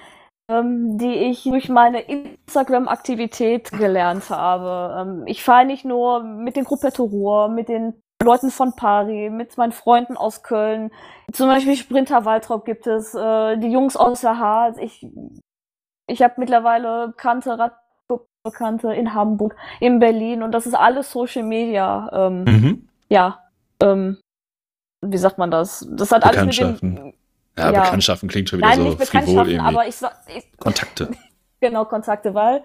ähm, 0.49 0.97
die 0.99 1.15
ich 1.31 1.45
durch 1.45 1.69
meine 1.69 2.03
Instagram-Aktivität 2.03 3.73
gelernt 3.73 4.31
habe. 4.31 5.01
Ähm, 5.01 5.25
ich 5.27 5.43
fahre 5.43 5.67
nicht 5.67 5.85
nur 5.85 6.23
mit 6.23 6.57
den 6.57 6.65
Gruppe 6.65 6.93
Terror, 6.93 7.49
mit 7.49 7.69
den 7.69 7.95
Leuten 8.23 8.51
von 8.51 8.75
Pari, 8.77 9.31
mit 9.31 9.59
meinen 9.59 9.73
Freunden 9.73 10.17
aus 10.17 10.43
Köln. 10.43 10.91
Zum 11.33 11.49
Beispiel 11.49 11.77
Sprinter 11.77 12.25
Waltrop 12.25 12.65
gibt 12.65 12.87
es, 12.87 13.15
äh, 13.15 13.57
die 13.59 13.73
Jungs 13.73 13.97
aus 13.97 14.21
der 14.21 14.39
Harz. 14.39 14.79
Ich 14.79 15.05
ich 16.13 16.23
habe 16.23 16.35
mittlerweile 16.37 17.09
bekannte 17.09 17.59
Radbekannte 17.59 18.93
in 18.93 19.15
Hamburg, 19.15 19.57
in 19.81 19.99
Berlin 19.99 20.43
und 20.43 20.53
das 20.53 20.67
ist 20.67 20.75
alles 20.75 21.11
Social 21.11 21.43
Media. 21.43 22.11
Ähm, 22.13 22.45
mhm. 22.45 22.89
Ja, 23.09 23.41
ähm, 23.83 24.19
wie 25.01 25.19
sagt 25.19 25.39
man 25.39 25.51
das? 25.51 25.87
Das 25.91 26.13
hat 26.13 26.25
alles 26.25 26.61
mit 26.61 26.83
den, 26.83 27.15
ja, 27.59 27.71
ja, 27.71 27.83
Bekanntschaften 27.83 28.29
klingt 28.29 28.49
schon 28.49 28.59
wieder 28.59 28.69
Nein, 28.69 28.79
so 28.79 28.85
nicht 28.85 28.99
Bekanntschaften, 28.99 29.61
aber 29.61 29.87
ich, 29.87 29.97
ich 30.37 30.59
Kontakte. 30.59 31.11
genau, 31.61 31.85
Kontakte, 31.85 32.35
weil 32.35 32.63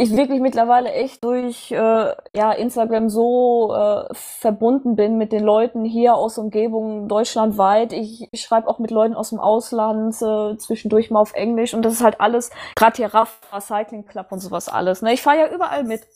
ich 0.00 0.16
wirklich 0.16 0.40
mittlerweile 0.40 0.92
echt 0.92 1.24
durch 1.24 1.72
äh, 1.72 2.12
ja, 2.32 2.52
Instagram 2.52 3.08
so 3.08 3.74
äh, 3.74 4.04
verbunden 4.12 4.94
bin 4.94 5.18
mit 5.18 5.32
den 5.32 5.42
Leuten 5.42 5.84
hier 5.84 6.14
aus 6.14 6.38
Umgebung 6.38 7.08
deutschlandweit. 7.08 7.92
Ich, 7.92 8.28
ich 8.30 8.40
schreibe 8.40 8.68
auch 8.68 8.78
mit 8.78 8.92
Leuten 8.92 9.14
aus 9.14 9.30
dem 9.30 9.40
Ausland 9.40 10.14
äh, 10.22 10.56
zwischendurch 10.56 11.10
mal 11.10 11.18
auf 11.18 11.34
Englisch 11.34 11.74
und 11.74 11.84
das 11.84 11.94
ist 11.94 12.04
halt 12.04 12.20
alles, 12.20 12.50
gerade 12.76 12.96
hier 12.96 13.12
Rafa, 13.12 13.60
Cycling 13.60 14.06
Club 14.06 14.28
und 14.30 14.38
sowas 14.38 14.68
alles. 14.68 15.02
Ne? 15.02 15.12
Ich 15.12 15.22
fahre 15.22 15.38
ja 15.38 15.52
überall 15.52 15.82
mit. 15.82 16.06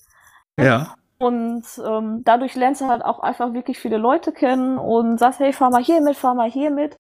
Ja. 0.57 0.95
Und 1.18 1.64
ähm, 1.85 2.22
dadurch 2.24 2.55
lernst 2.55 2.83
du 2.83 2.87
halt 2.87 3.05
auch 3.05 3.18
einfach 3.18 3.53
wirklich 3.53 3.80
viele 3.80 3.97
Leute 3.97 4.30
kennen 4.30 4.78
und 4.78 5.18
sagst, 5.18 5.41
hey, 5.41 5.53
fahr 5.53 5.70
mal 5.70 5.83
hier 5.83 6.01
mit, 6.01 6.16
fahr 6.16 6.35
mal 6.35 6.51
hier 6.51 6.70
mit. 6.70 6.97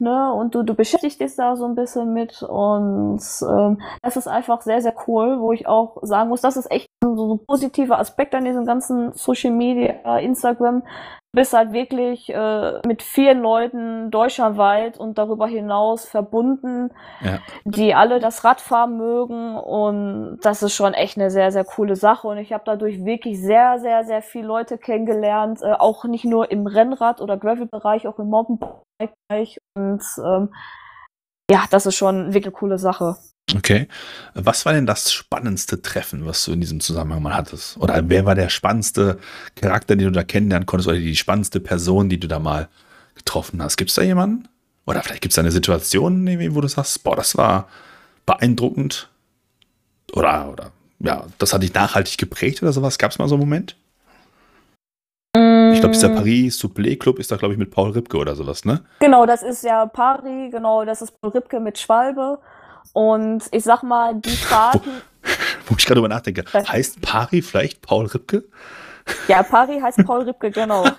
Ne, 0.00 0.34
und 0.34 0.56
du, 0.56 0.64
du 0.64 0.74
beschäftigst 0.74 1.20
dich 1.20 1.36
da 1.36 1.54
so 1.54 1.66
ein 1.66 1.76
bisschen 1.76 2.12
mit 2.12 2.42
und 2.42 3.20
ähm, 3.48 3.80
das 4.02 4.16
ist 4.16 4.26
einfach 4.26 4.60
sehr, 4.62 4.82
sehr 4.82 4.94
cool, 5.06 5.38
wo 5.38 5.52
ich 5.52 5.68
auch 5.68 5.98
sagen 6.02 6.30
muss, 6.30 6.40
das 6.40 6.56
ist 6.56 6.68
echt 6.68 6.88
so, 7.00 7.34
ein 7.34 7.46
positiver 7.46 8.00
Aspekt 8.00 8.34
an 8.34 8.44
diesem 8.44 8.66
ganzen 8.66 9.12
Social 9.12 9.52
Media, 9.52 10.18
Instagram, 10.18 10.82
bist 11.34 11.52
halt 11.52 11.72
wirklich 11.72 12.32
äh, 12.32 12.80
mit 12.86 13.02
vielen 13.02 13.40
Leuten 13.40 14.10
deutschlandweit 14.10 14.98
und 14.98 15.18
darüber 15.18 15.46
hinaus 15.46 16.06
verbunden, 16.06 16.90
ja. 17.22 17.38
die 17.64 17.94
alle 17.94 18.20
das 18.20 18.44
Radfahren 18.44 18.96
mögen 18.96 19.56
und 19.56 20.38
das 20.42 20.62
ist 20.62 20.74
schon 20.74 20.94
echt 20.94 21.18
eine 21.18 21.30
sehr, 21.30 21.52
sehr 21.52 21.64
coole 21.64 21.96
Sache 21.96 22.28
und 22.28 22.38
ich 22.38 22.52
habe 22.52 22.62
dadurch 22.64 23.04
wirklich 23.04 23.40
sehr, 23.40 23.78
sehr, 23.78 24.04
sehr 24.04 24.22
viele 24.22 24.46
Leute 24.46 24.78
kennengelernt, 24.78 25.60
äh, 25.62 25.72
auch 25.72 26.04
nicht 26.04 26.24
nur 26.24 26.50
im 26.50 26.66
Rennrad- 26.66 27.20
oder 27.20 27.36
Gravel-Bereich, 27.36 28.06
auch 28.06 28.18
im 28.18 28.30
Mountainbike-Bereich 28.98 29.58
und 29.76 30.02
ähm, 30.24 30.54
ja, 31.50 31.64
das 31.70 31.86
ist 31.86 31.96
schon 31.96 32.28
wirklich 32.28 32.46
eine 32.46 32.52
coole 32.52 32.78
Sache. 32.78 33.16
Okay. 33.54 33.88
Was 34.32 34.64
war 34.64 34.72
denn 34.72 34.86
das 34.86 35.12
spannendste 35.12 35.82
Treffen, 35.82 36.24
was 36.24 36.44
du 36.44 36.52
in 36.52 36.60
diesem 36.60 36.80
Zusammenhang 36.80 37.22
mal 37.22 37.34
hattest? 37.34 37.76
Oder 37.76 38.08
wer 38.08 38.24
war 38.24 38.34
der 38.34 38.48
spannendste 38.48 39.18
Charakter, 39.54 39.96
den 39.96 40.06
du 40.06 40.12
da 40.12 40.24
kennenlernen 40.24 40.66
konntest, 40.66 40.88
oder 40.88 40.98
die 40.98 41.16
spannendste 41.16 41.60
Person, 41.60 42.08
die 42.08 42.18
du 42.18 42.26
da 42.26 42.38
mal 42.38 42.68
getroffen 43.14 43.62
hast? 43.62 43.76
Gibt 43.76 43.90
es 43.90 43.96
da 43.96 44.02
jemanden? 44.02 44.48
Oder 44.86 45.02
vielleicht 45.02 45.20
gibt 45.20 45.32
es 45.32 45.36
da 45.36 45.42
eine 45.42 45.52
Situation, 45.52 46.26
wo 46.54 46.60
du 46.60 46.68
sagst, 46.68 47.04
boah, 47.04 47.16
das 47.16 47.36
war 47.36 47.68
beeindruckend. 48.24 49.10
Oder, 50.12 50.50
oder 50.50 50.72
ja, 51.00 51.26
das 51.38 51.52
hat 51.52 51.62
dich 51.62 51.74
nachhaltig 51.74 52.16
geprägt 52.16 52.62
oder 52.62 52.72
sowas? 52.72 52.98
Gab 52.98 53.10
es 53.10 53.18
mal 53.18 53.28
so 53.28 53.34
einen 53.34 53.42
Moment? 53.42 53.76
Ich 55.74 55.80
glaube, 55.80 55.92
dieser 55.92 56.08
Paris 56.10 56.58
Souple 56.58 56.96
Club 56.96 57.18
ist 57.18 57.32
da, 57.32 57.36
glaube 57.36 57.54
ich, 57.54 57.58
mit 57.58 57.70
Paul 57.70 57.90
Ripke 57.90 58.16
oder 58.16 58.34
sowas, 58.36 58.64
ne? 58.64 58.84
Genau, 59.00 59.26
das 59.26 59.42
ist 59.42 59.64
ja 59.64 59.86
Paris, 59.86 60.52
genau, 60.52 60.84
das 60.84 61.02
ist 61.02 61.20
Paul 61.20 61.30
Ripke 61.32 61.60
mit 61.60 61.78
Schwalbe. 61.78 62.38
Und 62.92 63.44
ich 63.50 63.64
sag 63.64 63.82
mal, 63.82 64.14
die 64.14 64.30
Fahrten. 64.30 65.02
Wo, 65.22 65.28
wo 65.72 65.74
ich 65.76 65.86
gerade 65.86 66.00
drüber 66.00 66.08
nachdenke, 66.08 66.44
heißt 66.52 67.00
Pari 67.00 67.42
vielleicht 67.42 67.82
Paul 67.82 68.06
Ripke? 68.06 68.44
Ja, 69.28 69.42
Pari 69.42 69.78
heißt 69.80 70.02
Paul 70.06 70.22
Ripke, 70.22 70.50
genau. 70.50 70.84
da 70.84 70.96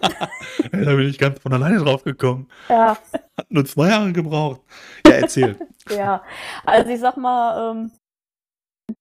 bin 0.70 1.10
ich 1.10 1.18
ganz 1.18 1.40
von 1.40 1.52
alleine 1.54 1.80
drauf 1.80 2.04
gekommen. 2.04 2.48
Ja. 2.70 2.96
Hat 3.36 3.50
nur 3.50 3.66
zwei 3.66 3.90
Jahre 3.90 4.14
gebraucht. 4.14 4.62
Ja, 5.08 5.14
erzähl. 5.14 5.58
ja, 5.90 6.22
also 6.66 6.92
ich 6.92 7.00
sag 7.00 7.18
mal, 7.18 7.72
ähm, 7.72 7.92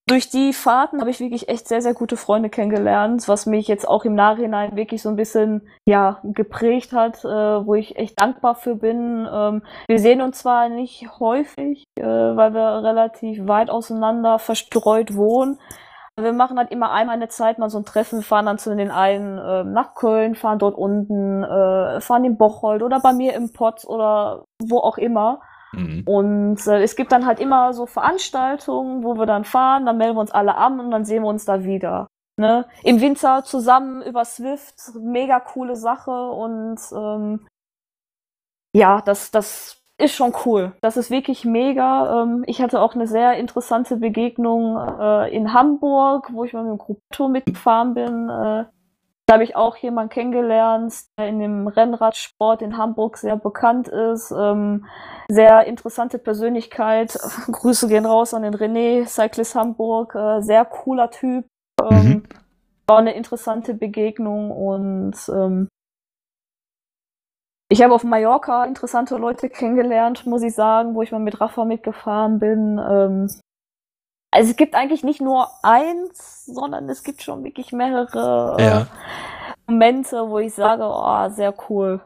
durch 0.06 0.28
die 0.28 0.52
Fahrten 0.52 1.00
habe 1.00 1.10
ich 1.10 1.20
wirklich 1.20 1.48
echt 1.48 1.66
sehr, 1.66 1.80
sehr 1.80 1.94
gute 1.94 2.18
Freunde 2.18 2.50
kennengelernt, 2.50 3.26
was 3.26 3.46
mich 3.46 3.68
jetzt 3.68 3.88
auch 3.88 4.04
im 4.04 4.14
Nachhinein 4.14 4.76
wirklich 4.76 5.00
so 5.00 5.08
ein 5.08 5.16
bisschen 5.16 5.66
ja, 5.86 6.20
geprägt 6.24 6.92
hat, 6.92 7.24
äh, 7.24 7.28
wo 7.28 7.74
ich 7.74 7.96
echt 7.96 8.20
dankbar 8.20 8.54
für 8.54 8.74
bin. 8.74 9.26
Ähm, 9.32 9.62
wir 9.88 9.98
sehen 9.98 10.20
uns 10.20 10.40
zwar 10.40 10.68
nicht 10.68 11.08
häufig, 11.20 11.84
äh, 11.96 12.02
weil 12.02 12.52
wir 12.52 12.82
relativ 12.82 13.46
weit 13.46 13.70
auseinander 13.70 14.38
verstreut 14.38 15.14
wohnen. 15.14 15.58
Wir 16.20 16.34
machen 16.34 16.58
halt 16.58 16.70
immer 16.70 16.92
einmal 16.92 17.16
eine 17.16 17.28
Zeit 17.28 17.58
mal 17.58 17.70
so 17.70 17.78
ein 17.78 17.86
Treffen, 17.86 18.22
fahren 18.22 18.46
dann 18.46 18.58
zu 18.58 18.76
den 18.76 18.90
einen 18.90 19.38
äh, 19.38 19.64
nach 19.64 19.94
Köln, 19.94 20.34
fahren 20.34 20.58
dort 20.58 20.76
unten, 20.76 21.42
äh, 21.42 22.00
fahren 22.02 22.24
in 22.24 22.36
Bocholt 22.36 22.82
oder 22.82 23.00
bei 23.00 23.14
mir 23.14 23.32
im 23.32 23.52
Pott 23.52 23.84
oder 23.86 24.44
wo 24.62 24.78
auch 24.78 24.98
immer. 24.98 25.40
Mhm. 25.76 26.02
Und 26.06 26.66
äh, 26.66 26.82
es 26.82 26.96
gibt 26.96 27.12
dann 27.12 27.26
halt 27.26 27.40
immer 27.40 27.72
so 27.72 27.86
Veranstaltungen, 27.86 29.04
wo 29.04 29.14
wir 29.16 29.26
dann 29.26 29.44
fahren, 29.44 29.86
dann 29.86 29.98
melden 29.98 30.16
wir 30.16 30.20
uns 30.20 30.30
alle 30.30 30.56
an 30.56 30.80
und 30.80 30.90
dann 30.90 31.04
sehen 31.04 31.22
wir 31.22 31.28
uns 31.28 31.44
da 31.44 31.64
wieder. 31.64 32.08
Ne? 32.36 32.66
Im 32.82 33.00
Winter 33.00 33.44
zusammen 33.44 34.02
über 34.02 34.24
Swift, 34.24 34.74
mega 35.00 35.38
coole 35.38 35.76
Sache 35.76 36.30
und 36.30 36.78
ähm, 36.92 37.46
ja, 38.74 39.00
das, 39.02 39.30
das 39.30 39.84
ist 39.98 40.14
schon 40.14 40.34
cool. 40.44 40.72
Das 40.80 40.96
ist 40.96 41.10
wirklich 41.10 41.44
mega. 41.44 42.22
Ähm, 42.22 42.42
ich 42.46 42.60
hatte 42.60 42.80
auch 42.80 42.94
eine 42.94 43.06
sehr 43.06 43.34
interessante 43.34 43.96
Begegnung 43.96 44.76
äh, 44.76 45.34
in 45.34 45.54
Hamburg, 45.54 46.30
wo 46.32 46.44
ich 46.44 46.52
mal 46.52 46.64
mit 46.64 46.72
dem 46.72 46.78
Gruppentour 46.78 47.28
mitgefahren 47.28 47.94
bin. 47.94 48.28
Äh, 48.28 48.64
da 49.26 49.34
habe 49.34 49.44
ich 49.44 49.56
auch 49.56 49.76
jemanden 49.76 50.10
kennengelernt, 50.10 50.92
der 51.18 51.28
in 51.28 51.38
dem 51.38 51.66
Rennradsport 51.66 52.60
in 52.60 52.76
Hamburg 52.76 53.16
sehr 53.16 53.36
bekannt 53.36 53.88
ist. 53.88 54.30
Ähm, 54.30 54.86
sehr 55.28 55.66
interessante 55.66 56.18
Persönlichkeit. 56.18 57.18
Grüße 57.50 57.88
gehen 57.88 58.04
raus 58.04 58.34
an 58.34 58.42
den 58.42 58.54
René, 58.54 59.06
Cyclist 59.06 59.54
Hamburg. 59.54 60.14
Äh, 60.14 60.42
sehr 60.42 60.64
cooler 60.66 61.10
Typ. 61.10 61.46
Ähm, 61.80 62.04
mhm. 62.04 62.22
War 62.86 62.98
eine 62.98 63.14
interessante 63.14 63.72
Begegnung 63.72 64.50
und 64.50 65.16
ähm, 65.30 65.68
ich 67.70 67.82
habe 67.82 67.94
auf 67.94 68.04
Mallorca 68.04 68.66
interessante 68.66 69.16
Leute 69.16 69.48
kennengelernt, 69.48 70.26
muss 70.26 70.42
ich 70.42 70.54
sagen, 70.54 70.94
wo 70.94 71.00
ich 71.00 71.12
mal 71.12 71.18
mit 71.18 71.40
Rafa 71.40 71.64
mitgefahren 71.64 72.38
bin. 72.38 72.78
Also 74.34 74.50
es 74.50 74.56
gibt 74.56 74.74
eigentlich 74.74 75.04
nicht 75.04 75.20
nur 75.20 75.48
eins, 75.62 76.44
sondern 76.46 76.88
es 76.88 77.04
gibt 77.04 77.22
schon 77.22 77.44
wirklich 77.44 77.70
mehrere 77.70 78.56
äh, 78.58 78.64
ja. 78.64 78.86
Momente, 79.68 80.16
wo 80.28 80.40
ich 80.40 80.52
sage, 80.52 80.82
oh, 80.84 81.30
sehr 81.30 81.54
cool. 81.68 82.00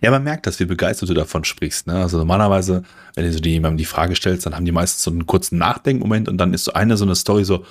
Ja, 0.00 0.10
man 0.10 0.24
merkt, 0.24 0.48
dass 0.48 0.58
wie 0.58 0.64
begeistert 0.64 1.08
du 1.08 1.14
davon 1.14 1.44
sprichst. 1.44 1.86
Ne? 1.86 1.94
Also 1.94 2.18
normalerweise, 2.18 2.82
wenn 3.14 3.24
du 3.24 3.32
so 3.32 3.38
jemandem 3.38 3.78
die 3.78 3.84
Frage 3.84 4.16
stellst, 4.16 4.44
dann 4.44 4.56
haben 4.56 4.64
die 4.64 4.72
meistens 4.72 5.04
so 5.04 5.12
einen 5.12 5.26
kurzen 5.26 5.56
Nachdenkmoment 5.58 6.28
und 6.28 6.38
dann 6.38 6.52
ist 6.52 6.64
so 6.64 6.72
eine 6.72 6.96
so 6.96 7.04
eine 7.04 7.14
Story 7.14 7.44
so, 7.44 7.64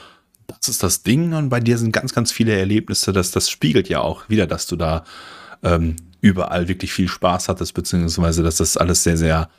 das 0.47 0.70
ist 0.70 0.84
das 0.84 1.03
Ding 1.03 1.34
und 1.34 1.49
bei 1.49 1.60
dir 1.60 1.78
sind 1.78 1.91
ganz, 1.91 2.14
ganz 2.14 2.32
viele 2.32 2.58
Erlebnisse. 2.58 3.12
Das, 3.12 3.32
das 3.32 3.49
spiegelt 3.49 3.89
ja 3.89 3.99
auch 3.99 4.30
wieder, 4.30 4.47
dass 4.47 4.68
du 4.68 4.78
da 4.78 5.03
ähm, 5.64 5.97
überall 6.22 6.70
wirklich 6.70 6.93
viel 6.93 7.10
Spaß 7.10 7.49
hattest, 7.49 7.74
beziehungsweise 7.74 8.41
dass 8.41 8.55
das 8.55 8.78
alles 8.78 9.03
sehr, 9.03 9.18
sehr 9.18 9.49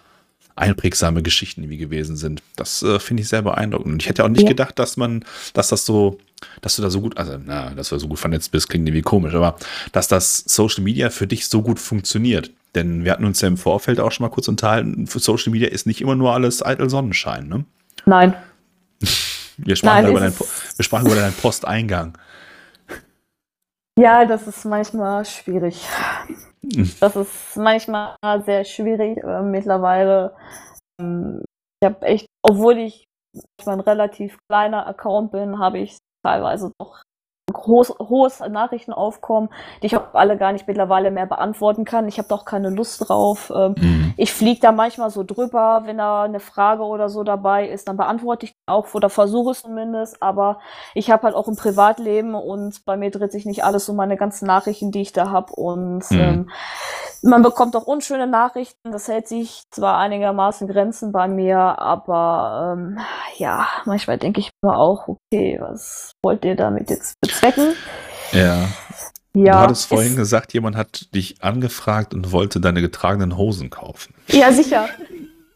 einprägsame 0.59 1.23
Geschichten 1.23 1.63
irgendwie 1.63 1.79
gewesen 1.79 2.17
sind. 2.17 2.43
Das 2.57 2.83
äh, 2.83 2.99
finde 2.99 3.23
ich 3.23 3.29
sehr 3.29 3.43
beeindruckend. 3.43 3.93
Und 3.95 4.03
ich 4.03 4.09
hätte 4.09 4.25
auch 4.25 4.29
nicht 4.29 4.43
ja. 4.43 4.49
gedacht, 4.49 4.79
dass 4.79 4.97
man, 4.97 5.25
dass 5.55 5.69
das 5.69 5.87
so, 5.87 6.19
dass 6.61 6.77
du 6.77 6.83
da 6.83 6.91
so 6.91 7.01
gut, 7.01 7.17
also 7.17 7.39
na, 7.45 7.71
dass 7.71 7.91
du 7.91 7.99
so 7.99 8.09
gut 8.09 8.19
vernetzt 8.19 8.51
bist, 8.51 8.69
klingt 8.69 8.89
irgendwie 8.89 9.03
komisch, 9.03 9.35
aber 9.35 9.57
dass 9.93 10.09
das 10.09 10.39
Social 10.47 10.83
Media 10.83 11.11
für 11.11 11.27
dich 11.27 11.49
so 11.49 11.63
gut 11.63 11.79
funktioniert. 11.79 12.51
Denn 12.75 13.05
wir 13.05 13.13
hatten 13.13 13.25
uns 13.25 13.41
ja 13.41 13.49
im 13.49 13.57
Vorfeld 13.57 14.01
auch 14.01 14.13
schon 14.13 14.25
mal 14.25 14.31
kurz 14.31 14.49
unterhalten, 14.49 15.07
für 15.07 15.21
Social 15.21 15.53
Media 15.53 15.69
ist 15.69 15.87
nicht 15.87 16.01
immer 16.01 16.15
nur 16.15 16.35
alles 16.35 16.65
eitel 16.65 16.91
Sonnenschein, 16.91 17.49
ne? 17.49 17.65
Nein. 18.05 18.35
Wir 19.61 19.75
sprachen, 19.75 20.05
Nein, 20.05 20.11
über, 20.13 20.21
dein, 20.21 20.33
wir 20.39 20.85
sprachen 20.85 21.07
über 21.07 21.17
deinen 21.17 21.35
Posteingang. 21.35 22.17
Ja, 23.99 24.25
das 24.25 24.47
ist 24.47 24.65
manchmal 24.65 25.25
schwierig. 25.25 25.85
Das 27.01 27.17
ist 27.17 27.57
manchmal 27.57 28.17
sehr 28.45 28.65
schwierig 28.65 29.19
äh, 29.19 29.43
mittlerweile. 29.43 30.37
Ähm, 31.01 31.43
ich 31.81 31.87
habe 31.87 32.07
echt, 32.07 32.27
obwohl 32.43 32.79
ich 32.79 33.05
ein 33.67 33.81
relativ 33.81 34.39
kleiner 34.51 34.87
Account 34.87 35.33
bin, 35.33 35.59
habe 35.59 35.79
ich 35.79 35.99
teilweise 36.25 36.73
doch 36.79 37.03
groß, 37.59 37.95
hohes 37.99 38.41
Nachrichtenaufkommen, 38.41 39.51
die 39.83 39.87
ich 39.87 39.97
auch 39.97 40.15
alle 40.15 40.37
gar 40.37 40.53
nicht 40.53 40.67
mittlerweile 40.67 41.11
mehr 41.11 41.27
beantworten 41.27 41.85
kann. 41.85 42.09
Ich 42.09 42.19
habe 42.19 42.29
doch 42.29 42.45
keine 42.45 42.71
Lust 42.71 43.09
drauf. 43.09 43.53
Ähm, 43.55 43.75
mhm. 43.79 44.15
Ich 44.17 44.33
fliege 44.33 44.61
da 44.61 44.73
manchmal 44.73 45.11
so 45.11 45.25
drüber, 45.25 45.83
wenn 45.85 45.99
da 45.99 46.23
eine 46.23 46.41
Frage 46.41 46.83
oder 46.83 47.09
so 47.09 47.25
dabei 47.25 47.69
ist, 47.69 47.89
dann 47.89 47.97
beantworte 47.97 48.47
ich 48.47 48.55
auch 48.67 48.93
oder 48.95 49.11
versuche 49.11 49.53
es 49.53 49.63
zumindest. 49.63 50.23
Aber 50.23 50.61
ich 50.95 51.11
habe 51.11 51.25
halt 51.25 51.35
auch 51.35 51.49
ein 51.49 51.57
Privatleben 51.57 52.35
und 52.35 52.85
bei 52.85 52.97
mir 52.97 53.11
dreht 53.11 53.33
sich 53.33 53.47
nicht 53.47 53.65
alles 53.65 53.89
um 53.89 53.97
meine 53.97 54.17
ganzen 54.17 54.47
Nachrichten, 54.47 54.91
die 54.91 55.03
ich 55.03 55.13
da 55.13 55.31
habe. 55.31 55.53
Und 55.53 56.11
mhm. 56.11 56.19
ähm, 56.19 56.51
man 57.23 57.43
bekommt 57.43 57.75
auch 57.77 57.87
unschöne 57.87 58.27
Nachrichten. 58.27 58.93
Das 58.93 59.09
hält 59.09 59.29
sich 59.29 59.63
zwar 59.71 59.99
einigermaßen 59.99 60.69
Grenzen 60.69 61.13
bei 61.13 61.29
mir, 61.29 61.59
aber 61.59 62.77
ähm, 62.77 62.99
ja, 63.37 63.67
manchmal 63.85 64.19
denke 64.19 64.41
ich 64.41 64.51
mir 64.63 64.77
auch, 64.77 65.09
okay, 65.09 65.59
was 65.61 66.13
wollt 66.23 66.45
ihr 66.45 66.57
damit 66.57 66.91
jetzt 66.91 67.21
bezwecken? 67.21 67.48
Ja. 68.33 68.69
Ja, 69.35 69.53
du 69.53 69.59
hattest 69.59 69.87
vorhin 69.87 70.17
gesagt, 70.17 70.53
jemand 70.53 70.75
hat 70.75 71.15
dich 71.15 71.43
angefragt 71.43 72.13
und 72.15 72.33
wollte 72.33 72.61
deine 72.61 72.81
getragenen 72.81 73.37
Hosen 73.37 73.71
kaufen. 73.71 74.15
Ja, 74.29 74.53
sicher. 74.53 74.89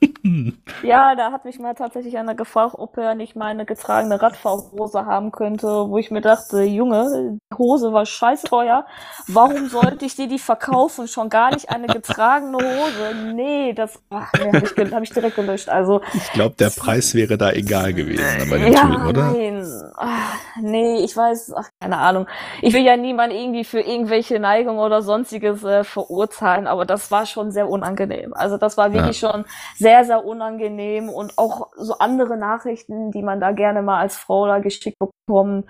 ja, 0.82 1.14
da 1.14 1.32
hat 1.32 1.44
mich 1.44 1.59
mal 1.59 1.74
tatsächlich 1.74 2.16
einer 2.18 2.34
gefragt, 2.34 2.74
ob 2.76 2.96
er 2.96 3.14
nicht 3.14 3.36
meine 3.36 3.64
getragene 3.64 4.20
Radfahrhose 4.20 5.07
haben 5.07 5.32
könnte, 5.32 5.66
wo 5.66 5.98
ich 5.98 6.11
mir 6.11 6.20
dachte, 6.20 6.62
Junge, 6.62 7.38
die 7.50 7.57
Hose 7.57 7.92
war 7.92 8.07
scheiß 8.07 8.42
teuer. 8.42 8.86
Warum 9.28 9.68
sollte 9.68 10.05
ich 10.05 10.16
dir 10.16 10.28
die 10.28 10.38
verkaufen? 10.38 11.07
Schon 11.07 11.28
gar 11.28 11.53
nicht 11.53 11.70
eine 11.70 11.86
getragene 11.86 12.57
Hose. 12.59 13.32
Nee, 13.34 13.72
das 13.74 14.00
ach, 14.11 14.32
nee, 14.34 14.46
habe 14.46 14.59
ich, 14.59 14.92
hab 14.92 15.03
ich, 15.03 15.11
direkt 15.11 15.36
gelöscht. 15.36 15.68
Also 15.68 16.00
ich 16.14 16.32
glaube, 16.32 16.57
der 16.57 16.70
Preis 16.70 17.14
wäre 17.14 17.38
da 17.38 17.50
egal 17.53 17.92
gewesen 17.92 18.50
bei 18.50 18.57
ja, 18.68 19.07
oder? 19.07 19.32
Nein. 19.32 19.64
Ach, 19.96 20.36
nee, 20.61 21.05
ich 21.05 21.16
weiß, 21.16 21.53
ach, 21.57 21.68
keine 21.80 21.98
Ahnung. 21.98 22.26
Ich 22.61 22.74
will 22.74 22.82
ja 22.82 22.96
niemanden 22.96 23.36
irgendwie 23.36 23.64
für 23.64 23.80
irgendwelche 23.80 24.38
Neigungen 24.38 24.80
oder 24.80 25.03
sonstiges 25.03 25.62
äh, 25.64 25.84
verurteilen, 25.84 26.66
aber 26.66 26.84
das 26.84 27.11
war 27.11 27.26
schon 27.26 27.53
sehr 27.53 27.68
unangenehm. 27.68 28.34
Also 28.34 28.57
das 28.57 28.76
war 28.76 28.92
wirklich 28.92 29.20
ja. 29.20 29.30
schon 29.30 29.44
sehr 29.76 29.91
sehr, 29.93 30.05
sehr 30.07 30.24
unangenehm 30.24 31.11
und 31.11 31.36
auch 31.36 31.68
so 31.76 31.99
andere 31.99 32.38
Nachrichten, 32.38 33.11
die 33.11 33.22
man 33.22 33.40
da 33.40 33.53
gerne 33.53 33.82
mal 33.82 34.01
als 34.01 34.16
Frau 34.16 34.47
da 34.47 34.59
geschickt 34.59 34.97
bekommt. 34.99 35.66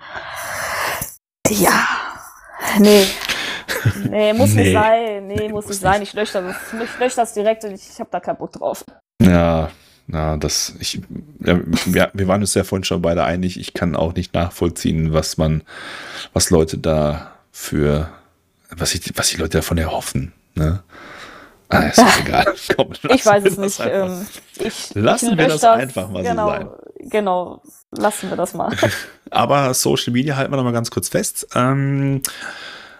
Ja, 1.49 1.85
nee. 2.79 3.05
Nee, 4.09 4.31
muss 4.31 4.53
nee. 4.53 4.63
nicht 4.63 4.73
sein. 4.73 5.27
Nee, 5.27 5.49
muss 5.49 5.67
nicht 5.67 5.81
sein. 5.81 6.01
Ich 6.01 6.13
lösche 6.13 6.41
das, 6.41 6.55
ich 6.71 6.99
lösche 6.99 7.17
das 7.17 7.33
direkt 7.33 7.65
und 7.65 7.73
ich, 7.73 7.89
ich 7.89 7.99
habe 7.99 8.09
da 8.11 8.21
keinen 8.21 8.37
Bock 8.37 8.53
drauf. 8.53 8.85
Ja, 9.21 9.69
na, 10.07 10.37
das, 10.37 10.73
ich, 10.79 11.01
ja, 11.41 11.59
wir, 11.85 12.11
wir 12.13 12.27
waren 12.29 12.39
uns 12.39 12.53
ja 12.53 12.63
vorhin 12.63 12.85
schon 12.85 13.01
beide 13.01 13.25
einig. 13.25 13.59
Ich 13.59 13.73
kann 13.73 13.97
auch 13.97 14.15
nicht 14.15 14.33
nachvollziehen, 14.33 15.11
was 15.11 15.37
man, 15.37 15.63
was 16.31 16.49
Leute 16.49 16.77
da 16.77 17.33
für, 17.51 18.09
was, 18.69 18.95
ich, 18.95 19.11
was 19.17 19.31
die 19.31 19.37
Leute 19.37 19.57
davon 19.57 19.77
erhoffen. 19.77 20.31
Ne? 20.55 20.81
Ah, 21.73 21.87
ist 21.87 21.97
doch 21.97 22.19
egal. 22.25 22.45
Komm, 22.75 22.87
ich 23.09 23.25
weiß 23.25 23.45
es 23.45 23.57
nicht. 23.57 23.81
Ähm, 23.83 24.25
ich, 24.59 24.93
lassen 24.93 25.31
ich 25.31 25.37
wir 25.37 25.47
das, 25.47 25.61
das, 25.61 25.79
einfach 25.79 26.09
mal 26.09 26.23
genau, 26.23 26.47
so 26.47 26.53
sein. 26.53 26.69
Genau, 27.09 27.61
lassen 27.91 28.29
wir 28.29 28.37
das 28.37 28.53
mal. 28.53 28.75
Aber 29.31 29.73
Social 29.73 30.13
Media 30.13 30.35
halten 30.35 30.51
wir 30.51 30.57
noch 30.57 30.63
mal 30.63 30.71
ganz 30.71 30.91
kurz 30.91 31.09
fest. 31.09 31.47
Ähm, 31.55 32.21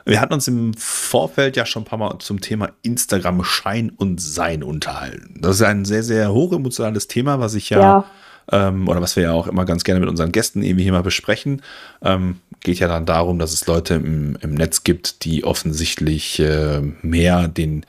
wir 0.06 0.20
hatten 0.20 0.34
uns 0.34 0.48
im 0.48 0.74
Vorfeld 0.74 1.56
ja 1.56 1.66
schon 1.66 1.84
ein 1.84 1.86
paar 1.86 2.00
Mal 2.00 2.18
zum 2.20 2.42
Thema 2.42 2.70
Instagram 2.82 3.44
Schein 3.44 3.92
und 3.96 4.20
Sein 4.20 4.64
unterhalten. 4.64 5.40
Das 5.40 5.58
ist 5.58 5.62
ein 5.62 5.86
sehr, 5.86 6.04
sehr 6.04 6.34
hochemotionales 6.34 7.08
Thema, 7.08 7.40
was 7.40 7.54
ich 7.54 7.70
ja, 7.70 7.80
ja. 7.80 8.06
Ähm, 8.52 8.90
oder 8.90 9.02
was 9.02 9.16
wir 9.16 9.24
ja 9.24 9.32
auch 9.32 9.48
immer 9.48 9.64
ganz 9.64 9.86
gerne 9.86 10.02
mit 10.02 10.10
unseren 10.10 10.34
Gästen 10.34 10.64
irgendwie 10.64 10.84
hier 10.84 10.92
mal 10.92 11.04
besprechen. 11.04 11.62
Ähm, 12.02 12.40
geht 12.60 12.80
ja 12.80 12.90
dann 12.90 13.06
darum, 13.06 13.40
dass 13.40 13.54
es 13.54 13.66
Leute 13.68 13.96
im, 13.96 14.38
im 14.42 14.54
Netz 14.54 14.84
gibt, 14.84 15.24
die 15.24 15.46
offensichtlich 15.46 16.40
äh, 16.40 16.82
mehr 17.02 17.48
den 17.48 17.86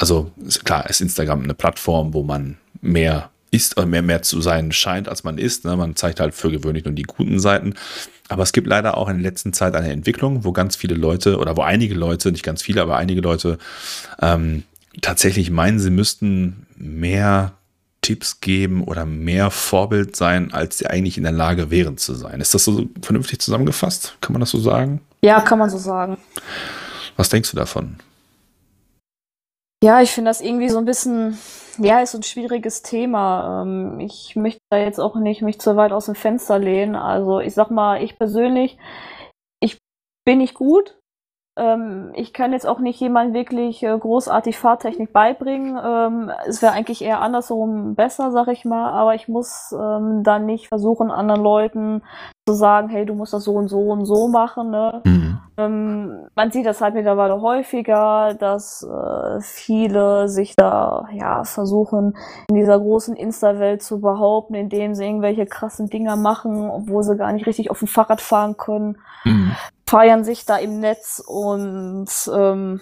also 0.00 0.30
klar 0.64 0.88
ist 0.88 1.00
Instagram 1.00 1.42
eine 1.42 1.54
Plattform, 1.54 2.14
wo 2.14 2.22
man 2.22 2.56
mehr 2.80 3.30
ist 3.50 3.76
oder 3.76 3.86
mehr, 3.86 4.02
mehr 4.02 4.22
zu 4.22 4.40
sein 4.40 4.72
scheint, 4.72 5.08
als 5.08 5.24
man 5.24 5.36
ist. 5.36 5.64
Ne? 5.64 5.76
Man 5.76 5.96
zeigt 5.96 6.20
halt 6.20 6.34
für 6.34 6.50
gewöhnlich 6.50 6.84
nur 6.84 6.94
die 6.94 7.02
guten 7.02 7.38
Seiten. 7.38 7.74
Aber 8.28 8.42
es 8.44 8.52
gibt 8.52 8.66
leider 8.66 8.96
auch 8.96 9.08
in 9.08 9.16
der 9.16 9.30
letzten 9.30 9.52
Zeit 9.52 9.74
eine 9.74 9.90
Entwicklung, 9.90 10.44
wo 10.44 10.52
ganz 10.52 10.76
viele 10.76 10.94
Leute 10.94 11.38
oder 11.38 11.56
wo 11.56 11.62
einige 11.62 11.94
Leute, 11.94 12.30
nicht 12.30 12.44
ganz 12.44 12.62
viele, 12.62 12.80
aber 12.80 12.96
einige 12.96 13.20
Leute 13.20 13.58
ähm, 14.22 14.62
tatsächlich 15.02 15.50
meinen, 15.50 15.80
sie 15.80 15.90
müssten 15.90 16.66
mehr 16.76 17.52
Tipps 18.02 18.40
geben 18.40 18.84
oder 18.84 19.04
mehr 19.04 19.50
Vorbild 19.50 20.16
sein, 20.16 20.54
als 20.54 20.78
sie 20.78 20.86
eigentlich 20.86 21.18
in 21.18 21.24
der 21.24 21.32
Lage 21.32 21.70
wären 21.70 21.98
zu 21.98 22.14
sein. 22.14 22.40
Ist 22.40 22.54
das 22.54 22.64
so 22.64 22.88
vernünftig 23.02 23.40
zusammengefasst? 23.40 24.16
Kann 24.20 24.32
man 24.32 24.40
das 24.40 24.50
so 24.50 24.60
sagen? 24.60 25.00
Ja, 25.22 25.40
kann 25.40 25.58
man 25.58 25.68
so 25.68 25.76
sagen. 25.76 26.16
Was 27.16 27.28
denkst 27.28 27.50
du 27.50 27.56
davon? 27.56 27.96
Ja, 29.82 30.02
ich 30.02 30.10
finde 30.10 30.28
das 30.28 30.42
irgendwie 30.42 30.68
so 30.68 30.78
ein 30.78 30.84
bisschen, 30.84 31.38
ja, 31.78 32.00
ist 32.00 32.14
ein 32.14 32.22
schwieriges 32.22 32.82
Thema. 32.82 33.62
Ähm, 33.62 33.98
ich 33.98 34.36
möchte 34.36 34.60
da 34.70 34.76
jetzt 34.78 34.98
auch 35.00 35.16
nicht 35.16 35.40
mich 35.40 35.58
zu 35.58 35.74
weit 35.76 35.92
aus 35.92 36.04
dem 36.06 36.14
Fenster 36.14 36.58
lehnen. 36.58 36.96
Also 36.96 37.40
ich 37.40 37.54
sag 37.54 37.70
mal, 37.70 38.02
ich 38.02 38.18
persönlich, 38.18 38.76
ich 39.60 39.78
bin 40.26 40.38
nicht 40.38 40.54
gut. 40.54 40.99
Ähm, 41.60 42.12
ich 42.14 42.32
kann 42.32 42.52
jetzt 42.52 42.66
auch 42.66 42.78
nicht 42.78 42.98
jemand 43.00 43.34
wirklich 43.34 43.82
äh, 43.82 43.96
großartig 43.98 44.56
Fahrtechnik 44.56 45.12
beibringen. 45.12 45.78
Ähm, 45.82 46.30
es 46.46 46.62
wäre 46.62 46.72
eigentlich 46.72 47.02
eher 47.02 47.20
andersrum 47.20 47.94
besser, 47.94 48.32
sag 48.32 48.48
ich 48.48 48.64
mal. 48.64 48.90
Aber 48.92 49.14
ich 49.14 49.28
muss 49.28 49.74
ähm, 49.78 50.22
dann 50.22 50.46
nicht 50.46 50.68
versuchen, 50.68 51.10
anderen 51.10 51.42
Leuten 51.42 52.02
zu 52.48 52.54
sagen, 52.54 52.88
hey, 52.88 53.04
du 53.04 53.14
musst 53.14 53.34
das 53.34 53.44
so 53.44 53.52
und 53.52 53.68
so 53.68 53.80
und 53.90 54.06
so 54.06 54.28
machen. 54.28 54.70
Ne? 54.70 55.02
Mhm. 55.04 55.38
Ähm, 55.58 56.28
man 56.34 56.50
sieht 56.50 56.64
das 56.64 56.80
halt 56.80 56.94
mittlerweile 56.94 57.42
häufiger, 57.42 58.34
dass 58.34 58.82
äh, 58.82 59.40
viele 59.42 60.30
sich 60.30 60.56
da 60.56 61.08
ja 61.12 61.44
versuchen, 61.44 62.16
in 62.48 62.54
dieser 62.54 62.78
großen 62.78 63.14
Insta-Welt 63.14 63.82
zu 63.82 64.00
behaupten, 64.00 64.54
indem 64.54 64.94
sie 64.94 65.04
irgendwelche 65.04 65.44
krassen 65.44 65.90
Dinger 65.90 66.16
machen, 66.16 66.70
obwohl 66.70 67.02
sie 67.02 67.16
gar 67.16 67.32
nicht 67.32 67.46
richtig 67.46 67.70
auf 67.70 67.80
dem 67.80 67.88
Fahrrad 67.88 68.22
fahren 68.22 68.56
können. 68.56 68.96
Mhm 69.24 69.52
feiern 69.90 70.22
sich 70.22 70.46
da 70.46 70.56
im 70.56 70.78
Netz 70.78 71.20
und 71.26 72.08
ähm, 72.32 72.80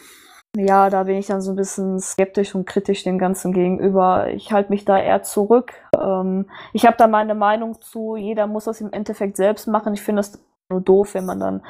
ja, 0.55 0.91
da 0.91 1.05
bin 1.05 1.17
ich 1.17 1.27
dann 1.27 1.41
so 1.41 1.53
ein 1.53 1.57
bisschen 1.57 2.01
skeptisch 2.01 2.55
und 2.55 2.67
kritisch 2.67 3.03
dem 3.03 3.19
Ganzen 3.19 3.53
gegenüber. 3.53 4.29
Ich 4.29 4.53
halte 4.53 4.71
mich 4.71 4.85
da 4.85 4.99
eher 4.99 5.23
zurück. 5.23 5.73
Ähm, 5.99 6.51
ich 6.75 6.85
habe 6.85 6.97
da 6.99 7.07
meine 7.07 7.35
Meinung 7.35 7.81
zu. 7.81 8.17
Jeder 8.17 8.47
muss 8.47 8.65
das 8.65 8.83
im 8.83 8.93
Endeffekt 8.93 9.39
selbst 9.39 9.69
machen. 9.69 9.95
Ich 9.95 10.03
finde 10.03 10.21
das 10.21 10.39
nur 10.71 10.83
doof, 10.83 11.15
wenn 11.15 11.25
man 11.25 11.41
dann 11.41 11.63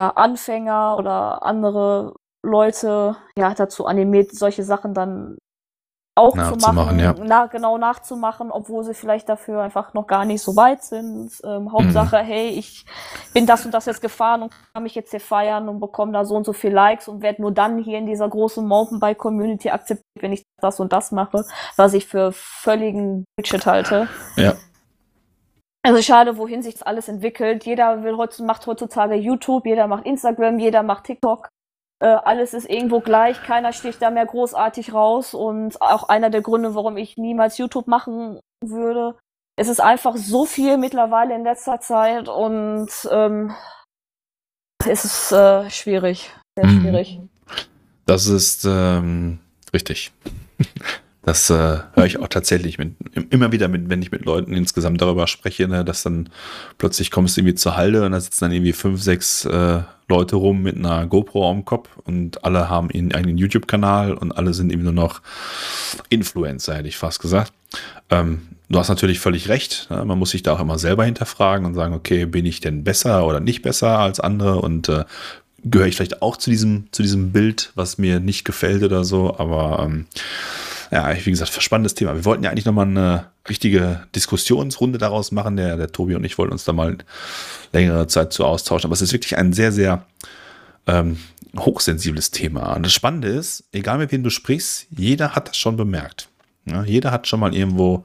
ja, 0.00 0.10
Anfänger 0.10 0.96
oder 0.98 1.44
andere 1.44 2.14
Leute 2.44 3.16
ja 3.36 3.54
dazu 3.54 3.86
animiert, 3.86 4.32
solche 4.32 4.64
Sachen 4.64 4.92
dann 4.92 5.38
auch 6.18 6.32
zu 6.32 6.72
machen, 6.72 6.98
ja. 6.98 7.14
na, 7.22 7.46
genau 7.46 7.78
nachzumachen, 7.78 8.50
obwohl 8.50 8.84
sie 8.84 8.94
vielleicht 8.94 9.28
dafür 9.28 9.62
einfach 9.62 9.94
noch 9.94 10.06
gar 10.06 10.24
nicht 10.24 10.42
so 10.42 10.56
weit 10.56 10.82
sind. 10.82 11.32
Ähm, 11.44 11.72
Hauptsache, 11.72 12.22
mhm. 12.22 12.26
hey, 12.26 12.48
ich 12.50 12.84
bin 13.32 13.46
das 13.46 13.64
und 13.64 13.72
das 13.72 13.86
jetzt 13.86 14.02
gefahren 14.02 14.42
und 14.42 14.52
kann 14.72 14.82
mich 14.82 14.94
jetzt 14.94 15.10
hier 15.10 15.20
feiern 15.20 15.68
und 15.68 15.80
bekomme 15.80 16.12
da 16.12 16.24
so 16.24 16.34
und 16.34 16.44
so 16.44 16.52
viel 16.52 16.72
Likes 16.72 17.08
und 17.08 17.22
werde 17.22 17.40
nur 17.40 17.52
dann 17.52 17.78
hier 17.78 17.98
in 17.98 18.06
dieser 18.06 18.28
großen 18.28 18.66
Mountainbike-Community 18.66 19.70
akzeptiert, 19.70 20.04
wenn 20.20 20.32
ich 20.32 20.42
das 20.60 20.80
und 20.80 20.92
das 20.92 21.12
mache, 21.12 21.44
was 21.76 21.94
ich 21.94 22.06
für 22.06 22.32
völligen 22.32 23.24
Bullshit 23.36 23.64
halte. 23.66 24.08
Ja. 24.36 24.54
Also 25.82 26.02
schade, 26.02 26.36
wohin 26.36 26.62
sich 26.62 26.74
das 26.74 26.82
alles 26.82 27.08
entwickelt. 27.08 27.64
Jeder 27.64 28.02
will 28.02 28.16
heutzutage, 28.16 28.46
macht 28.46 28.66
heutzutage 28.66 29.14
YouTube, 29.14 29.64
jeder 29.64 29.86
macht 29.86 30.06
Instagram, 30.06 30.58
jeder 30.58 30.82
macht 30.82 31.04
TikTok. 31.04 31.48
Äh, 32.00 32.06
alles 32.06 32.54
ist 32.54 32.68
irgendwo 32.68 33.00
gleich, 33.00 33.42
keiner 33.42 33.72
sticht 33.72 34.00
da 34.00 34.10
mehr 34.10 34.26
großartig 34.26 34.92
raus 34.92 35.34
und 35.34 35.82
auch 35.82 36.08
einer 36.08 36.30
der 36.30 36.42
Gründe, 36.42 36.74
warum 36.74 36.96
ich 36.96 37.16
niemals 37.16 37.58
YouTube 37.58 37.88
machen 37.88 38.40
würde. 38.64 39.16
Es 39.56 39.68
ist 39.68 39.80
einfach 39.80 40.16
so 40.16 40.44
viel 40.44 40.76
mittlerweile 40.76 41.34
in 41.34 41.42
letzter 41.42 41.80
Zeit 41.80 42.28
und 42.28 42.88
ähm, 43.10 43.52
es 44.86 45.04
ist 45.04 45.32
äh, 45.32 45.68
schwierig, 45.70 46.30
sehr 46.56 46.68
mhm. 46.68 46.80
schwierig. 46.80 47.20
Das 48.06 48.26
ist 48.26 48.64
ähm, 48.64 49.40
richtig. 49.72 50.12
Das 51.28 51.50
äh, 51.50 51.80
höre 51.92 52.06
ich 52.06 52.18
auch 52.18 52.28
tatsächlich 52.28 52.78
mit, 52.78 52.94
immer 53.28 53.52
wieder, 53.52 53.68
mit, 53.68 53.90
wenn 53.90 54.00
ich 54.00 54.10
mit 54.10 54.24
Leuten 54.24 54.54
insgesamt 54.54 55.02
darüber 55.02 55.26
spreche, 55.26 55.68
ne, 55.68 55.84
dass 55.84 56.02
dann 56.02 56.30
plötzlich 56.78 57.10
kommst 57.10 57.36
du 57.36 57.42
irgendwie 57.42 57.54
zur 57.54 57.76
Halde 57.76 58.06
und 58.06 58.12
da 58.12 58.20
sitzen 58.20 58.46
dann 58.46 58.52
irgendwie 58.52 58.72
fünf, 58.72 59.02
sechs 59.02 59.44
äh, 59.44 59.80
Leute 60.08 60.36
rum 60.36 60.62
mit 60.62 60.78
einer 60.78 61.06
GoPro 61.06 61.50
am 61.50 61.66
Kopf 61.66 61.90
und 62.04 62.42
alle 62.46 62.70
haben 62.70 62.88
ihren 62.88 63.12
eigenen 63.12 63.36
YouTube-Kanal 63.36 64.14
und 64.14 64.32
alle 64.32 64.54
sind 64.54 64.72
eben 64.72 64.82
nur 64.84 64.94
noch 64.94 65.20
Influencer, 66.08 66.76
hätte 66.76 66.88
ich 66.88 66.96
fast 66.96 67.20
gesagt. 67.20 67.52
Ähm, 68.08 68.48
du 68.70 68.78
hast 68.78 68.88
natürlich 68.88 69.20
völlig 69.20 69.50
recht. 69.50 69.88
Ne? 69.90 70.02
Man 70.06 70.18
muss 70.18 70.30
sich 70.30 70.42
da 70.42 70.54
auch 70.54 70.60
immer 70.60 70.78
selber 70.78 71.04
hinterfragen 71.04 71.66
und 71.66 71.74
sagen, 71.74 71.92
okay, 71.92 72.24
bin 72.24 72.46
ich 72.46 72.60
denn 72.60 72.84
besser 72.84 73.26
oder 73.26 73.40
nicht 73.40 73.60
besser 73.60 73.98
als 73.98 74.18
andere 74.18 74.62
und 74.62 74.88
äh, 74.88 75.04
gehöre 75.62 75.88
ich 75.88 75.96
vielleicht 75.96 76.22
auch 76.22 76.38
zu 76.38 76.48
diesem, 76.48 76.88
zu 76.90 77.02
diesem 77.02 77.32
Bild, 77.32 77.70
was 77.74 77.98
mir 77.98 78.18
nicht 78.18 78.46
gefällt 78.46 78.82
oder 78.82 79.04
so, 79.04 79.38
aber 79.38 79.84
ähm, 79.84 80.06
ja, 80.90 81.14
wie 81.24 81.30
gesagt, 81.30 81.52
spannendes 81.62 81.94
Thema. 81.94 82.14
Wir 82.14 82.24
wollten 82.24 82.44
ja 82.44 82.50
eigentlich 82.50 82.64
nochmal 82.64 82.86
eine 82.86 83.26
richtige 83.48 84.02
Diskussionsrunde 84.14 84.98
daraus 84.98 85.32
machen. 85.32 85.56
Der, 85.56 85.76
der 85.76 85.92
Tobi 85.92 86.14
und 86.14 86.24
ich 86.24 86.38
wollten 86.38 86.52
uns 86.52 86.64
da 86.64 86.72
mal 86.72 86.98
längere 87.72 88.06
Zeit 88.06 88.32
zu 88.32 88.44
austauschen. 88.44 88.88
Aber 88.88 88.94
es 88.94 89.02
ist 89.02 89.12
wirklich 89.12 89.36
ein 89.36 89.52
sehr, 89.52 89.72
sehr 89.72 90.04
ähm, 90.86 91.18
hochsensibles 91.56 92.30
Thema. 92.30 92.74
Und 92.74 92.84
das 92.84 92.92
Spannende 92.92 93.28
ist, 93.28 93.64
egal 93.72 93.98
mit 93.98 94.12
wem 94.12 94.22
du 94.22 94.30
sprichst, 94.30 94.86
jeder 94.90 95.34
hat 95.34 95.48
das 95.48 95.56
schon 95.56 95.76
bemerkt. 95.76 96.28
Ja, 96.64 96.84
jeder 96.84 97.10
hat 97.10 97.26
schon 97.26 97.40
mal 97.40 97.54
irgendwo 97.54 98.04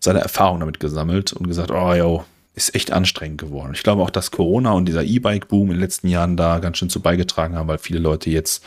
seine 0.00 0.20
Erfahrung 0.20 0.60
damit 0.60 0.80
gesammelt 0.80 1.32
und 1.32 1.48
gesagt, 1.48 1.70
oh, 1.70 1.94
yo, 1.94 2.24
ist 2.56 2.74
echt 2.74 2.90
anstrengend 2.90 3.38
geworden. 3.38 3.72
Ich 3.74 3.82
glaube 3.82 4.02
auch, 4.02 4.10
dass 4.10 4.30
Corona 4.30 4.72
und 4.72 4.86
dieser 4.86 5.04
E-Bike-Boom 5.04 5.66
in 5.66 5.74
den 5.74 5.80
letzten 5.80 6.08
Jahren 6.08 6.38
da 6.38 6.58
ganz 6.58 6.78
schön 6.78 6.88
zu 6.88 7.00
beigetragen 7.00 7.54
haben, 7.54 7.68
weil 7.68 7.78
viele 7.78 7.98
Leute 7.98 8.30
jetzt 8.30 8.64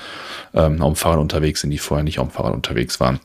ähm, 0.54 0.82
auf 0.82 0.94
dem 0.94 0.96
Fahrrad 0.96 1.20
unterwegs 1.20 1.62
sind, 1.62 1.72
die 1.72 1.80
vorher 1.80 2.04
nicht 2.04 2.20
auf 2.20 2.28
dem 2.28 2.32
Fahrrad 2.32 2.54
unterwegs 2.54 3.00
waren. 3.00 3.20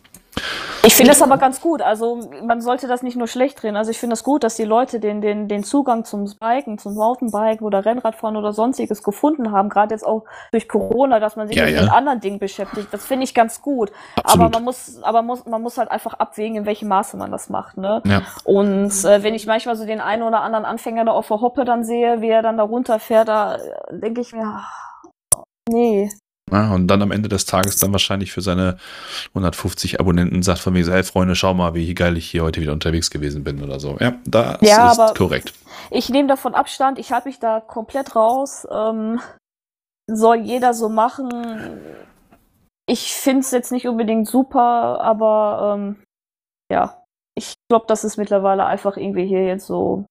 Ich 0.87 0.95
finde 0.95 1.13
das 1.13 1.23
aber 1.23 1.39
ganz 1.39 1.61
gut. 1.61 1.83
Also 1.83 2.29
man 2.43 2.61
sollte 2.61 2.87
das 2.87 3.03
nicht 3.03 3.17
nur 3.17 3.27
schlecht 3.27 3.63
drehen. 3.63 3.77
Also 3.77 3.91
ich 3.91 3.99
finde 3.99 4.15
es 4.15 4.21
das 4.21 4.25
gut, 4.25 4.45
dass 4.45 4.55
die 4.55 4.65
Leute 4.65 5.01
den, 5.01 5.21
den, 5.21 5.49
den 5.49 5.65
Zugang 5.65 6.05
zum 6.05 6.25
Biken, 6.39 6.79
zum 6.79 6.95
Mountainbiken 6.95 7.67
oder 7.67 7.85
Rennradfahren 7.85 8.37
oder 8.37 8.53
sonstiges 8.53 9.03
gefunden 9.03 9.53
haben. 9.53 9.69
Gerade 9.69 9.95
jetzt 9.95 10.07
auch 10.07 10.25
durch 10.53 10.69
Corona, 10.69 11.21
dass 11.21 11.37
man 11.37 11.49
sich 11.49 11.57
ja, 11.57 11.67
ja. 11.67 11.83
mit 11.83 11.91
anderen 11.91 12.21
Dingen 12.21 12.39
beschäftigt. 12.39 12.89
Das 12.93 13.07
finde 13.07 13.25
ich 13.25 13.35
ganz 13.35 13.63
gut. 13.63 13.93
Absolut. 14.17 14.47
Aber 14.47 14.59
man 14.59 14.65
muss, 14.65 15.03
aber 15.03 15.23
muss, 15.23 15.47
man 15.47 15.63
muss 15.63 15.79
halt 15.79 15.91
einfach 15.91 16.15
abwägen, 16.15 16.57
in 16.57 16.67
welchem 16.67 16.89
Maße 16.89 17.17
man 17.17 17.31
das 17.31 17.49
macht. 17.49 17.77
Ne? 17.77 18.03
Ja. 18.07 18.23
Und 18.45 18.93
äh, 19.05 19.23
wenn 19.23 19.35
ich 19.35 19.47
manchmal 19.47 19.77
so 19.77 19.87
den 19.87 20.01
einen 20.01 20.23
oder 20.23 20.43
anderen 20.43 20.65
Anfänger 20.65 21.05
da 21.05 21.13
auf 21.13 21.29
der 21.29 21.41
Hoppe 21.41 21.65
dann 21.65 21.85
sehe, 21.85 22.21
wie 22.21 22.29
er 22.29 22.43
dann 22.43 22.57
da 22.57 22.63
runterfährt, 22.63 23.29
da 23.29 23.57
äh, 23.57 23.61
denke 23.91 24.21
ich 24.21 24.33
mir, 24.33 24.61
nee, 25.69 26.11
ja, 26.53 26.73
und 26.73 26.87
dann 26.89 27.03
am 27.03 27.11
Ende 27.11 27.29
des 27.29 27.47
Tages 27.47 27.79
dann 27.79 27.93
wahrscheinlich 27.93 28.33
für 28.33 28.43
seine 28.43 28.77
150 29.31 29.99
Abonnenten 29.99 30.43
sagt 30.43 30.61
von 30.61 30.73
mir, 30.73 30.87
hey 30.91 31.03
Freunde, 31.03 31.35
schau 31.35 31.55
mal, 31.55 31.75
wie 31.75 31.95
geil 31.95 32.17
ich 32.17 32.31
hier 32.31 32.43
heute 32.43 32.61
wieder 32.61 32.73
unterwegs 32.73 33.11
gewesen 33.11 33.45
bin 33.45 33.63
oder 33.63 33.81
so. 33.81 33.97
Ja, 33.99 34.15
das 34.27 34.59
ja, 34.61 34.93
ist 34.93 35.17
korrekt. 35.17 35.53
Ich 35.91 36.11
nehme 36.11 36.29
davon 36.29 36.55
Abstand, 36.55 36.99
ich 36.99 37.13
halte 37.13 37.29
mich 37.29 37.39
da 37.39 37.61
komplett 37.61 38.15
raus. 38.15 38.67
Ähm, 38.71 39.21
soll 40.07 40.37
jeder 40.37 40.75
so 40.75 40.89
machen. 40.89 41.81
Ich 42.87 43.15
finde 43.15 43.41
es 43.41 43.51
jetzt 43.51 43.73
nicht 43.73 43.89
unbedingt 43.89 44.29
super, 44.29 45.01
aber 45.01 45.75
ähm, 45.77 46.03
ja, 46.71 47.03
ich 47.35 47.55
glaube, 47.71 47.87
das 47.89 48.05
ist 48.05 48.19
mittlerweile 48.19 48.67
einfach 48.67 48.97
irgendwie 48.97 49.27
hier 49.27 49.47
jetzt 49.47 49.67
so 49.67 50.05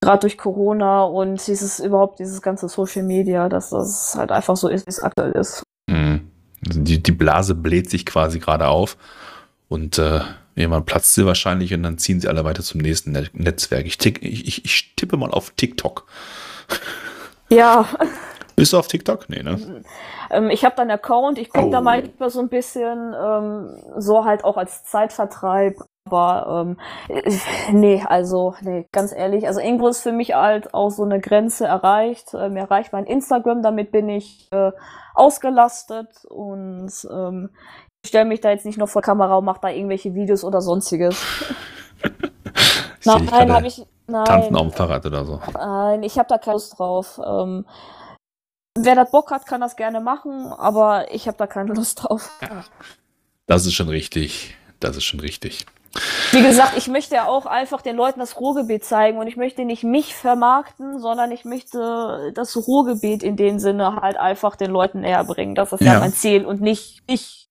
gerade 0.00 0.20
durch 0.20 0.38
Corona 0.38 1.04
und 1.04 1.46
dieses 1.46 1.80
überhaupt 1.80 2.18
dieses 2.18 2.42
ganze 2.42 2.68
Social 2.68 3.02
Media, 3.02 3.48
dass 3.48 3.70
das 3.70 4.14
halt 4.16 4.30
einfach 4.30 4.56
so 4.56 4.68
ist, 4.68 4.86
wie 4.86 4.90
es 4.90 5.02
aktuell 5.02 5.32
ist. 5.32 5.62
Mhm. 5.88 6.30
Die, 6.60 7.02
die 7.02 7.12
Blase 7.12 7.54
bläht 7.54 7.88
sich 7.88 8.04
quasi 8.04 8.38
gerade 8.38 8.68
auf 8.68 8.96
und 9.68 9.98
äh, 9.98 10.20
irgendwann 10.54 10.84
platzt 10.84 11.14
sie 11.14 11.24
wahrscheinlich 11.24 11.72
und 11.72 11.82
dann 11.82 11.98
ziehen 11.98 12.20
sie 12.20 12.28
alle 12.28 12.44
weiter 12.44 12.62
zum 12.62 12.80
nächsten 12.80 13.12
Net 13.12 13.30
Netzwerk. 13.32 13.86
Ich, 13.86 13.98
tick, 13.98 14.22
ich, 14.22 14.64
ich 14.64 14.94
tippe 14.96 15.16
mal 15.16 15.30
auf 15.30 15.50
TikTok. 15.50 16.06
Ja. 17.50 17.88
Bist 18.56 18.74
du 18.74 18.78
auf 18.78 18.88
TikTok? 18.88 19.30
Nee, 19.30 19.42
ne? 19.42 19.82
Ähm, 20.30 20.50
ich 20.50 20.66
habe 20.66 20.74
da 20.76 20.82
einen 20.82 20.90
Account, 20.90 21.38
ich 21.38 21.48
gucke 21.48 21.68
oh. 21.68 21.70
da 21.70 21.80
mal 21.80 22.02
so 22.28 22.40
ein 22.40 22.50
bisschen, 22.50 23.14
ähm, 23.18 23.70
so 23.96 24.26
halt 24.26 24.44
auch 24.44 24.58
als 24.58 24.84
Zeitvertreib. 24.84 25.76
Aber 26.08 26.64
ähm, 26.66 26.76
nee, 27.72 28.02
also 28.06 28.54
nee, 28.62 28.86
ganz 28.92 29.12
ehrlich, 29.12 29.46
also 29.46 29.60
irgendwo 29.60 29.88
ist 29.88 30.02
für 30.02 30.12
mich 30.12 30.34
halt 30.34 30.72
auch 30.74 30.90
so 30.90 31.04
eine 31.04 31.20
Grenze 31.20 31.66
erreicht. 31.66 32.34
Ähm, 32.34 32.56
erreicht 32.56 32.92
mein 32.92 33.04
Instagram, 33.04 33.62
damit 33.62 33.92
bin 33.92 34.08
ich 34.08 34.48
äh, 34.52 34.72
ausgelastet 35.14 36.08
und 36.28 36.90
ähm, 37.10 37.50
ich 38.02 38.08
stelle 38.08 38.24
mich 38.24 38.40
da 38.40 38.50
jetzt 38.50 38.64
nicht 38.64 38.78
noch 38.78 38.88
vor 38.88 39.02
Kamera 39.02 39.36
und 39.36 39.44
mache 39.44 39.60
da 39.60 39.68
irgendwelche 39.68 40.14
Videos 40.14 40.44
oder 40.44 40.60
sonstiges. 40.60 41.20
nein, 43.04 43.52
habe 43.52 43.66
ich. 43.66 43.84
Nein. 44.06 44.24
Tanzen 44.24 44.56
auf 44.56 44.68
dem 44.68 44.72
Fahrrad 44.72 45.04
oder 45.04 45.24
so. 45.26 45.40
Nein, 45.52 46.02
ich 46.02 46.18
habe 46.18 46.28
da 46.28 46.38
keine 46.38 46.54
Lust 46.54 46.78
drauf. 46.78 47.20
Ähm, 47.22 47.66
wer 48.78 48.94
das 48.94 49.10
Bock 49.10 49.30
hat, 49.30 49.44
kann 49.44 49.60
das 49.60 49.76
gerne 49.76 50.00
machen, 50.00 50.46
aber 50.46 51.12
ich 51.12 51.26
habe 51.26 51.36
da 51.36 51.46
keine 51.46 51.74
Lust 51.74 52.04
drauf. 52.04 52.30
Ja. 52.40 52.64
Das 53.46 53.66
ist 53.66 53.74
schon 53.74 53.88
richtig. 53.88 54.56
Das 54.80 54.96
ist 54.96 55.04
schon 55.04 55.20
richtig. 55.20 55.66
Wie 56.32 56.42
gesagt, 56.42 56.76
ich 56.76 56.88
möchte 56.88 57.14
ja 57.14 57.26
auch 57.26 57.46
einfach 57.46 57.80
den 57.80 57.96
Leuten 57.96 58.20
das 58.20 58.38
Ruhrgebiet 58.38 58.84
zeigen 58.84 59.18
und 59.18 59.26
ich 59.26 59.36
möchte 59.36 59.64
nicht 59.64 59.84
mich 59.84 60.14
vermarkten, 60.14 61.00
sondern 61.00 61.32
ich 61.32 61.44
möchte 61.44 62.32
das 62.34 62.56
Ruhrgebiet 62.56 63.22
in 63.22 63.36
dem 63.36 63.58
Sinne 63.58 63.96
halt 63.96 64.16
einfach 64.16 64.56
den 64.56 64.70
Leuten 64.70 65.00
näher 65.00 65.24
bringen. 65.24 65.54
Das 65.54 65.72
ist 65.72 65.80
ja, 65.80 65.94
ja 65.94 66.00
mein 66.00 66.12
Ziel 66.12 66.44
und 66.44 66.60
nicht 66.60 67.02
ich, 67.06 67.48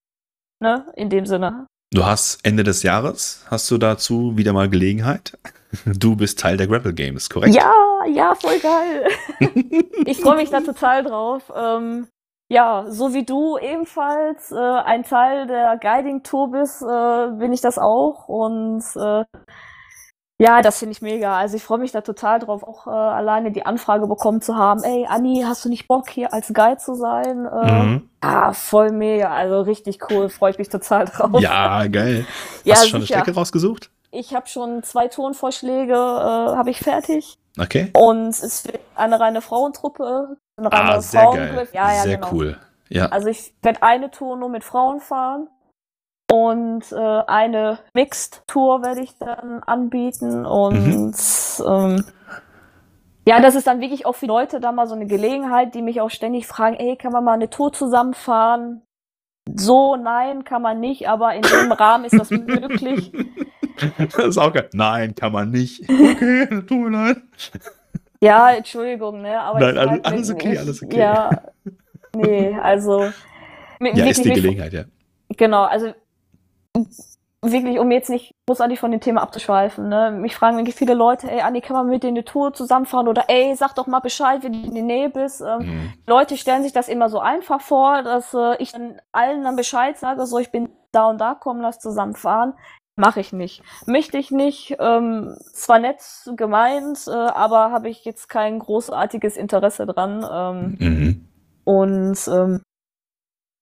ne, 0.60 0.86
in 0.96 1.10
dem 1.10 1.26
Sinne. 1.26 1.68
Du 1.92 2.06
hast 2.06 2.46
Ende 2.46 2.64
des 2.64 2.84
Jahres, 2.84 3.46
hast 3.50 3.72
du 3.72 3.78
dazu 3.78 4.38
wieder 4.38 4.54
mal 4.54 4.70
Gelegenheit? 4.70 5.38
Du 5.86 6.16
bist 6.16 6.40
Teil 6.40 6.56
der 6.56 6.66
Gravel 6.66 6.94
Games, 6.94 7.30
korrekt? 7.30 7.54
Ja, 7.54 7.74
ja, 8.10 8.34
voll 8.36 8.58
geil. 8.58 9.06
ich 10.06 10.22
freue 10.22 10.38
mich 10.38 10.50
da 10.50 10.62
total 10.62 11.04
drauf. 11.04 11.52
Ähm, 11.54 12.08
ja, 12.50 12.86
so 12.90 13.14
wie 13.14 13.26
du 13.26 13.58
ebenfalls 13.58 14.52
äh, 14.52 14.56
ein 14.56 15.04
Teil 15.04 15.48
der 15.48 15.78
Guiding 15.78 16.24
Tour 16.24 16.52
bist, 16.52 16.82
äh, 16.82 17.28
bin 17.38 17.52
ich 17.54 17.62
das 17.62 17.78
auch. 17.78 18.28
Und 18.28 18.84
äh, 18.96 19.24
Ja, 20.40 20.62
das 20.62 20.78
finde 20.78 20.92
ich 20.92 21.02
mega. 21.02 21.36
Also 21.36 21.58
ich 21.58 21.64
freue 21.64 21.80
mich 21.80 21.92
da 21.92 22.02
total 22.02 22.38
drauf, 22.40 22.62
auch 22.64 22.86
äh, 22.86 22.92
alleine 22.92 23.52
die 23.52 23.66
Anfrage 23.66 24.06
bekommen 24.06 24.40
zu 24.42 24.56
haben. 24.56 24.84
Ey, 24.84 25.08
Anni, 25.10 25.44
hast 25.46 25.66
du 25.66 25.70
nicht 25.70 25.88
Bock, 25.88 26.10
hier 26.12 26.32
als 26.32 26.54
Guide 26.54 26.78
zu 26.78 26.94
sein? 26.94 27.48
Äh, 27.48 27.72
mhm. 27.84 28.10
Ah, 28.22 28.54
voll 28.54 28.92
mega. 28.92 29.32
Also 29.34 29.62
richtig 29.62 30.00
cool. 30.12 30.30
Freue 30.30 30.52
ich 30.52 30.60
mich 30.60 30.70
total 30.70 31.06
drauf. 31.06 31.42
Ja, 31.42 31.88
geil. 31.88 32.26
ja, 32.64 32.76
hast 32.76 32.86
du 32.86 32.90
schon 32.90 33.02
sicher. 33.02 33.16
eine 33.16 33.24
Strecke 33.24 33.38
rausgesucht? 33.38 33.90
Ich 34.12 34.34
habe 34.36 34.48
schon 34.48 34.84
zwei 34.84 35.08
Tonvorschläge, 35.08 35.94
äh, 35.94 36.56
habe 36.56 36.70
ich 36.70 36.80
fertig. 36.80 37.38
Okay. 37.60 37.90
Und 37.94 38.30
es 38.30 38.64
wird 38.66 38.80
eine 38.96 39.20
reine 39.20 39.42
Frauentruppe. 39.42 40.38
Eine 40.58 40.72
reine 40.72 40.90
ah, 40.96 41.02
sehr 41.02 41.26
geil. 41.32 41.68
Ja, 41.72 41.94
ja, 41.94 42.02
sehr 42.02 42.18
genau. 42.18 42.32
cool. 42.32 42.58
Ja. 42.90 43.08
Also 43.08 43.28
ich 43.28 43.54
werde 43.62 43.84
eine 43.84 44.12
Tour 44.12 44.38
nur 44.38 44.50
mit 44.50 44.64
Frauen 44.64 45.00
fahren. 45.00 45.48
Und 46.30 46.92
äh, 46.92 47.22
eine 47.28 47.80
Mixed-Tour 47.94 48.84
werde 48.84 49.02
ich 49.02 49.18
dann 49.18 49.64
anbieten. 49.64 50.46
Und 50.46 50.86
mhm. 50.86 51.14
ähm, 51.66 52.04
ja, 53.26 53.40
das 53.40 53.56
ist 53.56 53.68
dann 53.68 53.82
wirklich 53.82 54.06
auch 54.06 54.16
für 54.16 54.26
Leute 54.26 54.60
da 54.60 54.72
mal 54.72 54.88
so 54.88 54.96
eine 54.96 55.06
Gelegenheit, 55.06 55.74
die 55.74 55.82
mich 55.82 56.02
auch 56.02 56.10
ständig 56.10 56.48
fragen, 56.48 56.76
ey, 56.76 56.98
kann 56.98 57.14
man 57.14 57.24
mal 57.24 57.34
eine 57.34 57.50
Tour 57.50 57.72
zusammenfahren? 57.72 58.82
So, 59.56 59.96
nein, 59.96 60.44
kann 60.44 60.62
man 60.62 60.80
nicht, 60.80 61.08
aber 61.08 61.34
in 61.34 61.44
dem 61.44 61.72
Rahmen 61.72 62.06
ist 62.06 62.20
das 62.20 62.30
möglich. 62.32 63.12
Das 64.00 64.26
ist 64.26 64.38
auch 64.40 64.52
geil. 64.52 64.72
Nein, 64.74 65.14
kann 65.14 65.32
man 65.32 65.52
nicht. 65.52 65.82
Okay, 65.90 66.48
tut 66.66 66.72
mir 66.72 66.90
leid. 66.90 67.18
Ja, 68.22 68.52
Entschuldigung, 68.52 69.22
ne? 69.22 69.40
Aber 69.40 69.60
nein, 69.60 69.78
alles, 69.78 70.04
alles 70.04 70.32
okay, 70.32 70.58
alles 70.58 70.84
okay. 70.84 71.00
Ja, 71.00 71.30
nee, 72.16 72.58
also. 72.62 73.12
Ja, 73.80 74.06
ist 74.06 74.26
die 74.26 74.32
Gelegenheit, 74.32 74.74
ja. 74.74 74.86
Genau, 75.36 75.64
also 75.64 75.94
wirklich, 77.42 77.80
um 77.80 77.92
jetzt 77.92 78.10
nicht 78.10 78.34
großartig 78.48 78.80
von 78.80 78.92
dem 78.92 79.00
Thema 79.00 79.22
abzuschweifen, 79.22 79.88
ne? 79.88 80.12
Mich 80.12 80.36
fragen 80.36 80.58
wirklich 80.58 80.76
viele 80.76 80.94
Leute, 80.94 81.30
ey, 81.30 81.42
Anni, 81.42 81.62
kann 81.62 81.76
man 81.76 81.88
mit 81.88 82.04
dir 82.04 82.08
eine 82.08 82.26
Tour 82.26 82.54
zusammenfahren? 82.54 83.08
Oder 83.08 83.26
ey, 83.28 83.56
sag 83.56 83.76
doch 83.76 83.88
mal 83.88 84.00
Bescheid, 84.00 84.44
wenn 84.44 84.54
du 84.54 84.68
in 84.68 84.74
die 84.74 84.82
Nähe 84.82 85.10
bist. 85.10 85.42
Ähm, 85.42 85.60
mhm. 85.60 85.94
Leute 86.08 86.38
stellen 86.38 86.64
sich 86.64 86.74
das 86.74 86.88
immer 86.88 87.10
so 87.10 87.20
einfach 87.20 87.62
vor, 87.62 88.02
dass 88.04 88.34
äh, 88.34 88.56
ich 88.58 88.72
dann 88.72 89.00
allen 89.12 89.44
dann 89.44 89.56
Bescheid 89.56 89.98
sage, 89.98 90.26
so, 90.26 90.40
ich 90.40 90.52
bin 90.52 90.70
da 90.92 91.06
und 91.06 91.20
da, 91.20 91.36
komm, 91.40 91.62
lass 91.62 91.80
zusammenfahren. 91.80 92.54
Mache 93.00 93.20
ich 93.20 93.32
nicht. 93.32 93.62
Möchte 93.86 94.18
ich 94.18 94.32
nicht. 94.32 94.76
Ähm, 94.80 95.38
zwar 95.54 95.78
nett 95.78 96.02
gemeint, 96.36 97.08
äh, 97.08 97.12
aber 97.12 97.72
habe 97.72 97.90
ich 97.90 98.04
jetzt 98.06 98.28
kein 98.28 98.58
großartiges 98.58 99.38
Interesse 99.38 99.86
dran. 99.86 100.26
Ähm, 100.30 100.78
mhm. 100.80 101.28
Und 101.64 102.28
ähm, 102.28 102.62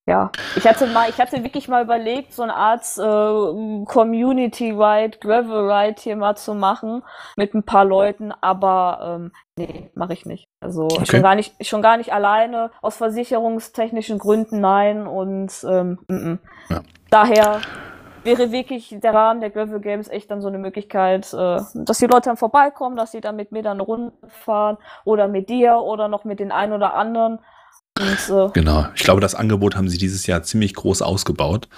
ja, 0.07 0.31
ich 0.55 0.65
hatte 0.67 0.85
mal, 0.85 1.09
ich 1.09 1.19
hatte 1.19 1.43
wirklich 1.43 1.67
mal 1.67 1.83
überlegt, 1.83 2.31
so 2.31 2.43
eine 2.43 2.55
Art 2.55 2.85
äh, 2.97 3.85
Community 3.85 4.69
Ride, 4.71 5.17
Gravel 5.19 5.69
Ride 5.69 5.99
hier 5.99 6.15
mal 6.15 6.35
zu 6.37 6.53
machen 6.53 7.03
mit 7.35 7.55
ein 7.55 7.63
paar 7.63 7.85
Leuten, 7.85 8.31
aber 8.39 9.17
ähm, 9.19 9.31
nee, 9.57 9.89
mache 9.95 10.13
ich 10.13 10.27
nicht. 10.27 10.45
Also 10.61 10.83
okay. 10.83 11.07
schon 11.07 11.23
gar 11.23 11.33
nicht, 11.33 11.55
schon 11.65 11.81
gar 11.81 11.97
nicht 11.97 12.13
alleine 12.13 12.69
aus 12.83 12.97
versicherungstechnischen 12.97 14.19
Gründen 14.19 14.61
nein 14.61 15.07
und 15.07 15.51
ähm, 15.67 15.97
m 16.07 16.15
-m. 16.15 16.37
Ja. 16.69 16.81
daher 17.09 17.61
wäre 18.25 18.51
wirklich 18.51 18.95
der 19.01 19.13
Rahmen 19.13 19.39
der 19.39 19.49
Gravel 19.49 19.79
Games 19.79 20.09
echt 20.09 20.29
dann 20.31 20.41
so 20.41 20.47
eine 20.47 20.57
Möglichkeit, 20.57 21.31
äh, 21.33 21.59
dass 21.73 21.99
die 21.99 22.07
Leute 22.07 22.29
dann 22.29 22.37
vorbeikommen, 22.37 22.97
dass 22.97 23.11
sie 23.11 23.21
dann 23.21 23.35
mit 23.35 23.51
mir 23.51 23.63
dann 23.63 23.77
eine 23.77 23.83
Runde 23.83 24.11
fahren 24.27 24.77
oder 25.05 25.27
mit 25.27 25.49
dir 25.49 25.77
oder 25.77 26.07
noch 26.07 26.25
mit 26.25 26.39
den 26.39 26.51
einen 26.51 26.73
oder 26.73 26.95
anderen 26.95 27.39
so. 28.27 28.51
Genau. 28.53 28.87
Ich 28.95 29.03
glaube, 29.03 29.21
das 29.21 29.35
Angebot 29.35 29.75
haben 29.75 29.89
sie 29.89 29.97
dieses 29.97 30.27
Jahr 30.27 30.43
ziemlich 30.43 30.73
groß 30.73 31.01
ausgebaut. 31.01 31.69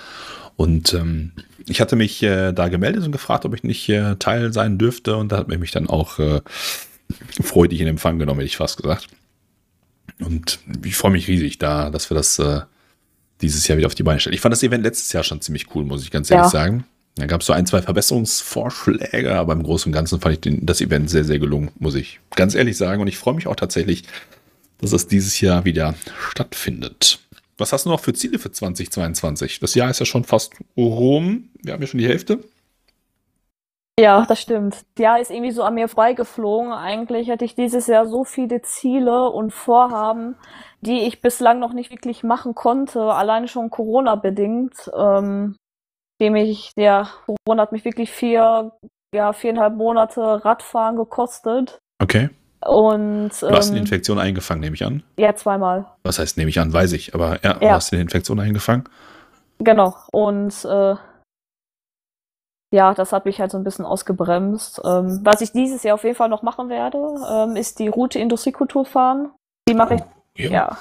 Und 0.56 0.94
ähm, 0.94 1.34
ich 1.68 1.80
hatte 1.82 1.96
mich 1.96 2.24
äh, 2.24 2.52
da 2.52 2.68
gemeldet 2.68 3.06
und 3.06 3.12
gefragt, 3.12 3.46
ob 3.46 3.54
ich 3.54 3.64
nicht 3.64 3.88
äh, 3.90 4.16
Teil 4.16 4.52
sein 4.54 4.78
dürfte. 4.78 5.16
Und 5.16 5.32
da 5.32 5.38
hat 5.38 5.48
mir 5.48 5.60
mich 5.60 5.72
dann 5.72 5.88
auch 5.88 6.18
äh, 6.18 6.42
freudig 7.42 7.82
in 7.82 7.88
Empfang 7.88 8.18
genommen, 8.18 8.40
hätte 8.40 8.48
ich 8.48 8.58
fast 8.58 8.82
gesagt. 8.82 9.08
Und 10.20 10.60
ich 10.84 10.96
freue 10.96 11.12
mich 11.12 11.28
riesig 11.28 11.60
da, 11.60 11.92
dass 11.92 12.10
wir 12.10 12.16
das 12.16 12.40
äh, 12.40 12.62
dieses 13.42 13.68
Jahr 13.68 13.78
wieder 13.78 13.88
auf 13.88 13.96
die 13.96 14.04
Beine 14.04 14.20
stellen. 14.20 14.34
Ich 14.34 14.42
fand 14.42 14.54
das 14.54 14.64
Event 14.64 14.84
letztes 14.84 15.14
Jahr 15.14 15.24
schon 15.24 15.42
ziemlich 15.42 15.74
cool, 15.76 15.84
muss 15.84 16.04
ich 16.04 16.12
ganz 16.12 16.30
ehrlich 16.32 16.46
ja. 16.46 16.50
sagen. 16.50 16.86
Da 17.16 17.26
gab 17.26 17.42
es 17.42 17.48
so 17.48 17.54
ein, 17.54 17.66
zwei 17.66 17.82
Verbesserungsvorschläge, 17.82 19.36
aber 19.36 19.54
im 19.54 19.64
Großen 19.64 19.90
und 19.90 19.94
Ganzen 19.94 20.20
fand 20.20 20.36
ich 20.36 20.42
den, 20.42 20.66
das 20.66 20.82
Event 20.82 21.10
sehr, 21.10 21.24
sehr 21.24 21.40
gelungen, 21.40 21.72
muss 21.80 21.96
ich 21.96 22.20
ganz 22.36 22.54
ehrlich 22.54 22.78
sagen. 22.78 23.02
Und 23.02 23.08
ich 23.08 23.18
freue 23.18 23.34
mich 23.34 23.48
auch 23.48 23.56
tatsächlich, 23.56 24.04
dass 24.80 24.92
es 24.92 25.08
dieses 25.08 25.42
Jahr 25.42 25.66
wieder 25.66 25.96
stattfindet. 26.30 27.20
Was 27.58 27.74
hast 27.74 27.86
du 27.86 27.90
noch 27.90 28.00
für 28.00 28.14
Ziele 28.14 28.38
für 28.38 28.52
2022? 28.52 29.60
Das 29.60 29.74
Jahr 29.74 29.90
ist 29.90 30.00
ja 30.00 30.06
schon 30.06 30.26
fast 30.26 30.54
rum. 30.76 31.50
Wir 31.64 31.74
haben 31.74 31.82
ja 31.82 31.88
schon 31.88 32.00
die 32.00 32.08
Hälfte. 32.08 32.40
Ja, 34.00 34.28
das 34.28 34.40
stimmt. 34.40 34.76
Das 34.76 35.04
Jahr 35.04 35.20
ist 35.20 35.32
irgendwie 35.32 35.52
so 35.52 35.64
an 35.64 35.74
mir 35.74 35.88
freigeflogen. 35.88 36.72
Eigentlich 36.72 37.30
hätte 37.30 37.46
ich 37.46 37.56
dieses 37.56 37.88
Jahr 37.88 38.06
so 38.06 38.24
viele 38.24 38.62
Ziele 38.62 39.32
und 39.32 39.52
Vorhaben, 39.52 40.36
die 40.82 41.02
ich 41.02 41.22
bislang 41.22 41.60
noch 41.60 41.74
nicht 41.74 41.92
wirklich 41.92 42.24
machen 42.24 42.56
konnte, 42.56 43.02
alleine 43.02 43.48
schon 43.48 43.70
Corona-bedingt. 43.70 44.92
Ähm, 44.96 45.56
dem 46.20 46.36
ich, 46.36 46.72
der 46.76 47.08
Corona 47.26 47.64
hat 47.64 47.72
mich 47.72 47.86
wirklich 47.86 48.12
vier, 48.12 48.72
ja, 49.14 49.34
viereinhalb 49.34 49.76
Monate 49.76 50.44
Radfahren 50.44 50.96
gekostet. 50.96 51.80
Okay. 52.02 52.30
Und, 52.66 53.30
du 53.40 53.50
hast 53.52 53.70
eine 53.70 53.78
ähm, 53.78 53.84
Infektion 53.84 54.18
eingefangen, 54.18 54.62
nehme 54.62 54.76
ich 54.76 54.84
an? 54.84 55.04
Ja, 55.18 55.36
zweimal. 55.36 55.86
Was 56.04 56.18
heißt, 56.18 56.38
nehme 56.38 56.50
ich 56.50 56.60
an, 56.60 56.74
weiß 56.74 56.94
ich, 56.94 57.14
aber 57.14 57.40
ja, 57.44 57.58
ja. 57.62 57.72
hast 57.74 57.92
du 57.92 57.96
eine 57.96 58.02
Infektion 58.02 58.40
eingefangen? 58.40 58.90
Genau. 59.60 59.96
Und 60.12 60.66
äh, 60.66 60.96
ja, 62.74 62.94
das 62.94 63.14
hat 63.14 63.26
mich 63.26 63.40
halt 63.40 63.52
so 63.52 63.58
ein 63.58 63.64
bisschen 63.64 63.86
ausgebremst. 63.86 64.82
Ähm, 64.84 65.20
was 65.24 65.42
ich 65.42 65.52
dieses 65.52 65.84
Jahr 65.84 65.96
auf 65.96 66.04
jeden 66.04 66.16
Fall 66.16 66.30
noch 66.30 66.42
machen 66.42 66.70
werde, 66.70 66.98
ähm, 67.30 67.56
ist 67.56 67.80
die 67.80 67.88
Route 67.88 68.20
Industriekultur 68.20 68.86
fahren. 68.86 69.32
Die 69.70 69.74
mache 69.74 69.96
ich. 69.96 70.02
Oh, 70.40 70.44
ja. 70.44 70.78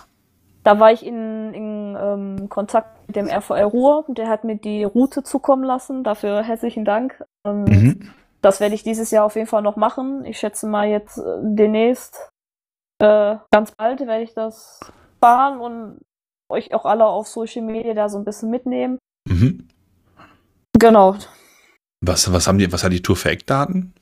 Da 0.65 0.81
war 0.81 0.93
ich 0.93 1.07
in, 1.07 1.55
in 1.55 1.97
ähm, 2.01 2.49
Kontakt 2.49 3.07
mit 3.07 3.17
dem 3.17 3.29
RVR 3.29 3.67
Ruhr. 3.67 4.05
Der 4.09 4.29
hat 4.29 4.45
mir 4.45 4.57
die 4.57 4.83
Route 4.85 5.23
zukommen 5.23 5.63
lassen. 5.63 6.03
Dafür 6.03 6.43
herzlichen 6.43 6.85
Dank. 6.85 7.25
Ähm, 7.47 7.65
mhm 7.65 8.11
das 8.47 8.61
werde 8.61 8.75
ich 8.75 8.83
dieses 8.85 9.11
Jahr 9.11 9.25
auf 9.25 9.35
jeden 9.35 9.49
Fall 9.49 9.63
noch 9.63 9.77
machen. 9.77 10.25
Ich 10.25 10.39
schätze 10.39 10.67
mal 10.67 10.89
jetzt 10.89 11.19
äh, 11.19 11.39
demnächst, 11.43 12.31
äh, 13.03 13.37
ganz 13.51 13.73
bald 13.73 14.01
werde 14.01 14.23
ich 14.23 14.35
das 14.35 14.81
fahren 15.21 15.61
und 15.61 16.01
euch 16.49 16.73
auch 16.73 16.85
alle 16.85 17.07
auf 17.07 17.27
Social 17.27 17.63
Media 17.63 17.93
da 17.93 18.09
so 18.09 18.19
ein 18.19 18.25
bisschen 18.25 18.51
mitnehmen. 18.51 18.99
Mhm. 19.29 19.67
Genau. 20.79 21.17
Was, 22.05 22.33
was, 22.33 22.47
haben 22.47 22.59
die, 22.59 22.71
was 22.73 22.85
hat 22.85 22.93
die 22.93 23.03
Tour 23.03 23.17
für 23.17 23.31
Eckdaten? 23.31 23.95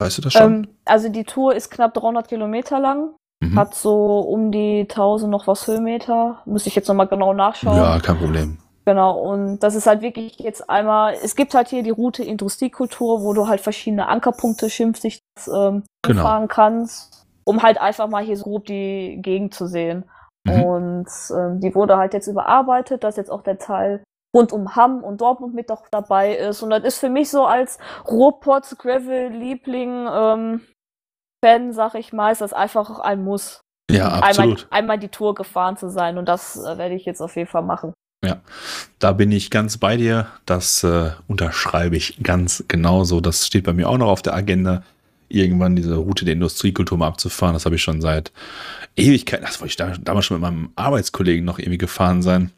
Weißt 0.00 0.18
du 0.18 0.22
das 0.22 0.32
schon? 0.32 0.54
Ähm, 0.54 0.68
also 0.84 1.08
die 1.08 1.24
Tour 1.24 1.54
ist 1.54 1.70
knapp 1.70 1.94
300 1.94 2.26
Kilometer 2.26 2.80
lang. 2.80 3.14
Mhm. 3.40 3.58
Hat 3.58 3.74
so 3.74 4.20
um 4.20 4.50
die 4.50 4.80
1000 4.82 5.30
noch 5.30 5.46
was 5.46 5.66
Höhenmeter. 5.66 6.42
Muss 6.44 6.66
ich 6.66 6.74
jetzt 6.74 6.88
nochmal 6.88 7.06
genau 7.06 7.32
nachschauen. 7.32 7.76
Ja, 7.76 7.98
kein 8.00 8.18
Problem. 8.18 8.58
Genau, 8.84 9.18
und 9.18 9.58
das 9.58 9.74
ist 9.74 9.86
halt 9.86 10.00
wirklich 10.00 10.38
jetzt 10.38 10.70
einmal, 10.70 11.14
es 11.22 11.36
gibt 11.36 11.52
halt 11.52 11.68
hier 11.68 11.82
die 11.82 11.90
Route 11.90 12.24
Industriekultur, 12.24 13.22
wo 13.22 13.34
du 13.34 13.46
halt 13.46 13.60
verschiedene 13.60 14.08
Ankerpunkte 14.08 14.70
schimpfig 14.70 15.20
ähm, 15.46 15.82
genau. 16.00 16.22
fahren 16.22 16.48
kannst, 16.48 17.26
um 17.44 17.62
halt 17.62 17.78
einfach 17.78 18.08
mal 18.08 18.24
hier 18.24 18.38
so 18.38 18.44
grob 18.44 18.64
die 18.64 19.18
Gegend 19.20 19.52
zu 19.52 19.66
sehen. 19.66 20.04
Mhm. 20.44 20.62
Und 20.62 21.08
ähm, 21.36 21.60
die 21.60 21.74
wurde 21.74 21.98
halt 21.98 22.14
jetzt 22.14 22.28
überarbeitet, 22.28 23.04
dass 23.04 23.16
jetzt 23.16 23.30
auch 23.30 23.42
der 23.42 23.58
Teil 23.58 24.02
rund 24.34 24.52
um 24.54 24.74
Hamm 24.74 25.04
und 25.04 25.20
Dortmund 25.20 25.54
mit 25.54 25.68
doch 25.68 25.82
dabei 25.90 26.34
ist. 26.36 26.62
Und 26.62 26.70
das 26.70 26.82
ist 26.84 26.98
für 26.98 27.10
mich 27.10 27.30
so 27.30 27.44
als 27.44 27.78
Ruhrpots 28.10 28.78
Gravel 28.78 29.28
Liebling 29.28 30.08
ähm, 30.10 30.60
Fan, 31.44 31.72
sag 31.72 31.94
ich 31.94 32.12
mal, 32.12 32.32
ist 32.32 32.40
das 32.40 32.52
einfach 32.52 32.98
ein 32.98 33.22
Muss. 33.22 33.60
Ja, 33.90 34.08
absolut. 34.08 34.66
Einmal, 34.70 34.78
einmal 34.78 34.98
die 34.98 35.08
Tour 35.08 35.34
gefahren 35.34 35.76
zu 35.76 35.88
sein 35.88 36.18
und 36.18 36.26
das 36.26 36.56
äh, 36.56 36.78
werde 36.78 36.94
ich 36.94 37.04
jetzt 37.04 37.20
auf 37.20 37.36
jeden 37.36 37.48
Fall 37.48 37.62
machen. 37.62 37.94
Ja, 38.24 38.40
da 38.98 39.12
bin 39.12 39.30
ich 39.30 39.50
ganz 39.50 39.78
bei 39.78 39.96
dir. 39.96 40.26
Das 40.44 40.82
äh, 40.82 41.10
unterschreibe 41.28 41.96
ich 41.96 42.18
ganz 42.22 42.64
genauso. 42.66 43.20
Das 43.20 43.46
steht 43.46 43.64
bei 43.64 43.72
mir 43.72 43.88
auch 43.88 43.98
noch 43.98 44.08
auf 44.08 44.22
der 44.22 44.34
Agenda, 44.34 44.82
irgendwann 45.28 45.76
diese 45.76 45.94
Route 45.94 46.24
der 46.24 46.34
Industriekultur 46.34 46.98
mal 46.98 47.06
abzufahren. 47.06 47.54
Das 47.54 47.64
habe 47.64 47.76
ich 47.76 47.82
schon 47.82 48.00
seit 48.00 48.32
Ewigkeiten. 48.96 49.46
Das 49.46 49.60
wollte 49.60 49.70
ich 49.70 49.76
da, 49.76 49.92
damals 49.98 50.26
schon 50.26 50.40
mit 50.40 50.42
meinem 50.42 50.70
Arbeitskollegen 50.74 51.44
noch 51.44 51.58
irgendwie 51.58 51.78
gefahren 51.78 52.22
sein. 52.22 52.50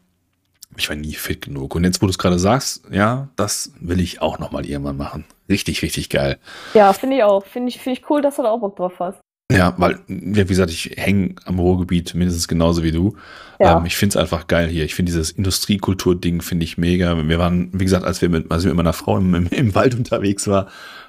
Ich 0.77 0.89
war 0.89 0.95
nie 0.95 1.13
fit 1.13 1.41
genug. 1.41 1.75
Und 1.75 1.83
jetzt, 1.83 2.01
wo 2.01 2.07
du 2.07 2.11
es 2.11 2.17
gerade 2.17 2.39
sagst, 2.39 2.83
ja, 2.91 3.27
das 3.35 3.71
will 3.79 3.99
ich 3.99 4.21
auch 4.21 4.39
noch 4.39 4.51
mal 4.51 4.65
irgendwann 4.65 4.97
machen. 4.97 5.25
Richtig, 5.51 5.81
richtig 5.83 6.09
geil. 6.09 6.39
Ja, 6.73 6.91
finde 6.93 7.17
ich 7.17 7.23
auch. 7.23 7.45
Finde 7.45 7.69
ich, 7.69 7.79
find 7.79 7.97
ich 7.99 8.09
cool, 8.09 8.21
dass 8.21 8.37
du 8.37 8.43
da 8.43 8.49
auch 8.49 8.59
Bock 8.59 8.77
drauf 8.77 8.93
hast. 8.99 9.19
Ja, 9.51 9.73
weil, 9.77 9.99
wie 10.07 10.45
gesagt, 10.45 10.71
ich 10.71 10.93
hänge 10.95 11.35
am 11.43 11.59
Ruhrgebiet 11.59 12.15
mindestens 12.15 12.47
genauso 12.47 12.83
wie 12.83 12.91
du. 12.91 13.17
Ja. 13.59 13.77
Ähm, 13.77 13.85
ich 13.85 13.97
finde 13.97 14.13
es 14.13 14.17
einfach 14.17 14.47
geil 14.47 14.69
hier. 14.69 14.85
Ich 14.85 14.95
finde 14.95 15.11
dieses 15.11 15.31
Industriekultur-Ding 15.31 16.41
finde 16.41 16.63
ich 16.63 16.77
mega. 16.77 17.27
Wir 17.27 17.37
waren, 17.37 17.69
wie 17.73 17.83
gesagt, 17.83 18.05
als 18.05 18.21
wir 18.21 18.29
mit, 18.29 18.49
als 18.49 18.63
wir 18.63 18.69
mit 18.69 18.77
meiner 18.77 18.93
Frau 18.93 19.17
im, 19.17 19.35
im, 19.35 19.47
im 19.47 19.75
Wald 19.75 19.93
unterwegs 19.95 20.47
war, 20.47 20.67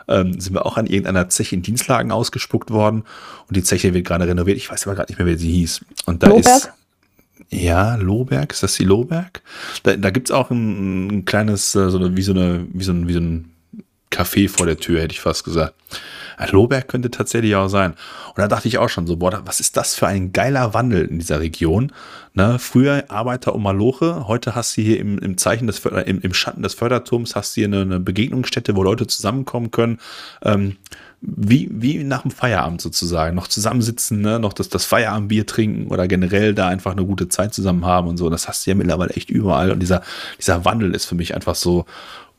ähm, 0.08 0.40
sind 0.40 0.54
wir 0.54 0.66
auch 0.66 0.76
an 0.76 0.86
irgendeiner 0.86 1.28
Zeche 1.28 1.54
in 1.54 1.62
Dienstlagen 1.62 2.10
ausgespuckt 2.10 2.72
worden. 2.72 3.04
Und 3.46 3.56
die 3.56 3.62
Zeche 3.62 3.94
wird 3.94 4.06
gerade 4.06 4.26
renoviert. 4.26 4.56
Ich 4.56 4.70
weiß 4.70 4.86
aber 4.86 4.96
gerade 4.96 5.12
nicht 5.12 5.18
mehr, 5.18 5.28
wie 5.28 5.38
sie 5.38 5.52
hieß. 5.52 5.84
Und 6.06 6.24
da 6.24 6.28
Lohberg? 6.28 6.56
ist. 6.56 6.72
Ja, 7.50 7.96
Lohberg, 7.96 8.52
ist 8.52 8.62
das 8.62 8.74
die 8.74 8.84
Lohberg? 8.84 9.42
Da, 9.84 9.96
da 9.96 10.10
gibt 10.10 10.30
es 10.30 10.34
auch 10.34 10.50
ein, 10.50 11.08
ein 11.08 11.24
kleines, 11.24 11.74
äh, 11.76 11.90
so 11.90 11.98
eine, 11.98 12.16
wie 12.16 12.22
so 12.22 12.32
eine, 12.32 12.66
wie 12.72 12.84
so 12.84 12.92
ein, 12.92 13.06
wie 13.06 13.12
so 13.12 13.20
ein 13.20 13.52
Café 14.12 14.48
vor 14.48 14.66
der 14.66 14.76
Tür, 14.76 15.00
hätte 15.00 15.12
ich 15.12 15.20
fast 15.20 15.44
gesagt. 15.44 15.74
Lohberg 16.50 16.88
könnte 16.88 17.10
tatsächlich 17.10 17.54
auch 17.54 17.68
sein. 17.68 17.92
Und 18.28 18.38
da 18.38 18.48
dachte 18.48 18.66
ich 18.66 18.78
auch 18.78 18.88
schon 18.88 19.06
so, 19.06 19.16
boah, 19.16 19.42
was 19.44 19.60
ist 19.60 19.76
das 19.76 19.94
für 19.94 20.06
ein 20.06 20.32
geiler 20.32 20.74
Wandel 20.74 21.06
in 21.06 21.18
dieser 21.18 21.40
Region? 21.40 21.92
Ne? 22.34 22.58
Früher 22.58 23.04
Arbeiter 23.08 23.54
um 23.54 23.62
Maloche, 23.62 24.26
heute 24.26 24.54
hast 24.54 24.76
du 24.76 24.82
hier 24.82 24.98
im, 24.98 25.18
im 25.18 25.36
Zeichen 25.36 25.66
des 25.66 25.84
im, 25.84 26.20
im 26.20 26.34
Schatten 26.34 26.62
des 26.62 26.74
Förderturms 26.74 27.36
hast 27.36 27.56
du 27.56 27.60
hier 27.60 27.68
eine, 27.68 27.82
eine 27.82 28.00
Begegnungsstätte, 28.00 28.74
wo 28.74 28.82
Leute 28.82 29.06
zusammenkommen 29.06 29.70
können. 29.70 29.98
Ähm, 30.42 30.76
wie, 31.24 31.68
wie 31.70 32.02
nach 32.02 32.22
dem 32.22 32.32
Feierabend 32.32 32.80
sozusagen, 32.80 33.36
noch 33.36 33.46
zusammensitzen, 33.46 34.22
ne? 34.22 34.40
noch 34.40 34.52
das, 34.52 34.68
das 34.68 34.84
Feierabendbier 34.84 35.46
trinken 35.46 35.86
oder 35.86 36.08
generell 36.08 36.52
da 36.52 36.66
einfach 36.66 36.92
eine 36.92 37.04
gute 37.04 37.28
Zeit 37.28 37.54
zusammen 37.54 37.86
haben 37.86 38.08
und 38.08 38.16
so. 38.16 38.28
Das 38.28 38.48
hast 38.48 38.66
du 38.66 38.70
ja 38.70 38.74
mittlerweile 38.74 39.10
echt 39.10 39.30
überall. 39.30 39.70
Und 39.70 39.78
dieser, 39.78 40.02
dieser 40.38 40.64
Wandel 40.64 40.94
ist 40.94 41.04
für 41.04 41.14
mich 41.14 41.36
einfach 41.36 41.54
so 41.54 41.84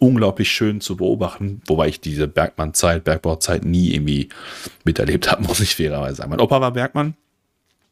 unglaublich 0.04 0.52
schön 0.52 0.82
zu 0.82 0.98
beobachten, 0.98 1.62
wobei 1.66 1.88
ich 1.88 2.02
diese 2.02 2.28
Bergmann-Zeit, 2.28 3.06
Bergbauzeit 3.06 3.64
nie 3.64 3.94
irgendwie 3.94 4.30
miterlebt 4.84 5.32
habe, 5.32 5.44
muss 5.48 5.62
ich 5.62 5.76
fairerweise 5.76 6.16
sagen. 6.16 6.32
Mein 6.32 6.42
Opa 6.42 6.60
war 6.60 6.72
Bergmann, 6.72 7.16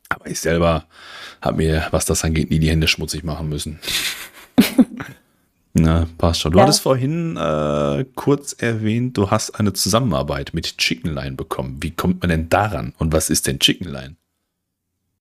aber 0.09 0.27
ich 0.27 0.39
selber 0.39 0.85
habe 1.41 1.57
mir, 1.57 1.87
was 1.91 2.05
das 2.05 2.23
angeht, 2.23 2.49
nie 2.49 2.59
die 2.59 2.69
Hände 2.69 2.87
schmutzig 2.87 3.23
machen 3.23 3.49
müssen. 3.49 3.79
Na, 5.73 6.05
passt 6.17 6.41
schon. 6.41 6.51
Du 6.51 6.57
ja. 6.57 6.65
hattest 6.65 6.81
vorhin 6.81 7.37
äh, 7.37 8.03
kurz 8.15 8.51
erwähnt, 8.51 9.17
du 9.17 9.31
hast 9.31 9.51
eine 9.51 9.71
Zusammenarbeit 9.71 10.53
mit 10.53 10.77
Chickenline 10.77 11.37
bekommen. 11.37 11.77
Wie 11.81 11.91
kommt 11.91 12.21
man 12.21 12.29
denn 12.29 12.49
daran? 12.49 12.93
Und 12.97 13.13
was 13.13 13.29
ist 13.29 13.47
denn 13.47 13.59
Chickenline? 13.59 14.17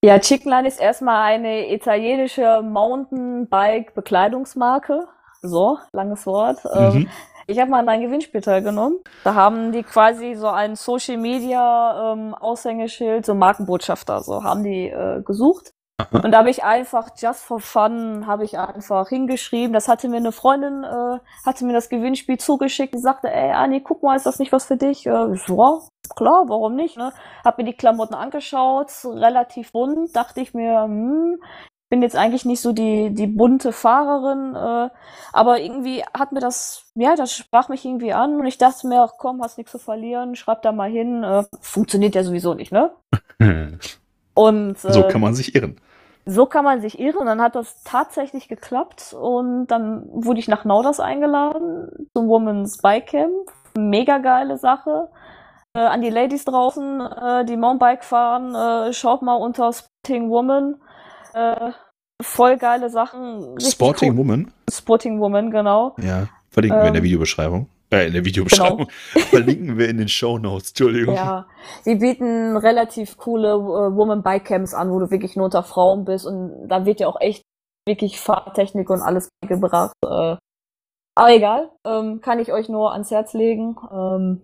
Ja, 0.03 0.19
Chickenline 0.19 0.67
ist 0.67 0.81
erstmal 0.81 1.35
eine 1.35 1.73
italienische 1.73 2.63
Mountainbike-Bekleidungsmarke. 2.63 5.07
So, 5.43 5.79
langes 5.93 6.27
Wort. 6.27 6.59
Ähm, 6.75 6.95
mhm. 6.95 7.11
Ich 7.47 7.59
habe 7.59 7.71
mal 7.71 7.81
an 7.81 7.89
einem 7.89 8.05
Gewinnspiel 8.05 8.43
teilgenommen. 8.43 8.99
Da 9.25 9.35
haben 9.35 9.73
die 9.73 9.83
quasi 9.83 10.35
so 10.35 10.47
ein 10.47 10.77
Social 10.77 11.17
Media 11.17 12.13
ähm, 12.13 12.35
Aushängeschild, 12.35 13.27
so 13.27 13.35
Markenbotschafter, 13.35 14.23
so 14.23 14.45
haben 14.45 14.63
die 14.63 14.89
äh, 14.89 15.23
gesucht. 15.23 15.73
Und 16.13 16.31
da 16.31 16.39
habe 16.39 16.51
ich 16.51 16.65
einfach 16.65 17.11
just 17.17 17.43
for 17.43 17.61
fun 17.61 18.27
habe 18.27 18.45
ich 18.45 18.59
einfach 18.59 19.09
hingeschrieben. 19.09 19.73
Das 19.73 19.89
hatte 19.89 20.09
mir 20.09 20.17
eine 20.17 20.33
Freundin, 20.33 20.85
äh, 20.85 21.19
hatte 21.45 21.65
mir 21.65 21.73
das 21.73 21.89
Gewinnspiel 21.89 22.39
zugeschickt 22.39 22.95
und 22.95 23.03
sagte, 23.03 23.31
ey 23.31 23.51
Anni, 23.51 23.81
guck 23.81 24.03
mal, 24.03 24.17
ist 24.17 24.27
das 24.27 24.39
nicht 24.39 24.53
was 24.53 24.67
für 24.67 24.77
dich? 24.77 25.07
Äh, 25.07 25.35
so, 25.35 25.83
klar, 26.17 26.45
warum 26.49 26.75
nicht? 26.77 26.97
Ne? 26.97 27.13
Hab 27.45 27.59
mir 27.59 27.65
die 27.65 27.77
Klamotten 27.77 28.15
angeschaut, 28.15 28.91
relativ 29.05 29.73
bunt. 29.73 30.15
Dachte 30.15 30.41
ich 30.41 30.55
mir, 30.55 30.85
hm, 30.85 31.39
bin 31.91 32.03
jetzt 32.03 32.17
eigentlich 32.17 32.45
nicht 32.45 32.61
so 32.61 32.73
die, 32.73 33.11
die 33.11 33.27
bunte 33.27 33.73
Fahrerin, 33.73 34.55
äh, 34.55 34.89
aber 35.33 35.61
irgendwie 35.61 36.05
hat 36.17 36.33
mir 36.33 36.41
das, 36.41 36.85
ja, 36.95 37.17
das 37.17 37.33
sprach 37.33 37.69
mich 37.69 37.85
irgendwie 37.85 38.13
an 38.13 38.37
und 38.37 38.47
ich 38.47 38.59
dachte 38.59 38.87
mir, 38.87 39.03
ach 39.03 39.15
komm, 39.19 39.43
hast 39.43 39.59
nichts 39.59 39.73
zu 39.73 39.79
verlieren, 39.79 40.37
schreib 40.37 40.63
da 40.63 40.73
mal 40.73 40.89
hin. 40.89 41.25
Äh, 41.25 41.45
funktioniert 41.61 42.15
ja 42.15 42.23
sowieso 42.23 42.55
nicht, 42.55 42.73
ne? 42.73 42.93
und 44.35 44.85
äh, 44.85 44.93
so 44.93 45.03
kann 45.09 45.21
man 45.21 45.35
sich 45.35 45.55
irren. 45.55 45.77
So 46.27 46.47
kann 46.47 46.65
man 46.65 46.81
sich 46.81 47.01
irren 47.01 47.19
und 47.19 47.27
dann 47.27 47.43
hat 47.43 47.57
das 47.57 47.83
tatsächlich 47.83 48.47
geklappt 48.47 49.13
und 49.13 49.67
dann 49.67 50.05
wurde 50.13 50.39
ich 50.39 50.47
nach 50.47 50.65
Nauders 50.65 51.01
eingeladen 51.01 52.09
zum 52.15 52.29
Women's 52.29 52.79
Bike 52.79 53.09
Camp. 53.09 53.51
Mega 53.77 54.19
geile 54.19 54.59
Sache. 54.59 55.09
Äh, 55.75 55.81
an 55.81 56.03
die 56.03 56.11
Ladies 56.11 56.45
draußen, 56.45 57.01
äh, 57.01 57.45
die 57.45 57.57
Mountainbike 57.57 58.05
fahren, 58.05 58.55
äh, 58.55 58.93
schaut 58.93 59.23
mal 59.23 59.35
unter 59.35 59.73
Spotting 59.73 60.31
Woman 60.31 60.77
äh, 61.35 61.73
voll 62.23 62.57
geile 62.57 62.91
Sachen. 62.91 63.59
Sporting 63.61 64.13
cool. 64.13 64.19
Woman? 64.19 64.53
Sporting 64.71 65.21
Woman, 65.21 65.51
genau. 65.51 65.95
Ja, 65.99 66.29
verlinken 66.51 66.79
ähm, 66.79 66.83
wir 66.83 66.89
in 66.89 66.95
der 66.95 67.03
ähm, 67.03 67.05
Videobeschreibung. 67.05 67.69
Äh, 67.93 68.07
in 68.07 68.13
der 68.13 68.25
Videobeschreibung. 68.25 68.89
Genau. 69.15 69.27
verlinken 69.31 69.79
wir 69.79 69.89
in 69.89 69.99
den 69.99 70.09
Show 70.09 70.39
Notes, 70.39 70.71
Entschuldigung. 70.71 71.15
Ja, 71.15 71.47
sie 71.83 71.97
bieten 71.97 72.57
relativ 72.57 73.17
coole 73.17 73.53
äh, 73.53 73.97
Woman 73.97 74.23
Bike 74.23 74.45
Camps 74.45 74.75
an, 74.75 74.91
wo 74.91 75.01
du 75.01 75.11
wirklich 75.11 75.37
nur 75.37 75.47
unter 75.47 75.63
Frauen 75.63 76.05
bist 76.05 76.27
und 76.27 76.69
da 76.69 76.85
wird 76.87 77.01
ja 77.01 77.09
auch 77.09 77.21
echt 77.21 77.43
wirklich 77.87 78.21
Fahrtechnik 78.21 78.91
und 78.91 79.03
alles 79.03 79.29
gebracht. 79.47 79.93
Äh, 80.05 80.37
aber 81.17 81.35
egal, 81.35 81.71
ähm, 81.85 82.21
kann 82.21 82.39
ich 82.39 82.53
euch 82.53 82.69
nur 82.69 82.93
ans 82.93 83.11
Herz 83.11 83.35
legen. 83.35 83.77
Ähm, 83.93 84.43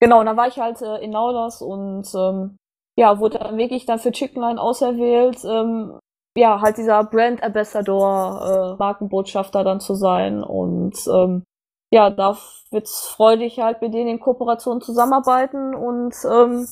genau, 0.00 0.20
und 0.20 0.26
dann 0.26 0.36
war 0.36 0.48
ich 0.48 0.58
halt 0.58 0.82
äh, 0.82 0.96
in 0.96 1.10
Nauders 1.10 1.62
und 1.62 2.06
ähm, 2.14 2.56
ja, 2.98 3.18
wurde 3.20 3.38
dann 3.38 3.56
wirklich 3.56 3.86
dann 3.86 4.00
für 4.00 4.10
Chickenline 4.10 4.60
auserwählt. 4.60 5.44
Ähm, 5.44 5.98
ja, 6.40 6.62
halt 6.62 6.78
dieser 6.78 7.04
Brand 7.04 7.42
Ambassador, 7.42 8.74
äh, 8.74 8.78
Markenbotschafter 8.78 9.62
dann 9.62 9.78
zu 9.78 9.94
sein. 9.94 10.42
Und 10.42 10.96
ähm, 11.06 11.44
ja, 11.90 12.08
da 12.08 12.38
wird's 12.70 13.08
freudig 13.08 13.58
halt 13.58 13.82
mit 13.82 13.92
denen 13.92 14.08
in 14.08 14.20
Kooperation 14.20 14.80
zusammenarbeiten 14.80 15.74
und 15.74 16.14
ähm, 16.24 16.66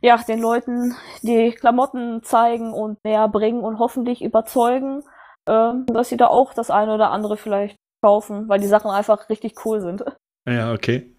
ja, 0.00 0.16
den 0.16 0.40
Leuten 0.40 0.96
die 1.22 1.52
Klamotten 1.52 2.24
zeigen 2.24 2.72
und 2.72 2.98
näher 3.04 3.28
bringen 3.28 3.60
und 3.60 3.78
hoffentlich 3.78 4.20
überzeugen, 4.20 5.04
ähm, 5.48 5.86
dass 5.86 6.08
sie 6.08 6.16
da 6.16 6.26
auch 6.26 6.52
das 6.52 6.70
eine 6.70 6.92
oder 6.92 7.12
andere 7.12 7.36
vielleicht 7.36 7.76
kaufen, 8.02 8.48
weil 8.48 8.58
die 8.58 8.66
Sachen 8.66 8.90
einfach 8.90 9.28
richtig 9.28 9.64
cool 9.64 9.80
sind. 9.80 10.04
Ja, 10.46 10.74
okay. 10.74 11.10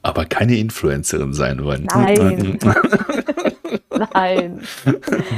Aber 0.00 0.24
keine 0.24 0.56
Influencerin 0.56 1.34
sein 1.34 1.62
wollen. 1.62 1.86
Nein. 1.94 2.58
Nein. 4.14 4.62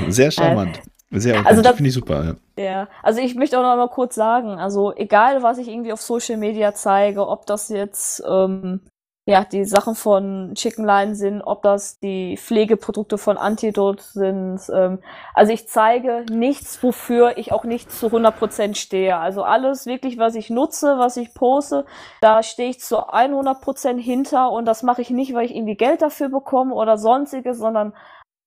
Sehr 0.09 0.31
charmant. 0.31 0.81
Sehr 1.13 1.45
also 1.45 1.63
finde 1.63 1.89
ich 1.89 1.95
super. 1.95 2.37
Ja. 2.57 2.63
ja, 2.63 2.89
also 3.03 3.21
ich 3.21 3.35
möchte 3.35 3.59
auch 3.59 3.63
noch 3.63 3.77
mal 3.77 3.89
kurz 3.89 4.15
sagen, 4.15 4.51
also 4.61 4.95
egal, 4.95 5.43
was 5.43 5.59
ich 5.59 5.67
irgendwie 5.67 5.93
auf 5.93 6.01
Social 6.01 6.37
Media 6.37 6.73
zeige, 6.73 7.27
ob 7.27 7.47
das 7.47 7.69
jetzt 7.69 8.23
ähm, 8.29 8.81
ja 9.27 9.45
die 9.45 9.65
Sachen 9.65 9.97
von 9.97 10.53
Chicken 10.55 10.85
Line 10.85 11.17
sind, 11.17 11.43
ob 11.43 11.63
das 11.63 11.99
die 11.99 12.37
Pflegeprodukte 12.37 13.19
von 13.19 13.39
Antidote 13.39 14.03
sind. 14.05 14.61
Ähm, 14.73 15.01
also 15.35 15.53
ich 15.53 15.67
zeige 15.69 16.25
nichts, 16.31 16.81
wofür 16.81 17.39
ich 17.39 17.51
auch 17.53 17.65
nicht 17.65 17.91
zu 17.91 18.07
100% 18.07 18.77
stehe. 18.77 19.17
Also 19.17 19.43
alles 19.43 19.87
wirklich, 19.87 20.17
was 20.17 20.37
ich 20.37 20.49
nutze, 20.49 20.97
was 20.99 21.17
ich 21.17 21.35
poste, 21.35 21.87
da 22.21 22.45
stehe 22.45 22.71
ich 22.71 22.79
zu 22.79 22.99
100% 22.99 23.99
hinter 23.99 24.53
und 24.53 24.65
das 24.65 24.85
mache 24.85 25.03
ich 25.03 25.11
nicht, 25.11 25.35
weil 25.35 25.47
ich 25.47 25.57
irgendwie 25.57 25.77
Geld 25.77 26.03
dafür 26.03 26.29
bekomme 26.29 26.73
oder 26.75 26.99
sonstiges, 26.99 27.59
sondern 27.59 27.95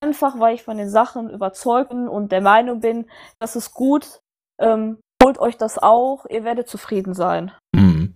einfach, 0.03 0.39
weil 0.39 0.55
ich 0.55 0.63
von 0.63 0.77
den 0.77 0.89
Sachen 0.89 1.29
überzeugt 1.29 1.89
bin 1.89 2.07
und 2.07 2.31
der 2.31 2.41
Meinung 2.41 2.81
bin, 2.81 3.05
das 3.39 3.55
ist 3.55 3.71
gut. 3.71 4.21
Ähm, 4.59 4.97
holt 5.23 5.39
euch 5.39 5.57
das 5.57 5.77
auch, 5.77 6.25
ihr 6.29 6.43
werdet 6.43 6.67
zufrieden 6.67 7.13
sein. 7.13 7.51
Mhm. 7.73 8.13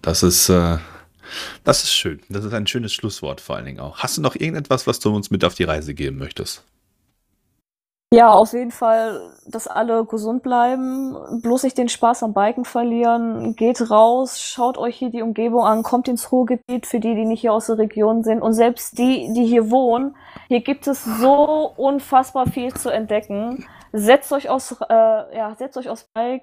Das 0.00 0.22
ist, 0.22 0.48
äh, 0.48 0.78
das 1.64 1.84
ist 1.84 1.92
schön. 1.92 2.20
Das 2.28 2.44
ist 2.44 2.52
ein 2.52 2.66
schönes 2.66 2.92
Schlusswort 2.92 3.40
vor 3.40 3.56
allen 3.56 3.66
Dingen 3.66 3.80
auch. 3.80 3.98
Hast 3.98 4.16
du 4.16 4.22
noch 4.22 4.34
irgendetwas, 4.34 4.86
was 4.86 4.98
du 4.98 5.14
uns 5.14 5.30
mit 5.30 5.44
auf 5.44 5.54
die 5.54 5.64
Reise 5.64 5.94
geben 5.94 6.18
möchtest? 6.18 6.64
Ja, 8.12 8.30
auf 8.30 8.52
jeden 8.52 8.70
Fall, 8.70 9.32
dass 9.46 9.66
alle 9.66 10.04
gesund 10.04 10.42
bleiben, 10.42 11.16
bloß 11.40 11.62
nicht 11.62 11.78
den 11.78 11.88
Spaß 11.88 12.22
am 12.22 12.34
Biken 12.34 12.66
verlieren, 12.66 13.56
geht 13.56 13.90
raus, 13.90 14.38
schaut 14.38 14.76
euch 14.76 14.96
hier 14.96 15.08
die 15.08 15.22
Umgebung 15.22 15.64
an, 15.64 15.82
kommt 15.82 16.08
ins 16.08 16.30
Ruhrgebiet 16.30 16.86
für 16.86 17.00
die, 17.00 17.14
die 17.14 17.24
nicht 17.24 17.40
hier 17.40 17.54
aus 17.54 17.66
der 17.66 17.78
Region 17.78 18.22
sind 18.22 18.42
und 18.42 18.52
selbst 18.52 18.98
die, 18.98 19.32
die 19.32 19.46
hier 19.46 19.70
wohnen, 19.70 20.14
hier 20.48 20.60
gibt 20.60 20.86
es 20.86 21.04
so 21.04 21.72
unfassbar 21.76 22.46
viel 22.46 22.74
zu 22.74 22.90
entdecken. 22.90 23.66
Setzt 23.92 24.30
euch 24.32 24.50
aus, 24.50 24.76
äh, 24.88 25.36
ja, 25.36 25.54
setzt 25.56 25.78
euch 25.78 25.88
aus 25.88 26.06
Bike, 26.12 26.42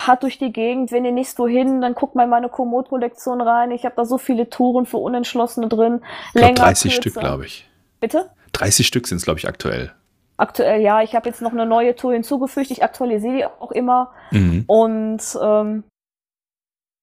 hat 0.00 0.22
durch 0.22 0.38
die 0.38 0.52
Gegend, 0.52 0.92
wenn 0.92 1.04
ihr 1.04 1.12
nicht 1.12 1.36
so 1.36 1.48
hin, 1.48 1.80
dann 1.80 1.94
guckt 1.94 2.14
mal 2.14 2.24
in 2.24 2.30
meine 2.30 2.48
Komoot-Kollektion 2.48 3.40
rein. 3.40 3.72
Ich 3.72 3.84
habe 3.84 3.96
da 3.96 4.04
so 4.04 4.18
viele 4.18 4.48
Touren 4.50 4.86
für 4.86 4.98
Unentschlossene 4.98 5.68
drin. 5.68 6.02
Länger, 6.32 6.54
30 6.54 6.92
kürzer. 6.92 7.02
Stück, 7.02 7.20
glaube 7.20 7.46
ich. 7.46 7.68
Bitte? 7.98 8.30
30 8.56 8.86
Stück 8.86 9.06
sind 9.06 9.18
es, 9.18 9.24
glaube 9.24 9.38
ich, 9.38 9.48
aktuell. 9.48 9.92
Aktuell, 10.38 10.80
ja. 10.80 11.02
Ich 11.02 11.14
habe 11.14 11.28
jetzt 11.28 11.42
noch 11.42 11.52
eine 11.52 11.66
neue 11.66 11.94
Tour 11.94 12.12
hinzugefügt. 12.12 12.70
Ich 12.70 12.82
aktualisiere 12.82 13.36
die 13.36 13.44
auch 13.44 13.70
immer. 13.70 14.12
Mhm. 14.30 14.64
Und 14.66 15.22
ähm, 15.42 15.84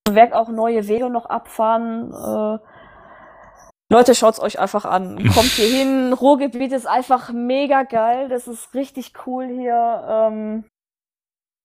werde 0.09 0.35
auch 0.35 0.49
neue 0.49 0.87
Wege 0.87 1.09
noch 1.09 1.25
abfahren. 1.27 2.11
Äh, 2.11 2.59
Leute, 3.91 4.15
schaut's 4.15 4.39
euch 4.39 4.59
einfach 4.59 4.85
an. 4.85 5.17
Kommt 5.33 5.51
hier 5.51 5.67
hin. 5.67 6.13
Ruhrgebiet 6.13 6.71
ist 6.71 6.87
einfach 6.87 7.31
mega 7.31 7.83
geil. 7.83 8.29
Das 8.29 8.47
ist 8.47 8.73
richtig 8.73 9.13
cool 9.25 9.47
hier. 9.47 10.05
Ähm, 10.07 10.65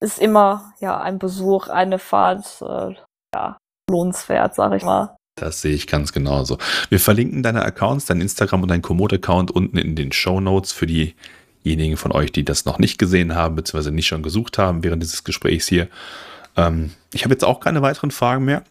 ist 0.01 0.19
immer 0.19 0.73
ja 0.79 0.99
ein 0.99 1.19
Besuch, 1.19 1.67
eine 1.67 1.99
Fahrt, 1.99 2.61
äh, 2.61 2.95
ja 3.35 3.57
lohnenswert, 3.89 4.55
sag 4.55 4.73
ich 4.73 4.83
mal. 4.83 5.17
Das 5.39 5.61
sehe 5.61 5.73
ich 5.73 5.87
ganz 5.87 6.13
genauso. 6.13 6.57
Wir 6.89 6.99
verlinken 6.99 7.43
deine 7.43 7.63
Accounts, 7.63 8.05
dein 8.05 8.21
Instagram 8.21 8.63
und 8.63 8.69
dein 8.69 8.81
Komoot-Account 8.81 9.51
unten 9.51 9.77
in 9.77 9.95
den 9.95 10.11
Show 10.11 10.39
Notes 10.39 10.71
für 10.71 10.87
diejenigen 10.87 11.97
von 11.97 12.11
euch, 12.11 12.31
die 12.31 12.45
das 12.45 12.65
noch 12.65 12.79
nicht 12.79 12.97
gesehen 12.97 13.35
haben, 13.35 13.55
beziehungsweise 13.55 13.91
nicht 13.91 14.07
schon 14.07 14.23
gesucht 14.23 14.57
haben 14.57 14.83
während 14.83 15.03
dieses 15.03 15.23
Gesprächs 15.23 15.67
hier. 15.67 15.87
Ähm, 16.55 16.91
ich 17.13 17.23
habe 17.23 17.33
jetzt 17.33 17.45
auch 17.45 17.59
keine 17.59 17.81
weiteren 17.81 18.11
Fragen 18.11 18.45
mehr. 18.45 18.63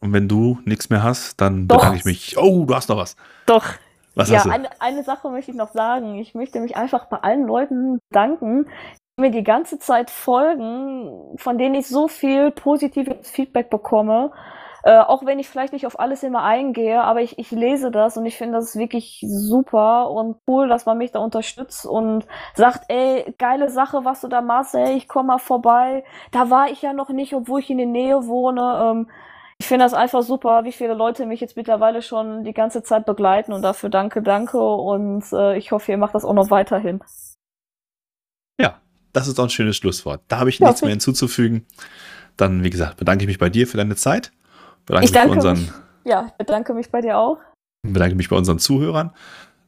Und 0.00 0.12
wenn 0.12 0.28
du 0.28 0.58
nichts 0.64 0.90
mehr 0.90 1.02
hast, 1.02 1.40
dann 1.40 1.68
Doch. 1.68 1.76
bedanke 1.76 1.98
ich 1.98 2.04
mich. 2.04 2.36
Oh, 2.38 2.64
du 2.64 2.74
hast 2.74 2.88
noch 2.88 2.96
was. 2.96 3.16
Doch. 3.46 3.64
Was 4.14 4.28
ja, 4.28 4.38
hast 4.38 4.46
du? 4.46 4.50
Eine, 4.50 4.68
eine 4.80 5.04
Sache 5.04 5.28
möchte 5.28 5.50
ich 5.50 5.56
noch 5.56 5.72
sagen. 5.72 6.18
Ich 6.18 6.34
möchte 6.34 6.60
mich 6.60 6.76
einfach 6.76 7.06
bei 7.06 7.18
allen 7.18 7.46
Leuten 7.46 7.98
danken, 8.10 8.66
die 9.16 9.22
mir 9.22 9.30
die 9.30 9.44
ganze 9.44 9.78
Zeit 9.78 10.10
folgen, 10.10 11.36
von 11.36 11.58
denen 11.58 11.74
ich 11.74 11.86
so 11.86 12.08
viel 12.08 12.50
positives 12.50 13.30
Feedback 13.30 13.70
bekomme. 13.70 14.32
Äh, 14.82 14.98
auch 14.98 15.26
wenn 15.26 15.38
ich 15.38 15.48
vielleicht 15.48 15.72
nicht 15.72 15.86
auf 15.86 16.00
alles 16.00 16.22
immer 16.22 16.42
eingehe, 16.42 17.02
aber 17.02 17.20
ich, 17.20 17.38
ich 17.38 17.50
lese 17.50 17.90
das 17.90 18.16
und 18.16 18.26
ich 18.26 18.36
finde 18.36 18.58
das 18.58 18.76
wirklich 18.76 19.24
super 19.26 20.10
und 20.10 20.36
cool, 20.46 20.68
dass 20.68 20.86
man 20.86 20.98
mich 20.98 21.12
da 21.12 21.18
unterstützt 21.18 21.84
und 21.86 22.26
sagt, 22.54 22.84
ey, 22.88 23.34
geile 23.38 23.70
Sache, 23.70 24.04
was 24.04 24.20
du 24.20 24.28
da 24.28 24.40
machst, 24.40 24.74
ey, 24.74 24.96
ich 24.96 25.08
komme 25.08 25.28
mal 25.28 25.38
vorbei. 25.38 26.04
Da 26.30 26.50
war 26.50 26.70
ich 26.70 26.82
ja 26.82 26.92
noch 26.92 27.10
nicht, 27.10 27.34
obwohl 27.34 27.60
ich 27.60 27.70
in 27.70 27.78
der 27.78 27.86
Nähe 27.86 28.26
wohne. 28.26 28.80
Ähm, 28.82 29.10
ich 29.58 29.66
finde 29.66 29.84
das 29.84 29.92
einfach 29.92 30.22
super, 30.22 30.64
wie 30.64 30.72
viele 30.72 30.94
Leute 30.94 31.26
mich 31.26 31.40
jetzt 31.40 31.54
mittlerweile 31.54 32.00
schon 32.00 32.44
die 32.44 32.54
ganze 32.54 32.82
Zeit 32.82 33.04
begleiten 33.04 33.52
und 33.52 33.60
dafür 33.60 33.90
danke, 33.90 34.22
danke 34.22 34.58
und 34.58 35.22
äh, 35.34 35.58
ich 35.58 35.70
hoffe, 35.70 35.92
ihr 35.92 35.98
macht 35.98 36.14
das 36.14 36.24
auch 36.24 36.32
noch 36.32 36.50
weiterhin. 36.50 37.00
Ja, 38.58 38.80
das 39.12 39.28
ist 39.28 39.38
auch 39.38 39.44
ein 39.44 39.50
schönes 39.50 39.76
Schlusswort. 39.76 40.22
Da 40.28 40.38
habe 40.38 40.48
ich 40.48 40.60
ja, 40.60 40.66
nichts 40.66 40.80
mehr 40.80 40.90
hinzuzufügen. 40.90 41.66
Dann, 42.38 42.64
wie 42.64 42.70
gesagt, 42.70 42.96
bedanke 42.96 43.24
ich 43.24 43.28
mich 43.28 43.38
bei 43.38 43.50
dir 43.50 43.66
für 43.66 43.76
deine 43.76 43.96
Zeit. 43.96 44.32
Bedanke 44.86 45.04
ich 45.04 45.12
danke 45.12 45.34
unseren, 45.34 45.58
mich, 45.58 45.72
ja, 46.04 46.32
bedanke 46.38 46.74
mich 46.74 46.90
bei 46.90 47.00
dir 47.00 47.18
auch. 47.18 47.38
Bedanke 47.82 48.14
mich 48.14 48.28
bei 48.28 48.36
unseren 48.36 48.58
Zuhörern. 48.58 49.12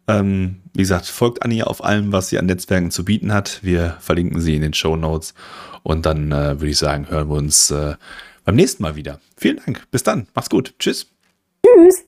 Ähm, 0.08 0.62
wie 0.74 0.82
gesagt, 0.82 1.06
folgt 1.06 1.42
Anja 1.42 1.64
auf 1.64 1.84
allem, 1.84 2.12
was 2.12 2.28
sie 2.28 2.38
an 2.38 2.46
Netzwerken 2.46 2.90
zu 2.90 3.04
bieten 3.04 3.32
hat. 3.32 3.60
Wir 3.62 3.96
verlinken 4.00 4.40
sie 4.40 4.56
in 4.56 4.62
den 4.62 4.74
Show 4.74 4.96
Notes. 4.96 5.34
Und 5.82 6.06
dann 6.06 6.32
äh, 6.32 6.60
würde 6.60 6.70
ich 6.70 6.78
sagen, 6.78 7.08
hören 7.08 7.28
wir 7.28 7.36
uns 7.36 7.70
äh, 7.70 7.94
beim 8.44 8.56
nächsten 8.56 8.82
Mal 8.82 8.96
wieder. 8.96 9.20
Vielen 9.36 9.60
Dank. 9.64 9.86
Bis 9.90 10.02
dann. 10.02 10.26
Mach's 10.34 10.50
gut. 10.50 10.74
Tschüss. 10.78 11.06
Tschüss. 11.64 12.00